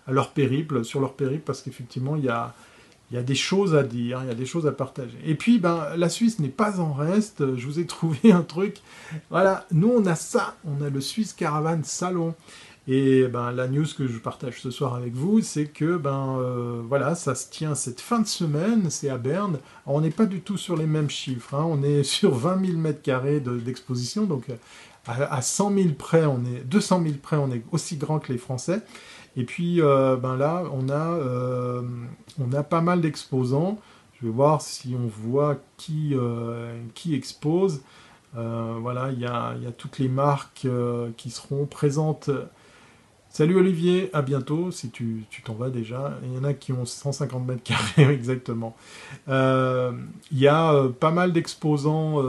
à 0.07 0.13
leur 0.13 0.31
périple, 0.31 0.85
sur 0.85 1.01
leur 1.01 1.13
périple, 1.13 1.43
parce 1.47 1.63
qu'effectivement, 1.63 2.17
il 2.17 2.25
y 2.25 2.29
a 2.29 2.53
il 3.11 3.15
y 3.17 3.19
a 3.19 3.23
des 3.23 3.35
choses 3.35 3.75
à 3.75 3.83
dire, 3.83 4.21
il 4.25 4.29
y 4.29 4.33
a 4.33 4.35
des 4.35 4.47
choses 4.47 4.67
à 4.67 4.73
partager. 4.73 5.19
Et 5.25 5.35
puis, 5.35 5.59
ben, 5.59 5.87
la 5.97 6.09
Suisse 6.09 6.39
n'est 6.41 6.49
pas 6.49 6.81
en 6.81 6.93
reste. 6.93 7.57
Je 7.57 7.67
vous 7.67 7.79
ai 7.79 7.87
trouvé 7.87 8.33
un 8.33 8.43
truc. 8.43 8.79
Voilà, 9.31 9.67
nous, 9.71 9.93
on 9.95 10.05
a 10.07 10.17
ça. 10.17 10.57
On 10.65 10.85
a 10.85 10.91
le 10.91 11.01
Suisse 11.01 11.33
Caravan 11.33 11.81
Salon. 11.85 12.35
Et 12.89 13.27
ben, 13.27 13.51
la 13.51 13.67
news 13.67 13.87
que 13.97 14.07
je 14.07 14.19
partage 14.19 14.61
ce 14.61 14.71
soir 14.71 14.95
avec 14.95 15.13
vous, 15.13 15.41
c'est 15.41 15.67
que 15.67 15.97
ben, 15.97 16.39
euh, 16.39 16.83
voilà, 16.89 17.17
ça 17.17 17.35
se 17.35 17.51
tient 17.51 17.75
cette 17.75 18.01
fin 18.01 18.21
de 18.21 18.29
semaine, 18.29 18.91
c'est 18.91 19.09
à 19.09 19.19
Berne. 19.19 19.59
on 19.87 20.01
n'est 20.01 20.11
pas 20.11 20.27
du 20.27 20.41
tout 20.41 20.57
sur 20.57 20.77
les 20.77 20.87
mêmes 20.87 21.11
chiffres. 21.11 21.55
Hein. 21.55 21.67
On 21.69 21.83
est 21.83 22.03
sur 22.05 22.35
20 22.35 22.65
000 22.65 22.79
mètres 22.79 23.03
carrés 23.03 23.41
d'exposition. 23.41 24.25
donc, 24.25 24.47
à, 25.09 25.43
100 25.43 25.75
000 25.75 25.89
près, 25.99 26.27
on 26.27 26.45
est 26.45 26.65
200 26.65 27.03
000 27.03 27.15
près, 27.23 27.37
on 27.37 27.51
est 27.51 27.63
aussi 27.73 27.97
grand 27.97 28.19
que 28.19 28.33
les 28.33 28.39
Français. 28.39 28.83
Et 29.37 29.45
puis 29.45 29.81
euh, 29.81 30.17
ben 30.17 30.37
là, 30.37 30.65
on 30.73 30.89
a, 30.89 30.95
euh, 30.95 31.83
on 32.41 32.53
a 32.53 32.63
pas 32.63 32.81
mal 32.81 33.01
d'exposants. 33.01 33.79
Je 34.19 34.27
vais 34.27 34.33
voir 34.33 34.63
si 34.63 34.97
on 34.99 35.07
voit 35.07 35.59
qui, 35.77 36.13
euh, 36.15 36.81
qui 36.95 37.15
expose. 37.15 37.83
voilà, 38.35 39.11
il 39.13 39.21
y 39.21 39.27
a, 39.27 39.55
y 39.57 39.67
a, 39.67 39.73
toutes 39.73 39.99
les 39.99 40.09
marques 40.09 40.67
qui 41.17 41.31
seront 41.31 41.67
présentes. 41.67 42.31
Salut 43.29 43.57
Olivier, 43.57 44.09
à 44.15 44.23
bientôt, 44.23 44.71
si 44.71 44.89
tu 44.89 45.27
t'en 45.45 45.53
vas 45.53 45.69
déjà. 45.69 46.19
Il 46.23 46.33
y 46.33 46.39
en 46.39 46.45
a 46.45 46.55
qui 46.55 46.73
ont 46.73 46.87
150 46.87 47.47
mètres 47.47 47.63
carrés 47.63 48.11
exactement. 48.13 48.75
Il 49.29 50.39
y 50.39 50.49
a 50.49 50.89
pas 50.99 51.11
mal 51.11 51.35
d'exposants, 51.35 52.23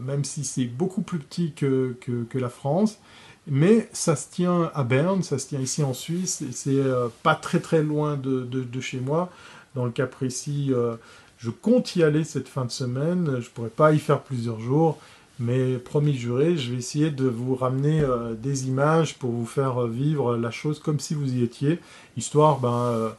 même 0.00 0.24
si 0.24 0.44
c'est 0.44 0.64
beaucoup 0.64 1.02
plus 1.02 1.18
petit 1.18 1.52
que, 1.52 1.94
la 2.32 2.48
France. 2.48 2.98
Mais 3.46 3.88
ça 3.92 4.16
se 4.16 4.30
tient 4.30 4.70
à 4.74 4.84
Berne, 4.84 5.22
ça 5.22 5.38
se 5.38 5.48
tient 5.48 5.60
ici 5.60 5.82
en 5.82 5.94
Suisse, 5.94 6.42
et 6.42 6.52
c'est 6.52 6.70
euh, 6.78 7.08
pas 7.22 7.34
très 7.34 7.60
très 7.60 7.82
loin 7.82 8.16
de, 8.16 8.80
chez 8.80 9.00
moi. 9.00 9.30
Dans 9.74 9.84
le 9.84 9.90
cas 9.90 10.06
précis, 10.06 10.68
euh, 10.70 10.96
je 11.38 11.50
compte 11.50 11.96
y 11.96 12.02
aller 12.02 12.24
cette 12.24 12.48
fin 12.48 12.64
de 12.64 12.70
semaine, 12.70 13.40
je 13.40 13.48
pourrais 13.50 13.68
pas 13.68 13.92
y 13.92 13.98
faire 13.98 14.20
plusieurs 14.20 14.60
jours. 14.60 14.98
Mais 15.42 15.78
promis 15.78 16.14
juré, 16.14 16.58
je 16.58 16.70
vais 16.70 16.76
essayer 16.76 17.10
de 17.10 17.26
vous 17.26 17.54
ramener 17.54 18.04
des 18.42 18.68
images 18.68 19.14
pour 19.18 19.30
vous 19.30 19.46
faire 19.46 19.86
vivre 19.86 20.36
la 20.36 20.50
chose 20.50 20.78
comme 20.78 21.00
si 21.00 21.14
vous 21.14 21.32
y 21.32 21.42
étiez, 21.42 21.78
histoire 22.18 22.58
ben 22.58 23.14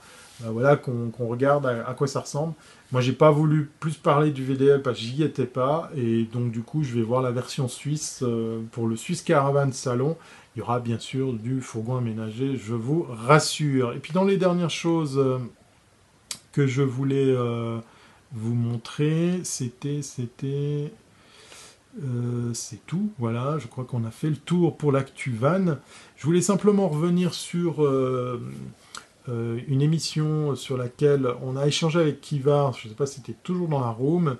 voilà, 0.49 0.75
qu'on 0.75 1.27
regarde 1.27 1.65
à, 1.65 1.93
quoi 1.93 2.07
ça 2.07 2.21
ressemble. 2.21 2.53
Moi, 2.91 3.01
j'ai 3.01 3.13
pas 3.13 3.31
voulu 3.31 3.69
plus 3.79 3.95
parler 3.95 4.31
du 4.31 4.43
VDL 4.43 4.81
parce 4.81 4.97
que 4.97 5.03
j'y 5.03 5.23
étais 5.23 5.45
pas, 5.45 5.89
et 5.95 6.23
donc 6.23 6.51
du 6.51 6.61
coup, 6.61 6.83
je 6.83 6.93
vais 6.93 7.01
voir 7.01 7.21
la 7.21 7.31
version 7.31 7.67
suisse 7.67 8.23
pour 8.71 8.87
le 8.87 8.95
Swiss 8.95 9.21
Caravan 9.21 9.71
Salon. 9.71 10.17
Il 10.55 10.59
y 10.59 10.61
aura 10.61 10.79
bien 10.79 10.99
sûr 10.99 11.33
du 11.33 11.61
fourgon 11.61 11.97
aménagé, 11.97 12.57
je 12.57 12.73
vous 12.73 13.05
rassure. 13.09 13.93
Et 13.93 13.99
puis 13.99 14.11
dans 14.11 14.25
les 14.25 14.37
dernières 14.37 14.69
choses 14.69 15.21
que 16.51 16.67
je 16.67 16.81
voulais 16.81 17.33
vous 18.33 18.53
montrer. 18.53 19.41
C'était, 19.43 20.01
c'était, 20.01 20.91
euh, 22.03 22.53
c'est 22.53 22.85
tout. 22.85 23.11
Voilà, 23.19 23.57
je 23.59 23.67
crois 23.67 23.83
qu'on 23.83 24.05
a 24.05 24.11
fait 24.11 24.29
le 24.29 24.37
tour 24.37 24.77
pour 24.77 24.91
l'actu 24.91 25.31
van. 25.31 25.77
Je 26.15 26.25
voulais 26.25 26.41
simplement 26.41 26.87
revenir 26.87 27.33
sur 27.33 27.83
euh, 27.83 28.41
euh, 29.29 29.59
une 29.67 29.81
émission 29.81 30.55
sur 30.55 30.77
laquelle 30.77 31.27
on 31.43 31.55
a 31.55 31.67
échangé 31.67 31.99
avec 31.99 32.21
Kivar. 32.21 32.73
Je 32.73 32.85
ne 32.85 32.89
sais 32.89 32.95
pas 32.95 33.05
si 33.05 33.15
c'était 33.15 33.37
toujours 33.43 33.67
dans 33.67 33.79
la 33.79 33.89
room. 33.89 34.37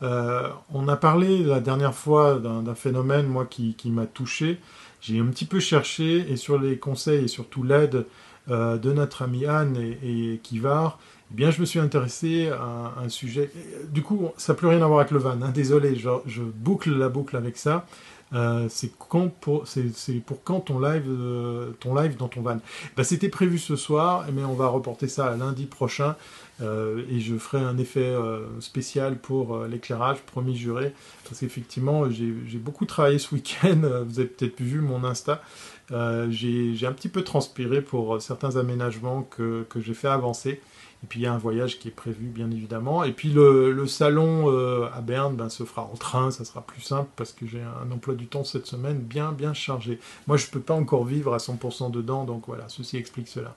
on 0.00 0.88
a 0.88 0.96
parlé 0.96 1.42
la 1.42 1.60
dernière 1.60 1.94
fois 1.94 2.38
d'un 2.38 2.74
phénomène, 2.74 3.26
moi, 3.26 3.46
qui, 3.46 3.74
m'a 3.86 4.06
touché. 4.06 4.58
J'ai 5.00 5.18
un 5.20 5.26
petit 5.26 5.46
peu 5.46 5.60
cherché 5.60 6.30
et 6.30 6.36
sur 6.36 6.58
les 6.58 6.78
conseils 6.78 7.24
et 7.24 7.28
surtout 7.28 7.62
l'aide 7.62 8.06
de 8.48 8.92
notre 8.92 9.22
ami 9.22 9.46
Anne 9.46 9.76
et, 9.76 10.32
et 10.32 10.38
Kivar, 10.38 10.98
eh 11.32 11.34
bien, 11.34 11.50
je 11.50 11.60
me 11.60 11.66
suis 11.66 11.80
intéressé 11.80 12.48
à 12.48 12.94
un 13.02 13.08
sujet. 13.08 13.50
Du 13.90 14.02
coup, 14.02 14.28
ça 14.36 14.52
n'a 14.52 14.56
plus 14.56 14.68
rien 14.68 14.80
à 14.82 14.86
voir 14.86 15.00
avec 15.00 15.10
le 15.10 15.18
van. 15.18 15.42
Hein. 15.42 15.50
Désolé, 15.52 15.96
je, 15.96 16.42
boucle 16.42 16.96
la 16.96 17.08
boucle 17.08 17.36
avec 17.36 17.56
ça. 17.56 17.86
Euh, 18.32 18.66
c'est 18.68 18.90
pour, 18.90 20.42
quand 20.42 20.60
ton 20.60 20.80
live, 20.80 21.04
euh, 21.08 21.70
ton 21.80 21.94
live 21.94 22.16
dans 22.16 22.28
ton 22.28 22.42
van. 22.42 22.58
Ben, 22.96 23.04
C'était 23.04 23.28
prévu 23.28 23.58
ce 23.58 23.76
soir, 23.76 24.26
mais 24.32 24.44
on 24.44 24.54
va 24.54 24.66
reporter 24.66 25.08
ça 25.08 25.26
à 25.26 25.36
lundi 25.36 25.66
prochain. 25.66 26.16
Euh, 26.62 27.04
et 27.10 27.20
je 27.20 27.36
ferai 27.36 27.62
un 27.62 27.76
effet 27.78 28.14
spécial 28.60 29.18
pour 29.18 29.58
l'éclairage, 29.66 30.18
promis 30.22 30.56
juré. 30.56 30.92
Parce 31.24 31.40
qu'effectivement, 31.40 32.10
j'ai 32.10 32.58
beaucoup 32.58 32.86
travaillé 32.86 33.18
ce 33.18 33.34
week-end. 33.34 33.80
Vous 34.06 34.18
avez 34.18 34.28
peut-être 34.28 34.60
vu 34.60 34.80
mon 34.80 35.04
Insta. 35.04 35.42
j'ai 35.90 36.86
un 36.86 36.92
petit 36.92 37.08
peu 37.08 37.22
transpiré 37.22 37.80
pour 37.82 38.20
certains 38.20 38.56
aménagements 38.56 39.22
que 39.22 39.66
j'ai 39.76 39.94
fait 39.94 40.08
avancer. 40.08 40.60
Et 41.06 41.08
puis 41.08 41.20
il 41.20 41.22
y 41.22 41.26
a 41.26 41.32
un 41.32 41.38
voyage 41.38 41.78
qui 41.78 41.86
est 41.86 41.92
prévu, 41.92 42.26
bien 42.26 42.50
évidemment. 42.50 43.04
Et 43.04 43.12
puis 43.12 43.28
le, 43.30 43.86
salon 43.86 44.50
euh, 44.50 44.88
à 44.92 45.00
Berne 45.02 45.36
ben, 45.36 45.48
se 45.48 45.62
fera 45.62 45.82
en 45.82 45.94
train, 45.94 46.32
ça 46.32 46.44
sera 46.44 46.62
plus 46.62 46.80
simple 46.80 47.08
parce 47.14 47.30
que 47.30 47.46
j'ai 47.46 47.62
un 47.62 47.88
emploi 47.92 48.16
du 48.16 48.26
temps 48.26 48.42
cette 48.42 48.66
semaine 48.66 48.98
bien, 48.98 49.30
bien 49.30 49.54
chargé. 49.54 50.00
Moi, 50.26 50.36
je 50.36 50.46
ne 50.46 50.50
peux 50.50 50.58
pas 50.58 50.74
encore 50.74 51.04
vivre 51.04 51.32
à 51.32 51.36
100% 51.36 51.92
dedans, 51.92 52.24
donc 52.24 52.48
voilà, 52.48 52.64
ceci 52.66 52.96
explique 52.96 53.28
cela. 53.28 53.54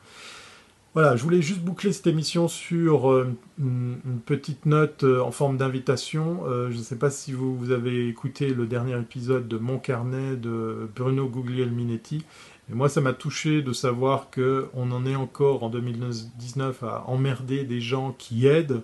Voilà, 0.93 1.16
je 1.16 1.24
voulais 1.24 1.41
juste 1.41 1.62
boucler 1.62 1.91
cette 1.91 2.06
émission 2.06 2.47
sur 2.47 3.12
euh, 3.12 3.36
une, 3.58 3.97
petite 4.28 4.68
note 4.68 5.04
euh, 5.04 5.20
en 5.20 5.32
forme 5.32 5.58
d'invitation. 5.58 6.43
je 6.70 6.78
ne 6.78 6.84
sais 6.84 6.97
pas 7.00 7.10
si 7.10 7.34
vous, 7.34 7.58
vous, 7.58 7.72
avez 7.72 8.08
écouté 8.08 8.50
le 8.50 8.68
dernier 8.68 9.00
épisode 9.00 9.47
de 9.47 9.58
Mon 9.58 9.80
Carnet 9.80 10.36
de 10.36 10.88
Bruno 10.95 11.28
Guglielminetti. 11.28 12.24
Et 12.72 12.76
moi, 12.76 12.88
ça 12.88 13.02
m'a 13.02 13.14
touché 13.14 13.62
de 13.64 13.74
savoir 13.74 14.30
qu'on 14.30 14.92
en 14.92 15.06
est 15.06 15.16
encore 15.16 15.64
en 15.64 15.70
2019 15.70 16.84
à 16.84 17.04
emmerder 17.08 17.64
des 17.64 17.82
gens 17.82 18.14
qui 18.18 18.46
aident, 18.46 18.84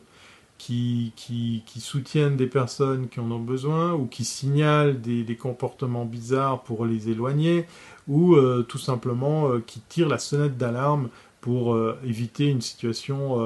qui, 0.57 1.63
soutiennent 1.77 2.35
des 2.35 2.47
personnes 2.47 3.07
qui 3.09 3.19
en 3.19 3.29
ont 3.29 3.39
besoin, 3.39 3.93
ou 3.93 4.07
qui 4.07 4.25
signalent 4.25 4.99
des, 4.99 5.35
comportements 5.35 6.05
bizarres 6.05 6.63
pour 6.63 6.85
les 6.85 7.09
éloigner, 7.09 7.67
ou 8.07 8.35
euh, 8.35 8.63
tout 8.67 8.79
simplement 8.79 9.49
euh, 9.49 9.63
qui 9.65 9.81
tirent 9.81 10.09
la 10.09 10.17
sonnette 10.17 10.57
d'alarme 10.57 11.09
pour 11.41 11.75
euh, 11.75 11.99
éviter 12.03 12.47
une 12.47 12.61
situation 12.61 13.37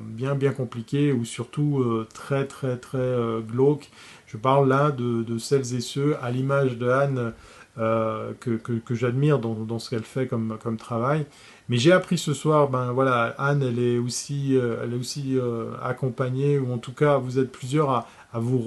bien 0.00 0.34
bien 0.34 0.52
compliquée 0.52 1.12
ou 1.12 1.26
surtout 1.26 1.84
très 2.14 2.46
très 2.46 2.78
très 2.78 3.14
glauque. 3.46 3.90
Je 4.26 4.38
parle 4.38 4.66
là 4.66 4.90
de, 4.90 5.22
de, 5.22 5.36
celles 5.36 5.74
et 5.74 5.82
ceux, 5.82 6.16
à 6.22 6.30
l'image 6.30 6.78
de 6.78 6.88
Anne, 6.88 7.34
euh, 7.76 8.32
que, 8.38 8.94
j'admire 8.94 9.40
dans, 9.40 9.78
ce 9.78 9.90
qu'elle 9.90 10.04
fait 10.04 10.26
comme, 10.26 10.56
travail. 10.78 11.26
Mais 11.68 11.76
j'ai 11.76 11.92
appris 11.92 12.18
ce 12.18 12.34
soir, 12.34 12.68
ben 12.68 12.92
voilà, 12.92 13.34
Anne, 13.38 13.62
elle 13.62 13.78
est 13.78 13.98
aussi, 13.98 14.56
euh, 14.56 14.82
elle 14.82 14.92
est 14.92 14.98
aussi 14.98 15.38
euh, 15.38 15.72
accompagnée, 15.82 16.58
ou 16.58 16.72
en 16.72 16.78
tout 16.78 16.92
cas, 16.92 17.16
vous 17.16 17.38
êtes 17.38 17.50
plusieurs 17.50 17.90
à, 17.90 18.06
vous 18.34 18.58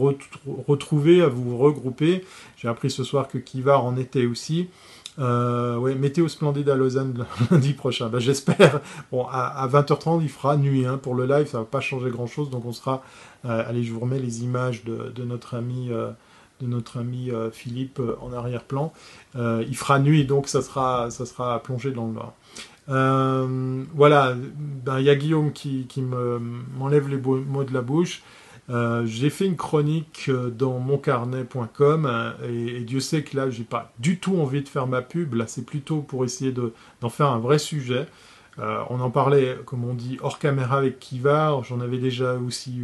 retrouver, 0.67 1.21
à 1.21 1.27
vous 1.27 1.57
regrouper. 1.57 2.25
J'ai 2.57 2.67
appris 2.67 2.89
ce 2.89 3.03
soir 3.03 3.27
que 3.27 3.37
Kivar 3.37 3.85
en 3.85 3.97
était 3.97 4.25
aussi. 4.25 4.67
Euh, 5.19 5.77
ouais, 5.77 5.95
météo 5.95 6.27
splendide 6.27 6.69
à 6.69 6.75
Lausanne 6.75 7.25
lundi 7.51 7.73
prochain. 7.73 8.09
Ben, 8.09 8.19
J'espère. 8.19 8.81
Bon, 9.11 9.25
à, 9.25 9.45
à, 9.45 9.67
20h30, 9.67 10.21
il 10.21 10.29
fera 10.29 10.57
nuit 10.57 10.85
hein, 10.85 10.97
pour 10.97 11.15
le 11.15 11.25
live. 11.25 11.47
Ça 11.47 11.59
va 11.59 11.65
pas 11.65 11.81
changer 11.81 12.09
grand 12.09 12.27
chose. 12.27 12.49
Donc, 12.49 12.65
on 12.65 12.73
sera. 12.73 13.03
allez, 13.43 13.83
je 13.83 13.93
vous 13.93 13.99
remets 13.99 14.19
les 14.19 14.43
images 14.43 14.83
de, 14.83 15.23
notre 15.23 15.55
ami 15.55 15.91
de 16.61 16.67
notre 16.67 16.99
ami 16.99 17.31
euh, 17.31 17.51
Philippe 17.51 17.99
euh, 17.99 18.17
en 18.21 18.33
arrière-plan. 18.33 18.93
Euh, 19.35 19.63
il 19.67 19.75
fera 19.75 19.99
nuit, 19.99 20.25
donc 20.25 20.47
ça 20.47 20.61
sera, 20.61 21.09
ça 21.11 21.61
plongé 21.63 21.91
dans 21.91 22.07
le 22.07 22.13
noir. 22.13 22.33
voilà, 23.93 24.35
ben, 24.85 24.99
il 24.99 25.05
y 25.05 25.09
a 25.09 25.15
Guillaume 25.15 25.51
qui, 25.51 25.87
m'enlève 26.77 27.09
les 27.09 27.17
mots 27.17 27.63
de 27.63 27.73
la 27.73 27.81
bouche. 27.81 28.23
j'ai 28.69 29.29
fait 29.29 29.45
une 29.45 29.57
chronique 29.57 30.31
dans 30.31 30.79
moncarnet.com 30.79 32.33
et, 32.47 32.81
Dieu 32.81 32.99
sait 32.99 33.23
que 33.23 33.35
là, 33.37 33.49
j'ai 33.49 33.63
pas 33.63 33.91
du 33.99 34.19
tout 34.19 34.37
envie 34.37 34.63
de 34.63 34.69
faire 34.69 34.87
ma 34.87 35.01
pub. 35.01 35.35
Là, 35.35 35.45
c'est 35.47 35.65
plutôt 35.65 36.01
pour 36.01 36.25
essayer 36.25 36.53
d'en 37.01 37.09
faire 37.09 37.27
un 37.27 37.39
vrai 37.39 37.59
sujet. 37.59 38.07
on 38.57 38.99
en 38.99 39.11
parlait, 39.11 39.57
comme 39.65 39.83
on 39.83 39.93
dit, 39.93 40.17
hors 40.21 40.39
caméra 40.39 40.77
avec 40.77 40.99
Kivar. 40.99 41.63
J'en 41.63 41.81
avais 41.81 41.99
déjà 41.99 42.35
aussi 42.35 42.83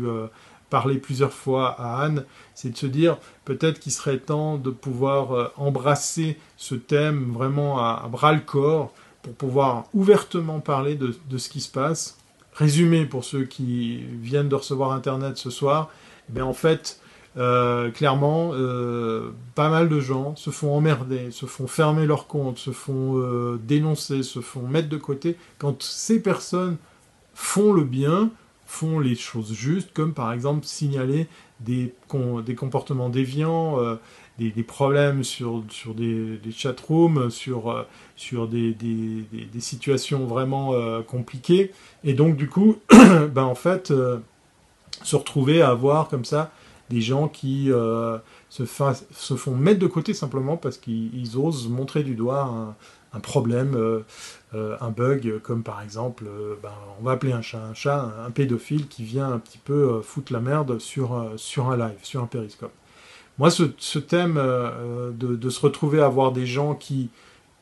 parlé 0.73 0.97
plusieurs 0.97 1.33
fois 1.33 1.79
à 1.79 2.01
Anne, 2.03 2.25
c'est 2.55 2.71
de 2.71 2.77
se 2.77 2.87
dire 2.87 3.19
peut-être 3.45 3.79
qu'il 3.79 3.91
serait 3.91 4.17
temps 4.17 4.57
de 4.57 4.71
pouvoir 4.71 5.31
euh, 5.31 5.47
embrasser 5.55 6.35
ce 6.57 6.73
thème 6.73 7.31
vraiment 7.31 7.77
à, 7.77 8.07
bras 8.11 8.33
le 8.33 8.39
corps 8.39 8.91
pour 9.21 9.35
pouvoir 9.35 9.83
ouvertement 9.93 10.61
parler 10.61 10.95
de, 10.95 11.37
ce 11.37 11.49
qui 11.49 11.61
se 11.61 11.69
passe. 11.69 12.17
Résumé 12.53 13.05
pour 13.05 13.23
ceux 13.23 13.43
qui 13.43 13.97
viennent 14.19 14.49
de 14.49 14.55
recevoir 14.55 14.93
Internet 14.93 15.37
ce 15.37 15.51
soir, 15.51 15.91
eh 16.35 16.41
en 16.41 16.53
fait, 16.53 16.99
euh, 17.37 17.91
clairement, 17.91 18.53
euh, 18.53 19.29
pas 19.53 19.69
mal 19.69 19.89
de 19.89 19.99
gens 19.99 20.35
se 20.35 20.49
font 20.49 20.75
emmerder, 20.75 21.29
se 21.29 21.45
font 21.45 21.67
fermer 21.67 22.07
leur 22.07 22.25
compte, 22.25 22.57
se 22.57 22.71
font 22.71 23.59
dénoncer, 23.61 24.23
se 24.23 24.39
font 24.39 24.67
mettre 24.67 24.89
de 24.89 24.97
côté 24.97 25.37
quand 25.59 25.83
ces 25.83 26.19
personnes 26.19 26.77
font 27.35 27.73
le 27.73 27.83
bien 27.83 28.31
font 28.73 28.99
les 28.99 29.15
choses 29.15 29.53
justes, 29.53 29.93
comme 29.93 30.13
par 30.13 30.33
exemple 30.33 30.65
signaler 30.65 31.27
des, 31.59 31.93
des 32.45 32.55
comportements 32.55 33.09
déviants, 33.09 33.79
euh, 33.79 33.95
des, 34.39 34.63
problèmes 34.63 35.23
sur, 35.23 35.63
sur 35.69 35.93
des, 35.93 36.37
des 36.37 36.51
chatrooms, 36.51 37.29
sur, 37.29 37.69
euh, 37.69 37.83
sur 38.15 38.47
des, 38.47 38.73
des, 38.73 39.59
situations 39.59 40.25
vraiment 40.25 40.73
euh, 40.73 41.01
compliquées. 41.03 41.71
Et 42.03 42.13
donc 42.13 42.35
du 42.35 42.49
coup, 42.49 42.77
ben, 42.89 43.43
en 43.43 43.55
fait, 43.55 43.93
se 45.03 45.15
retrouver 45.15 45.61
à 45.61 45.69
avoir 45.69 46.09
comme 46.09 46.25
ça 46.25 46.51
des 46.89 47.01
gens 47.01 47.27
qui 47.27 47.69
se, 48.49 48.65
se, 48.65 49.35
font 49.35 49.55
mettre 49.55 49.79
de 49.79 49.87
côté 49.87 50.15
simplement 50.15 50.57
parce 50.57 50.77
qu'ils 50.77 51.37
osent 51.37 51.69
montrer 51.69 52.03
du 52.03 52.15
doigt 52.15 52.41
un, 52.41 52.75
un 53.13 53.19
problème, 53.19 53.75
euh, 53.75 53.99
euh, 54.53 54.75
un 54.81 54.89
bug, 54.89 55.39
comme 55.43 55.63
par 55.63 55.81
exemple, 55.81 56.25
euh, 56.27 56.55
ben, 56.61 56.71
on 56.99 57.03
va 57.03 57.11
appeler 57.11 57.31
un 57.31 57.41
chat 57.41 57.59
un 57.59 57.73
chat, 57.73 58.11
un, 58.25 58.31
pédophile 58.31 58.87
qui 58.87 59.03
vient 59.03 59.31
un 59.31 59.39
petit 59.39 59.59
peu 59.59 60.01
foutre 60.01 60.33
la 60.33 60.39
merde 60.39 60.79
sur, 60.79 61.31
sur 61.37 61.69
un 61.69 61.77
live, 61.77 61.99
sur 62.01 62.21
un 62.23 62.27
périscope. 62.27 62.73
Moi, 63.39 63.49
ce, 63.49 63.99
thème 63.99 64.35
de, 64.35 65.49
se 65.49 65.59
retrouver 65.59 66.01
à 66.01 66.07
voir 66.07 66.31
des 66.31 66.45
gens 66.45 66.75
qui, 66.75 67.09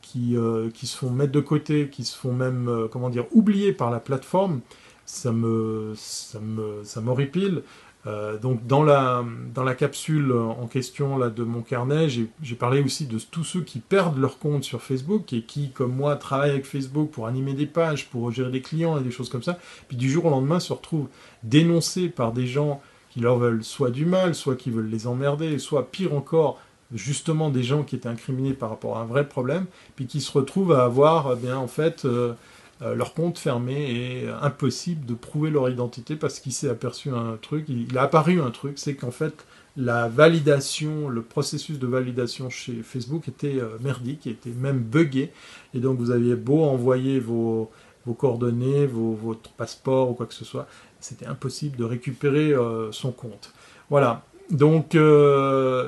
qui, 0.01 0.35
se 0.35 0.97
font 0.97 1.09
mettre 1.09 1.31
de 1.31 1.39
côté, 1.39 1.87
qui 1.89 2.03
se 2.03 2.17
font 2.17 2.33
même, 2.33 2.87
comment 2.91 3.09
dire, 3.09 3.25
oublier 3.31 3.71
par 3.71 3.89
la 3.89 4.01
plateforme, 4.01 4.59
ça 5.05 5.31
me, 5.31 5.93
ça 5.95 6.39
me, 6.39 6.83
ça 6.83 6.99
m'horripile. 6.99 7.63
Euh, 8.07 8.39
donc 8.39 8.65
dans 8.65 8.83
la, 8.83 9.23
dans 9.53 9.63
la 9.63 9.75
capsule 9.75 10.31
en 10.31 10.65
question 10.65 11.17
là, 11.17 11.29
de 11.29 11.43
mon 11.43 11.61
carnet, 11.61 12.07
j'ai 12.09 12.55
parlé 12.55 12.81
aussi 12.81 13.05
de 13.05 13.19
tous 13.19 13.43
ceux 13.43 13.61
qui 13.61 13.79
perdent 13.79 14.17
leur 14.17 14.39
compte 14.39 14.63
sur 14.63 14.81
Facebook 14.81 15.31
et 15.33 15.43
qui, 15.43 15.69
comme 15.69 15.95
moi, 15.95 16.15
travaillent 16.15 16.51
avec 16.51 16.65
Facebook 16.65 17.11
pour 17.11 17.27
animer 17.27 17.53
des 17.53 17.67
pages, 17.67 18.07
pour 18.09 18.31
gérer 18.31 18.51
des 18.51 18.61
clients 18.61 18.99
et 18.99 19.03
des 19.03 19.11
choses 19.11 19.29
comme 19.29 19.43
ça, 19.43 19.59
puis 19.87 19.97
du 19.97 20.09
jour 20.09 20.25
au 20.25 20.29
lendemain 20.29 20.59
se 20.59 20.73
retrouvent 20.73 21.09
dénoncés 21.43 22.09
par 22.09 22.31
des 22.31 22.47
gens 22.47 22.81
qui 23.11 23.19
leur 23.19 23.37
veulent 23.37 23.63
soit 23.63 23.91
du 23.91 24.05
mal, 24.05 24.33
soit 24.33 24.55
qui 24.55 24.71
veulent 24.71 24.89
les 24.89 25.05
emmerder, 25.05 25.59
soit 25.59 25.91
pire 25.91 26.13
encore, 26.13 26.59
justement 26.93 27.49
des 27.49 27.63
gens 27.63 27.83
qui 27.83 27.95
étaient 27.95 28.09
incriminés 28.09 28.53
par 28.53 28.69
rapport 28.69 28.97
à 28.97 29.01
un 29.01 29.05
vrai 29.05 29.27
problème, 29.27 29.65
puis 29.95 30.07
qui 30.07 30.21
se 30.21 30.31
retrouvent 30.31 30.73
à 30.73 30.83
avoir, 30.83 31.33
eh 31.33 31.35
bien 31.35 31.57
en 31.57 31.67
fait... 31.67 32.05
Euh, 32.05 32.33
euh, 32.81 32.95
leur 32.95 33.13
compte 33.13 33.37
fermé 33.37 33.73
et 33.73 34.29
impossible 34.41 35.05
de 35.05 35.13
prouver 35.13 35.49
leur 35.51 35.69
identité 35.69 36.15
parce 36.15 36.39
qu'il 36.39 36.51
s'est 36.51 36.69
aperçu 36.69 37.09
un 37.09 37.37
truc, 37.41 37.65
il, 37.69 37.97
a 37.97 38.03
apparu 38.03 38.41
un 38.41 38.51
truc, 38.51 38.79
c'est 38.79 38.95
qu'en 38.95 39.11
fait 39.11 39.45
la 39.77 40.07
validation, 40.07 41.07
le 41.07 41.21
processus 41.21 41.79
de 41.79 41.87
validation 41.87 42.49
chez 42.49 42.81
Facebook 42.83 43.27
était 43.27 43.61
merdique, 43.79 44.27
était 44.27 44.49
même 44.49 44.79
buggé. 44.79 45.31
Et 45.73 45.79
donc 45.79 45.97
vous 45.97 46.11
aviez 46.11 46.35
beau 46.35 46.63
envoyer 46.63 47.21
vos, 47.21 47.71
vos 48.05 48.13
coordonnées, 48.13 48.85
vos, 48.85 49.13
votre 49.13 49.49
passeport 49.51 50.09
ou 50.09 50.13
quoi 50.13 50.25
que 50.25 50.33
ce 50.33 50.43
soit, 50.43 50.67
c'était 50.99 51.25
impossible 51.25 51.77
de 51.77 51.85
récupérer 51.85 52.53
son 52.91 53.13
compte. 53.13 53.53
Voilà. 53.89 54.25
Donc, 54.49 54.97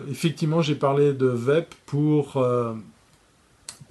effectivement, 0.09 0.61
j'ai 0.61 0.75
parlé 0.75 1.11
de 1.11 1.27
VEP 1.27 1.75
pour 1.85 2.41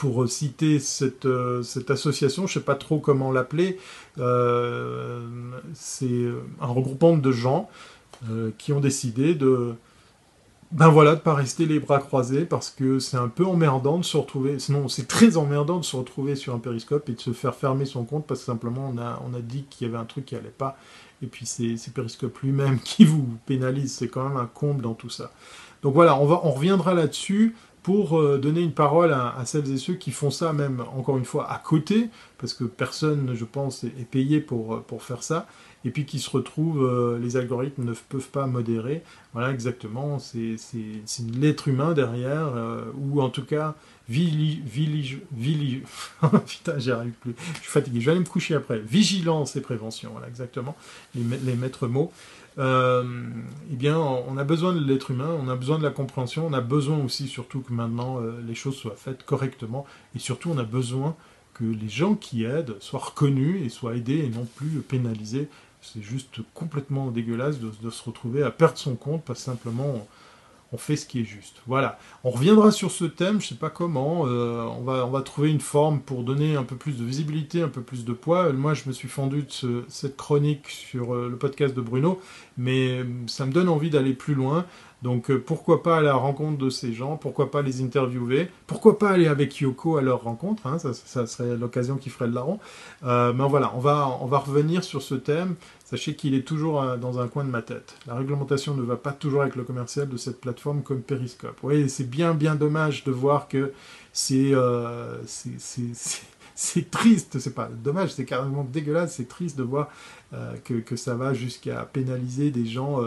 pour 0.02 0.28
citer 0.28 0.80
cette, 0.80 1.26
euh, 1.26 1.62
association, 1.88 2.48
je 2.48 2.58
ne 2.58 2.60
sais 2.60 2.64
pas 2.64 2.74
trop 2.74 2.98
comment 2.98 3.30
l'appeler, 3.30 3.78
euh, 4.18 5.24
c'est 5.74 6.24
un 6.60 6.66
regroupement 6.66 7.16
de 7.16 7.30
gens 7.30 7.70
euh, 8.28 8.50
qui 8.58 8.72
ont 8.72 8.80
décidé 8.80 9.36
de 9.36 9.74
ben 10.72 10.88
voilà, 10.88 11.14
de 11.14 11.20
pas 11.20 11.34
rester 11.34 11.66
les 11.66 11.78
bras 11.78 12.00
croisés 12.00 12.46
parce 12.46 12.70
que 12.70 12.98
c'est 12.98 13.16
un 13.16 13.28
peu 13.28 13.46
emmerdant 13.46 13.98
de 13.98 14.04
se 14.04 14.16
retrouver, 14.16 14.58
sinon 14.58 14.88
c'est 14.88 15.06
très 15.06 15.36
emmerdant 15.36 15.78
de 15.78 15.84
se 15.84 15.94
retrouver 15.94 16.34
sur 16.34 16.52
un 16.52 16.58
périscope 16.58 17.08
et 17.08 17.12
de 17.12 17.20
se 17.20 17.30
faire 17.32 17.54
fermer 17.54 17.84
son 17.84 18.04
compte 18.04 18.26
parce 18.26 18.40
que 18.40 18.46
simplement 18.46 18.92
on 18.92 18.98
a, 19.34 19.40
dit 19.40 19.66
qu'il 19.70 19.86
y 19.86 19.90
avait 19.90 20.00
un 20.00 20.04
truc 20.04 20.24
qui 20.24 20.34
allait 20.34 20.48
pas 20.48 20.76
et 21.22 21.26
puis 21.26 21.46
c'est, 21.46 21.76
Periscope 21.94 22.36
lui-même 22.40 22.80
qui 22.84 23.04
vous 23.04 23.24
pénalise, 23.46 23.94
c'est 23.94 24.08
quand 24.08 24.28
même 24.28 24.36
un 24.38 24.46
comble 24.46 24.82
dans 24.82 24.94
tout 24.94 25.10
ça. 25.10 25.30
Donc 25.84 25.94
voilà, 25.94 26.16
on, 26.16 26.26
va, 26.26 26.40
on 26.42 26.50
reviendra 26.50 26.92
là-dessus 26.92 27.54
pour 27.82 28.18
euh, 28.18 28.38
donner 28.38 28.60
une 28.60 28.72
parole 28.72 29.12
à, 29.12 29.42
celles 29.44 29.70
et 29.72 29.76
ceux 29.76 29.94
qui 29.94 30.12
font 30.12 30.30
ça, 30.30 30.52
même 30.52 30.84
encore 30.96 31.18
une 31.18 31.24
fois 31.24 31.50
à 31.50 31.58
côté, 31.58 32.10
parce 32.38 32.54
que 32.54 32.64
personne, 32.64 33.32
je 33.34 33.44
pense, 33.44 33.84
est, 33.84 34.08
payé 34.08 34.40
pour, 34.40 34.74
euh, 34.74 34.84
pour 34.86 35.02
faire 35.02 35.22
ça, 35.22 35.48
et 35.84 35.90
puis 35.90 36.04
qui 36.04 36.20
se 36.20 36.30
retrouvent, 36.30 36.84
euh, 36.84 37.18
les 37.18 37.36
algorithmes 37.36 37.84
ne 37.84 37.92
peuvent 37.92 38.28
pas 38.28 38.46
modérer. 38.46 39.02
Voilà, 39.32 39.50
exactement, 39.50 40.20
c'est 40.20 40.56
l'être 41.40 41.66
humain 41.66 41.92
derrière, 41.92 42.52
ou 42.94 43.20
en 43.20 43.30
tout 43.30 43.44
cas, 43.44 43.74
vili, 44.08 44.60
putain, 46.46 46.78
j'y 46.78 46.90
arrive 46.90 47.12
plus, 47.12 47.34
je 47.54 47.60
suis 47.60 47.70
fatigué, 47.70 48.00
je 48.00 48.06
vais 48.06 48.12
aller 48.12 48.20
me 48.20 48.26
coucher 48.26 48.54
après. 48.54 48.78
Vigilance 48.78 49.56
et 49.56 49.62
prévention, 49.62 50.10
voilà, 50.12 50.28
exactement, 50.28 50.76
les, 51.14 51.22
les 51.44 51.54
maîtres 51.54 51.88
mots 51.88 52.12
euh, 52.58 53.04
eh 53.70 53.76
bien, 53.76 53.98
on 53.98 54.36
a 54.36 54.44
besoin 54.44 54.72
de 54.74 54.80
l'être 54.80 55.10
humain, 55.10 55.30
on 55.40 55.48
a 55.48 55.56
besoin 55.56 55.78
de 55.78 55.82
la 55.82 55.90
compréhension, 55.90 56.46
on 56.46 56.52
a 56.52 56.60
besoin 56.60 56.98
aussi, 56.98 57.28
surtout 57.28 57.60
que 57.60 57.72
maintenant, 57.72 58.20
euh, 58.20 58.40
les 58.46 58.54
choses 58.54 58.76
soient 58.76 58.96
faites 58.96 59.24
correctement, 59.24 59.86
et 60.14 60.18
surtout, 60.18 60.50
on 60.50 60.58
a 60.58 60.64
besoin 60.64 61.16
que 61.54 61.64
les 61.64 61.88
gens 61.88 62.14
qui 62.14 62.44
aident 62.44 62.76
soient 62.80 63.00
reconnus 63.00 63.64
et 63.64 63.68
soient 63.68 63.96
aidés 63.96 64.18
et 64.18 64.28
non 64.28 64.46
plus 64.56 64.80
pénalisés. 64.80 65.48
C'est 65.80 66.02
juste 66.02 66.40
complètement 66.54 67.10
dégueulasse 67.10 67.58
de, 67.58 67.70
de, 67.82 67.90
se 67.90 68.04
retrouver 68.04 68.42
à 68.42 68.50
perdre 68.50 68.78
son 68.78 68.94
compte 68.94 69.24
parce 69.24 69.40
simplement 69.40 70.06
on 70.72 70.78
fait 70.78 70.96
ce 70.96 71.06
qui 71.06 71.20
est 71.20 71.24
juste. 71.24 71.56
Voilà. 71.66 71.98
On 72.24 72.30
reviendra 72.30 72.70
sur 72.70 72.90
ce 72.90 73.04
thème, 73.04 73.40
je 73.40 73.46
ne 73.46 73.48
sais 73.50 73.54
pas 73.56 73.70
comment. 73.70 74.26
Euh, 74.26 74.62
on, 74.62 74.82
va, 74.82 75.22
trouver 75.22 75.50
une 75.50 75.60
forme 75.60 76.00
pour 76.00 76.24
donner 76.24 76.56
un 76.56 76.64
peu 76.64 76.76
plus 76.76 76.96
de 76.96 77.04
visibilité, 77.04 77.60
un 77.60 77.68
peu 77.68 77.82
plus 77.82 78.04
de 78.04 78.12
poids. 78.12 78.52
Moi, 78.52 78.72
je 78.72 78.84
me 78.86 78.92
suis 78.92 79.08
fendu 79.08 79.42
de 79.42 79.84
cette 79.88 80.16
chronique 80.16 80.68
sur 80.68 81.14
euh, 81.14 81.28
le 81.28 81.36
podcast 81.36 81.74
de 81.74 81.80
Bruno, 81.82 82.20
mais 82.56 82.88
euh, 82.88 83.04
ça 83.26 83.44
me 83.44 83.52
donne 83.52 83.68
envie 83.68 83.90
d'aller 83.90 84.14
plus 84.14 84.34
loin. 84.34 84.64
Donc 85.02 85.30
euh, 85.30 85.42
pourquoi 85.44 85.82
pas 85.82 85.96
aller 85.96 86.06
à 86.06 86.12
la 86.12 86.16
rencontre 86.16 86.58
de 86.58 86.70
ces 86.70 86.92
gens, 86.92 87.16
pourquoi 87.16 87.50
pas 87.50 87.60
les 87.60 87.82
interviewer, 87.82 88.48
pourquoi 88.66 88.98
pas 88.98 89.10
aller 89.10 89.26
avec 89.26 89.58
Yoko 89.58 89.96
à 89.96 90.02
leur 90.02 90.22
rencontre, 90.22 90.66
hein, 90.66 90.78
ça, 90.78 91.26
serait 91.26 91.56
l'occasion 91.56 91.96
qui 91.96 92.08
ferait 92.08 92.28
le 92.28 92.34
larron. 92.34 92.60
Euh, 93.02 93.32
mais 93.32 93.46
voilà, 93.48 93.72
on 93.74 93.80
va, 93.80 94.38
revenir 94.38 94.84
sur 94.84 95.02
ce 95.02 95.14
thème. 95.14 95.56
Sachez 95.84 96.14
qu'il 96.14 96.34
est 96.34 96.46
toujours 96.46 96.80
euh, 96.80 96.96
dans 96.96 97.18
un 97.18 97.28
coin 97.28 97.44
de 97.44 97.50
ma 97.50 97.62
tête. 97.62 97.94
La 98.06 98.14
réglementation 98.14 98.74
ne 98.74 98.82
va 98.82 98.96
pas 98.96 99.12
toujours 99.12 99.42
avec 99.42 99.56
le 99.56 99.64
commercial 99.64 100.08
de 100.08 100.16
cette 100.16 100.40
plateforme 100.40 100.82
comme 100.82 101.02
Periscope. 101.02 101.58
Oui, 101.62 101.90
c'est 101.90 102.08
bien 102.08 102.32
bien 102.32 102.54
dommage 102.54 103.04
de 103.04 103.10
voir 103.10 103.48
que 103.48 103.72
c'est 104.12 104.52
c'est 106.54 106.90
triste, 106.90 107.38
c'est 107.40 107.54
pas 107.54 107.68
dommage, 107.68 108.12
c'est 108.12 108.24
carrément 108.24 108.62
dégueulasse, 108.62 109.16
c'est 109.16 109.26
triste 109.26 109.56
de 109.58 109.62
voir 109.62 109.88
que, 110.64 110.96
ça 110.96 111.14
va 111.14 111.32
jusqu'à 111.34 111.88
pénaliser 111.92 112.50
des 112.50 112.66
gens 112.66 113.00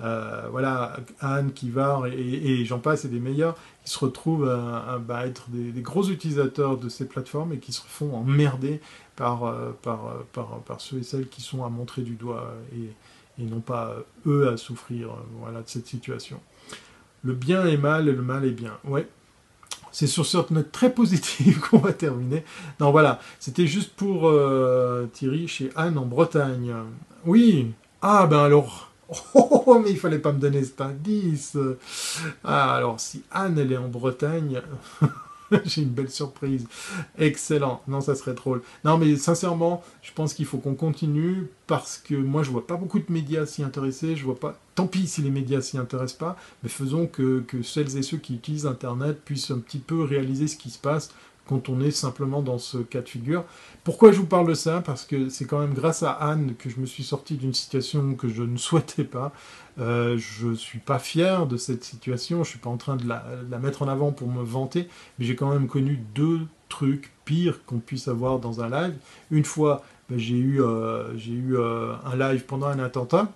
euh, 0.00 0.46
voilà, 0.50 0.96
Anne, 1.20 1.52
Kivar 1.52 2.06
et, 2.06 2.12
et 2.12 2.64
j'en 2.64 2.78
passe, 2.78 3.04
et 3.04 3.08
des 3.08 3.18
meilleurs, 3.18 3.56
qui 3.84 3.92
se 3.92 3.98
retrouvent 3.98 4.48
à, 4.48 4.98
bah, 4.98 5.26
être 5.26 5.46
des, 5.50 5.80
gros 5.82 6.08
utilisateurs 6.08 6.76
de 6.76 6.88
ces 6.88 7.06
plateformes 7.06 7.52
et 7.52 7.58
qui 7.58 7.72
se 7.72 7.82
font 7.86 8.14
emmerder 8.14 8.80
par, 9.16 9.44
euh, 9.44 9.72
par, 9.82 10.06
euh, 10.06 10.26
par, 10.32 10.60
par, 10.60 10.80
ceux 10.80 10.98
et 10.98 11.02
celles 11.02 11.28
qui 11.28 11.42
sont 11.42 11.64
à 11.64 11.68
montrer 11.68 12.02
du 12.02 12.14
doigt 12.14 12.54
et, 12.76 13.42
et 13.42 13.46
non 13.46 13.60
pas 13.60 13.96
eux 14.26 14.48
à 14.48 14.56
souffrir 14.56 15.10
voilà, 15.40 15.62
de 15.62 15.68
cette 15.68 15.86
situation. 15.86 16.40
Le 17.24 17.34
bien 17.34 17.66
est 17.66 17.76
mal 17.76 18.08
et 18.08 18.12
le 18.12 18.22
mal 18.22 18.44
est 18.44 18.52
bien. 18.52 18.78
Ouais, 18.84 19.08
c'est 19.90 20.06
sur 20.06 20.24
cette 20.26 20.52
note 20.52 20.70
très 20.70 20.92
positive 20.92 21.58
qu'on 21.70 21.78
va 21.78 21.92
terminer. 21.92 22.44
Non, 22.78 22.92
voilà, 22.92 23.18
c'était 23.40 23.66
juste 23.66 23.94
pour 23.96 24.32
Thierry 25.12 25.48
chez 25.48 25.70
Anne 25.74 25.98
en 25.98 26.06
Bretagne. 26.06 26.72
Oui, 27.26 27.72
ah 28.00 28.28
ben 28.28 28.38
alors, 28.38 28.88
Oh, 29.34 29.80
mais 29.82 29.90
il 29.90 29.98
fallait 29.98 30.18
pas 30.18 30.32
me 30.32 30.38
donner 30.38 30.64
cet 30.64 30.80
indice. 30.80 31.56
Ah, 32.44 32.74
alors, 32.74 33.00
si 33.00 33.22
Anne, 33.30 33.58
elle 33.58 33.72
est 33.72 33.76
en 33.76 33.88
Bretagne, 33.88 34.60
j'ai 35.64 35.82
une 35.82 35.88
belle 35.88 36.10
surprise. 36.10 36.66
Excellent. 37.18 37.82
Non, 37.88 38.00
ça 38.00 38.14
serait 38.14 38.34
drôle. 38.34 38.62
Non, 38.84 38.98
mais 38.98 39.16
sincèrement, 39.16 39.82
je 40.02 40.12
pense 40.12 40.34
qu'il 40.34 40.46
faut 40.46 40.58
qu'on 40.58 40.74
continue 40.74 41.48
parce 41.66 41.98
que 41.98 42.14
moi, 42.14 42.42
je 42.42 42.50
vois 42.50 42.66
pas 42.66 42.76
beaucoup 42.76 42.98
de 42.98 43.10
médias 43.10 43.46
s'y 43.46 43.62
intéresser. 43.62 44.16
Je 44.16 44.24
vois 44.24 44.38
pas. 44.38 44.58
Tant 44.74 44.86
pis 44.86 45.06
si 45.06 45.22
les 45.22 45.30
médias 45.30 45.60
s'y 45.60 45.78
intéressent 45.78 46.18
pas, 46.18 46.36
mais 46.62 46.68
faisons 46.68 47.06
que, 47.06 47.40
que 47.40 47.62
celles 47.62 47.96
et 47.96 48.02
ceux 48.02 48.18
qui 48.18 48.34
utilisent 48.34 48.66
Internet 48.66 49.20
puissent 49.24 49.50
un 49.50 49.58
petit 49.58 49.78
peu 49.78 50.02
réaliser 50.02 50.48
ce 50.48 50.56
qui 50.56 50.70
se 50.70 50.78
passe 50.78 51.10
quand 51.48 51.68
on 51.68 51.80
est 51.80 51.90
simplement 51.90 52.42
dans 52.42 52.58
ce 52.58 52.78
cas 52.78 53.00
de 53.00 53.08
figure. 53.08 53.44
Pourquoi 53.82 54.12
je 54.12 54.18
vous 54.18 54.26
parle 54.26 54.46
de 54.46 54.54
ça? 54.54 54.82
Parce 54.82 55.04
que 55.04 55.28
c'est 55.28 55.46
quand 55.46 55.58
même 55.58 55.72
grâce 55.72 56.02
à 56.02 56.12
Anne 56.12 56.54
que 56.58 56.68
je 56.68 56.78
me 56.78 56.86
suis 56.86 57.02
sorti 57.02 57.34
d'une 57.34 57.54
situation 57.54 58.14
que 58.14 58.28
je 58.28 58.42
ne 58.42 58.56
souhaitais 58.58 59.04
pas. 59.04 59.32
Euh, 59.80 60.18
je 60.18 60.48
ne 60.48 60.54
suis 60.54 60.80
pas 60.80 60.98
fier 60.98 61.46
de 61.46 61.56
cette 61.56 61.84
situation, 61.84 62.38
je 62.38 62.40
ne 62.40 62.52
suis 62.52 62.58
pas 62.58 62.70
en 62.70 62.76
train 62.76 62.96
de 62.96 63.06
la, 63.08 63.22
mettre 63.58 63.82
en 63.82 63.88
avant 63.88 64.12
pour 64.12 64.28
me 64.28 64.42
vanter, 64.42 64.88
mais 65.18 65.24
j'ai 65.24 65.36
quand 65.36 65.50
même 65.50 65.68
connu 65.68 66.00
deux 66.14 66.40
trucs 66.68 67.12
pires 67.24 67.64
qu'on 67.64 67.78
puisse 67.78 68.08
avoir 68.08 68.40
dans 68.40 68.60
un 68.60 68.68
live. 68.68 68.96
Une 69.30 69.44
fois, 69.44 69.82
ben, 70.10 70.18
j'ai 70.18 70.36
eu, 70.36 70.60
euh, 70.62 71.16
eu 71.16 71.56
euh, 71.56 71.94
un 72.04 72.16
live 72.16 72.44
pendant 72.44 72.66
un 72.66 72.80
attentat, 72.80 73.32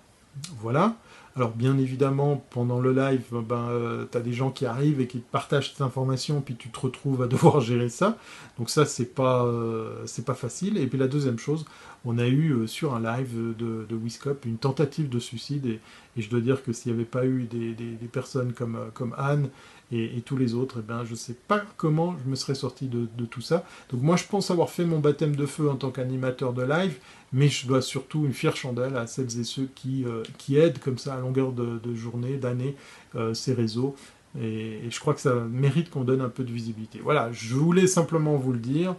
voilà. 0.59 0.95
Alors 1.35 1.51
bien 1.51 1.79
évidemment, 1.79 2.45
pendant 2.51 2.79
le 2.79 2.93
live, 2.93 3.23
ben, 3.31 3.67
euh, 3.69 4.05
tu 4.11 4.21
des 4.21 4.33
gens 4.33 4.51
qui 4.51 4.67
arrivent 4.67 5.01
et 5.01 5.07
qui 5.07 5.17
partagent 5.17 5.71
cette 5.71 5.81
information, 5.81 6.41
puis 6.41 6.55
tu 6.55 6.69
te 6.69 6.79
retrouves 6.79 7.23
à 7.23 7.27
devoir 7.33 7.59
gérer 7.59 7.89
ça. 7.89 8.17
Donc 8.59 8.69
ça, 8.69 8.85
c'est 8.85 9.15
pas, 9.15 9.43
euh, 9.45 10.03
c'est 10.05 10.25
pas 10.25 10.35
facile. 10.35 10.77
Et 10.77 10.85
puis 10.85 10.99
la 10.99 11.07
deuxième 11.07 11.39
chose, 11.39 11.65
on 12.05 12.19
a 12.19 12.27
eu 12.27 12.51
euh, 12.51 12.67
sur 12.67 12.93
un 12.93 13.01
live 13.01 13.55
de, 13.57 13.85
de 13.89 13.95
Wiscop 13.95 14.45
une 14.45 14.57
tentative 14.57 15.09
de 15.09 15.17
suicide, 15.19 15.65
et, 15.65 15.79
je 16.15 16.29
dois 16.29 16.41
dire 16.41 16.63
que 16.63 16.71
s'il 16.71 16.91
n'y 16.91 16.99
avait 16.99 17.09
pas 17.09 17.25
eu 17.25 17.45
des, 17.45 17.73
personnes 18.11 18.53
comme, 18.53 18.77
comme 18.93 19.15
Anne 19.17 19.49
et, 19.93 20.21
tous 20.21 20.37
les 20.37 20.53
autres, 20.55 20.77
eh 20.79 20.81
ben, 20.81 21.03
je 21.05 21.11
ne 21.11 21.15
sais 21.15 21.35
pas 21.47 21.63
comment 21.77 22.15
je 22.23 22.29
me 22.29 22.35
serais 22.35 22.55
sorti 22.55 22.87
de, 22.87 23.07
tout 23.25 23.41
ça. 23.41 23.63
Donc 23.91 24.01
moi, 24.01 24.15
je 24.15 24.25
pense 24.25 24.49
avoir 24.51 24.69
fait 24.69 24.85
mon 24.85 24.99
baptême 24.99 25.35
de 25.35 25.45
feu 25.45 25.69
en 25.69 25.75
tant 25.75 25.91
qu'animateur 25.91 26.53
de 26.53 26.63
live, 26.63 26.97
mais 27.31 27.47
je 27.47 27.67
dois 27.67 27.81
surtout 27.81 28.25
une 28.25 28.33
fière 28.33 28.55
chandelle 28.55 28.95
à 28.97 29.07
celles 29.07 29.39
et 29.39 29.43
ceux 29.43 29.69
qui, 29.75 30.05
euh, 30.05 30.23
aident 30.49 30.79
comme 30.79 30.97
ça 30.97 31.15
à 31.15 31.19
longueur 31.19 31.51
de, 31.51 31.95
journée, 31.95 32.37
d'année, 32.37 32.75
euh, 33.15 33.33
ces 33.33 33.53
réseaux. 33.53 33.95
Et, 34.41 34.79
je 34.89 34.99
crois 34.99 35.13
que 35.13 35.21
ça 35.21 35.35
mérite 35.35 35.89
qu'on 35.89 36.03
donne 36.03 36.21
un 36.21 36.29
peu 36.29 36.43
de 36.43 36.51
visibilité. 36.51 36.99
Voilà, 37.03 37.31
je 37.31 37.55
voulais 37.55 37.87
simplement 37.87 38.35
vous 38.35 38.53
le 38.53 38.59
dire. 38.59 38.95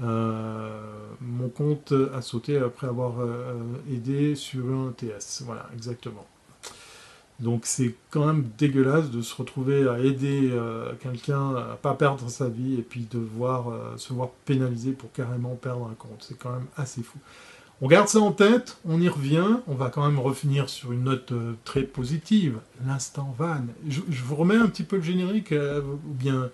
Euh, 0.00 0.80
mon 1.20 1.48
compte 1.48 1.92
a 2.14 2.22
sauté 2.22 2.56
après 2.56 2.86
avoir 2.86 3.16
aidé 3.90 4.34
sur 4.34 4.64
un 4.66 4.92
TS. 4.92 5.42
Voilà, 5.44 5.68
exactement. 5.74 6.26
Donc 7.40 7.62
c'est 7.66 7.94
quand 8.10 8.26
même 8.26 8.48
dégueulasse 8.58 9.10
de 9.10 9.22
se 9.22 9.34
retrouver 9.34 9.88
à 9.88 10.00
aider 10.00 10.50
euh, 10.52 10.92
quelqu'un 11.00 11.54
à 11.54 11.78
pas 11.80 11.94
perdre 11.94 12.28
sa 12.28 12.48
vie 12.48 12.74
et 12.74 12.82
puis 12.82 13.06
de 13.08 13.18
voir, 13.18 13.70
euh, 13.70 13.96
se 13.96 14.12
voir 14.12 14.30
pénalisé 14.44 14.90
pour 14.90 15.12
carrément 15.12 15.54
perdre 15.54 15.88
un 15.88 15.94
compte. 15.94 16.24
C'est 16.26 16.36
quand 16.36 16.50
même 16.50 16.66
assez 16.76 17.02
fou. 17.02 17.18
On 17.80 17.86
garde 17.86 18.08
ça 18.08 18.18
en 18.18 18.32
tête, 18.32 18.78
on 18.84 19.00
y 19.00 19.08
revient, 19.08 19.60
on 19.68 19.76
va 19.76 19.88
quand 19.88 20.04
même 20.04 20.18
revenir 20.18 20.68
sur 20.68 20.90
une 20.90 21.04
note 21.04 21.30
euh, 21.30 21.52
très 21.64 21.84
positive, 21.84 22.58
l'instant 22.84 23.32
van. 23.38 23.60
Je, 23.86 24.00
vous 24.00 24.34
remets 24.34 24.56
un 24.56 24.66
petit 24.66 24.82
peu 24.82 24.96
le 24.96 25.02
générique, 25.02 25.52
ou 25.52 26.12
bien 26.12 26.50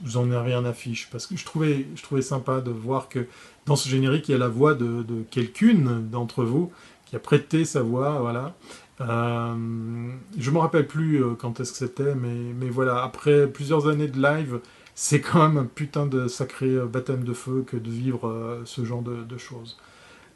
vous 0.00 0.16
en 0.16 0.30
avez 0.30 0.52
rien 0.52 0.64
affiche, 0.64 1.08
parce 1.10 1.26
que 1.26 1.36
je 1.36 1.44
trouvais, 1.44 1.88
je 1.96 2.02
trouvais 2.04 2.22
sympa 2.22 2.60
de 2.60 2.70
voir 2.70 3.08
que 3.08 3.26
dans 3.66 3.74
ce 3.74 3.88
générique, 3.88 4.28
il 4.28 4.32
y 4.32 4.34
a 4.36 4.38
la 4.38 4.46
voix 4.46 4.74
de, 4.74 5.02
de 5.02 5.24
quelqu'une 5.28 6.08
d'entre 6.08 6.44
vous 6.44 6.70
qui 7.04 7.16
a 7.16 7.18
prêté 7.18 7.64
sa 7.64 7.82
voix, 7.82 8.20
voilà. 8.20 8.54
Euh, 9.00 10.12
je 10.38 10.50
me 10.50 10.58
rappelle 10.58 10.86
plus 10.86 11.22
euh, 11.22 11.34
quand 11.34 11.58
est-ce 11.60 11.72
que 11.72 11.78
c'était, 11.78 12.14
mais, 12.14 12.52
mais 12.58 12.68
voilà, 12.68 13.02
après 13.02 13.46
plusieurs 13.48 13.88
années 13.88 14.08
de 14.08 14.20
live, 14.20 14.60
c'est 14.94 15.20
quand 15.20 15.48
même 15.48 15.58
un 15.58 15.66
putain 15.66 16.06
de 16.06 16.28
sacré 16.28 16.66
euh, 16.66 16.86
baptême 16.86 17.24
de 17.24 17.32
feu 17.32 17.64
que 17.66 17.76
de 17.76 17.90
vivre 17.90 18.62
ce 18.64 18.84
genre 18.84 19.02
de, 19.02 19.38
choses. 19.38 19.76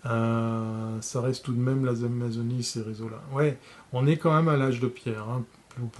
Euh, 0.06 1.00
ça 1.00 1.20
reste 1.20 1.44
tout 1.44 1.52
de 1.52 1.60
même 1.60 1.84
la 1.84 1.92
Amazonie, 1.92 2.62
ces 2.62 2.82
réseaux-là. 2.82 3.20
Ouais, 3.32 3.58
on 3.92 4.06
est 4.06 4.16
quand 4.16 4.34
même 4.34 4.48
à 4.48 4.56
l'âge 4.56 4.80
de 4.80 4.88
pierre. 4.88 5.28
Hein. 5.28 5.44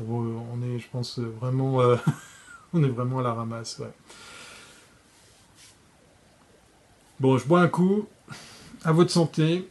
On 0.00 0.62
est, 0.62 0.78
je 0.78 0.88
pense, 0.90 1.18
vraiment, 1.18 1.80
euh, 1.80 1.96
on 2.72 2.82
est 2.82 2.88
vraiment 2.88 3.20
à 3.20 3.22
la 3.22 3.34
ramasse. 3.34 3.82
Bon, 7.20 7.38
je 7.38 7.46
bois 7.46 7.60
un 7.60 7.68
coup. 7.68 8.06
À 8.84 8.92
votre 8.92 9.10
santé. 9.10 9.68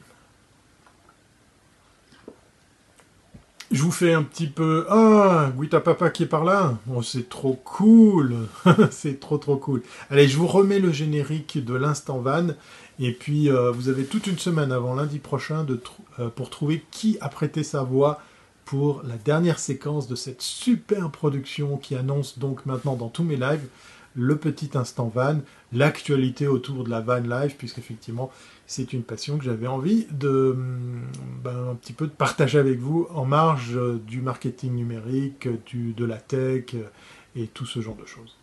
Je 3.70 3.82
vous 3.82 3.92
fais 3.92 4.14
un 4.14 4.24
petit 4.24 4.48
peu... 4.48 4.86
Ah, 4.90 5.52
Guita 5.58 5.82
Papa 5.82 6.10
qui 6.10 6.24
est 6.24 6.28
par 6.28 6.46
là 6.46 6.78
oh, 6.90 7.02
C'est 7.02 7.28
trop 7.28 7.60
cool 7.66 8.48
C'est 8.92 9.20
trop 9.20 9.38
trop 9.38 9.58
cool. 9.58 9.84
Allez, 10.10 10.30
je 10.30 10.38
vous 10.38 10.48
remets 10.48 10.80
le 10.80 10.94
générique 10.94 11.64
de 11.64 11.74
l'instant 11.74 12.20
van. 12.20 12.48
Et 13.00 13.12
puis, 13.12 13.50
euh, 13.50 13.72
vous 13.72 13.90
avez 13.90 14.06
toute 14.06 14.28
une 14.28 14.38
semaine 14.38 14.72
avant 14.72 14.96
lundi 14.96 15.20
prochain 15.20 15.66
euh, 16.20 16.30
pour 16.30 16.50
trouver 16.50 16.86
qui 16.92 17.18
a 17.20 17.28
prêté 17.28 17.64
sa 17.64 17.84
voix 17.84 18.22
pour 18.64 19.02
la 19.04 19.18
dernière 19.18 19.60
séquence 19.60 20.08
de 20.08 20.16
cette 20.16 20.42
super 20.42 21.10
production 21.12 21.76
qui 21.78 21.96
annonce 21.96 22.40
donc 22.40 22.66
maintenant 22.66 22.96
dans 22.96 23.10
tous 23.10 23.24
mes 23.24 23.36
lives 23.36 23.68
le 24.18 24.36
petit 24.36 24.72
instant 24.74 25.12
van, 25.14 25.40
l'actualité 25.72 26.48
autour 26.48 26.84
de 26.84 26.90
la 26.90 27.02
van 27.02 27.20
live, 27.20 27.56
puisqu'effectivement, 27.56 28.32
c'est 28.68 28.92
une 28.92 29.04
passion 29.04 29.38
que 29.38 29.46
j'avais 29.46 29.66
envie 29.66 30.06
de 30.12 30.56
ben, 31.42 31.70
un 31.72 31.76
petit 31.76 31.94
peu 31.94 32.08
partager 32.08 32.60
avec 32.60 32.80
vous 32.80 33.08
en 33.16 33.26
marge 33.26 33.80
du 34.06 34.22
marketing 34.22 34.76
numérique, 34.76 35.48
de 35.74 36.06
la 36.06 36.18
tech 36.18 36.76
et 37.36 37.48
tout 37.48 37.66
ce 37.66 37.80
genre 37.80 37.96
de 37.96 38.06
choses. 38.06 38.38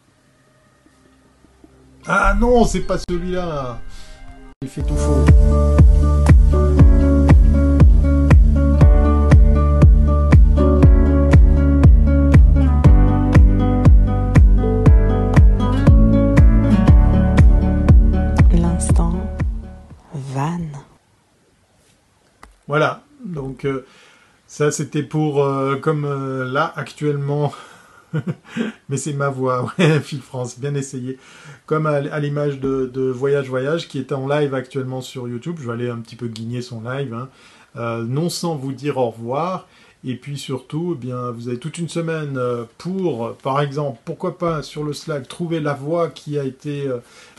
Ah 2.06 2.34
non, 2.38 2.64
c'est 2.64 2.80
pas 2.80 2.98
celui-là. 2.98 3.80
Il 4.62 4.68
fait 4.68 4.82
tout 4.82 4.96
faux. 4.96 5.24
Euh, 23.64 23.84
ça 24.46 24.70
c'était 24.70 25.02
pour, 25.02 25.42
euh, 25.42 25.76
comme 25.76 26.04
euh, 26.04 26.44
là 26.44 26.72
actuellement, 26.76 27.52
mais 28.88 28.96
c'est 28.96 29.12
ma 29.12 29.28
voix, 29.28 29.66
ouais, 29.78 30.00
Phil 30.00 30.20
France, 30.20 30.58
bien 30.58 30.74
essayé. 30.74 31.18
Comme 31.66 31.86
à, 31.86 32.00
l'image 32.20 32.60
de, 32.60 33.10
Voyage 33.10 33.48
Voyage 33.48 33.88
qui 33.88 33.98
est 33.98 34.12
en 34.12 34.28
live 34.28 34.54
actuellement 34.54 35.00
sur 35.00 35.28
YouTube, 35.28 35.56
je 35.60 35.66
vais 35.66 35.72
aller 35.72 35.90
un 35.90 35.98
petit 35.98 36.16
peu 36.16 36.28
guigner 36.28 36.62
son 36.62 36.82
live, 36.82 37.14
hein. 37.14 37.28
non 38.06 38.28
sans 38.28 38.56
vous 38.56 38.72
dire 38.72 38.98
au 38.98 39.10
revoir. 39.10 39.66
Et 40.06 40.16
puis 40.16 40.36
surtout, 40.36 40.92
eh 40.94 41.00
bien, 41.00 41.30
vous 41.30 41.48
avez 41.48 41.58
toute 41.58 41.78
une 41.78 41.88
semaine 41.88 42.38
pour, 42.76 43.34
par 43.36 43.62
exemple, 43.62 43.98
pourquoi 44.04 44.36
pas 44.36 44.62
sur 44.62 44.84
le 44.84 44.92
Slack, 44.92 45.26
trouver 45.26 45.60
la 45.60 45.72
voix 45.72 46.10
qui 46.10 46.38
a 46.38 46.44
été 46.44 46.90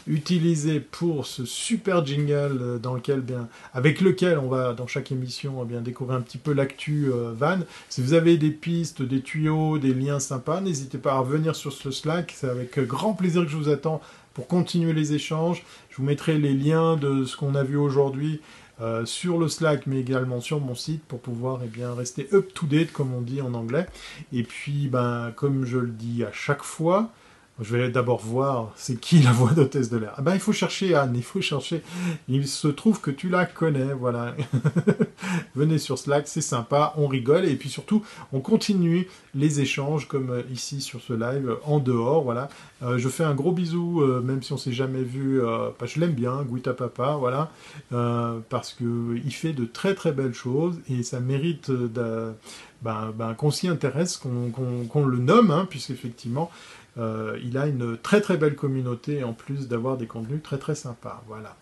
utilisé 0.07 0.79
pour 0.79 1.25
ce 1.25 1.45
super 1.45 2.05
jingle 2.05 2.59
euh, 2.61 2.77
dans 2.77 2.93
lequel, 2.93 3.21
bien, 3.21 3.47
avec 3.73 4.01
lequel 4.01 4.37
on 4.37 4.47
va 4.47 4.73
dans 4.73 4.87
chaque 4.87 5.11
émission 5.11 5.59
eh 5.63 5.65
bien 5.65 5.81
découvrir 5.81 6.17
un 6.17 6.21
petit 6.21 6.37
peu 6.37 6.53
l'actu 6.53 7.11
euh, 7.11 7.31
van. 7.35 7.59
Si 7.89 8.01
vous 8.01 8.13
avez 8.13 8.37
des 8.37 8.51
pistes, 8.51 9.01
des 9.01 9.21
tuyaux, 9.21 9.77
des 9.77 9.93
liens 9.93 10.19
sympas, 10.19 10.61
n'hésitez 10.61 10.97
pas 10.97 11.13
à 11.13 11.19
revenir 11.19 11.55
sur 11.55 11.73
ce 11.73 11.91
Slack. 11.91 12.33
C'est 12.35 12.49
avec 12.49 12.79
grand 12.79 13.13
plaisir 13.13 13.43
que 13.43 13.49
je 13.49 13.57
vous 13.57 13.69
attends 13.69 14.01
pour 14.33 14.47
continuer 14.47 14.93
les 14.93 15.13
échanges. 15.13 15.63
Je 15.89 15.97
vous 15.97 16.03
mettrai 16.03 16.37
les 16.37 16.53
liens 16.53 16.97
de 16.97 17.25
ce 17.25 17.37
qu'on 17.37 17.55
a 17.55 17.63
vu 17.63 17.77
aujourd'hui 17.77 18.41
euh, 18.81 19.05
sur 19.05 19.37
le 19.37 19.47
Slack, 19.47 19.87
mais 19.87 20.01
également 20.01 20.41
sur 20.41 20.59
mon 20.59 20.75
site 20.75 21.03
pour 21.05 21.21
pouvoir 21.21 21.61
eh 21.63 21.67
bien, 21.67 21.93
rester 21.93 22.27
up 22.33 22.53
to 22.53 22.65
date, 22.65 22.91
comme 22.91 23.13
on 23.13 23.21
dit 23.21 23.41
en 23.41 23.53
anglais. 23.53 23.87
Et 24.33 24.43
puis, 24.43 24.87
ben, 24.89 25.31
comme 25.35 25.65
je 25.65 25.77
le 25.77 25.91
dis 25.91 26.23
à 26.25 26.31
chaque 26.33 26.63
fois, 26.63 27.09
je 27.61 27.75
vais 27.75 27.89
d'abord 27.89 28.19
voir 28.19 28.71
c'est 28.75 28.99
qui 28.99 29.19
la 29.19 29.31
voix 29.31 29.51
d'hôtesse 29.51 29.89
de 29.89 29.97
l'air. 29.97 30.13
Ah 30.17 30.21
ben 30.21 30.33
il 30.33 30.39
faut 30.39 30.51
chercher 30.51 30.95
Anne, 30.95 31.13
il 31.15 31.23
faut 31.23 31.41
chercher. 31.41 31.81
Il 32.27 32.47
se 32.47 32.67
trouve 32.67 32.99
que 32.99 33.11
tu 33.11 33.29
la 33.29 33.45
connais, 33.45 33.93
voilà. 33.93 34.35
Venez 35.55 35.77
sur 35.77 35.97
Slack, 35.97 36.27
c'est 36.27 36.41
sympa, 36.41 36.93
on 36.97 37.07
rigole 37.07 37.45
et 37.45 37.55
puis 37.55 37.69
surtout 37.69 38.03
on 38.33 38.41
continue 38.41 39.07
les 39.33 39.59
échanges 39.61 40.07
comme 40.07 40.31
euh, 40.31 40.41
ici 40.51 40.81
sur 40.81 41.01
ce 41.01 41.13
live 41.13 41.57
en 41.63 41.79
dehors, 41.79 42.23
voilà. 42.23 42.49
Euh, 42.83 42.97
je 42.97 43.07
fais 43.09 43.23
un 43.23 43.33
gros 43.33 43.51
bisou, 43.51 44.01
euh, 44.01 44.21
même 44.21 44.43
si 44.43 44.53
on 44.53 44.57
s'est 44.57 44.73
jamais 44.73 45.03
vu, 45.03 45.41
je 45.85 45.99
l'aime 45.99 46.13
bien, 46.13 46.43
Guita 46.43 46.73
Papa, 46.73 47.17
voilà, 47.19 47.51
parce 48.49 48.73
que 48.73 49.15
il 49.23 49.33
fait 49.33 49.53
de 49.53 49.65
très 49.65 49.93
très 49.95 50.11
belles 50.11 50.33
choses 50.33 50.79
et 50.89 51.03
ça 51.03 51.19
mérite 51.19 51.71
ben, 52.81 53.13
ben, 53.15 53.33
qu'on 53.33 53.51
s'y 53.51 53.67
intéresse, 53.67 54.17
qu'on 54.17 55.05
le 55.05 55.17
nomme, 55.17 55.51
hein, 55.51 55.67
puisqu'effectivement 55.69 56.51
euh, 56.97 57.37
il 57.43 57.57
a 57.57 57.67
une 57.67 57.97
très 57.97 58.21
très 58.21 58.37
belle 58.37 58.55
communauté 58.55 59.23
en 59.23 59.33
plus 59.33 59.67
d'avoir 59.67 59.97
des 59.97 60.07
contenus 60.07 60.41
très 60.41 60.57
très 60.57 60.75
sympas. 60.75 61.23
Voilà. 61.27 61.55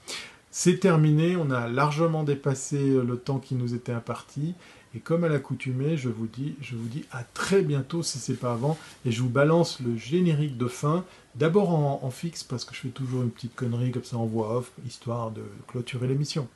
C'est 0.52 0.80
terminé, 0.80 1.36
on 1.36 1.50
a 1.50 1.68
largement 1.68 2.24
dépassé 2.24 2.78
le 2.78 3.18
temps 3.18 3.40
qui 3.40 3.56
nous 3.56 3.74
était 3.74 3.92
imparti. 3.92 4.54
Et 4.96 5.00
comme 5.00 5.24
à 5.24 5.28
l'accoutumée, 5.28 5.98
je 5.98 6.10
vous 6.10 6.28
dis, 6.28 6.56
je 6.62 6.76
vous 6.76 6.88
dis 6.88 7.06
à 7.12 7.24
très 7.24 7.64
bientôt 7.64 8.04
si 8.04 8.20
c'est 8.20 8.36
pas 8.36 8.54
avant. 8.54 8.78
Et 9.06 9.12
je 9.12 9.24
vous 9.24 9.30
balance 9.30 9.80
le 9.80 9.98
générique 9.98 10.56
de 10.56 10.68
fin, 10.68 11.04
d'abord 11.34 11.72
en 11.72 12.10
fixe 12.12 12.44
parce 12.44 12.66
que 12.66 12.76
je 12.76 12.82
fais 12.82 12.90
toujours 12.90 13.24
une 13.24 13.32
petite 13.32 13.56
connerie 13.56 13.90
comme 13.90 14.04
ça 14.04 14.18
en 14.18 14.26
voix 14.26 14.56
off, 14.58 14.72
histoire 14.86 15.32
de 15.32 15.42
clôturer 15.68 16.08
l'émission. 16.08 16.48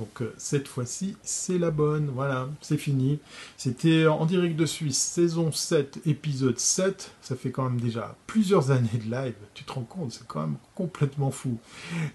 Donc 0.00 0.22
euh, 0.22 0.32
cette 0.38 0.66
fois-ci, 0.66 1.14
c'est 1.22 1.58
la 1.58 1.70
bonne. 1.70 2.10
Voilà, 2.14 2.48
c'est 2.62 2.78
fini. 2.78 3.18
C'était 3.58 4.06
en 4.06 4.24
direct 4.24 4.56
de 4.56 4.64
Suisse, 4.64 4.96
saison 4.96 5.52
7, 5.52 6.00
épisode 6.06 6.58
7. 6.58 7.12
Ça 7.20 7.36
fait 7.36 7.50
quand 7.50 7.64
même 7.64 7.78
déjà 7.78 8.16
plusieurs 8.26 8.70
années 8.70 8.88
de 8.94 9.10
live. 9.10 9.34
Tu 9.52 9.62
te 9.64 9.72
rends 9.72 9.82
compte, 9.82 10.12
c'est 10.12 10.26
quand 10.26 10.40
même 10.40 10.56
complètement 10.74 11.30
fou. 11.30 11.58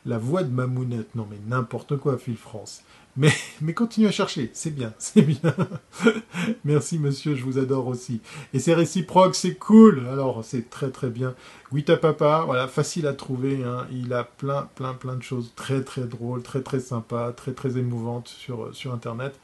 La 0.04 0.18
voix 0.18 0.42
de 0.42 0.50
Mamounette, 0.50 1.14
non 1.14 1.28
mais 1.30 1.38
n'importe 1.48 1.98
quoi, 1.98 2.18
Phil 2.18 2.38
France. 2.38 2.82
Mais, 3.18 3.32
mais 3.62 3.74
continuez 3.74 4.10
à 4.10 4.12
chercher, 4.12 4.50
c'est 4.54 4.72
bien, 4.72 4.94
c'est 5.00 5.22
bien. 5.22 5.56
Merci 6.66 7.00
monsieur, 7.00 7.36
je 7.36 7.44
vous 7.44 7.58
adore 7.58 7.88
aussi. 7.88 8.22
Et 8.54 8.60
c'est 8.60 8.74
réciproque, 8.74 9.36
c'est 9.36 9.56
cool. 9.56 10.06
Alors 10.12 10.44
c'est 10.44 10.70
très 10.70 10.90
très 10.92 11.10
bien. 11.10 11.34
Wita 11.72 11.96
Papa, 11.96 12.44
voilà, 12.46 12.68
facile 12.68 13.08
à 13.08 13.14
trouver. 13.14 13.64
Hein. 13.64 13.88
Il 13.92 14.12
a 14.14 14.26
plein 14.26 14.70
plein 14.76 14.94
plein 14.94 15.16
de 15.16 15.24
choses 15.24 15.54
très 15.56 15.82
très 15.82 16.04
drôles, 16.04 16.44
très 16.44 16.62
très 16.62 16.82
sympas, 16.82 17.32
très 17.32 17.54
très 17.54 17.78
émouvantes 17.78 18.28
sur, 18.28 18.76
sur 18.76 18.94
Internet. 18.94 19.40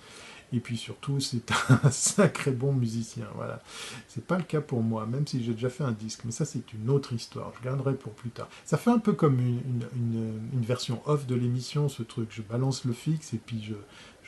Et 0.53 0.59
puis 0.59 0.77
surtout, 0.77 1.19
c'est 1.19 1.51
un 1.69 1.89
sacré 1.91 2.51
bon 2.51 2.73
musicien. 2.73 3.25
Voilà. 3.35 3.61
C'est 4.07 4.25
pas 4.25 4.37
le 4.37 4.43
cas 4.43 4.61
pour 4.61 4.83
moi, 4.83 5.05
même 5.05 5.25
si 5.25 5.43
j'ai 5.43 5.53
déjà 5.53 5.69
fait 5.69 5.83
un 5.83 5.91
disque. 5.91 6.21
Mais 6.25 6.31
ça, 6.31 6.45
c'est 6.45 6.73
une 6.73 6.89
autre 6.89 7.13
histoire. 7.13 7.53
Je 7.59 7.63
garderai 7.63 7.95
pour 7.95 8.13
plus 8.13 8.29
tard. 8.29 8.49
Ça 8.65 8.77
fait 8.77 8.91
un 8.91 8.99
peu 8.99 9.13
comme 9.13 9.39
une, 9.39 10.61
version 10.61 11.01
off 11.05 11.25
de 11.25 11.35
l'émission, 11.35 11.89
ce 11.89 12.03
truc. 12.03 12.29
Je 12.31 12.41
balance 12.41 12.85
le 12.85 12.93
fixe 12.93 13.33
et 13.33 13.37
puis 13.37 13.63
je, 13.63 13.73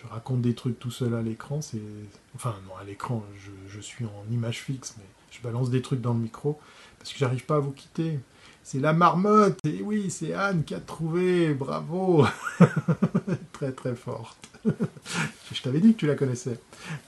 raconte 0.09 0.41
des 0.41 0.53
trucs 0.53 0.79
tout 0.79 0.91
seul 0.91 1.13
à 1.13 1.21
l'écran. 1.21 1.61
C'est, 1.61 1.81
enfin, 2.35 2.55
non, 2.67 2.75
à 2.75 2.83
l'écran, 2.83 3.23
je, 3.37 3.51
je 3.69 3.79
suis 3.79 4.03
en 4.03 4.25
image 4.31 4.59
fixe, 4.59 4.95
mais 4.97 5.05
je 5.31 5.41
balance 5.41 5.69
des 5.69 5.81
trucs 5.81 6.01
dans 6.01 6.13
le 6.13 6.19
micro 6.19 6.59
parce 6.99 7.13
que 7.13 7.19
j'arrive 7.19 7.45
pas 7.45 7.55
à 7.55 7.59
vous 7.59 7.71
quitter. 7.71 8.19
C'est 8.63 8.79
la 8.79 8.93
marmotte, 8.93 9.59
et 9.65 9.81
oui, 9.81 10.09
c'est 10.09 10.33
Anne 10.33 10.63
qui 10.63 10.73
a 10.73 10.79
trouvé, 10.79 11.53
bravo 11.53 12.25
Très 13.51 13.73
très 13.73 13.95
forte. 13.95 14.37
je 15.51 15.61
t'avais 15.61 15.81
dit 15.81 15.93
que 15.93 15.99
tu 15.99 16.07
la 16.07 16.15
connaissais. 16.15 16.57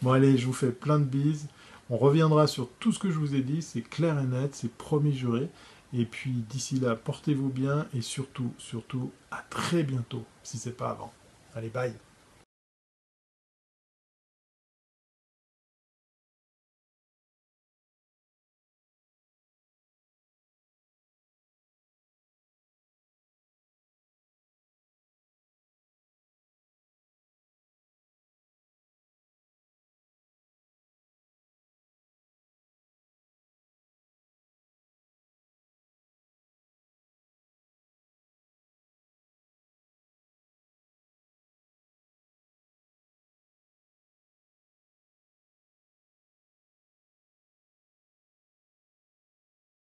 Bon 0.02 0.12
allez, 0.12 0.38
je 0.38 0.46
vous 0.46 0.54
fais 0.54 0.72
plein 0.72 1.00
de 1.00 1.06
bises. 1.06 1.48
On 1.90 1.98
reviendra 1.98 2.48
sur 2.48 2.70
tout 2.80 2.92
ce 2.92 3.00
que 3.00 3.10
je 3.10 3.18
vous 3.18 3.36
ai 3.36 3.42
dit, 3.42 3.62
c'est 3.62 3.82
clair 3.82 4.20
et 4.20 4.26
net, 4.26 4.54
c'est 4.54 4.72
promis 4.72 5.16
juré. 5.16 5.50
Et 5.94 6.04
puis 6.06 6.32
d'ici 6.32 6.80
là, 6.80 6.96
portez-vous 6.96 7.50
bien 7.50 7.88
et 7.96 8.02
surtout, 8.02 8.52
surtout, 8.58 9.12
à 9.32 9.44
très 9.50 9.84
bientôt, 9.84 10.26
si 10.44 10.58
c'est 10.58 10.76
pas 10.76 10.90
avant. 10.90 11.14
Allez, 11.56 11.70
bye 11.70 11.94